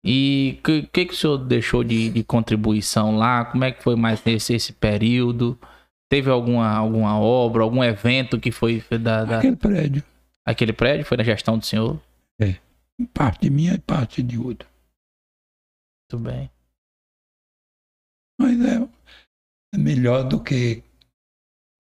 E 0.06 0.56
o 0.60 0.64
que, 0.64 0.82
que, 0.84 1.06
que 1.08 1.14
o 1.14 1.18
senhor 1.18 1.38
deixou 1.38 1.84
de, 1.84 2.10
de 2.10 2.24
contribuição 2.24 3.18
lá? 3.18 3.44
Como 3.46 3.64
é 3.66 3.72
que 3.72 3.84
foi 3.84 3.96
mais 3.96 4.26
esse, 4.26 4.54
esse 4.54 4.72
período? 4.72 5.60
Teve 6.10 6.30
alguma, 6.30 6.70
alguma 6.70 7.20
obra, 7.20 7.64
algum 7.64 7.84
evento 7.84 8.40
que 8.40 8.52
foi 8.52 8.82
da, 9.02 9.26
da- 9.26 9.38
Aquele 9.40 9.58
prédio, 9.58 10.04
aquele 10.46 10.72
prédio? 10.72 11.06
Foi 11.06 11.18
na 11.18 11.24
gestão 11.24 11.58
do 11.58 11.66
senhor? 11.66 12.02
parte 13.14 13.50
minha 13.50 13.74
e 13.76 13.80
parte 13.80 14.24
de 14.24 14.40
outra. 14.40 14.68
Muito 16.12 16.24
bem. 16.24 16.50
Mas 18.40 18.60
é 18.62 18.90
é 19.74 19.78
melhor 19.78 20.24
do 20.24 20.42
que 20.42 20.82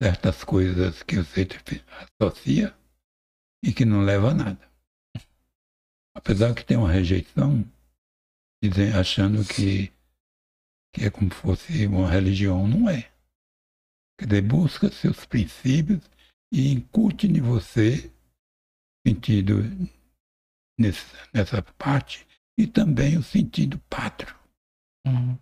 certas 0.03 0.43
coisas 0.43 1.01
que 1.01 1.15
você 1.17 1.47
associa 2.21 2.75
e 3.63 3.71
que 3.73 3.85
não 3.85 4.01
leva 4.01 4.31
a 4.31 4.33
nada. 4.33 4.66
Apesar 6.17 6.55
que 6.55 6.65
tem 6.65 6.75
uma 6.75 6.91
rejeição, 6.91 7.63
dizem, 8.63 8.91
achando 8.91 9.47
que, 9.47 9.93
que 10.91 11.05
é 11.05 11.11
como 11.11 11.31
se 11.31 11.39
fosse 11.39 11.85
uma 11.85 12.09
religião, 12.09 12.67
não 12.67 12.89
é. 12.89 13.13
Quer 14.19 14.25
dizer, 14.25 14.41
busca 14.41 14.89
seus 14.89 15.27
princípios 15.27 16.09
e 16.51 16.71
incute 16.71 17.27
em 17.27 17.39
você 17.39 18.11
sentido 19.05 19.61
nesse, 20.79 21.05
nessa 21.31 21.61
parte 21.61 22.25
e 22.57 22.65
também 22.65 23.15
o 23.15 23.21
sentido 23.23 23.77
pátrio 23.87 24.35
Uhum. 25.05 25.37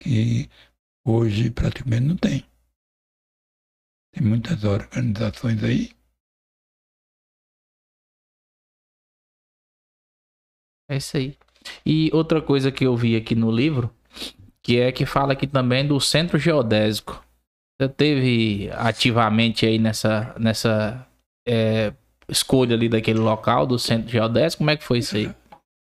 que 0.00 0.48
hoje 1.04 1.50
praticamente 1.50 2.06
não 2.06 2.16
tem. 2.16 2.48
Tem 4.14 4.26
muitas 4.26 4.62
organizações 4.62 5.62
aí. 5.62 5.97
É 10.88 10.96
isso 10.96 11.16
aí. 11.16 11.36
E 11.84 12.10
outra 12.12 12.40
coisa 12.40 12.70
que 12.72 12.84
eu 12.86 12.96
vi 12.96 13.16
aqui 13.16 13.34
no 13.34 13.50
livro, 13.50 13.90
que 14.62 14.78
é 14.80 14.90
que 14.92 15.04
fala 15.04 15.32
aqui 15.32 15.46
também 15.46 15.86
do 15.86 16.00
centro 16.00 16.38
geodésico. 16.38 17.22
Você 17.80 17.88
teve 17.88 18.70
ativamente 18.74 19.64
aí 19.66 19.78
nessa, 19.78 20.34
nessa 20.38 21.06
é, 21.46 21.92
escolha 22.28 22.74
ali 22.74 22.88
daquele 22.88 23.18
local 23.18 23.66
do 23.66 23.78
centro 23.78 24.10
geodésico? 24.10 24.58
Como 24.58 24.70
é 24.70 24.76
que 24.76 24.84
foi 24.84 24.98
isso 24.98 25.16
aí? 25.16 25.30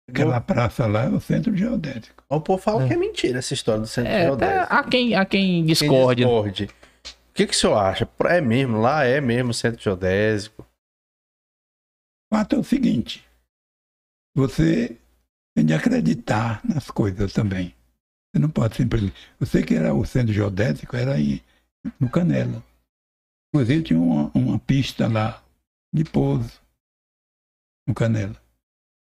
Aquela 0.09 0.39
praça 0.41 0.85
lá 0.87 1.03
é 1.05 1.09
o 1.09 1.19
centro 1.19 1.55
geodésico. 1.55 2.23
O 2.29 2.39
povo 2.41 2.61
fala 2.61 2.83
É. 2.83 2.87
que 2.87 2.93
é 2.93 2.97
mentira 2.97 3.39
essa 3.39 3.53
história 3.53 3.81
do 3.81 3.87
centro 3.87 4.11
É, 4.11 4.23
geodésico. 4.25 4.59
até 4.63 4.75
há 4.75 4.83
quem, 4.83 5.15
há 5.15 5.25
quem 5.25 5.41
Quem 5.57 5.65
discorde. 5.65 6.23
né? 6.23 6.27
discorde. 6.27 6.63
O 6.65 7.33
que, 7.35 7.47
que 7.47 7.53
o 7.53 7.55
senhor 7.57 7.75
acha? 7.77 8.07
É 8.25 8.41
mesmo? 8.41 8.79
Lá 8.79 9.03
é 9.05 9.19
mesmo 9.21 9.53
centro 9.53 9.81
geodésico? 9.81 10.65
O 12.31 12.35
fato 12.35 12.55
é 12.55 12.59
o 12.59 12.63
seguinte: 12.63 13.23
você 14.35 14.99
tem 15.55 15.65
de 15.65 15.73
acreditar 15.73 16.63
nas 16.65 16.91
coisas 16.91 17.31
também. 17.33 17.73
Você 18.33 18.41
não 18.41 18.49
pode 18.49 18.75
simplesmente. 18.75 19.15
Eu 19.39 19.47
sei 19.47 19.63
que 19.63 19.73
era 19.75 19.93
o 19.93 20.05
centro 20.05 20.33
geodésico, 20.33 20.95
era 20.95 21.13
aí 21.13 21.41
no 21.99 22.09
Canela. 22.09 22.63
Inclusive 23.53 23.83
tinha 23.83 23.99
uma, 23.99 24.29
uma 24.35 24.59
pista 24.59 25.07
lá 25.07 25.41
de 25.93 26.03
pouso 26.03 26.61
no 27.87 27.93
Canela. 27.93 28.35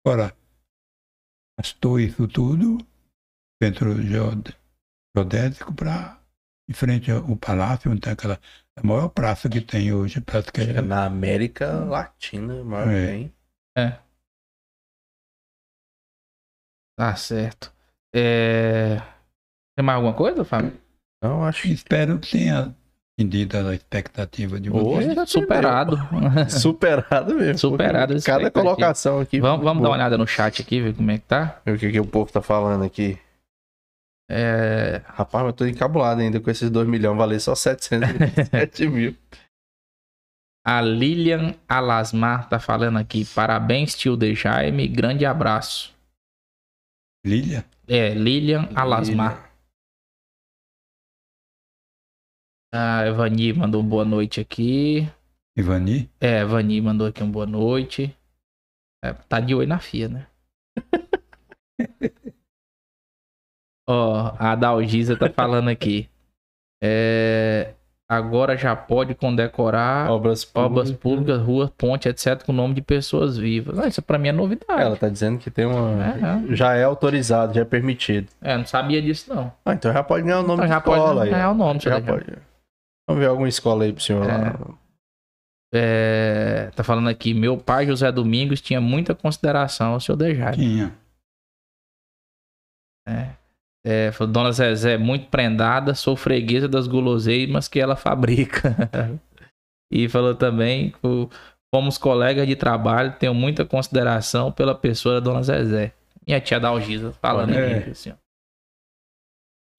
Ora, 0.07 0.37
gastou 1.59 1.99
isso 1.99 2.29
tudo, 2.29 2.79
centro 3.63 3.95
geodésico, 4.03 5.73
para 5.73 6.21
em 6.69 6.75
frente 6.75 7.11
ao 7.11 7.37
palácio, 7.37 7.91
onde 7.91 8.01
tem 8.01 8.13
aquela 8.13 8.39
a 8.77 8.87
maior 8.87 9.09
praça 9.09 9.49
que 9.49 9.61
tem 9.61 9.93
hoje, 9.93 10.21
praça 10.21 10.51
que 10.51 10.61
é 10.61 10.81
Na 10.81 11.05
América 11.07 11.73
Latina, 11.85 12.63
maior 12.65 12.89
É. 12.89 13.01
que 13.01 13.07
tem. 13.13 13.35
É. 13.77 14.02
Tá 16.97 17.15
certo. 17.17 17.73
É... 18.15 19.01
Tem 19.77 19.85
mais 19.85 19.97
alguma 19.97 20.15
coisa, 20.15 20.45
Fábio? 20.45 20.73
Então, 21.19 21.45
acho 21.45 21.63
que 21.63 21.73
Espero 21.73 22.19
que 22.19 22.33
tenha 22.33 22.75
atendida 23.17 23.69
a 23.69 23.75
expectativa 23.75 24.59
de 24.61 24.69
vocês. 24.71 25.15
já 25.15 25.27
Superado. 25.27 25.97
Superado 26.51 27.35
mesmo. 27.35 27.59
Superado 27.59 28.15
Cada 28.23 28.51
colocação 28.51 29.21
aqui. 29.21 29.41
vamos 29.41 29.65
vamos 29.65 29.83
dar 29.83 29.89
uma 29.89 29.97
olhada 29.97 30.19
no 30.19 30.27
chat 30.27 30.61
aqui, 30.61 30.81
ver 30.81 30.95
como 30.95 31.11
é 31.11 31.19
que 31.19 31.25
tá. 31.25 31.61
Ver 31.65 31.73
O 31.75 31.79
que, 31.79 31.91
que 31.93 32.01
o 32.01 32.07
povo 32.07 32.31
tá 32.31 32.43
falando 32.43 32.85
aqui. 32.85 33.19
É, 34.31 35.03
Rapaz, 35.07 35.45
eu 35.47 35.53
tô 35.53 35.67
encabulado 35.67 36.21
ainda 36.21 36.41
com 36.41 36.51
esses 36.51 36.71
2 36.71 36.89
milhões. 36.89 37.17
Valer 37.17 37.41
só 37.41 37.55
707 37.55 38.89
mil. 38.89 39.15
a 40.67 40.81
Lilian 40.81 41.55
Alasmar 41.69 42.49
tá 42.49 42.59
falando 42.59 42.99
aqui. 42.99 43.25
Parabéns, 43.25 43.95
tio 43.95 44.17
de 44.17 44.35
Jaime. 44.35 44.89
Grande 44.89 45.27
abraço. 45.27 45.93
Lília? 47.25 47.65
É, 47.87 48.15
Lilian 48.15 48.69
Alasmar. 48.75 49.53
A 52.75 53.07
Evani 53.07 53.53
mandou 53.53 53.81
um 53.81 53.89
boa 53.89 54.05
noite 54.05 54.41
aqui. 54.41 55.03
Ivani? 55.57 56.11
É, 56.21 56.39
a 56.39 56.43
Evani 56.43 56.81
mandou 56.81 57.07
aqui 57.07 57.23
um 57.23 57.31
boa 57.31 57.47
noite. 57.47 58.17
É, 59.05 59.13
tá 59.13 59.39
de 59.39 59.55
oi 59.55 59.67
na 59.67 59.79
fia, 59.79 60.09
né? 60.09 60.27
Ó, 63.89 64.35
a 64.39 64.57
Dalgisa 64.57 65.17
tá 65.17 65.31
falando 65.31 65.69
aqui. 65.69 66.09
É, 66.83 67.75
agora 68.13 68.57
já 68.57 68.75
pode 68.77 69.15
condecorar 69.15 70.11
Obras 70.11 70.49
obras 70.55 70.91
públicas. 70.91 71.01
públicas, 71.01 71.41
ruas, 71.43 71.71
ponte, 71.71 72.09
etc., 72.09 72.43
com 72.45 72.53
o 72.53 72.55
nome 72.55 72.75
de 72.75 72.83
pessoas 72.83 73.37
vivas. 73.37 73.79
Ah, 73.79 73.87
isso 73.89 74.03
pra 74.03 74.19
mim 74.19 74.29
é 74.29 74.33
novidade. 74.33 74.81
Ela 74.83 74.97
tá 74.97 75.09
dizendo 75.09 75.39
que 75.39 75.51
tem 75.51 75.65
uma. 75.67 76.03
É, 76.51 76.55
Já 76.55 76.75
é 76.75 76.85
autorizado, 76.85 77.55
já 77.55 77.63
é 77.63 77.65
permitido. 77.65 78.29
É, 78.41 78.57
não 78.57 78.67
sabia 78.67 79.01
disso, 79.03 79.33
não. 79.35 79.53
Ah, 79.65 79.73
então 79.75 79.93
já 79.93 80.03
pode 80.03 80.25
ganhar 80.25 80.41
o 80.41 80.43
nome 80.43 80.55
Então 80.55 80.67
de 80.67 80.73
já 80.73 80.81
pode 80.81 80.99
escola 81.01 81.25
aí. 81.25 81.31
ganhar 81.31 81.51
o 81.51 81.55
nome, 81.55 81.81
Já 81.81 82.01
senhor 82.01 82.03
pode. 82.19 82.39
Vamos 83.09 83.21
ver 83.21 83.27
alguma 83.29 83.49
escola 83.49 83.85
aí 83.85 83.93
pro 83.93 84.03
senhor 84.03 84.25
É. 84.25 84.33
lá. 84.33 84.59
É, 85.75 86.71
tá 86.77 86.85
falando 86.85 87.09
aqui, 87.09 87.33
meu 87.33 87.57
pai 87.57 87.87
José 87.87 88.13
Domingos 88.13 88.61
tinha 88.61 88.79
muita 88.81 89.15
consideração 89.15 89.95
ao 89.95 90.01
senhor 90.01 90.17
Dejaire. 90.19 90.57
Tinha. 90.57 90.93
É, 93.09 93.31
falou, 94.13 94.33
Dona 94.33 94.53
Zezé, 94.53 94.97
muito 94.97 95.29
prendada, 95.29 95.95
sou 95.95 96.17
freguesa 96.17 96.69
das 96.69 96.87
guloseimas 96.87 97.69
que 97.69 97.81
ela 97.81 97.97
fabrica. 97.97 98.77
e 99.93 100.09
falou 100.09 100.35
também, 100.35 100.91
que 100.91 100.99
fomos 101.75 101.99
colegas 101.99 102.47
de 102.47 102.55
trabalho, 102.55 103.17
tenho 103.19 103.35
muita 103.35 103.65
consideração 103.65 104.53
pela 104.53 104.75
pessoa 104.75 105.15
da 105.15 105.21
Dona 105.21 105.43
Zezé. 105.43 105.93
Minha 106.27 106.41
tia 106.41 106.61
Dalgisa 106.61 107.13
falando 107.15 107.55
É. 107.55 107.79
aqui, 107.79 107.91
assim, 107.91 108.11
ó. 108.11 108.15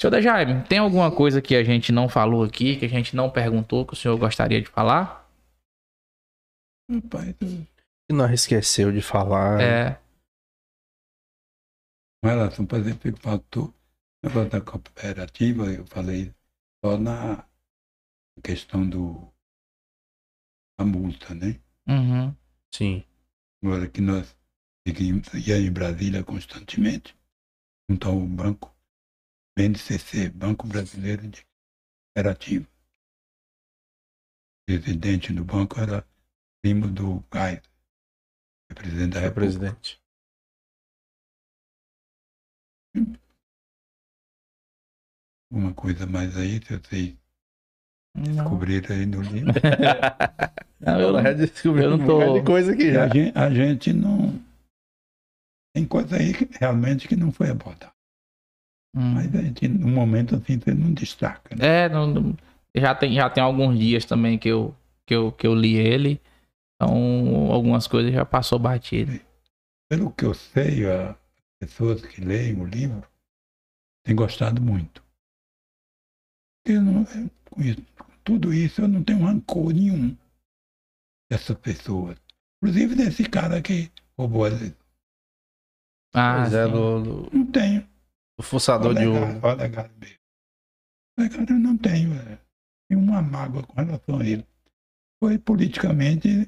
Senhor 0.01 0.11
Dejaime, 0.11 0.63
tem 0.63 0.79
alguma 0.79 1.15
coisa 1.15 1.41
que 1.41 1.55
a 1.55 1.63
gente 1.63 1.91
não 1.91 2.09
falou 2.09 2.43
aqui, 2.43 2.75
que 2.75 2.85
a 2.85 2.89
gente 2.89 3.15
não 3.15 3.29
perguntou, 3.29 3.85
que 3.85 3.93
o 3.93 3.95
senhor 3.95 4.17
gostaria 4.17 4.59
de 4.59 4.67
falar? 4.67 5.29
Rapaz, 6.91 7.35
Que 7.39 8.13
nós 8.13 8.31
esqueceu 8.31 8.91
de 8.91 9.01
falar. 9.01 9.61
É, 9.61 9.99
relação, 12.23 12.65
por 12.65 12.79
exemplo, 12.79 13.11
que 13.11 13.21
faltou 13.21 13.65
o 13.65 13.73
negócio 14.23 14.49
da 14.49 14.61
cooperativa, 14.61 15.71
eu 15.71 15.85
falei 15.85 16.33
só 16.83 16.97
na 16.97 17.47
questão 18.43 18.87
do 18.89 19.33
a 20.77 20.85
multa, 20.85 21.33
né? 21.33 21.59
uhum, 21.87 22.35
Sim. 22.71 23.03
Agora 23.63 23.89
que 23.89 23.99
nós 23.99 24.37
seguimos 24.87 25.33
ia 25.33 25.57
em 25.57 25.71
Brasília 25.71 26.23
constantemente, 26.23 27.17
junto 27.89 28.07
ao 28.07 28.19
banco 28.19 28.75
BNCC, 29.57 30.29
Banco 30.29 30.67
Brasileiro 30.67 31.27
de 31.27 31.45
Cooperativa. 32.15 32.67
O 34.61 34.65
presidente 34.65 35.31
do 35.33 35.45
banco 35.45 35.79
era 35.79 36.05
primo 36.61 36.87
do 36.87 37.21
que 37.31 37.37
é 37.37 38.73
presidente 38.75 39.13
da 39.13 39.19
É 39.19 39.23
República. 39.29 39.39
presidente. 39.39 40.01
Uma 45.53 45.73
coisa 45.73 46.05
mais 46.07 46.35
aí, 46.35 46.59
se 46.65 46.75
vocês 46.77 47.15
não. 48.15 48.23
descobriram 48.23 48.95
aí 48.95 49.05
no 49.05 49.21
livro. 49.21 49.53
Não, 50.79 50.99
eu 50.99 51.13
já 51.23 51.31
eu 51.83 51.97
não 51.97 52.03
um 52.03 52.05
tô- 52.07 52.39
de 52.39 52.45
coisa 52.45 52.73
aqui 52.73 52.91
já. 52.91 53.05
a 53.05 53.07
gente, 53.07 53.37
a 53.37 53.49
gente 53.49 53.93
não. 53.93 54.37
Tem 55.73 55.85
coisa 55.85 56.17
aí 56.17 56.33
que 56.33 56.49
realmente 56.59 57.07
que 57.07 57.15
não 57.15 57.31
foi 57.31 57.49
abordada. 57.49 57.93
Hum. 58.95 59.13
Mas 59.13 59.33
a 59.33 59.41
gente, 59.41 59.65
no 59.69 59.87
momento 59.87 60.35
assim, 60.35 60.59
você 60.59 60.73
não 60.73 60.93
destaca. 60.93 61.55
Né? 61.55 61.85
É, 61.85 61.89
não- 61.89 62.07
não- 62.07 62.37
já, 62.75 62.93
tem, 62.93 63.13
já 63.13 63.29
tem 63.29 63.41
alguns 63.43 63.79
dias 63.79 64.03
também 64.03 64.37
que 64.37 64.49
eu, 64.49 64.75
que 65.07 65.15
eu, 65.15 65.31
que 65.31 65.47
eu 65.47 65.55
li 65.55 65.75
ele. 65.75 66.19
Então, 66.75 67.49
algumas 67.51 67.87
coisas 67.87 68.11
já 68.11 68.25
passou 68.25 68.59
batido. 68.59 69.17
Pelo 69.89 70.11
que 70.11 70.25
eu 70.25 70.33
sei, 70.33 70.85
as 70.89 71.15
pessoas 71.61 72.05
que 72.05 72.19
leem 72.19 72.59
o 72.59 72.65
livro 72.65 73.07
têm 74.05 74.15
gostado 74.15 74.61
muito. 74.61 75.02
Eu 76.65 76.81
não, 76.81 77.01
eu, 77.03 77.29
com 77.49 77.61
isso- 77.61 77.81
com 77.97 78.11
tudo 78.23 78.53
isso, 78.53 78.81
eu 78.81 78.87
não 78.87 79.03
tenho 79.03 79.23
rancor 79.25 79.73
nenhum 79.73 80.15
dessas 81.29 81.57
pessoas. 81.57 82.17
Inclusive 82.61 82.95
desse 82.95 83.23
cara 83.25 83.61
que 83.61 83.91
roubou 84.17 84.45
as 84.45 84.53
Ah, 86.15 86.41
Pois 86.41 86.53
é, 86.53 86.67
do, 86.67 87.03
do, 87.29 87.35
Não 87.37 87.45
tenho. 87.51 87.81
do 88.37 88.43
fuçador 88.43 88.93
de 88.93 89.05
ouro. 89.07 89.19
Olegário, 89.23 89.45
Olegário 89.45 89.95
mesmo. 89.99 90.17
Olegário 91.19 91.55
eu 91.55 91.59
não 91.59 91.77
tenho 91.77 92.13
é, 92.13 92.39
nenhuma 92.89 93.21
mágoa 93.21 93.63
com 93.63 93.73
relação 93.81 94.19
a 94.19 94.25
ele. 94.25 94.45
Foi 95.21 95.37
politicamente 95.39 96.45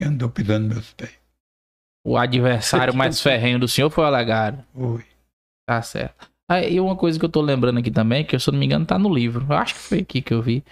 que 0.00 0.04
andou 0.06 0.30
pisando 0.30 0.68
meus 0.68 0.92
pés. 0.94 1.18
O 2.06 2.16
adversário 2.16 2.94
mais 2.94 3.20
ferrenho 3.20 3.58
do 3.58 3.66
senhor 3.66 3.90
foi 3.90 4.04
o 4.04 4.06
Olegário. 4.06 4.64
Foi. 4.72 5.04
Tá 5.68 5.82
certo. 5.82 6.30
E 6.50 6.78
uma 6.80 6.96
coisa 6.96 7.18
que 7.18 7.24
eu 7.24 7.28
tô 7.28 7.40
lembrando 7.40 7.78
aqui 7.78 7.90
também, 7.90 8.24
que 8.24 8.38
se 8.38 8.48
eu 8.48 8.52
não 8.52 8.60
me 8.60 8.66
engano 8.66 8.86
tá 8.86 8.98
no 8.98 9.12
livro. 9.12 9.44
Eu 9.48 9.56
acho 9.56 9.74
que 9.74 9.80
foi 9.80 9.98
aqui 10.00 10.22
que 10.22 10.32
eu 10.32 10.40
vi. 10.42 10.64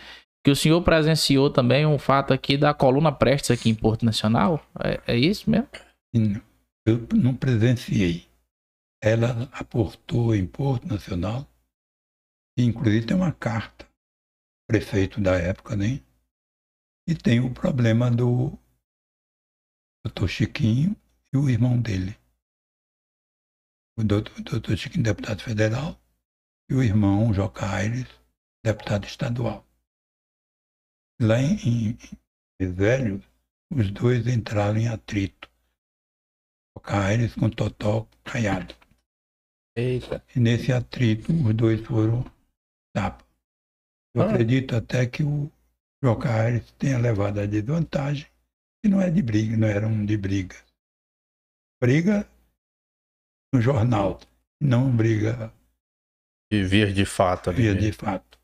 Que 0.44 0.50
o 0.50 0.56
senhor 0.56 0.80
presenciou 0.82 1.50
também 1.50 1.86
um 1.86 1.98
fato 1.98 2.32
aqui 2.32 2.56
da 2.56 2.72
coluna 2.74 3.10
Prestes 3.10 3.50
aqui 3.50 3.70
em 3.70 3.74
Porto 3.74 4.04
Nacional. 4.04 4.64
É, 4.78 5.14
é 5.14 5.16
isso 5.16 5.50
mesmo? 5.50 5.68
Não- 6.14 6.40
Eu 6.86 7.08
não 7.14 7.34
presenciei. 7.34 8.26
Ela 9.02 9.48
aportou 9.52 10.34
em 10.34 10.46
Porto 10.46 10.86
Nacional, 10.86 11.46
e 12.58 12.62
inclusive 12.64 13.06
tem 13.06 13.16
uma 13.16 13.32
carta, 13.32 13.86
prefeito 14.68 15.20
da 15.20 15.34
época, 15.34 15.76
né? 15.76 16.00
E 17.08 17.14
tem 17.14 17.40
o 17.40 17.52
problema 17.52 18.10
do 18.10 18.56
doutor 20.04 20.28
Chiquinho 20.28 20.96
e 21.32 21.36
o 21.36 21.48
irmão 21.50 21.80
dele. 21.80 22.16
O 23.96 24.02
doutor, 24.02 24.40
doutor 24.42 24.76
Chiquinho, 24.76 25.04
deputado 25.04 25.42
federal, 25.42 26.00
e 26.68 26.74
o 26.74 26.82
irmão 26.82 27.32
Joca 27.32 27.64
Aires, 27.66 28.08
deputado 28.64 29.06
estadual. 29.06 29.64
Lá 31.20 31.38
em, 31.40 31.96
em 32.60 32.72
Velho, 32.72 33.22
os 33.70 33.90
dois 33.90 34.26
entraram 34.26 34.78
em 34.78 34.88
atrito. 34.88 35.48
Joca 36.76 37.04
Aires 37.04 37.34
com 37.34 37.48
Totó 37.48 38.08
Caiado. 38.24 38.74
Eita. 39.76 40.24
E 40.34 40.40
nesse 40.40 40.72
atrito, 40.72 41.32
os 41.32 41.54
dois 41.54 41.80
foram 41.86 42.24
tapa. 42.92 43.24
Eu 44.14 44.22
Ah. 44.22 44.30
acredito 44.30 44.74
até 44.74 45.06
que 45.06 45.22
o 45.22 45.50
Joca 46.02 46.32
Aires 46.32 46.70
tenha 46.72 46.98
levado 46.98 47.38
a 47.38 47.46
desvantagem, 47.46 48.26
e 48.84 48.88
não 48.88 49.00
é 49.00 49.10
de 49.10 49.22
briga, 49.22 49.56
não 49.56 49.68
eram 49.68 50.04
de 50.04 50.16
briga. 50.16 50.56
Briga 51.80 52.28
no 53.54 53.60
jornal, 53.60 54.20
não 54.60 54.94
briga 54.94 55.54
De 56.50 56.64
vir 56.64 56.92
de 56.92 57.06
fato 57.06 57.50
ali. 57.50 57.62
via 57.62 57.74
de 57.74 57.92
fato. 57.92 58.36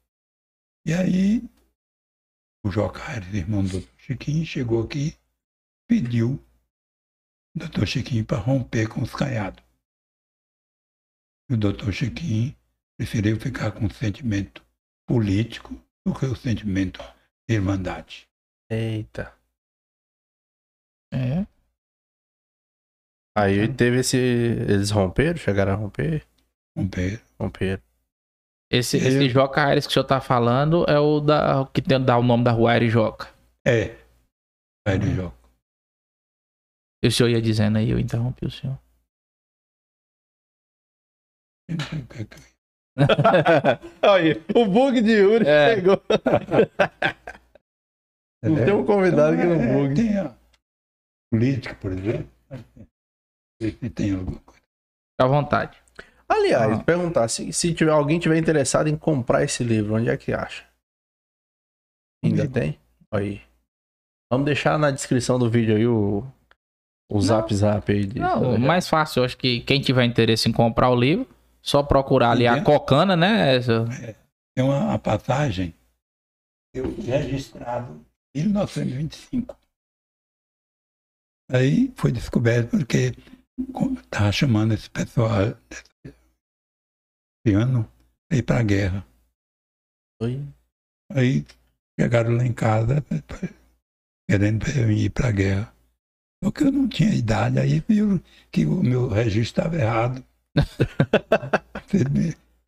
E 0.87 0.95
aí, 0.95 1.43
o 2.65 2.71
Joca 2.71 3.05
Aires, 3.11 3.35
irmão 3.35 3.65
do 3.65 3.81
Dr. 3.81 3.89
Chiquinho, 3.99 4.47
chegou 4.47 4.85
aqui, 4.85 5.19
pediu 5.89 6.35
o 7.55 7.59
doutor 7.59 7.89
Chiquinho 7.89 8.25
para 8.25 8.39
romper 8.39 8.89
com 8.89 9.03
os 9.03 9.13
caiados. 9.13 9.65
E 11.51 11.55
o 11.55 11.57
doutor 11.57 11.93
Chiquinho 11.93 12.57
preferiu 12.97 13.39
ficar 13.41 13.73
com 13.73 13.87
o 13.87 13.93
sentimento 13.93 14.65
político 15.09 15.75
do 16.07 16.15
que 16.15 16.25
o 16.25 16.37
sentimento 16.37 17.01
de 17.49 17.57
irmandade. 17.57 18.29
Eita. 18.71 19.37
É. 21.13 21.45
Aí 23.37 23.73
teve 23.73 23.99
esse. 24.01 24.17
Eles 24.17 24.91
romperam? 24.91 25.37
Chegaram 25.39 25.73
a 25.73 25.77
romper? 25.77 26.27
Romper. 26.77 27.23
Romperam. 27.41 27.83
Esse, 28.73 28.99
Eu- 28.99 29.03
esse 29.09 29.29
Joca 29.29 29.65
Aires 29.65 29.85
que 29.87 29.91
o 29.91 29.95
senhor 29.95 30.05
tá 30.05 30.21
falando 30.21 30.85
é 30.89 30.99
o 30.99 31.21
da, 31.21 31.67
que 31.73 31.83
tem, 31.83 32.03
dá 32.05 32.17
o 32.19 32.23
nome 32.23 32.45
da 32.45 32.53
rua 32.53 32.73
Aires 32.73 32.93
Joca. 32.93 33.29
É. 33.67 33.97
Aí 34.87 34.97
Uhum. 34.97 35.03
ele 35.03 35.15
joga. 35.15 35.35
E 37.03 37.09
o 37.09 37.13
senhor 37.13 37.29
ia 37.31 37.41
dizendo 37.43 37.79
aí, 37.79 37.91
eu 37.91 37.99
interrompi 37.99 38.47
o 38.47 38.51
senhor. 38.51 38.79
Sei 43.01 44.45
o 44.63 44.67
bug 44.67 45.01
de 45.01 45.13
Yuri 45.13 45.47
É. 45.47 45.75
chegou. 45.77 46.03
Não 48.43 48.57
tem 48.65 48.75
um 48.75 48.85
convidado 48.85 49.37
que 49.37 49.45
não 49.45 49.55
É, 49.61 49.73
bug. 49.75 49.95
Tem 49.95 50.19
a 50.19 50.35
política, 51.33 51.75
por 51.77 51.93
exemplo. 51.93 52.29
Se 53.61 53.73
tem 53.91 54.13
alguma 54.15 54.39
coisa. 54.41 54.61
Fica 54.61 55.25
à 55.25 55.27
vontade. 55.27 55.79
Aliás, 56.29 56.79
Ah. 56.79 56.85
perguntar, 56.85 57.29
se, 57.29 57.53
se 57.53 57.75
tiver, 57.75 57.91
alguém 57.91 58.19
tiver 58.19 58.39
interessado 58.39 58.89
em 58.89 58.97
comprar 58.97 59.43
esse 59.43 59.63
livro, 59.65 59.95
onde 59.97 60.09
é 60.09 60.17
que 60.17 60.33
acha? 60.33 60.65
Ainda 62.25 62.49
tem? 62.49 62.79
Aí. 63.13 63.43
Vamos 64.33 64.45
deixar 64.47 64.79
na 64.79 64.91
descrição 64.91 65.39
do 65.39 65.51
vídeo 65.51 65.75
aí 65.77 65.87
o, 65.87 66.25
o 67.11 67.21
zap 67.21 67.53
zap 67.55 67.91
aí. 67.91 68.07
De, 68.07 68.21
Não, 68.21 68.55
o 68.55 68.59
mais 68.61 68.89
fácil, 68.89 69.21
eu 69.21 69.25
acho 69.25 69.37
que 69.37 69.61
quem 69.63 69.81
tiver 69.81 70.05
interesse 70.05 70.49
em 70.49 70.53
comprar 70.53 70.89
o 70.91 70.95
livro, 70.95 71.27
só 71.61 71.83
procurar 71.83 72.31
ali 72.31 72.47
a 72.47 72.53
Entendeu? 72.53 72.65
Cocana, 72.79 73.17
né? 73.17 73.57
Essa- 73.57 73.85
Tem 74.57 74.65
uma, 74.65 74.79
uma 74.85 74.99
passagem 74.99 75.75
eu 76.73 76.95
registrado 77.03 78.07
em 78.37 78.45
1925. 78.45 79.59
Aí 81.51 81.93
foi 81.97 82.13
descoberto 82.13 82.71
porque 82.71 83.13
estava 84.03 84.33
chamando 84.33 84.75
esse 84.75 84.89
pessoal 84.91 85.55
esse 86.05 87.55
ano 87.55 87.91
para 88.29 88.39
ir 88.39 88.43
para 88.43 88.61
a 88.61 88.63
guerra. 88.63 89.07
Oi. 90.23 90.43
Aí 91.13 91.45
chegaram 91.99 92.37
lá 92.37 92.45
em 92.45 92.53
casa 92.53 93.05
querendo 94.29 94.67
ir 94.91 95.11
para 95.11 95.29
a 95.29 95.33
guerra. 95.33 95.75
Porque 96.43 96.65
eu 96.65 96.73
não 96.73 96.89
tinha 96.89 97.15
idade, 97.15 97.59
aí 97.59 97.81
viram 97.87 98.19
que 98.51 98.65
o 98.65 98.83
meu 98.83 99.09
registro 99.09 99.63
estava 99.63 99.77
errado. 99.77 100.25
De 101.91 101.99
ser 101.99 102.09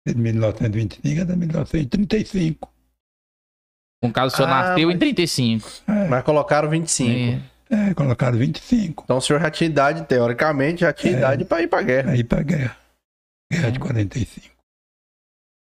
de 0.04 0.14
1925 0.16 1.20
é 1.20 1.24
de 1.24 1.36
1935. 1.36 2.72
No 4.02 4.12
caso, 4.12 4.34
o 4.34 4.36
senhor 4.36 4.48
Ah, 4.50 4.68
nasceu 4.70 4.90
em 4.90 4.94
mas- 4.94 4.98
35. 4.98 5.68
É, 5.86 6.08
Mas 6.08 6.24
colocaram 6.24 6.68
25. 6.68 7.10
É. 7.10 7.51
é, 7.72 7.94
colocaram 7.94 8.36
25 8.38 9.04
Então 9.04 9.16
o 9.16 9.20
senhor 9.20 9.40
já 9.40 9.50
tinha 9.50 9.68
idade, 9.70 10.04
teoricamente, 10.04 10.82
já 10.82 10.92
tinha 10.92 11.14
É. 11.14 11.18
idade 11.18 11.44
pra 11.44 11.62
ir 11.62 11.66
pra 11.68 11.82
guerra. 11.82 12.04
para 12.04 12.16
ir 12.16 12.24
para 12.24 12.42
guerra. 12.42 12.76
Guerra 13.52 13.70
de 13.70 13.78
45. 13.80 14.46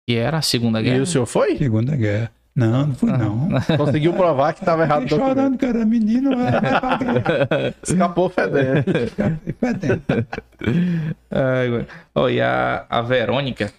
Que 0.08 0.16
era 0.18 0.38
a 0.38 0.42
Segunda 0.42 0.80
E 0.82 0.84
Guerra. 0.84 1.02
o 1.04 1.06
senhor 1.06 1.26
foi? 1.26 1.58
Segunda 1.58 1.96
guerra. 1.96 2.32
Não, 2.54 2.88
não 2.88 2.96
fui 2.96 3.10
não. 3.12 3.48
Conseguiu 3.78 4.12
provar 4.14 4.54
que 4.54 4.66
tava 4.66 4.84
errado 4.84 5.04
o 5.06 5.08
Fiquei 5.08 5.18
chorando 5.26 5.58
que 5.58 5.66
era 5.66 5.86
menino, 5.86 6.32
pra 6.36 6.98
guerra. 6.98 7.76
Escapou 7.82 8.30
fedendo. 8.30 8.84
Fiquei 8.84 9.54
fedendo. 9.58 10.04
Ai. 11.32 11.88
Ó, 12.14 12.28
e 12.30 12.42
a, 12.42 12.86
a 12.90 13.02
Verônica, 13.02 13.72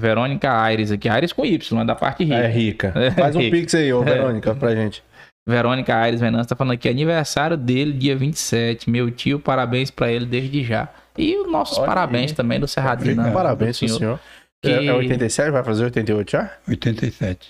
Verônica 0.00 0.50
Aires 0.52 0.90
aqui, 0.90 1.08
Aires 1.08 1.32
com 1.32 1.44
Y, 1.44 1.80
é 1.80 1.84
da 1.84 1.94
parte 1.94 2.24
rica. 2.24 2.36
É 2.36 2.48
rica. 2.48 2.92
É 2.98 3.10
Faz 3.12 3.36
um 3.36 3.40
rica. 3.40 3.56
pix 3.56 3.74
aí, 3.74 3.92
ô 3.92 4.02
Verônica, 4.02 4.54
pra 4.54 4.74
gente. 4.74 5.02
Verônica 5.48 5.94
Aires 5.96 6.20
Venâncio 6.20 6.48
tá 6.50 6.54
falando 6.56 6.74
aqui, 6.74 6.88
aniversário 6.88 7.56
dele, 7.56 7.92
dia 7.94 8.14
27. 8.14 8.90
Meu 8.90 9.10
tio, 9.10 9.40
parabéns 9.40 9.90
pra 9.90 10.12
ele 10.12 10.26
desde 10.26 10.62
já. 10.62 10.88
E 11.16 11.36
os 11.38 11.50
nossos 11.50 11.78
Olha 11.78 11.86
parabéns 11.86 12.30
aí. 12.32 12.36
também 12.36 12.60
do 12.60 12.68
Cerradinho. 12.68 13.12
Obrigado. 13.12 13.32
Parabéns 13.32 13.80
do 13.80 13.86
pro 13.86 13.96
senhor. 13.98 14.20
Que- 14.62 14.70
É, 14.70 14.84
é 14.86 14.92
87, 14.92 15.50
vai 15.50 15.64
fazer 15.64 15.84
88 15.84 16.30
já? 16.32 16.50
87. 16.68 17.48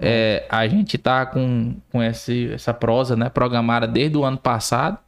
É, 0.00 0.46
a 0.48 0.66
gente 0.68 0.96
tá 0.96 1.26
com, 1.26 1.74
com 1.90 2.02
esse, 2.02 2.52
essa 2.52 2.72
prosa, 2.72 3.16
né, 3.16 3.28
programada 3.28 3.86
desde 3.86 4.16
o 4.16 4.24
ano 4.24 4.38
passado. 4.38 4.98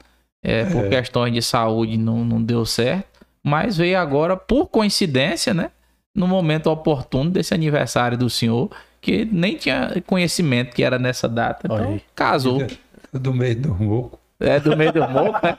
É, 0.43 0.65
por 0.65 0.87
É. 0.87 0.89
questões 0.89 1.33
de 1.35 1.43
saúde 1.43 1.97
não, 1.99 2.25
não 2.25 2.43
deu 2.43 2.65
certo. 2.65 3.21
Mas 3.45 3.77
veio 3.77 3.99
agora, 3.99 4.37
por 4.37 4.67
coincidência, 4.69 5.53
né? 5.55 5.71
No 6.17 6.27
momento 6.27 6.69
oportuno 6.71 7.31
desse 7.31 7.53
aniversário 7.55 8.17
do 8.19 8.29
senhor, 8.29 8.71
que 9.01 9.25
nem 9.25 9.57
tinha 9.57 10.03
conhecimento 10.07 10.75
que 10.75 10.83
era 10.83 10.99
nessa 10.99 11.29
data. 11.29 11.63
Então, 11.65 12.01
casou. 12.15 12.67
Do 13.13 13.35
meio 13.35 13.57
do 13.57 13.75
moco. 13.75 14.21
É 14.39 14.59
do 14.59 14.77
meio 14.77 14.93
do 14.93 15.07
moco, 15.09 15.39
né? 15.45 15.59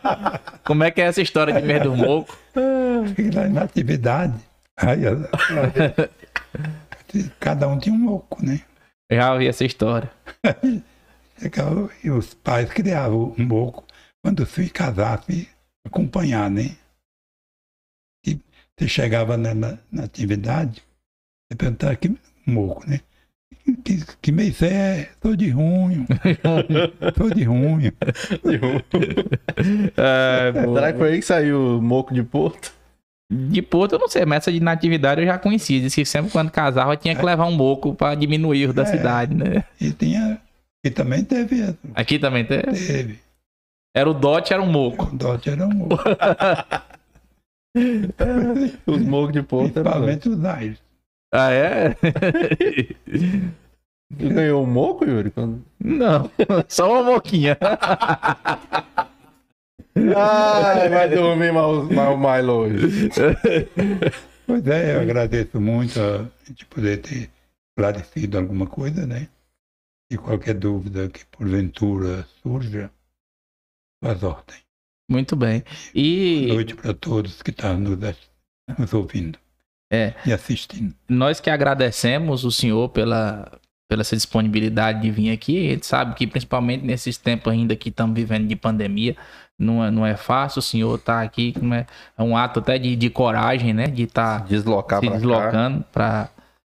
Como 0.64 0.84
é 0.84 0.92
que 0.92 1.02
é 1.02 1.06
essa 1.06 1.22
história 1.22 1.54
de 1.54 1.66
meio 1.66 1.84
do 1.84 1.96
moco? 1.96 2.38
Fiquei 3.10 3.30
lá 3.30 3.48
na 3.48 3.64
atividade. 3.64 4.34
Aí, 4.78 5.02
cada 7.40 7.68
um 7.68 7.78
tinha 7.78 7.94
um 7.94 8.00
moco, 8.00 8.44
né? 8.44 8.62
Já 9.12 9.34
ouvi 9.34 9.48
essa 9.48 9.66
história. 9.66 10.10
Chegava, 11.38 11.90
E 12.04 12.10
os 12.10 12.34
pais 12.34 12.70
criavam 12.72 13.36
um 13.38 13.46
moco 13.46 13.86
quando 14.24 14.42
os 14.42 14.52
filhos 14.52 14.72
casassem, 14.72 15.48
acompanhar, 15.86 16.50
né? 16.50 16.76
E 18.26 18.40
você 18.78 18.88
chegava 18.88 19.36
na, 19.38 19.54
na, 19.54 19.78
na 19.92 20.04
atividade, 20.04 20.82
você 21.52 21.58
perguntava 21.58 21.96
que 21.96 22.16
moco, 22.46 22.88
né? 22.90 23.02
Que, 23.84 24.04
que 24.22 24.32
mês 24.32 24.62
é? 24.62 25.10
Sou 25.22 25.36
de 25.36 25.50
junho. 25.50 26.06
Sou 27.18 27.30
de 27.30 27.44
junho. 27.44 27.92
Será 30.74 30.92
que 30.94 30.98
foi 31.00 31.12
aí 31.14 31.20
que 31.20 31.26
saiu 31.26 31.78
o 31.78 31.82
moco 31.82 32.14
de 32.14 32.24
Porto? 32.24 32.74
De 33.32 33.62
Porto 33.62 33.94
eu 33.94 34.00
não 34.00 34.08
sei, 34.10 34.26
mas 34.26 34.40
essa 34.40 34.52
de 34.52 34.60
natividade 34.60 35.22
eu 35.22 35.28
já 35.28 35.38
conhecia. 35.38 35.80
Disse 35.80 36.02
que 36.02 36.06
sempre 36.06 36.32
quando 36.32 36.52
casava 36.52 36.98
tinha 36.98 37.16
que 37.16 37.24
levar 37.24 37.46
um 37.46 37.52
moco 37.56 37.94
pra 37.96 38.14
diminuir 38.16 38.70
o 38.70 38.74
da 38.74 38.84
É. 38.84 38.86
cidade, 38.86 39.34
né? 39.36 39.64
E 39.80 39.92
tinha. 39.92 40.40
E 40.86 40.90
também 40.90 41.24
teve. 41.24 41.76
Aqui 41.96 42.20
também 42.20 42.44
tem. 42.44 42.62
Teve. 42.62 43.20
Era 43.96 44.10
o 44.10 44.14
dote, 44.14 44.54
era 44.54 44.62
um 44.62 44.70
moco. 44.72 45.06
O 45.06 45.16
dote 45.18 45.50
era 45.50 45.66
um 45.66 45.74
moco. 45.74 45.96
Os 48.86 49.02
mocos 49.02 49.32
de 49.34 49.42
Porto. 49.44 49.80
era 49.80 49.90
Principalmente 49.90 50.30
os 50.30 50.44
aires. 50.46 50.78
Ah, 51.34 51.52
é? 51.52 51.96
Ganhou 54.12 54.64
um 54.64 54.70
moco, 54.70 55.06
Yuri? 55.06 55.32
Não, 55.80 56.30
só 56.68 56.92
uma 56.92 57.14
moquinha. 57.14 57.58
Ai, 59.96 60.90
vai 60.90 61.10
dormir 61.10 61.54
mais, 61.54 61.90
mais, 61.90 62.20
mais 62.20 62.46
longe. 62.46 63.10
Pois 64.46 64.68
é, 64.68 64.96
eu 64.96 65.02
agradeço 65.02 65.62
muito 65.62 65.98
a 65.98 66.30
gente 66.46 66.66
poder 66.66 66.98
ter 66.98 67.32
esclarecido 67.70 68.38
alguma 68.38 68.68
coisa, 68.68 69.08
né? 69.08 69.30
E 70.12 70.18
qualquer 70.18 70.56
dúvida 70.56 71.08
que 71.10 71.26
porventura 71.28 72.28
surja, 72.44 72.92
faz 74.04 74.24
ordem. 74.24 74.58
Muito 75.10 75.38
bem. 75.38 75.62
Boa 75.62 75.72
E 75.96 76.48
noite 76.48 76.76
para 76.76 76.94
todos 76.94 77.42
que 77.42 77.52
estão 77.52 77.80
nos, 77.80 77.98
nos 78.78 78.94
ouvindo 78.94 79.40
É. 79.92 80.14
e 80.26 80.32
assistindo. 80.32 80.96
nós 81.10 81.42
que 81.42 81.50
agradecemos 81.50 82.46
o 82.46 82.52
senhor 82.52 82.90
pela, 82.90 83.52
pela 83.90 84.02
essa 84.02 84.16
disponibilidade 84.16 85.02
de 85.02 85.12
vir 85.12 85.32
aqui. 85.32 85.68
A 85.68 85.72
gente 85.72 85.86
sabe 85.86 86.16
que 86.16 86.26
principalmente 86.26 86.86
nesses 86.86 87.18
tempos 87.18 87.52
ainda 87.52 87.76
que 87.76 87.90
estamos 87.90 88.16
vivendo 88.16 88.48
de 88.48 88.56
pandemia, 88.56 89.18
não 89.60 89.84
é, 89.84 89.92
não 89.92 90.06
é 90.06 90.16
fácil 90.16 90.60
o 90.60 90.64
senhor 90.64 90.96
estar 90.96 91.22
aqui, 91.22 91.54
como 91.54 91.74
é, 91.74 91.86
é 92.18 92.24
um 92.24 92.36
ato 92.36 92.60
até 92.60 92.80
de, 92.80 92.96
de 92.96 93.10
coragem, 93.10 93.74
né? 93.74 93.88
De 93.88 94.04
estar 94.04 94.46
Deslocar 94.46 95.02
se 95.02 95.10
deslocando 95.10 95.84
para 95.92 96.30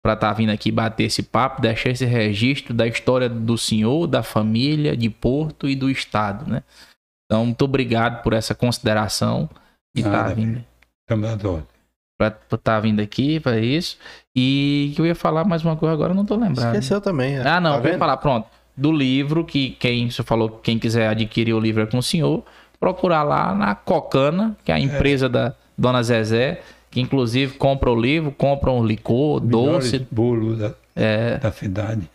para 0.04 0.14
estar 0.14 0.34
vindo 0.34 0.50
aqui 0.50 0.72
bater 0.72 1.04
esse 1.04 1.22
papo, 1.22 1.62
deixar 1.62 1.92
esse 1.92 2.06
registro 2.06 2.74
da 2.74 2.88
história 2.88 3.30
do 3.30 3.56
senhor, 3.56 4.08
da 4.08 4.24
família, 4.24 4.98
de 4.98 5.10
Porto 5.12 5.70
e 5.70 5.76
do 5.76 5.92
estado, 5.92 6.50
né? 6.50 6.64
Então, 7.26 7.46
muito 7.46 7.64
obrigado 7.64 8.24
por 8.24 8.34
essa 8.34 8.56
consideração 8.56 9.48
de 9.96 10.02
estar 10.02 10.24
Nada, 10.24 10.34
vindo 10.34 10.66
Estamos 11.08 11.30
às. 11.30 11.71
Para 12.30 12.58
estar 12.58 12.80
vindo 12.82 13.00
aqui 13.02 13.40
para 13.40 13.58
isso. 13.60 13.98
E 14.36 14.92
que 14.96 15.02
eu 15.02 15.06
ia 15.08 15.16
falar 15.16 15.44
mais 15.46 15.64
uma 15.64 15.76
coisa 15.76 15.94
agora, 15.94 16.12
eu 16.12 16.16
não 16.16 16.26
tô 16.26 16.36
lembrando. 16.36 16.74
Esqueceu 16.76 17.02
também. 17.02 17.38
né? 17.38 17.44
Ah, 17.48 17.60
não, 17.60 17.72
Tá 17.72 17.78
eu 17.78 17.84
ia 17.86 17.90
vendo? 17.92 18.00
falar, 18.00 18.18
pronto. 18.18 18.48
Do 18.78 18.92
livro, 18.92 19.44
que 19.44 19.72
quem 19.72 20.10
você 20.10 20.24
falou, 20.24 20.50
quem 20.64 20.78
quiser 20.80 21.08
adquirir 21.10 21.54
o 21.54 21.60
livro 21.60 21.82
é 21.84 21.86
com 21.86 21.98
o 21.98 22.04
senhor, 22.04 22.44
procurar 22.80 23.24
lá 23.24 23.54
na 23.56 23.76
Cocana, 23.76 24.56
que 24.64 24.72
é 24.72 24.76
a 24.76 24.80
empresa 24.80 25.28
da 25.28 25.54
Dona 25.78 26.02
Zezé, 26.04 26.62
que 26.90 27.00
inclusive 27.02 27.56
compra 27.58 27.92
o 27.92 28.00
livro, 28.00 28.32
compra 28.32 28.72
um 28.72 28.84
licor, 28.86 29.40
doce, 29.40 30.00
Melhores 30.00 30.08
bolos 30.12 30.58
da, 30.60 30.74
é, 30.96 31.38
da 31.38 31.52
cidade. 31.52 32.10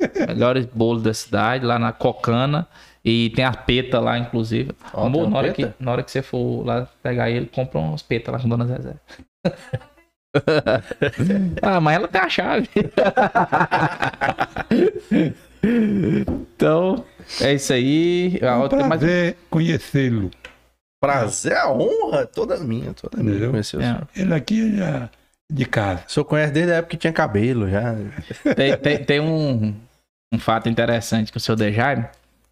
melhores 0.28 0.66
bolos 0.66 1.02
da 1.02 1.12
cidade, 1.14 1.64
lá 1.64 1.78
na 1.78 1.92
Cocana. 1.92 2.66
E 3.04 3.30
tem 3.30 3.44
a 3.44 3.52
peta 3.52 3.98
lá, 3.98 4.18
inclusive. 4.18 4.72
Ó, 4.92 5.06
Amor, 5.06 5.28
na, 5.30 5.38
hora 5.38 5.52
peta? 5.52 5.74
que, 5.78 5.84
na 5.84 5.92
hora 5.92 6.02
que 6.02 6.10
você 6.10 6.20
for 6.22 6.64
lá 6.66 6.86
pegar 7.02 7.30
ele, 7.30 7.46
compra 7.46 7.78
umas 7.78 8.02
petas 8.02 8.32
lá 8.34 8.38
com 8.40 8.48
Dona 8.48 8.66
Zezé. 8.66 8.94
ah, 11.62 11.80
mas 11.80 11.94
ela 11.96 12.08
tem 12.08 12.20
a 12.20 12.28
chave. 12.28 12.68
então, 15.62 17.04
é 17.40 17.54
isso 17.54 17.72
aí. 17.72 18.38
A 18.42 18.46
É 18.46 18.52
um 18.54 18.60
outra, 18.60 18.78
mas, 18.86 19.00
prazer 19.00 19.36
conhecê-lo. 19.48 20.30
Prazer, 21.02 21.56
a 21.56 21.70
honra 21.72 22.26
toda 22.26 22.58
minha, 22.58 22.92
toda 22.92 23.22
minha. 23.22 23.48
Conhecer 23.48 23.80
É. 23.80 24.00
Ele 24.14 24.34
aqui 24.34 24.76
já 24.76 25.08
de 25.50 25.64
casa. 25.64 26.04
O 26.06 26.10
senhor 26.10 26.24
conhece 26.26 26.52
desde 26.52 26.72
a 26.72 26.76
época 26.76 26.90
que 26.90 26.96
tinha 26.98 27.12
cabelo 27.12 27.68
já. 27.68 27.94
tem, 28.54 28.76
tem- 28.76 29.04
tem 29.04 29.20
um, 29.20 29.74
um 30.32 30.38
fato 30.38 30.68
interessante 30.68 31.32
com 31.32 31.38
o 31.38 31.40
seu 31.40 31.56
Dejaime, 31.56 32.04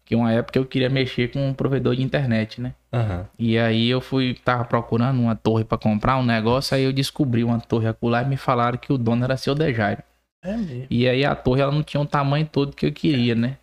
que 0.09 0.15
uma 0.15 0.33
época 0.33 0.57
eu 0.57 0.65
queria 0.65 0.89
mexer 0.89 1.31
com 1.31 1.49
um 1.49 1.53
provedor 1.53 1.95
de 1.95 2.01
internet, 2.01 2.59
né? 2.59 2.73
Aham. 2.91 3.27
E 3.37 3.59
aí 3.59 3.87
eu 3.87 4.01
fui, 4.01 4.33
tava 4.43 4.65
procurando 4.65 5.21
uma 5.21 5.35
torre 5.35 5.63
pra 5.63 5.77
comprar 5.77 6.17
um 6.17 6.25
negócio, 6.25 6.75
aí 6.75 6.83
eu 6.83 6.91
descobri 6.91 7.43
uma 7.43 7.59
torre 7.59 7.87
acolá 7.87 8.23
e 8.23 8.25
me 8.27 8.35
falaram 8.35 8.75
que 8.79 8.91
o 8.91 8.97
dono 8.97 9.23
era 9.23 9.37
seu 9.37 9.53
Dejairo. 9.53 10.01
É 10.43 10.57
mesmo. 10.57 10.87
E 10.89 11.07
aí 11.07 11.23
a 11.23 11.35
torre 11.35 11.61
ela 11.61 11.71
não 11.71 11.83
tinha 11.83 12.01
o 12.01 12.07
tamanho 12.07 12.49
todo 12.51 12.75
que 12.75 12.87
eu 12.87 12.91
queria, 12.91 13.35
né? 13.35 13.57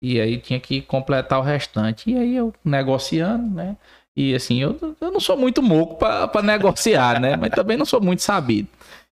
E 0.00 0.20
aí 0.20 0.38
tinha 0.38 0.60
que 0.60 0.80
completar 0.80 1.40
o 1.40 1.42
restante. 1.42 2.08
E 2.08 2.16
aí 2.16 2.36
eu 2.36 2.54
negociando, 2.64 3.52
né? 3.52 3.76
E 4.16 4.36
assim, 4.36 4.60
eu, 4.62 4.78
eu 5.00 5.10
não 5.10 5.18
sou 5.18 5.36
muito 5.36 5.60
moco 5.60 5.96
pra 5.96 6.42
negociar, 6.42 7.20
né? 7.20 7.36
Mas 7.36 7.50
também 7.50 7.76
não 7.76 7.84
sou 7.84 8.00
muito 8.00 8.22
sabido. 8.22 8.68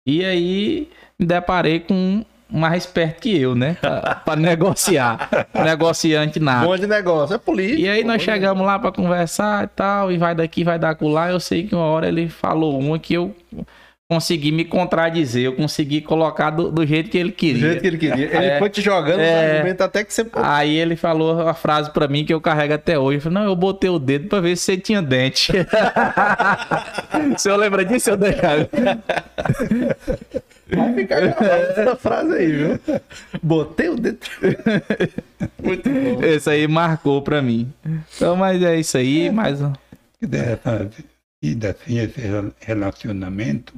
E 0.06 0.24
aí 0.24 0.88
me 1.18 1.26
deparei 1.26 1.80
com 1.80 2.24
mais 2.50 2.84
esperto 2.84 3.22
que 3.22 3.38
eu, 3.38 3.56
né? 3.56 3.78
Pra, 3.82 4.16
pra 4.24 4.36
negociar. 4.36 5.48
Negociante 5.54 6.40
nada. 6.40 6.66
Bom 6.66 6.76
de 6.76 6.88
negócio, 6.88 7.36
é 7.36 7.38
político. 7.38 7.82
E 7.82 7.90
aí 7.90 8.04
nós 8.04 8.22
chegamos 8.22 8.66
lá 8.66 8.78
pra 8.80 8.92
conversar 8.92 9.64
e 9.64 9.68
tal, 9.68 10.12
e 10.12 10.18
vai 10.18 10.36
daqui, 10.36 10.64
vai 10.64 10.78
dar 10.80 10.98
lá. 11.02 11.30
Eu 11.30 11.40
sei 11.40 11.68
que 11.68 11.76
uma 11.76 11.86
hora 11.86 12.08
ele 12.08 12.30
falou 12.30 12.80
uma 12.80 13.00
que 13.00 13.14
eu 13.14 13.36
consegui 14.08 14.52
me 14.52 14.64
contradizer, 14.64 15.44
eu 15.46 15.54
consegui 15.56 16.00
colocar 16.00 16.52
do, 16.52 16.72
do 16.72 16.86
jeito 16.86 17.10
que 17.10 17.18
ele 17.18 17.30
Do 17.32 17.36
queria. 17.36 17.62
jeito 17.70 17.82
que 17.82 17.88
ele 17.88 17.98
queria. 17.98 18.26
Ele 18.38 18.46
É. 18.46 18.60
foi 18.60 18.70
te 18.70 18.80
jogando 18.82 19.16
os 19.20 19.26
É. 19.26 19.54
argumentos 19.58 19.82
até 19.86 20.04
que 20.04 20.14
você. 20.14 20.26
Aí 20.34 20.76
ele 20.78 20.96
falou 20.96 21.48
a 21.48 21.54
frase 21.56 21.90
pra 21.92 22.08
mim 22.08 22.24
que 22.24 22.34
eu 22.34 22.40
carrego 22.40 22.74
até 22.76 23.00
hoje. 23.00 23.18
Eu 23.18 23.22
falei, 23.22 23.40
não, 23.40 23.46
eu 23.46 23.56
botei 23.56 23.90
o 23.90 23.98
dedo 23.98 24.28
pra 24.28 24.40
ver 24.42 24.56
se 24.58 24.64
você 24.64 24.78
tinha 24.78 25.02
dente. 25.02 25.52
o 27.36 27.40
senhor 27.40 27.58
lembra 27.58 27.84
disso, 27.84 28.06
seu 28.06 28.18
Dejairo? 28.18 28.70
Vai 30.68 30.94
ficar 30.94 31.24
essa 31.24 31.96
frase 31.96 32.34
aí, 32.34 32.52
viu? 32.52 32.80
Botei 33.42 33.90
o 33.90 33.96
dedo. 33.96 34.20
Muito 35.64 35.90
bom. 35.90 36.24
Esse 36.24 36.50
aí 36.50 36.68
marcou 36.68 37.22
pra 37.22 37.42
mim. 37.42 37.72
Então, 38.16 38.36
mas 38.36 38.62
é 38.62 38.76
isso 38.80 38.98
aí, 38.98 39.32
mais 39.32 39.62
um. 39.62 39.74
vida, 41.42 41.70
assim, 41.72 42.00
esse 42.00 42.20
rela- 42.22 42.52
relacionamento 42.60 43.74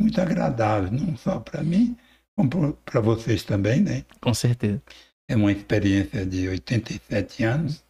muito 0.00 0.20
agradável, 0.20 0.90
não 0.90 1.16
só 1.16 1.38
para 1.38 1.62
mim, 1.62 1.96
como 2.36 2.72
para 2.72 3.00
vocês 3.00 3.42
também, 3.42 3.80
né? 3.80 4.04
Com 4.20 4.32
certeza. 4.32 4.82
É 5.28 5.36
uma 5.36 5.52
experiência 5.52 6.26
de 6.26 6.48
87 6.48 7.44
anos, 7.44 7.84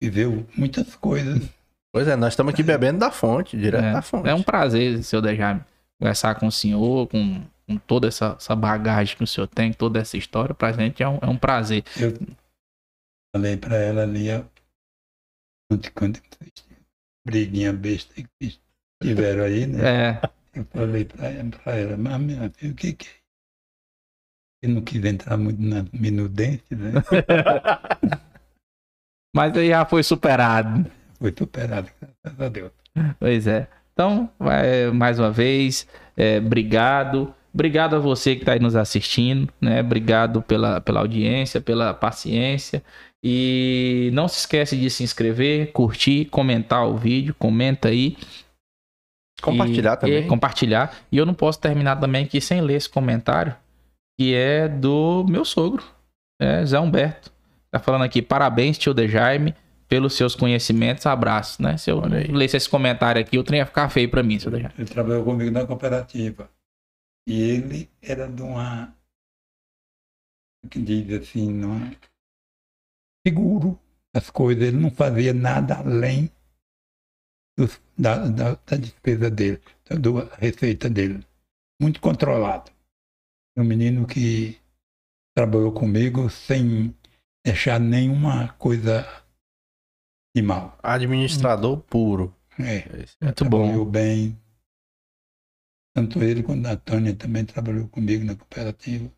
viveu 0.00 0.46
muitas 0.56 0.94
coisas. 0.94 1.42
Pois 1.92 2.06
é, 2.06 2.14
nós 2.14 2.34
estamos 2.34 2.52
aqui 2.52 2.62
bebendo 2.62 2.98
da 2.98 3.10
fonte, 3.10 3.56
direto 3.56 3.92
da 3.92 4.02
fonte. 4.02 4.28
É, 4.28 4.30
é 4.30 4.34
um 4.34 4.42
prazer, 4.42 5.02
seu 5.02 5.22
Dejairo, 5.22 5.64
conversar 5.98 6.34
com 6.36 6.46
o 6.46 6.52
senhor, 6.52 7.08
com, 7.08 7.42
com 7.66 7.78
toda 7.78 8.06
essa, 8.06 8.36
essa 8.38 8.54
bagagem 8.54 9.16
que 9.16 9.24
o 9.24 9.26
senhor 9.26 9.46
tem, 9.48 9.72
toda 9.72 9.98
essa 9.98 10.16
história. 10.16 10.54
Pra 10.54 10.70
gente 10.70 11.02
é 11.02 11.08
um, 11.08 11.18
é 11.20 11.26
um 11.26 11.36
prazer. 11.36 11.82
Eu 11.98 12.14
falei 13.34 13.56
para 13.56 13.76
ela 13.76 14.02
ali, 14.02 14.28
quando, 15.94 16.20
briguinha 17.26 17.72
besta 17.72 18.14
que 18.14 18.26
vocês 18.38 18.60
tiveram 19.02 19.44
aí, 19.44 19.66
né? 19.66 20.10
É, 20.10 20.30
Eu 20.58 20.66
falei 20.72 21.04
para 21.04 21.70
ela, 21.70 21.96
mas 21.96 22.20
minha 22.20 22.50
filha, 22.50 22.72
o 22.72 22.74
que 22.74 22.92
que 22.92 23.06
é? 23.06 23.10
Eu 24.60 24.70
não 24.70 24.82
quis 24.82 25.04
entrar 25.04 25.36
muito 25.36 25.62
na 25.62 25.86
minudência, 25.92 26.76
né? 26.76 26.94
mas 29.32 29.56
aí 29.56 29.68
já 29.68 29.84
foi 29.84 30.02
superado. 30.02 30.90
Foi 31.20 31.32
superado, 31.36 31.88
graças 32.00 32.40
a 32.40 32.48
Deus. 32.48 32.72
Pois 33.20 33.46
é. 33.46 33.68
Então, 33.92 34.28
mais 34.94 35.20
uma 35.20 35.30
vez, 35.30 35.86
é, 36.16 36.38
obrigado. 36.38 37.32
Obrigado 37.54 37.94
a 37.94 38.00
você 38.00 38.34
que 38.34 38.42
está 38.42 38.54
aí 38.54 38.60
nos 38.60 38.74
assistindo, 38.74 39.48
né? 39.60 39.80
Obrigado 39.80 40.42
pela, 40.42 40.80
pela 40.80 40.98
audiência, 40.98 41.60
pela 41.60 41.94
paciência. 41.94 42.82
E 43.22 44.10
não 44.12 44.26
se 44.26 44.40
esquece 44.40 44.76
de 44.76 44.90
se 44.90 45.04
inscrever, 45.04 45.70
curtir, 45.70 46.24
comentar 46.26 46.84
o 46.84 46.96
vídeo, 46.96 47.32
comenta 47.38 47.88
aí. 47.88 48.16
Compartilhar 49.42 49.92
E- 49.94 49.96
também. 49.96 50.24
e 50.24 50.26
compartilhar. 50.26 50.96
E 51.12 51.16
eu 51.16 51.24
não 51.26 51.34
posso 51.34 51.60
terminar 51.60 51.96
também 51.96 52.24
aqui 52.24 52.40
sem 52.40 52.60
ler 52.60 52.74
esse 52.74 52.88
comentário, 52.88 53.54
que 54.18 54.34
é 54.34 54.68
do 54.68 55.24
meu 55.28 55.44
sogro, 55.44 55.82
é 56.40 56.64
Zé 56.64 56.78
Humberto. 56.80 57.30
Tá 57.70 57.78
falando 57.78 58.02
aqui, 58.04 58.20
parabéns, 58.22 58.78
tio 58.78 58.94
De 58.94 59.06
Jaime, 59.06 59.54
pelos 59.88 60.14
seus 60.14 60.34
conhecimentos, 60.34 61.06
abraço, 61.06 61.62
né? 61.62 61.76
Se 61.76 61.90
eu 61.90 62.00
lesse 62.30 62.56
esse 62.56 62.68
comentário 62.68 63.20
aqui, 63.20 63.38
o 63.38 63.44
trem 63.44 63.60
ia 63.60 63.66
ficar 63.66 63.88
feio 63.88 64.10
pra 64.10 64.22
mim, 64.22 64.38
seu 64.38 64.50
De 64.50 64.58
Jaime. 64.60 64.74
Ele 64.78 64.88
trabalhou 64.88 65.24
comigo 65.24 65.50
na 65.50 65.66
cooperativa. 65.66 66.50
E 67.26 67.40
ele 67.40 67.90
era 68.02 68.26
de 68.26 68.42
uma. 68.42 68.92
que 70.70 70.80
diz 70.80 71.10
assim, 71.22 71.52
não 71.52 71.90
seguro 73.26 73.78
as 74.14 74.30
coisas. 74.30 74.62
Ele 74.64 74.76
não 74.78 74.90
fazia 74.90 75.32
nada 75.32 75.76
além 75.78 76.30
dos- 77.58 77.80
da, 77.98 78.28
da, 78.28 78.54
da 78.54 78.76
despesa 78.76 79.28
dele, 79.30 79.60
da 79.88 79.96
do- 79.96 80.24
receita 80.36 80.88
dele. 80.88 81.26
Muito 81.82 82.00
controlado. 82.00 82.70
Um 83.56 83.64
menino 83.64 84.06
que 84.06 84.56
trabalhou 85.36 85.72
comigo 85.72 86.30
sem 86.30 86.94
deixar 87.44 87.80
nenhuma 87.80 88.52
coisa 88.54 89.04
de 90.34 90.42
mal. 90.42 90.78
Administrador 90.82 91.80
puro. 91.82 92.34
É. 92.58 92.88
Muito 93.22 93.44
bom. 93.44 93.50
trabalhou 93.50 93.84
bem. 93.84 94.40
Tanto 95.94 96.22
ele 96.22 96.42
quanto 96.44 96.66
a 96.66 96.76
Tânia 96.76 97.14
também 97.16 97.44
trabalhou 97.44 97.88
comigo 97.88 98.24
na 98.24 98.36
cooperativa. 98.36 99.10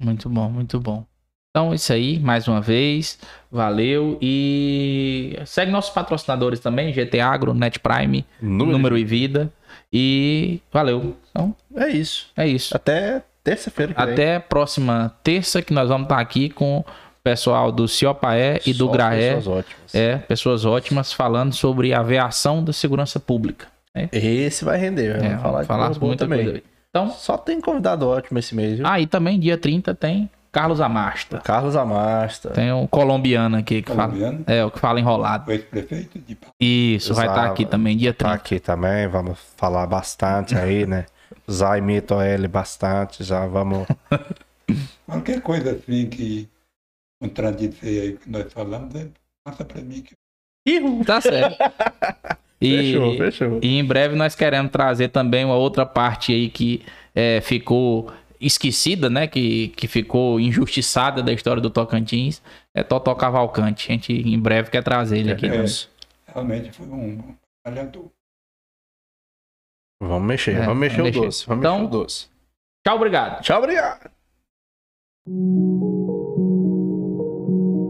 Muito 0.00 0.28
bom, 0.28 0.50
muito 0.50 0.80
bom. 0.80 1.06
Então, 1.54 1.74
isso 1.74 1.92
aí, 1.92 2.18
mais 2.18 2.48
uma 2.48 2.62
vez. 2.62 3.18
Valeu. 3.50 4.16
E 4.22 5.38
segue 5.44 5.70
nossos 5.70 5.92
patrocinadores 5.92 6.60
também, 6.60 6.90
GT 6.94 7.20
Agro, 7.20 7.52
Net 7.52 7.78
Prime, 7.78 8.24
Número. 8.40 8.70
Número 8.72 8.98
e 8.98 9.04
Vida. 9.04 9.52
E 9.92 10.60
valeu. 10.72 11.14
Então, 11.30 11.54
É 11.76 11.88
isso. 11.88 12.28
é 12.34 12.48
isso. 12.48 12.74
Até 12.74 13.22
terça-feira. 13.44 13.92
que 13.92 14.02
vem. 14.02 14.12
Até 14.14 14.38
próxima 14.38 15.14
terça 15.22 15.60
que 15.60 15.74
nós 15.74 15.90
vamos 15.90 16.06
estar 16.06 16.18
aqui 16.18 16.48
com 16.48 16.78
o 16.78 16.84
pessoal 17.22 17.70
do 17.70 17.86
Ciopaé 17.86 18.58
e 18.64 18.72
do 18.72 18.86
Só 18.86 18.92
Graé. 18.92 19.34
pessoas 19.34 19.46
ótimas. 19.58 19.94
É, 19.94 20.16
pessoas 20.16 20.64
ótimas 20.64 21.12
falando 21.12 21.52
sobre 21.52 21.92
a 21.92 22.00
aviação 22.00 22.64
da 22.64 22.72
segurança 22.72 23.20
pública. 23.20 23.66
Esse 24.10 24.64
vai 24.64 24.78
render. 24.78 25.16
É, 25.16 25.28
Vamos 25.28 25.42
falar, 25.42 25.60
de 25.60 25.66
falar 25.66 25.90
muita 26.00 26.24
também. 26.24 26.44
coisa. 26.44 26.62
Então, 26.88 27.10
Só 27.10 27.36
tem 27.36 27.60
convidado 27.60 28.08
ótimo 28.08 28.38
esse 28.38 28.54
mês, 28.54 28.78
viu? 28.78 28.86
ah, 28.86 28.98
e 28.98 29.06
também 29.06 29.38
dia 29.38 29.58
30 29.58 29.94
tem 29.94 30.30
Carlos 30.52 30.80
Amasta. 30.82 31.38
Carlos 31.40 31.74
Amasta. 31.74 32.50
Tem 32.50 32.70
um 32.72 32.86
colombiano 32.86 33.56
aqui 33.56 33.80
que 33.80 33.88
fala. 33.90 34.08
Colombiano, 34.12 34.44
É, 34.46 34.62
o 34.64 34.70
que 34.70 34.78
fala 34.78 35.00
enrolado. 35.00 35.48
o 35.50 35.52
ex-prefeito 35.52 36.18
de. 36.18 36.36
Isso, 36.60 37.14
vai 37.14 37.26
estar 37.26 37.38
Exato. 37.40 37.52
aqui 37.54 37.64
também, 37.64 37.96
dia 37.96 38.12
Tá 38.12 38.26
30. 38.28 38.34
aqui 38.34 38.60
também, 38.60 39.08
vamos 39.08 39.38
falar 39.56 39.86
bastante 39.86 40.54
aí, 40.56 40.86
né? 40.86 41.06
Usar 41.48 41.78
imito 41.78 42.20
ele 42.22 42.46
bastante, 42.46 43.24
já 43.24 43.46
vamos. 43.46 43.86
Qualquer 45.06 45.40
coisa 45.40 45.72
assim 45.72 46.06
que 46.08 46.48
contradizer 47.20 48.02
aí 48.02 48.12
que 48.18 48.30
nós 48.30 48.52
falamos, 48.52 48.94
é, 48.94 49.08
passa 49.44 49.64
para 49.64 49.80
mim. 49.80 50.02
Que... 50.02 50.14
Tá 51.04 51.20
certo. 51.20 51.56
E, 52.64 52.92
Fechou, 52.92 53.16
fechou. 53.16 53.58
e 53.60 53.76
em 53.76 53.84
breve 53.84 54.14
nós 54.14 54.36
queremos 54.36 54.70
trazer 54.70 55.08
também 55.08 55.44
uma 55.44 55.56
outra 55.56 55.84
parte 55.84 56.32
aí 56.32 56.48
que 56.48 56.84
é, 57.12 57.40
ficou 57.40 58.08
esquecida, 58.42 59.08
né? 59.08 59.26
Que, 59.26 59.68
que 59.68 59.86
ficou 59.86 60.38
injustiçada 60.40 61.22
da 61.22 61.32
história 61.32 61.62
do 61.62 61.70
Tocantins, 61.70 62.42
é 62.74 62.82
Totó 62.82 63.14
Cavalcante. 63.14 63.90
A 63.90 63.92
gente 63.94 64.12
em 64.12 64.38
breve 64.38 64.70
quer 64.70 64.82
trazer 64.82 65.18
ele 65.18 65.32
aqui. 65.32 65.46
É, 65.46 65.62
né? 65.62 65.64
Realmente 66.26 66.72
foi 66.72 66.86
um. 66.86 67.34
Vamos 70.02 70.26
mexer, 70.26 70.56
é, 70.56 70.64
vamos 70.64 70.78
mexer 70.78 70.96
vamos 70.96 71.16
o 71.16 71.20
doce. 71.20 71.46
Vamos 71.46 71.62
então, 71.62 71.78
mexer 71.78 71.84
o 71.84 71.86
então, 71.86 72.00
doce. 72.00 72.28
Tchau, 72.84 72.96
obrigado. 72.96 73.42
Tchau, 73.42 73.58
obrigado. 73.58 74.10